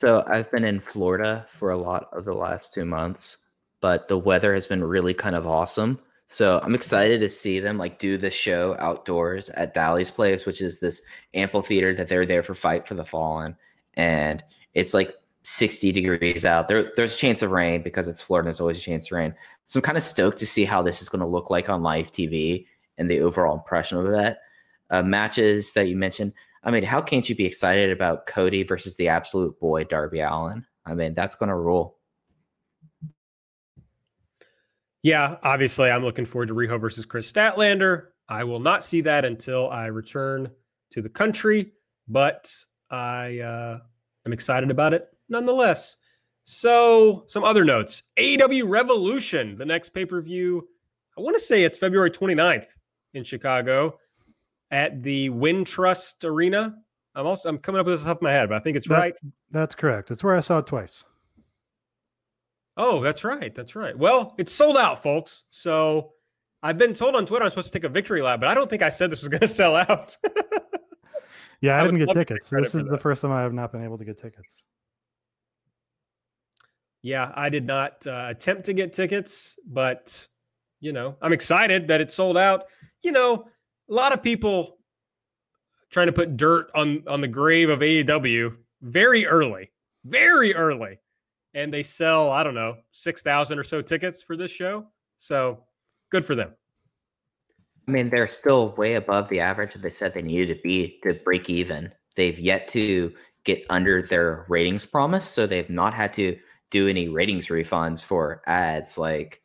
So 0.00 0.24
I've 0.26 0.50
been 0.50 0.64
in 0.64 0.80
Florida 0.80 1.46
for 1.50 1.70
a 1.70 1.76
lot 1.76 2.08
of 2.12 2.24
the 2.24 2.34
last 2.34 2.72
two 2.72 2.84
months, 2.84 3.38
but 3.80 4.08
the 4.08 4.18
weather 4.18 4.54
has 4.54 4.66
been 4.66 4.84
really 4.84 5.14
kind 5.14 5.34
of 5.34 5.46
awesome. 5.46 5.98
So 6.28 6.60
I'm 6.62 6.74
excited 6.74 7.20
to 7.20 7.28
see 7.28 7.58
them 7.58 7.78
like 7.78 7.98
do 7.98 8.16
the 8.16 8.30
show 8.30 8.76
outdoors 8.78 9.48
at 9.50 9.74
Daily's 9.74 10.10
Place, 10.10 10.46
which 10.46 10.60
is 10.60 10.78
this 10.78 11.02
amphitheater 11.34 11.94
that 11.94 12.08
they're 12.08 12.26
there 12.26 12.42
for 12.42 12.54
Fight 12.54 12.86
for 12.86 12.94
the 12.94 13.04
Fallen, 13.04 13.56
and 13.94 14.44
it's 14.74 14.94
like 14.94 15.14
60 15.42 15.90
degrees 15.92 16.44
out. 16.44 16.68
There, 16.68 16.92
there's 16.94 17.14
a 17.14 17.18
chance 17.18 17.42
of 17.42 17.50
rain 17.50 17.82
because 17.82 18.06
it's 18.06 18.22
Florida. 18.22 18.46
There's 18.46 18.60
always 18.60 18.78
a 18.78 18.82
chance 18.82 19.10
of 19.10 19.16
rain. 19.16 19.34
So 19.66 19.78
I'm 19.78 19.82
kind 19.82 19.96
of 19.96 20.04
stoked 20.04 20.38
to 20.38 20.46
see 20.46 20.64
how 20.64 20.82
this 20.82 21.00
is 21.00 21.08
going 21.08 21.20
to 21.20 21.26
look 21.26 21.50
like 21.50 21.68
on 21.70 21.82
live 21.82 22.12
TV 22.12 22.66
and 22.98 23.10
the 23.10 23.20
overall 23.20 23.56
impression 23.56 23.98
of 23.98 24.12
that. 24.12 24.40
Uh, 24.90 25.02
matches 25.02 25.72
that 25.72 25.88
you 25.88 25.96
mentioned. 25.96 26.32
I 26.68 26.70
mean, 26.70 26.82
how 26.82 27.00
can't 27.00 27.26
you 27.26 27.34
be 27.34 27.46
excited 27.46 27.90
about 27.90 28.26
Cody 28.26 28.62
versus 28.62 28.94
the 28.96 29.08
absolute 29.08 29.58
boy 29.58 29.84
Darby 29.84 30.20
Allin? 30.20 30.66
I 30.84 30.92
mean, 30.92 31.14
that's 31.14 31.34
going 31.34 31.48
to 31.48 31.54
rule. 31.54 31.96
Yeah, 35.02 35.36
obviously, 35.42 35.90
I'm 35.90 36.04
looking 36.04 36.26
forward 36.26 36.48
to 36.48 36.54
Riho 36.54 36.78
versus 36.78 37.06
Kris 37.06 37.32
Statlander. 37.32 38.08
I 38.28 38.44
will 38.44 38.60
not 38.60 38.84
see 38.84 39.00
that 39.00 39.24
until 39.24 39.70
I 39.70 39.86
return 39.86 40.50
to 40.90 41.00
the 41.00 41.08
country, 41.08 41.72
but 42.06 42.54
I 42.90 43.38
uh, 43.38 43.78
am 44.26 44.34
excited 44.34 44.70
about 44.70 44.92
it 44.92 45.08
nonetheless. 45.30 45.96
So, 46.44 47.24
some 47.28 47.44
other 47.44 47.64
notes 47.64 48.02
AEW 48.18 48.68
Revolution, 48.68 49.56
the 49.56 49.64
next 49.64 49.94
pay 49.94 50.04
per 50.04 50.20
view, 50.20 50.68
I 51.16 51.22
want 51.22 51.34
to 51.34 51.40
say 51.40 51.62
it's 51.62 51.78
February 51.78 52.10
29th 52.10 52.66
in 53.14 53.24
Chicago 53.24 53.98
at 54.70 55.02
the 55.02 55.30
Wintrust 55.30 56.24
Arena. 56.24 56.76
I'm 57.14 57.26
also 57.26 57.48
I'm 57.48 57.58
coming 57.58 57.80
up 57.80 57.86
with 57.86 57.94
this 57.94 58.00
off 58.02 58.04
the 58.06 58.10
top 58.10 58.18
of 58.18 58.22
my 58.22 58.32
head, 58.32 58.48
but 58.48 58.56
I 58.56 58.60
think 58.60 58.76
it's 58.76 58.88
That- 58.88 58.98
right. 58.98 59.14
That's 59.50 59.74
correct. 59.74 60.10
It's 60.10 60.22
where 60.22 60.36
I 60.36 60.40
saw 60.40 60.58
it 60.58 60.66
twice. 60.66 61.04
Oh, 62.76 63.02
that's 63.02 63.24
right. 63.24 63.54
That's 63.54 63.74
right. 63.74 63.96
Well, 63.96 64.34
it's 64.38 64.52
sold 64.52 64.76
out, 64.76 65.02
folks. 65.02 65.44
So 65.50 66.12
I've 66.62 66.78
been 66.78 66.94
told 66.94 67.16
on 67.16 67.26
Twitter 67.26 67.44
I'm 67.44 67.50
supposed 67.50 67.72
to 67.72 67.78
take 67.78 67.84
a 67.84 67.88
victory 67.88 68.22
lap, 68.22 68.38
but 68.40 68.48
I 68.48 68.54
don't 68.54 68.68
think 68.70 68.82
I 68.82 68.90
said 68.90 69.10
this 69.10 69.20
was 69.20 69.28
going 69.30 69.40
to 69.40 69.48
sell 69.48 69.74
out. 69.74 70.16
Yeah, 71.60 71.76
I, 71.76 71.80
I 71.80 71.84
didn't 71.86 71.98
get 71.98 72.06
love 72.06 72.14
to 72.14 72.20
take 72.20 72.28
tickets. 72.28 72.50
This 72.50 72.74
is 72.76 72.88
the 72.88 72.98
first 72.98 73.20
time 73.22 73.32
I 73.32 73.40
have 73.40 73.52
not 73.52 73.72
been 73.72 73.82
able 73.82 73.98
to 73.98 74.04
get 74.04 74.16
tickets. 74.16 74.62
yeah, 77.02 77.32
I 77.34 77.48
did 77.48 77.66
not 77.66 78.06
uh, 78.06 78.26
attempt 78.28 78.64
to 78.66 78.72
get 78.72 78.92
tickets, 78.92 79.58
but 79.66 80.28
you 80.78 80.92
know, 80.92 81.16
I'm 81.20 81.32
excited 81.32 81.88
that 81.88 82.00
it 82.00 82.12
sold 82.12 82.36
out. 82.38 82.66
You 83.02 83.10
know, 83.10 83.48
a 83.88 83.94
lot 83.94 84.12
of 84.12 84.22
people 84.22 84.78
trying 85.90 86.06
to 86.06 86.12
put 86.12 86.36
dirt 86.36 86.70
on 86.74 87.02
on 87.06 87.20
the 87.20 87.28
grave 87.28 87.70
of 87.70 87.80
AEW 87.80 88.54
very 88.82 89.26
early, 89.26 89.70
very 90.04 90.54
early, 90.54 90.98
and 91.54 91.72
they 91.72 91.82
sell 91.82 92.30
I 92.30 92.42
don't 92.42 92.54
know 92.54 92.76
six 92.92 93.22
thousand 93.22 93.58
or 93.58 93.64
so 93.64 93.82
tickets 93.82 94.22
for 94.22 94.36
this 94.36 94.50
show. 94.50 94.86
So 95.18 95.64
good 96.10 96.24
for 96.24 96.34
them. 96.34 96.54
I 97.86 97.90
mean, 97.90 98.10
they're 98.10 98.28
still 98.28 98.74
way 98.76 98.94
above 98.94 99.28
the 99.28 99.40
average 99.40 99.72
that 99.72 99.82
they 99.82 99.90
said 99.90 100.12
they 100.12 100.22
needed 100.22 100.54
to 100.54 100.60
be 100.62 100.98
to 101.04 101.14
break 101.14 101.48
even. 101.48 101.92
They've 102.16 102.38
yet 102.38 102.68
to 102.68 103.14
get 103.44 103.64
under 103.70 104.02
their 104.02 104.44
ratings 104.48 104.84
promise, 104.84 105.26
so 105.26 105.46
they've 105.46 105.70
not 105.70 105.94
had 105.94 106.12
to 106.14 106.38
do 106.70 106.86
any 106.86 107.08
ratings 107.08 107.46
refunds 107.46 108.04
for 108.04 108.42
ads. 108.46 108.98
Like 108.98 109.40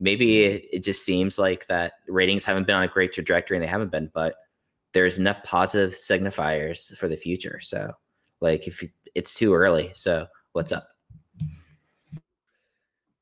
maybe 0.00 0.44
it, 0.44 0.82
just 0.82 1.04
seems 1.04 1.38
like 1.38 1.66
that 1.66 1.94
ratings 2.06 2.44
haven't 2.44 2.66
been 2.66 2.76
on 2.76 2.84
a 2.84 2.88
great 2.88 3.12
trajectory 3.12 3.56
and 3.56 3.64
they 3.64 3.68
haven't 3.68 3.90
been, 3.90 4.10
but 4.14 4.36
there's 4.92 5.18
enough 5.18 5.42
positive 5.44 5.94
signifiers 5.94 6.96
for 6.96 7.08
the 7.08 7.16
future. 7.16 7.60
So, 7.60 7.92
like, 8.40 8.66
if 8.66 8.82
it's 9.14 9.34
too 9.34 9.54
early, 9.54 9.90
so 9.94 10.26
what's 10.52 10.72
up? 10.72 10.88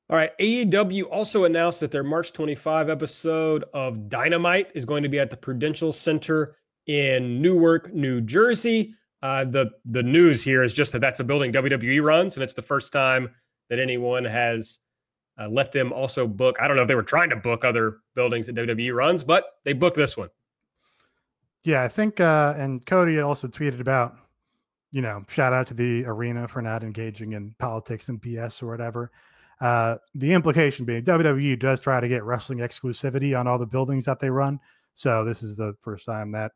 All 0.09 0.17
right. 0.17 0.31
AEW 0.39 1.05
also 1.11 1.45
announced 1.45 1.81
that 1.81 1.91
their 1.91 2.05
March 2.05 2.33
25 2.33 2.89
episode 2.89 3.65
of 3.75 4.09
Dynamite 4.09 4.69
is 4.75 4.85
going 4.85 5.03
to 5.03 5.09
be 5.09 5.19
at 5.19 5.31
the 5.31 5.37
Prudential 5.37 5.93
Center 5.93 6.57
in 6.87 7.43
Newark, 7.43 7.93
New 7.93 8.21
Jersey. 8.21 8.95
Uh, 9.23 9.45
the 9.45 9.73
the 9.87 10.05
news 10.05 10.45
here 10.45 10.63
is 10.63 10.73
just 10.73 10.93
that 10.93 11.01
that's 11.01 11.19
a 11.19 11.25
building 11.25 11.53
WWE 11.53 12.05
runs, 12.05 12.37
and 12.37 12.45
it's 12.45 12.55
the 12.55 12.63
first 12.63 12.93
time 12.93 13.35
that 13.69 13.81
anyone 13.81 14.25
has 14.25 14.79
uh, 15.39 15.49
let 15.49 15.73
them 15.73 15.93
also 15.93 16.27
book. 16.27 16.57
I 16.61 16.69
don't 16.69 16.77
know 16.77 16.83
if 16.83 16.89
they 16.89 16.95
were 16.95 17.03
trying 17.03 17.31
to 17.31 17.37
book 17.37 17.65
other 17.65 17.99
buildings 18.15 18.47
that 18.47 18.57
WWE 18.57 18.95
runs, 18.95 19.23
but 19.23 19.45
they 19.65 19.73
booked 19.73 19.97
this 19.97 20.17
one. 20.17 20.31
Yeah, 21.65 21.83
I 21.83 21.89
think, 21.89 22.21
uh, 22.21 22.55
and 22.57 22.85
Cody 22.87 23.19
also 23.19 23.49
tweeted 23.49 23.81
about, 23.81 24.17
you 24.93 25.03
know, 25.03 25.25
shout 25.29 25.53
out 25.53 25.67
to 25.69 25.75
the 25.75 26.05
arena 26.07 26.47
for 26.47 26.63
not 26.63 26.85
engaging 26.85 27.33
in 27.33 27.55
politics 27.59 28.09
and 28.09 28.21
BS 28.21 28.63
or 28.63 28.69
whatever. 28.69 29.11
Uh, 29.61 29.97
the 30.15 30.33
implication 30.33 30.85
being 30.85 31.03
WWE 31.03 31.59
does 31.59 31.81
try 31.81 31.99
to 31.99 32.09
get 32.09 32.25
wrestling 32.25 32.59
exclusivity 32.59 33.39
on 33.39 33.47
all 33.47 33.59
the 33.59 33.67
buildings 33.67 34.05
that 34.05 34.21
they 34.21 34.31
run. 34.31 34.61
So 34.95 35.25
this 35.25 35.43
is 35.43 35.57
the 35.57 35.75
first 35.81 36.07
time 36.07 36.31
that 36.33 36.53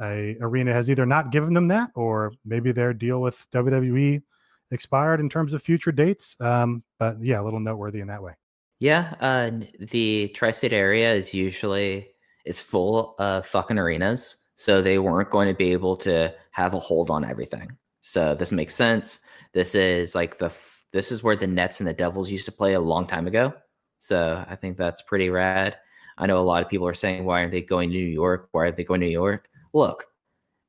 a 0.00 0.36
arena 0.40 0.72
has 0.72 0.90
either 0.90 1.06
not 1.06 1.32
given 1.32 1.52
them 1.52 1.68
that, 1.68 1.90
or 1.94 2.32
maybe 2.44 2.72
their 2.72 2.92
deal 2.92 3.20
with 3.20 3.46
WWE 3.52 4.22
expired 4.70 5.20
in 5.20 5.28
terms 5.28 5.54
of 5.54 5.62
future 5.62 5.92
dates. 5.92 6.36
Um, 6.40 6.82
but 6.98 7.22
yeah, 7.22 7.40
a 7.40 7.44
little 7.44 7.60
noteworthy 7.60 8.00
in 8.00 8.08
that 8.08 8.22
way. 8.22 8.34
Yeah, 8.78 9.14
uh, 9.20 9.50
the 9.78 10.28
tri-state 10.28 10.72
area 10.72 11.12
is 11.12 11.34
usually 11.34 12.08
is 12.46 12.62
full 12.62 13.14
of 13.18 13.46
fucking 13.46 13.78
arenas, 13.78 14.36
so 14.56 14.80
they 14.80 14.98
weren't 14.98 15.30
going 15.30 15.48
to 15.48 15.54
be 15.54 15.72
able 15.72 15.96
to 15.98 16.34
have 16.52 16.72
a 16.72 16.78
hold 16.78 17.10
on 17.10 17.24
everything. 17.24 17.76
So 18.00 18.34
this 18.34 18.52
makes 18.52 18.74
sense. 18.74 19.20
This 19.52 19.74
is 19.74 20.14
like 20.14 20.38
the 20.38 20.50
this 20.92 21.12
is 21.12 21.22
where 21.22 21.36
the 21.36 21.46
Nets 21.46 21.80
and 21.80 21.88
the 21.88 21.92
Devils 21.92 22.30
used 22.30 22.46
to 22.46 22.52
play 22.52 22.74
a 22.74 22.80
long 22.80 23.06
time 23.06 23.26
ago. 23.26 23.52
So 23.98 24.44
I 24.48 24.56
think 24.56 24.76
that's 24.76 25.02
pretty 25.02 25.28
rad. 25.30 25.76
I 26.16 26.26
know 26.26 26.38
a 26.38 26.40
lot 26.40 26.62
of 26.62 26.68
people 26.68 26.86
are 26.88 26.94
saying, 26.94 27.24
why 27.24 27.40
aren't 27.40 27.52
they 27.52 27.60
going 27.60 27.90
to 27.90 27.96
New 27.96 28.04
York? 28.04 28.48
Why 28.52 28.66
are 28.66 28.72
they 28.72 28.84
going 28.84 29.00
to 29.00 29.06
New 29.06 29.12
York? 29.12 29.48
Look, 29.72 30.06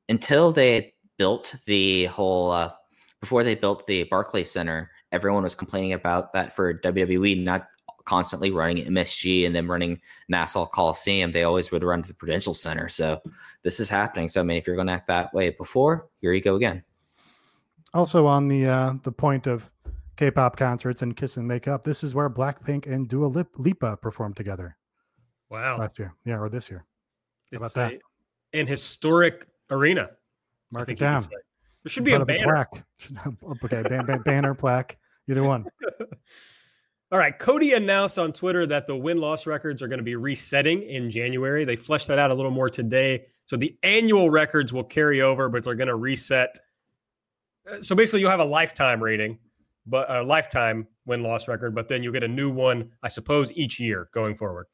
until 0.08 0.52
they 0.52 0.94
built 1.18 1.54
the 1.66 2.06
whole 2.06 2.50
uh, 2.50 2.72
before 3.22 3.44
they 3.44 3.54
built 3.54 3.86
the 3.86 4.02
Barclay 4.04 4.42
Center, 4.42 4.90
everyone 5.12 5.44
was 5.44 5.54
complaining 5.54 5.92
about 5.92 6.32
that 6.32 6.54
for 6.54 6.74
WWE 6.80 7.42
not 7.42 7.68
constantly 8.04 8.50
running 8.50 8.84
MSG 8.84 9.46
and 9.46 9.54
then 9.54 9.68
running 9.68 10.00
Nassau 10.28 10.66
Coliseum. 10.66 11.30
They 11.30 11.44
always 11.44 11.70
would 11.70 11.84
run 11.84 12.02
to 12.02 12.08
the 12.08 12.14
Prudential 12.14 12.52
Center. 12.52 12.88
So 12.88 13.22
this 13.62 13.78
is 13.78 13.88
happening. 13.88 14.28
So 14.28 14.40
I 14.40 14.42
mean, 14.42 14.58
if 14.58 14.66
you're 14.66 14.74
going 14.74 14.88
to 14.88 14.92
act 14.92 15.06
that 15.06 15.32
way 15.32 15.50
before, 15.50 16.08
here 16.20 16.32
you 16.32 16.42
go 16.42 16.56
again. 16.56 16.82
Also 17.94 18.26
on 18.26 18.48
the 18.48 18.66
uh, 18.66 18.94
the 19.04 19.12
point 19.12 19.46
of 19.46 19.70
K-pop 20.16 20.56
concerts 20.56 21.02
and 21.02 21.16
kiss 21.16 21.36
and 21.36 21.46
make 21.46 21.68
up, 21.68 21.84
this 21.84 22.02
is 22.02 22.16
where 22.16 22.28
Blackpink 22.28 22.92
and 22.92 23.08
Dua 23.08 23.26
Lip- 23.26 23.54
Lipa 23.56 23.98
performed 23.98 24.36
together. 24.36 24.76
Wow, 25.48 25.78
last 25.78 25.98
year, 25.98 26.14
yeah, 26.24 26.38
or 26.38 26.48
this 26.48 26.70
year. 26.70 26.84
How 27.52 27.58
about 27.58 27.74
that? 27.74 27.92
An 28.52 28.66
historic 28.66 29.46
arena. 29.70 30.10
Mark 30.72 30.88
it 30.88 30.98
down. 30.98 31.22
There 31.84 31.90
should 31.90 32.04
be 32.04 32.12
a 32.12 32.24
banner. 32.24 32.68
okay, 33.64 33.82
ban- 33.82 34.06
ban- 34.06 34.22
banner, 34.22 34.54
plaque, 34.54 34.98
either 35.28 35.42
one. 35.42 35.66
All 37.12 37.18
right. 37.18 37.38
Cody 37.38 37.74
announced 37.74 38.18
on 38.18 38.32
Twitter 38.32 38.64
that 38.66 38.86
the 38.86 38.96
win 38.96 39.18
loss 39.18 39.46
records 39.46 39.82
are 39.82 39.88
going 39.88 39.98
to 39.98 40.04
be 40.04 40.16
resetting 40.16 40.82
in 40.82 41.10
January. 41.10 41.66
They 41.66 41.76
fleshed 41.76 42.08
that 42.08 42.18
out 42.18 42.30
a 42.30 42.34
little 42.34 42.50
more 42.50 42.70
today. 42.70 43.26
So 43.44 43.56
the 43.58 43.76
annual 43.82 44.30
records 44.30 44.72
will 44.72 44.84
carry 44.84 45.20
over, 45.20 45.50
but 45.50 45.62
they're 45.62 45.74
going 45.74 45.88
to 45.88 45.96
reset. 45.96 46.58
Uh, 47.70 47.82
so 47.82 47.94
basically, 47.94 48.20
you'll 48.20 48.30
have 48.30 48.40
a 48.40 48.44
lifetime 48.44 49.02
rating, 49.02 49.38
but 49.86 50.10
a 50.10 50.22
lifetime 50.22 50.86
win 51.04 51.22
loss 51.22 51.48
record, 51.48 51.74
but 51.74 51.86
then 51.86 52.02
you'll 52.02 52.14
get 52.14 52.24
a 52.24 52.28
new 52.28 52.50
one, 52.50 52.90
I 53.02 53.08
suppose, 53.08 53.52
each 53.52 53.78
year 53.78 54.08
going 54.14 54.34
forward. 54.34 54.66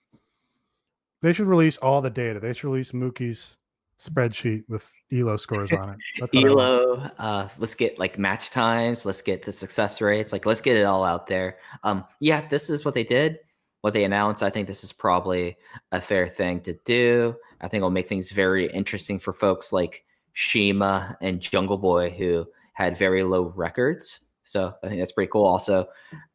They 1.22 1.32
should 1.32 1.48
release 1.48 1.76
all 1.78 2.01
the 2.01 2.10
data. 2.10 2.39
They 2.39 2.52
should 2.52 2.68
release 2.68 2.93
Mookie's 2.93 3.56
spreadsheet 3.98 4.62
with 4.68 4.89
elo 5.12 5.36
scores 5.36 5.72
on 5.72 5.97
it. 6.20 6.30
Elo 6.35 6.97
uh 7.18 7.48
let's 7.59 7.74
get 7.74 7.98
like 7.98 8.18
match 8.18 8.51
times 8.51 9.06
let's 9.06 9.22
get 9.22 9.43
the 9.43 9.52
success 9.52 10.01
rates 10.01 10.32
like 10.32 10.47
let's 10.47 10.60
get 10.60 10.76
it 10.76 10.85
all 10.85 11.05
out 11.05 11.26
there. 11.26 11.59
Um 11.82 12.05
yeah 12.20 12.47
this 12.48 12.70
is 12.70 12.85
what 12.85 12.94
they 12.94 13.05
did. 13.05 13.39
What 13.80 13.93
they 13.94 14.05
announced 14.05 14.43
i 14.43 14.51
think 14.51 14.66
this 14.66 14.85
is 14.85 14.93
probably 14.93 15.56
a 15.93 16.01
fair 16.01 16.28
thing 16.28 16.60
to 16.62 16.74
do. 16.85 17.36
I 17.60 17.68
think 17.68 17.80
it'll 17.80 17.90
make 17.90 18.09
things 18.09 18.30
very 18.30 18.70
interesting 18.70 19.18
for 19.18 19.32
folks 19.32 19.72
like 19.72 20.05
Shida 20.35 21.16
and 21.20 21.40
jungle 21.40 21.78
boy 21.78 22.10
who 22.10 22.47
had 22.74 22.97
very 22.97 23.24
low 23.24 23.52
records. 23.56 24.20
So 24.44 24.74
i 24.82 24.89
think 24.89 25.01
that's 25.01 25.12
pretty 25.12 25.30
cool. 25.30 25.47
Also 25.47 25.89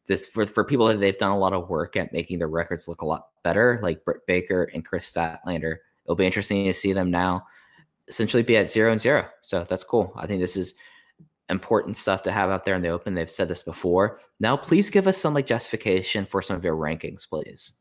this 0.06 0.26
for, 0.26 0.46
for 0.46 0.64
people 0.64 0.86
that 0.86 1.00
they've 1.00 1.16
done 1.16 1.30
a 1.30 1.38
lot 1.38 1.52
of 1.52 1.68
work 1.68 1.96
at 1.96 2.12
making 2.12 2.38
their 2.38 2.48
records 2.48 2.88
look 2.88 3.02
a 3.02 3.06
lot 3.06 3.28
better 3.42 3.78
like 3.82 4.04
britt 4.04 4.26
baker 4.26 4.64
and 4.74 4.84
Kris 4.84 5.10
Statlander 5.10 5.76
it'll 6.04 6.16
be 6.16 6.26
interesting 6.26 6.64
to 6.64 6.72
see 6.72 6.92
them 6.92 7.10
now 7.10 7.46
essentially 8.08 8.42
be 8.42 8.56
at 8.56 8.70
zero 8.70 8.90
and 8.92 9.00
zero. 9.00 9.26
So 9.42 9.64
that's 9.64 9.84
cool. 9.84 10.12
I 10.16 10.26
think 10.26 10.40
this 10.40 10.56
is 10.56 10.74
important 11.48 11.96
stuff 11.96 12.22
to 12.22 12.32
have 12.32 12.50
out 12.50 12.64
there 12.64 12.74
in 12.74 12.82
the 12.82 12.88
open. 12.88 13.14
They've 13.14 13.30
said 13.30 13.48
this 13.48 13.62
before. 13.62 14.20
Now, 14.40 14.56
please 14.56 14.90
give 14.90 15.06
us 15.06 15.18
some 15.18 15.34
like 15.34 15.46
justification 15.46 16.24
for 16.24 16.42
some 16.42 16.56
of 16.56 16.64
your 16.64 16.76
rankings, 16.76 17.28
please. 17.28 17.78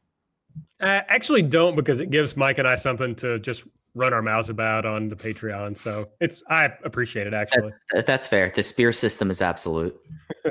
Uh, 0.82 1.02
actually, 1.08 1.41
don't 1.41 1.76
because 1.76 2.00
it 2.00 2.10
gives 2.10 2.38
Mike 2.38 2.58
and 2.58 2.68
I 2.68 2.76
something 2.76 3.16
to 3.16 3.40
just 3.40 3.64
run 3.95 4.14
our 4.14 4.22
mouths 4.22 4.50
about 4.50 4.86
on 4.86 5.08
the 5.08 5.16
Patreon. 5.16 5.78
So 5.78 6.10
it's 6.20 6.44
I 6.50 6.70
appreciate 6.84 7.28
it 7.28 7.34
actually. 7.34 7.72
That, 7.91 8.06
that's 8.06 8.28
fair. 8.28 8.52
The 8.54 8.64
spear 8.64 8.91
system 8.91 9.30
is 9.30 9.41
absolute. 9.41 10.00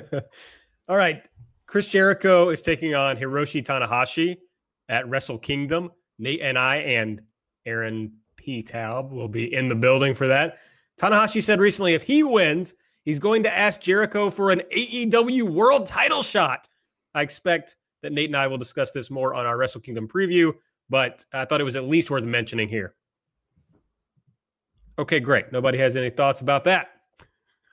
All 0.88 0.96
right. 0.96 1.22
Chris 1.66 1.86
Jericho 1.86 2.50
is 2.50 2.60
taking 2.60 2.94
on 2.94 3.16
Hiroshi 3.16 3.64
Tanahashi 3.64 4.36
at 4.88 5.08
Wrestle 5.08 5.38
Kingdom. 5.38 5.90
Nate 6.18 6.40
and 6.40 6.58
I 6.58 6.76
and 6.76 7.22
Aaron 7.66 8.12
P. 8.42 8.60
Taub 8.60 9.10
will 9.10 9.28
be 9.28 9.54
in 9.54 9.68
the 9.68 9.74
building 9.74 10.14
for 10.14 10.26
that. 10.26 10.58
Tanahashi 11.00 11.42
said 11.42 11.60
recently 11.60 11.94
if 11.94 12.02
he 12.02 12.24
wins, 12.24 12.74
he's 13.04 13.20
going 13.20 13.44
to 13.44 13.56
ask 13.56 13.80
Jericho 13.80 14.30
for 14.30 14.50
an 14.50 14.62
AEW 14.76 15.44
world 15.44 15.86
title 15.86 16.24
shot. 16.24 16.68
I 17.14 17.22
expect 17.22 17.76
that 18.02 18.12
Nate 18.12 18.30
and 18.30 18.36
I 18.36 18.48
will 18.48 18.58
discuss 18.58 18.90
this 18.90 19.10
more 19.10 19.32
on 19.34 19.46
our 19.46 19.56
Wrestle 19.56 19.80
Kingdom 19.80 20.08
preview, 20.08 20.52
but 20.90 21.24
I 21.32 21.44
thought 21.44 21.60
it 21.60 21.64
was 21.64 21.76
at 21.76 21.84
least 21.84 22.10
worth 22.10 22.24
mentioning 22.24 22.68
here. 22.68 22.94
Okay, 24.98 25.20
great. 25.20 25.52
Nobody 25.52 25.78
has 25.78 25.94
any 25.94 26.10
thoughts 26.10 26.40
about 26.40 26.64
that. 26.64 26.88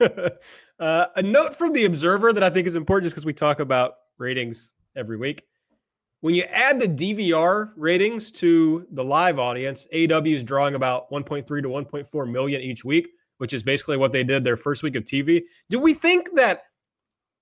uh, 0.00 1.06
a 1.16 1.22
note 1.22 1.56
from 1.56 1.72
the 1.72 1.84
Observer 1.84 2.32
that 2.32 2.44
I 2.44 2.48
think 2.48 2.68
is 2.68 2.76
important 2.76 3.06
just 3.06 3.16
because 3.16 3.26
we 3.26 3.32
talk 3.32 3.58
about 3.58 3.94
ratings 4.18 4.72
every 4.96 5.16
week. 5.16 5.42
When 6.20 6.34
you 6.34 6.42
add 6.44 6.78
the 6.78 6.86
DVR 6.86 7.72
ratings 7.76 8.30
to 8.32 8.86
the 8.92 9.02
live 9.02 9.38
audience, 9.38 9.86
AW 9.92 10.22
is 10.24 10.44
drawing 10.44 10.74
about 10.74 11.10
1.3 11.10 11.46
to 11.46 11.68
1.4 11.68 12.30
million 12.30 12.60
each 12.60 12.84
week, 12.84 13.08
which 13.38 13.54
is 13.54 13.62
basically 13.62 13.96
what 13.96 14.12
they 14.12 14.22
did 14.22 14.44
their 14.44 14.56
first 14.56 14.82
week 14.82 14.96
of 14.96 15.04
TV. 15.04 15.42
Do 15.70 15.78
we 15.78 15.94
think 15.94 16.28
that 16.34 16.64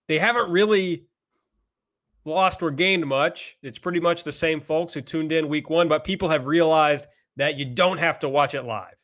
they 0.07 0.19
haven't 0.19 0.49
really 0.51 1.07
lost 2.25 2.63
or 2.63 2.71
gained 2.71 3.05
much? 3.05 3.57
It's 3.63 3.79
pretty 3.79 3.99
much 3.99 4.23
the 4.23 4.33
same 4.33 4.61
folks 4.61 4.95
who 4.95 5.01
tuned 5.01 5.33
in 5.33 5.49
week 5.49 5.69
one, 5.69 5.89
but 5.89 6.05
people 6.05 6.29
have 6.29 6.47
realized 6.47 7.07
that 7.37 7.57
you 7.57 7.65
don't 7.65 7.99
have 7.99 8.21
to 8.21 8.29
watch 8.29 8.55
it 8.55 8.63
live. 8.63 8.95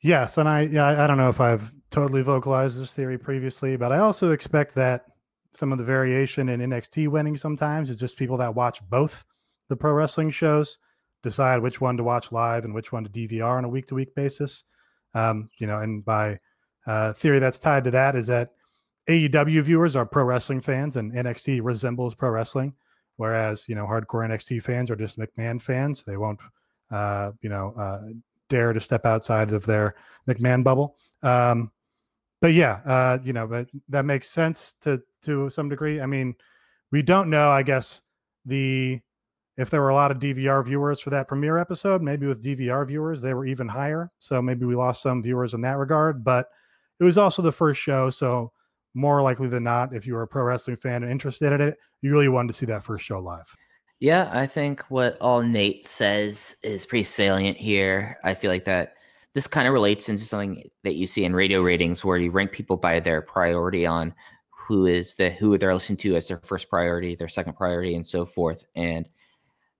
Yes, 0.00 0.38
and 0.38 0.48
I 0.48 0.60
I 0.62 1.06
don't 1.06 1.16
know 1.16 1.30
if 1.30 1.40
I've 1.40 1.74
totally 1.90 2.22
vocalized 2.22 2.80
this 2.80 2.94
theory 2.94 3.18
previously, 3.18 3.76
but 3.76 3.92
I 3.92 3.98
also 3.98 4.32
expect 4.32 4.74
that 4.74 5.06
some 5.54 5.72
of 5.72 5.78
the 5.78 5.84
variation 5.84 6.48
in 6.48 6.60
NXT 6.60 7.08
winning 7.08 7.36
sometimes 7.36 7.90
is 7.90 7.96
just 7.96 8.18
people 8.18 8.36
that 8.38 8.54
watch 8.54 8.80
both 8.88 9.24
the 9.68 9.76
pro 9.76 9.92
wrestling 9.92 10.30
shows 10.30 10.78
decide 11.22 11.62
which 11.62 11.80
one 11.80 11.96
to 11.96 12.04
watch 12.04 12.32
live 12.32 12.64
and 12.64 12.74
which 12.74 12.92
one 12.92 13.04
to 13.04 13.10
DVR 13.10 13.56
on 13.56 13.64
a 13.64 13.68
week 13.68 13.86
to 13.86 13.94
week 13.94 14.14
basis. 14.14 14.64
Um, 15.14 15.48
you 15.58 15.66
know, 15.66 15.80
and 15.80 16.04
by 16.04 16.38
uh, 16.86 17.12
theory 17.14 17.38
that's 17.38 17.58
tied 17.58 17.84
to 17.84 17.90
that 17.92 18.14
is 18.14 18.26
that 18.26 18.50
AEW 19.08 19.62
viewers 19.62 19.96
are 19.96 20.06
pro 20.06 20.24
wrestling 20.24 20.60
fans 20.60 20.96
and 20.96 21.12
NXT 21.12 21.60
resembles 21.62 22.14
pro 22.14 22.30
wrestling, 22.30 22.74
whereas 23.16 23.66
you 23.68 23.74
know 23.74 23.86
hardcore 23.86 24.26
NXT 24.28 24.62
fans 24.62 24.90
are 24.90 24.96
just 24.96 25.18
McMahon 25.18 25.60
fans. 25.60 26.02
They 26.06 26.16
won't, 26.16 26.40
uh, 26.90 27.32
you 27.40 27.48
know, 27.48 27.74
uh, 27.78 28.00
dare 28.48 28.72
to 28.72 28.80
step 28.80 29.06
outside 29.06 29.52
of 29.52 29.66
their 29.66 29.94
McMahon 30.28 30.64
bubble. 30.64 30.96
Um, 31.22 31.70
but 32.40 32.52
yeah, 32.52 32.80
uh, 32.84 33.18
you 33.22 33.32
know, 33.32 33.46
but 33.46 33.68
that 33.88 34.04
makes 34.04 34.28
sense 34.28 34.74
to 34.82 35.02
to 35.24 35.50
some 35.50 35.68
degree. 35.68 36.00
I 36.00 36.06
mean, 36.06 36.34
we 36.90 37.02
don't 37.02 37.30
know, 37.30 37.50
I 37.50 37.62
guess, 37.62 38.02
the 38.44 39.00
if 39.56 39.70
there 39.70 39.80
were 39.80 39.90
a 39.90 39.94
lot 39.94 40.10
of 40.10 40.18
DVR 40.18 40.64
viewers 40.64 41.00
for 41.00 41.10
that 41.10 41.28
premiere 41.28 41.58
episode, 41.58 42.02
maybe 42.02 42.26
with 42.26 42.42
DVR 42.42 42.86
viewers, 42.86 43.20
they 43.20 43.34
were 43.34 43.46
even 43.46 43.68
higher. 43.68 44.10
So 44.18 44.42
maybe 44.42 44.64
we 44.64 44.74
lost 44.74 45.02
some 45.02 45.22
viewers 45.22 45.54
in 45.54 45.60
that 45.60 45.78
regard. 45.78 46.24
But 46.24 46.48
it 46.98 47.04
was 47.04 47.18
also 47.18 47.40
the 47.40 47.52
first 47.52 47.80
show. 47.80 48.10
So 48.10 48.50
more 48.94 49.22
likely 49.22 49.48
than 49.48 49.62
not, 49.62 49.94
if 49.94 50.06
you 50.06 50.14
were 50.14 50.22
a 50.22 50.28
pro 50.28 50.42
wrestling 50.42 50.76
fan 50.76 51.02
and 51.02 51.12
interested 51.12 51.52
in 51.52 51.60
it, 51.60 51.76
you 52.02 52.10
really 52.10 52.28
wanted 52.28 52.48
to 52.48 52.54
see 52.54 52.66
that 52.66 52.82
first 52.82 53.04
show 53.04 53.20
live. 53.20 53.54
Yeah, 54.00 54.28
I 54.32 54.46
think 54.46 54.84
what 54.88 55.16
all 55.20 55.42
Nate 55.42 55.86
says 55.86 56.56
is 56.62 56.84
pretty 56.84 57.04
salient 57.04 57.56
here. 57.56 58.18
I 58.24 58.34
feel 58.34 58.50
like 58.50 58.64
that 58.64 58.94
this 59.34 59.46
kind 59.46 59.66
of 59.66 59.72
relates 59.72 60.08
into 60.08 60.24
something 60.24 60.68
that 60.82 60.94
you 60.94 61.06
see 61.06 61.24
in 61.24 61.34
radio 61.34 61.62
ratings 61.62 62.04
where 62.04 62.18
you 62.18 62.30
rank 62.30 62.52
people 62.52 62.76
by 62.76 63.00
their 63.00 63.22
priority 63.22 63.86
on 63.86 64.14
who 64.66 64.86
is 64.86 65.14
the 65.14 65.30
who 65.30 65.56
they're 65.58 65.74
listening 65.74 65.98
to 65.98 66.16
as 66.16 66.28
their 66.28 66.38
first 66.38 66.70
priority, 66.70 67.14
their 67.14 67.28
second 67.28 67.54
priority, 67.54 67.94
and 67.94 68.06
so 68.06 68.24
forth. 68.24 68.64
And 68.74 69.08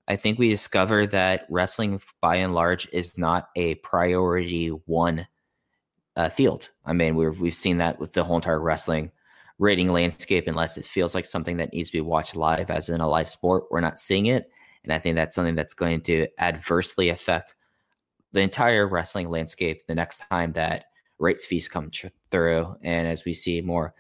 I 0.06 0.16
think 0.16 0.39
we 0.39 0.51
discover 0.51 1.06
that 1.06 1.47
wrestling, 1.48 2.01
by 2.20 2.36
and 2.36 2.55
large, 2.55 2.86
is 2.93 3.16
not 3.16 3.48
a 3.56 3.77
priority 3.77 4.69
one 4.69 5.27
uh, 6.16 6.28
field. 6.28 6.69
I 6.85 6.93
mean, 6.93 7.16
we've 7.16 7.40
we've 7.40 7.55
seen 7.55 7.78
that 7.78 7.98
with 7.98 8.12
the 8.12 8.24
whole 8.24 8.36
entire 8.36 8.61
wrestling 8.61 9.11
rating 9.59 9.90
landscape. 9.93 10.47
Unless 10.47 10.77
it 10.77 10.85
feels 10.85 11.15
like 11.15 11.24
something 11.24 11.56
that 11.56 11.73
needs 11.73 11.89
to 11.90 11.98
be 11.98 12.02
watched 12.02 12.36
live, 12.36 12.70
as 12.70 12.89
in 12.90 13.01
a 13.01 13.09
live 13.09 13.28
sport, 13.28 13.65
we're 13.70 13.81
not 13.81 13.98
seeing 13.98 14.27
it, 14.27 14.51
and 14.82 14.93
I 14.93 14.98
think 14.98 15.16
that's 15.16 15.35
something 15.35 15.55
that's 15.55 15.74
going 15.74 16.02
to 16.02 16.28
adversely 16.39 17.09
affect 17.09 17.55
the 18.32 18.40
entire 18.40 18.86
wrestling 18.86 19.31
landscape 19.31 19.86
the 19.86 19.94
next 19.94 20.24
time 20.28 20.52
that 20.52 20.86
rights 21.19 21.47
fees 21.47 21.69
come 21.69 21.90
tr- 21.90 22.09
through, 22.31 22.77
and 22.82 23.09
as 23.09 23.24
we 23.24 23.32
see 23.32 23.62
more 23.62 23.94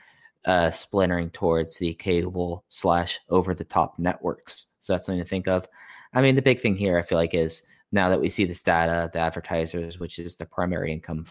uh, 0.46 0.70
splintering 0.70 1.30
towards 1.30 1.78
the 1.78 1.94
cable 1.94 2.64
slash 2.68 3.18
over 3.30 3.54
the 3.54 3.64
top 3.64 3.98
networks. 3.98 4.76
So 4.80 4.92
that's 4.92 5.06
something 5.06 5.22
to 5.22 5.28
think 5.28 5.48
of. 5.48 5.66
I 6.12 6.20
mean, 6.20 6.34
the 6.34 6.42
big 6.42 6.60
thing 6.60 6.76
here, 6.76 6.98
I 6.98 7.02
feel 7.02 7.18
like, 7.18 7.34
is 7.34 7.62
now 7.92 8.08
that 8.08 8.20
we 8.20 8.28
see 8.28 8.44
this 8.44 8.62
data, 8.62 9.10
the 9.12 9.20
advertisers, 9.20 9.98
which 9.98 10.18
is 10.18 10.36
the 10.36 10.46
primary 10.46 10.92
income, 10.92 11.26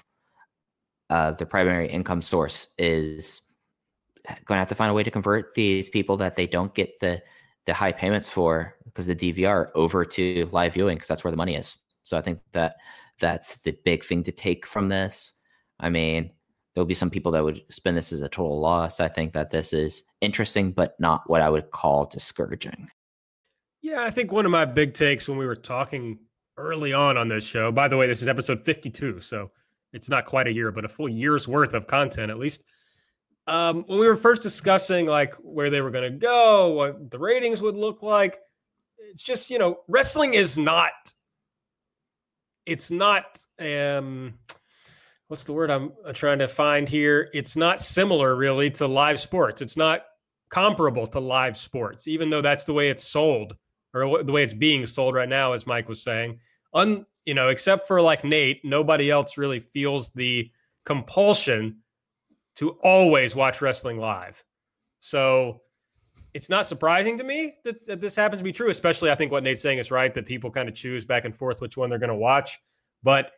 uh, 1.10 1.32
the 1.32 1.46
primary 1.46 1.90
income 1.90 2.22
source, 2.22 2.74
is 2.78 3.42
going 4.46 4.56
to 4.58 4.60
have 4.60 4.70
to 4.70 4.76
find 4.76 4.90
a 4.92 4.94
way 4.94 5.04
to 5.04 5.12
convert 5.12 5.54
these 5.54 5.90
people 5.90 6.18
that 6.18 6.36
they 6.36 6.48
don't 6.48 6.74
get 6.74 7.00
the 7.00 7.22
the 7.66 7.74
high 7.74 7.92
payments 7.92 8.30
for 8.30 8.76
because 8.84 9.06
the 9.06 9.16
DVR 9.16 9.70
over 9.74 10.04
to 10.04 10.50
live 10.52 10.74
viewing 10.74 10.98
because 10.98 11.08
that's 11.08 11.24
where 11.24 11.32
the 11.32 11.38
money 11.38 11.56
is. 11.56 11.78
So 12.04 12.18
I 12.18 12.22
think 12.22 12.40
that 12.52 12.76
that's 13.20 13.58
the 13.60 13.72
big 13.86 14.04
thing 14.04 14.24
to 14.24 14.32
take 14.32 14.66
from 14.66 14.90
this. 14.90 15.32
I 15.80 15.90
mean, 15.90 16.32
there'll 16.74 16.86
be 16.86 16.94
some 16.94 17.10
people 17.10 17.32
that 17.32 17.44
would 17.44 17.62
spin 17.70 17.96
this 17.96 18.12
as 18.12 18.22
a 18.22 18.30
total 18.30 18.60
loss. 18.60 19.00
I 19.00 19.08
think 19.08 19.34
that 19.34 19.50
this 19.50 19.74
is 19.74 20.04
interesting, 20.22 20.72
but 20.72 21.00
not 21.00 21.30
what 21.30 21.42
I 21.42 21.50
would 21.50 21.72
call 21.72 22.06
discouraging. 22.06 22.90
Yeah, 23.82 24.04
I 24.04 24.10
think 24.10 24.32
one 24.32 24.46
of 24.46 24.52
my 24.52 24.66
big 24.66 24.94
takes 24.94 25.28
when 25.28 25.38
we 25.38 25.46
were 25.46 25.56
talking 25.56 26.20
early 26.58 26.94
on 26.94 27.18
on 27.18 27.28
this 27.28 27.44
show, 27.44 27.72
by 27.72 27.88
the 27.88 27.98
way, 27.98 28.08
this 28.08 28.22
is 28.22 28.28
episode 28.28 28.64
52, 28.64 29.22
so 29.22 29.52
it's 29.92 30.10
not 30.10 30.26
quite 30.26 30.48
a 30.48 30.54
year, 30.54 30.72
but 30.72 30.86
a 30.86 30.90
full 30.90 31.10
year's 31.10 31.48
worth 31.48 31.74
of 31.74 31.88
content 31.88 32.32
at 32.32 32.40
least. 32.40 32.64
Um, 33.46 33.84
when 33.88 34.00
we 34.00 34.08
were 34.08 34.16
first 34.16 34.42
discussing 34.42 35.06
like 35.06 35.36
where 35.36 35.70
they 35.70 35.82
were 35.82 35.92
going 35.92 36.12
to 36.12 36.18
go, 36.18 36.70
what 36.70 37.12
the 37.12 37.20
ratings 37.20 37.62
would 37.62 37.76
look 37.76 38.02
like, 38.02 38.40
it's 38.98 39.22
just, 39.22 39.50
you 39.50 39.60
know, 39.60 39.82
wrestling 39.88 40.34
is 40.34 40.58
not, 40.58 40.94
it's 42.66 42.90
not, 42.90 43.38
um, 43.60 44.36
what's 45.34 45.46
the 45.46 45.52
word 45.52 45.72
I'm 45.72 45.92
uh, 46.06 46.14
trying 46.14 46.38
to 46.40 46.48
find 46.48 46.88
here? 46.88 47.32
It's 47.34 47.56
not 47.56 47.82
similar 47.82 48.36
really 48.36 48.70
to 48.70 48.86
live 48.86 49.20
sports. 49.20 49.64
It's 49.64 49.76
not 49.76 50.04
comparable 50.50 51.08
to 51.08 51.20
live 51.20 51.58
sports, 51.58 52.08
even 52.08 52.30
though 52.30 52.44
that's 52.44 52.66
the 52.66 52.74
way 52.74 52.92
it's 52.92 53.04
sold 53.04 53.58
or 53.96 54.24
the 54.24 54.32
way 54.32 54.44
it's 54.44 54.54
being 54.54 54.86
sold 54.86 55.16
right 55.16 55.28
now, 55.28 55.54
as 55.54 55.66
Mike 55.66 55.90
was 55.90 56.04
saying. 56.04 56.38
Un, 56.76 57.08
you 57.26 57.34
know, 57.34 57.50
except 57.50 57.88
for 57.88 58.00
like 58.00 58.24
Nate, 58.24 58.64
nobody 58.64 59.10
else 59.10 59.36
really 59.36 59.58
feels 59.58 60.12
the 60.12 60.52
compulsion 60.86 61.78
to 62.58 62.78
always 62.84 63.36
watch 63.36 63.60
wrestling 63.60 63.98
live. 63.98 64.44
So 65.00 65.62
it's 66.36 66.48
not 66.48 66.68
surprising 66.68 67.18
to 67.18 67.24
me 67.24 67.56
that, 67.64 67.88
that 67.88 68.02
this 68.02 68.16
happens 68.16 68.40
to 68.40 68.44
be 68.44 68.54
true, 68.54 68.70
especially 68.70 69.10
I 69.10 69.16
think 69.16 69.32
what 69.32 69.42
Nate's 69.42 69.64
saying 69.64 69.80
is 69.80 69.90
right 69.90 70.14
that 70.14 70.28
people 70.28 70.52
kind 70.52 70.70
of 70.70 70.76
choose 70.76 71.06
back 71.06 71.26
and 71.26 71.36
forth 71.36 71.60
which 71.60 71.76
one 71.76 71.90
they're 71.90 71.98
going 71.98 72.10
to 72.10 72.16
watch. 72.16 72.60
But 73.02 73.32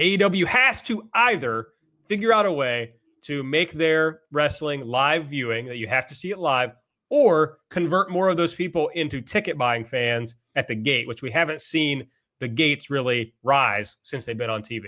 AEW 0.00 0.46
has 0.46 0.80
to 0.82 1.08
either 1.12 1.68
figure 2.08 2.32
out 2.32 2.46
a 2.46 2.52
way 2.52 2.94
to 3.22 3.42
make 3.42 3.72
their 3.72 4.22
wrestling 4.32 4.86
live 4.86 5.26
viewing 5.26 5.66
that 5.66 5.76
you 5.76 5.86
have 5.86 6.06
to 6.06 6.14
see 6.14 6.30
it 6.30 6.38
live 6.38 6.72
or 7.10 7.58
convert 7.68 8.10
more 8.10 8.28
of 8.30 8.38
those 8.38 8.54
people 8.54 8.88
into 8.94 9.20
ticket 9.20 9.58
buying 9.58 9.84
fans 9.84 10.36
at 10.54 10.68
the 10.68 10.74
gate, 10.74 11.06
which 11.06 11.20
we 11.20 11.30
haven't 11.30 11.60
seen 11.60 12.06
the 12.38 12.48
gates 12.48 12.88
really 12.88 13.34
rise 13.42 13.96
since 14.02 14.24
they've 14.24 14.38
been 14.38 14.48
on 14.48 14.62
TV. 14.62 14.86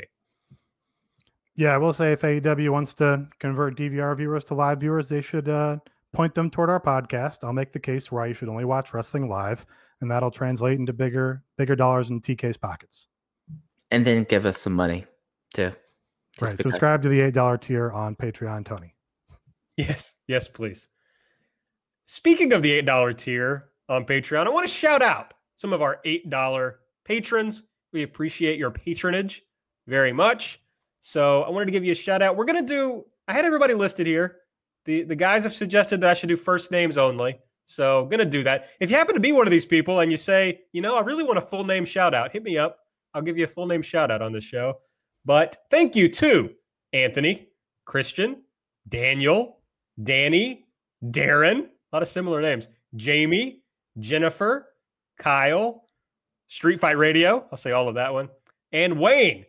Yeah, 1.56 1.74
I 1.74 1.78
will 1.78 1.92
say 1.92 2.12
if 2.12 2.22
AEW 2.22 2.70
wants 2.70 2.94
to 2.94 3.26
convert 3.38 3.76
DVR 3.76 4.16
viewers 4.16 4.44
to 4.44 4.54
live 4.54 4.80
viewers, 4.80 5.10
they 5.10 5.20
should 5.20 5.50
uh, 5.50 5.76
point 6.12 6.34
them 6.34 6.48
toward 6.48 6.70
our 6.70 6.80
podcast. 6.80 7.44
I'll 7.44 7.52
make 7.52 7.72
the 7.72 7.80
case 7.80 8.10
why 8.10 8.26
you 8.26 8.34
should 8.34 8.48
only 8.48 8.64
watch 8.64 8.94
wrestling 8.94 9.28
live, 9.28 9.66
and 10.00 10.10
that'll 10.10 10.30
translate 10.30 10.78
into 10.78 10.94
bigger 10.94 11.42
bigger 11.58 11.76
dollars 11.76 12.08
in 12.08 12.22
TK's 12.22 12.56
pockets. 12.56 13.08
And 13.92 14.04
then 14.04 14.24
give 14.24 14.46
us 14.46 14.58
some 14.58 14.72
money 14.72 15.06
too. 15.54 15.64
Right. 15.66 15.76
Because. 16.32 16.62
Subscribe 16.62 17.02
to 17.02 17.08
the 17.08 17.20
eight 17.20 17.34
dollar 17.34 17.58
tier 17.58 17.92
on 17.92 18.16
Patreon, 18.16 18.64
Tony. 18.64 18.94
Yes, 19.76 20.14
yes, 20.26 20.48
please. 20.48 20.88
Speaking 22.04 22.52
of 22.52 22.62
the 22.62 22.82
$8 22.82 23.16
tier 23.16 23.70
on 23.88 24.04
Patreon, 24.04 24.46
I 24.46 24.50
want 24.50 24.66
to 24.66 24.72
shout 24.72 25.02
out 25.02 25.34
some 25.56 25.72
of 25.72 25.80
our 25.80 26.00
$8 26.04 26.74
patrons. 27.04 27.62
We 27.92 28.02
appreciate 28.02 28.58
your 28.58 28.70
patronage 28.70 29.42
very 29.86 30.12
much. 30.12 30.60
So 31.00 31.42
I 31.42 31.50
wanted 31.50 31.66
to 31.66 31.72
give 31.72 31.84
you 31.84 31.92
a 31.92 31.96
shout 31.96 32.22
out. 32.22 32.36
We're 32.36 32.44
going 32.44 32.64
to 32.64 32.68
do, 32.68 33.04
I 33.28 33.32
had 33.32 33.44
everybody 33.44 33.74
listed 33.74 34.06
here. 34.06 34.40
The, 34.84 35.04
the 35.04 35.16
guys 35.16 35.42
have 35.44 35.54
suggested 35.54 36.00
that 36.00 36.10
I 36.10 36.14
should 36.14 36.28
do 36.28 36.36
first 36.36 36.70
names 36.70 36.98
only. 36.98 37.38
So 37.66 38.04
going 38.06 38.18
to 38.18 38.26
do 38.26 38.42
that. 38.42 38.68
If 38.80 38.90
you 38.90 38.96
happen 38.96 39.14
to 39.14 39.20
be 39.20 39.32
one 39.32 39.46
of 39.46 39.50
these 39.50 39.66
people 39.66 40.00
and 40.00 40.10
you 40.10 40.18
say, 40.18 40.60
you 40.72 40.82
know, 40.82 40.96
I 40.96 41.00
really 41.00 41.24
want 41.24 41.38
a 41.38 41.42
full 41.42 41.64
name 41.64 41.84
shout 41.84 42.14
out, 42.14 42.32
hit 42.32 42.42
me 42.42 42.58
up. 42.58 42.80
I'll 43.14 43.22
give 43.22 43.38
you 43.38 43.44
a 43.44 43.48
full 43.48 43.66
name 43.66 43.82
shout 43.82 44.10
out 44.10 44.22
on 44.22 44.32
this 44.32 44.44
show. 44.44 44.78
But 45.24 45.56
thank 45.70 45.94
you 45.94 46.08
to 46.08 46.50
Anthony, 46.92 47.48
Christian, 47.84 48.42
Daniel, 48.88 49.60
Danny, 50.02 50.66
Darren, 51.04 51.66
a 51.66 51.96
lot 51.96 52.02
of 52.02 52.08
similar 52.08 52.40
names. 52.40 52.68
Jamie, 52.96 53.62
Jennifer, 53.98 54.68
Kyle, 55.18 55.84
Street 56.48 56.80
Fight 56.80 56.98
Radio. 56.98 57.46
I'll 57.50 57.58
say 57.58 57.72
all 57.72 57.88
of 57.88 57.94
that 57.94 58.12
one. 58.12 58.28
And 58.72 58.98
Wayne. 58.98 59.44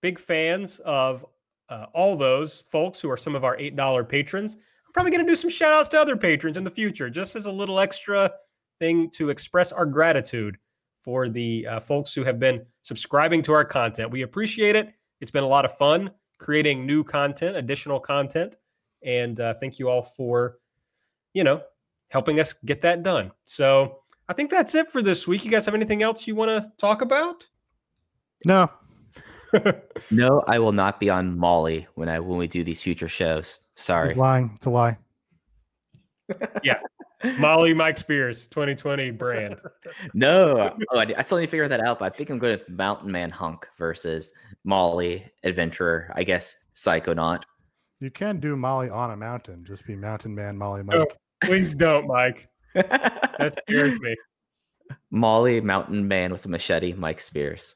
Big 0.00 0.18
fans 0.18 0.80
of 0.84 1.24
uh, 1.68 1.86
all 1.94 2.16
those 2.16 2.64
folks 2.66 3.00
who 3.00 3.08
are 3.08 3.16
some 3.16 3.36
of 3.36 3.44
our 3.44 3.56
$8 3.56 4.08
patrons. 4.08 4.54
I'm 4.54 4.92
probably 4.92 5.12
going 5.12 5.24
to 5.24 5.30
do 5.30 5.36
some 5.36 5.50
shout 5.50 5.72
outs 5.72 5.88
to 5.90 6.00
other 6.00 6.16
patrons 6.16 6.56
in 6.56 6.64
the 6.64 6.70
future, 6.70 7.08
just 7.08 7.36
as 7.36 7.46
a 7.46 7.52
little 7.52 7.78
extra 7.78 8.32
thing 8.80 9.08
to 9.10 9.30
express 9.30 9.70
our 9.70 9.86
gratitude 9.86 10.58
for 11.02 11.28
the 11.28 11.66
uh, 11.66 11.80
folks 11.80 12.14
who 12.14 12.24
have 12.24 12.38
been 12.38 12.64
subscribing 12.82 13.42
to 13.42 13.52
our 13.52 13.64
content. 13.64 14.10
We 14.10 14.22
appreciate 14.22 14.76
it. 14.76 14.92
It's 15.20 15.30
been 15.30 15.44
a 15.44 15.48
lot 15.48 15.64
of 15.64 15.76
fun 15.76 16.10
creating 16.42 16.84
new 16.84 17.04
content, 17.04 17.56
additional 17.56 18.00
content. 18.00 18.56
And 19.04 19.38
uh, 19.40 19.54
thank 19.54 19.78
you 19.78 19.88
all 19.88 20.02
for, 20.02 20.58
you 21.34 21.44
know, 21.44 21.62
helping 22.10 22.40
us 22.40 22.52
get 22.52 22.82
that 22.82 23.02
done. 23.02 23.30
So 23.44 24.00
I 24.28 24.32
think 24.32 24.50
that's 24.50 24.74
it 24.74 24.90
for 24.90 25.02
this 25.02 25.26
week. 25.26 25.44
You 25.44 25.50
guys 25.50 25.64
have 25.66 25.74
anything 25.74 26.02
else 26.02 26.26
you 26.26 26.34
want 26.34 26.50
to 26.50 26.70
talk 26.78 27.00
about? 27.00 27.46
No. 28.44 28.70
no, 30.10 30.42
I 30.46 30.58
will 30.58 30.72
not 30.72 30.98
be 30.98 31.10
on 31.10 31.38
Molly 31.38 31.86
when 31.94 32.08
I 32.08 32.18
when 32.20 32.38
we 32.38 32.48
do 32.48 32.64
these 32.64 32.82
future 32.82 33.08
shows. 33.08 33.58
Sorry. 33.76 34.10
It's 34.10 34.18
lying. 34.18 34.52
It's 34.56 34.66
a 34.66 34.70
lie. 34.70 34.98
yeah. 36.62 36.80
Molly 37.38 37.74
Mike 37.74 37.98
Spears 37.98 38.46
2020 38.48 39.10
brand. 39.12 39.56
no, 40.14 40.74
oh, 40.92 40.98
I, 40.98 41.14
I, 41.16 41.22
still 41.22 41.38
need 41.38 41.46
to 41.46 41.50
figure 41.50 41.68
that 41.68 41.80
out. 41.80 41.98
But 41.98 42.12
I 42.12 42.16
think 42.16 42.30
I'm 42.30 42.38
going 42.38 42.52
with 42.52 42.68
Mountain 42.68 43.10
Man 43.10 43.30
Hunk 43.30 43.66
versus 43.78 44.32
Molly 44.64 45.24
Adventurer. 45.44 46.12
I 46.14 46.24
guess 46.24 46.56
Psychonaut. 46.74 47.42
You 48.00 48.10
can 48.10 48.40
do 48.40 48.56
Molly 48.56 48.90
on 48.90 49.12
a 49.12 49.16
mountain. 49.16 49.64
Just 49.64 49.86
be 49.86 49.94
Mountain 49.94 50.34
Man 50.34 50.56
Molly 50.56 50.82
Mike. 50.82 51.16
Please 51.44 51.74
don't, 51.74 52.06
Mike. 52.06 52.48
that 52.74 53.56
scares 53.68 53.98
me. 54.00 54.16
Molly 55.10 55.60
Mountain 55.60 56.08
Man 56.08 56.32
with 56.32 56.44
a 56.44 56.48
machete, 56.48 56.94
Mike 56.94 57.20
Spears. 57.20 57.74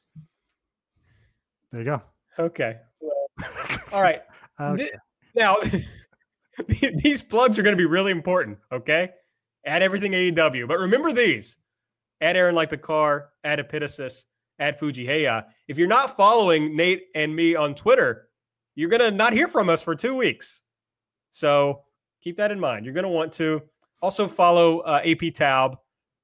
There 1.71 1.81
you 1.81 1.85
go. 1.85 2.01
Okay. 2.39 2.77
Well, 2.99 3.27
all 3.93 4.01
right. 4.01 4.21
okay. 4.59 4.89
Now, 5.35 5.57
these 6.67 7.21
plugs 7.21 7.57
are 7.59 7.63
going 7.63 7.75
to 7.75 7.81
be 7.81 7.85
really 7.85 8.11
important. 8.11 8.57
Okay. 8.71 9.11
Add 9.67 9.83
everything 9.83 10.13
AEW. 10.13 10.67
But 10.67 10.79
remember 10.79 11.13
these 11.13 11.57
add 12.21 12.37
Aaron 12.37 12.55
like 12.55 12.69
the 12.69 12.77
car, 12.77 13.29
add 13.43 13.59
Epitasis, 13.59 14.23
add 14.59 14.79
Fuji 14.79 15.05
Heya. 15.05 15.45
If 15.67 15.77
you're 15.77 15.87
not 15.87 16.17
following 16.17 16.75
Nate 16.75 17.03
and 17.13 17.35
me 17.35 17.55
on 17.55 17.75
Twitter, 17.75 18.29
you're 18.75 18.89
going 18.89 19.01
to 19.01 19.11
not 19.11 19.33
hear 19.33 19.47
from 19.47 19.69
us 19.69 19.83
for 19.83 19.93
two 19.93 20.15
weeks. 20.15 20.61
So 21.31 21.83
keep 22.23 22.37
that 22.37 22.51
in 22.51 22.59
mind. 22.59 22.85
You're 22.85 22.93
going 22.93 23.03
to 23.03 23.09
want 23.09 23.33
to 23.33 23.61
also 24.01 24.27
follow 24.27 24.79
uh, 24.79 25.01
AP 25.03 25.33
Taub 25.33 25.75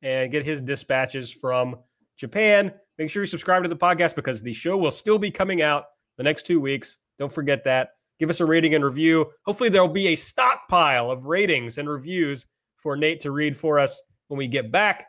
and 0.01 0.31
get 0.31 0.45
his 0.45 0.61
dispatches 0.61 1.31
from 1.31 1.75
Japan. 2.17 2.73
Make 2.97 3.09
sure 3.09 3.23
you 3.23 3.27
subscribe 3.27 3.63
to 3.63 3.69
the 3.69 3.75
podcast 3.75 4.15
because 4.15 4.41
the 4.41 4.53
show 4.53 4.77
will 4.77 4.91
still 4.91 5.17
be 5.17 5.31
coming 5.31 5.61
out 5.61 5.85
the 6.17 6.23
next 6.23 6.45
two 6.45 6.59
weeks. 6.59 6.99
Don't 7.19 7.31
forget 7.31 7.63
that. 7.65 7.91
Give 8.19 8.29
us 8.29 8.39
a 8.39 8.45
rating 8.45 8.75
and 8.75 8.85
review. 8.85 9.31
Hopefully, 9.45 9.69
there'll 9.69 9.87
be 9.87 10.09
a 10.09 10.15
stockpile 10.15 11.09
of 11.09 11.25
ratings 11.25 11.77
and 11.77 11.89
reviews 11.89 12.45
for 12.83 12.95
Nate 12.97 13.21
to 13.21 13.31
read 13.31 13.57
for 13.57 13.79
us 13.79 13.99
when 14.27 14.37
we 14.37 14.47
get 14.47 14.71
back. 14.71 15.07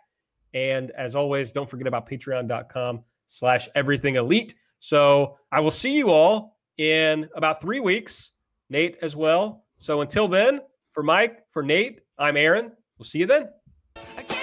And 0.55 0.93
as 0.93 1.15
always, 1.15 1.53
don't 1.53 1.69
forget 1.69 1.89
about 1.89 2.09
patreon.com 2.09 3.03
slash 3.27 3.69
everything 3.75 4.15
elite. 4.15 4.55
So 4.79 5.37
I 5.51 5.61
will 5.61 5.73
see 5.73 5.97
you 5.97 6.11
all 6.11 6.59
in 6.79 7.29
about 7.35 7.61
three 7.61 7.81
weeks, 7.81 8.31
Nate 8.71 8.97
as 9.03 9.17
well. 9.17 9.65
So 9.79 10.01
until 10.01 10.29
then, 10.29 10.61
For 10.93 11.03
Mike, 11.03 11.43
for 11.51 11.65
Nate, 11.65 12.03
I'm 12.19 12.37
Aaron. 12.37 12.71
We'll 12.99 13.05
see 13.05 13.19
you 13.19 13.27
then. 13.27 14.34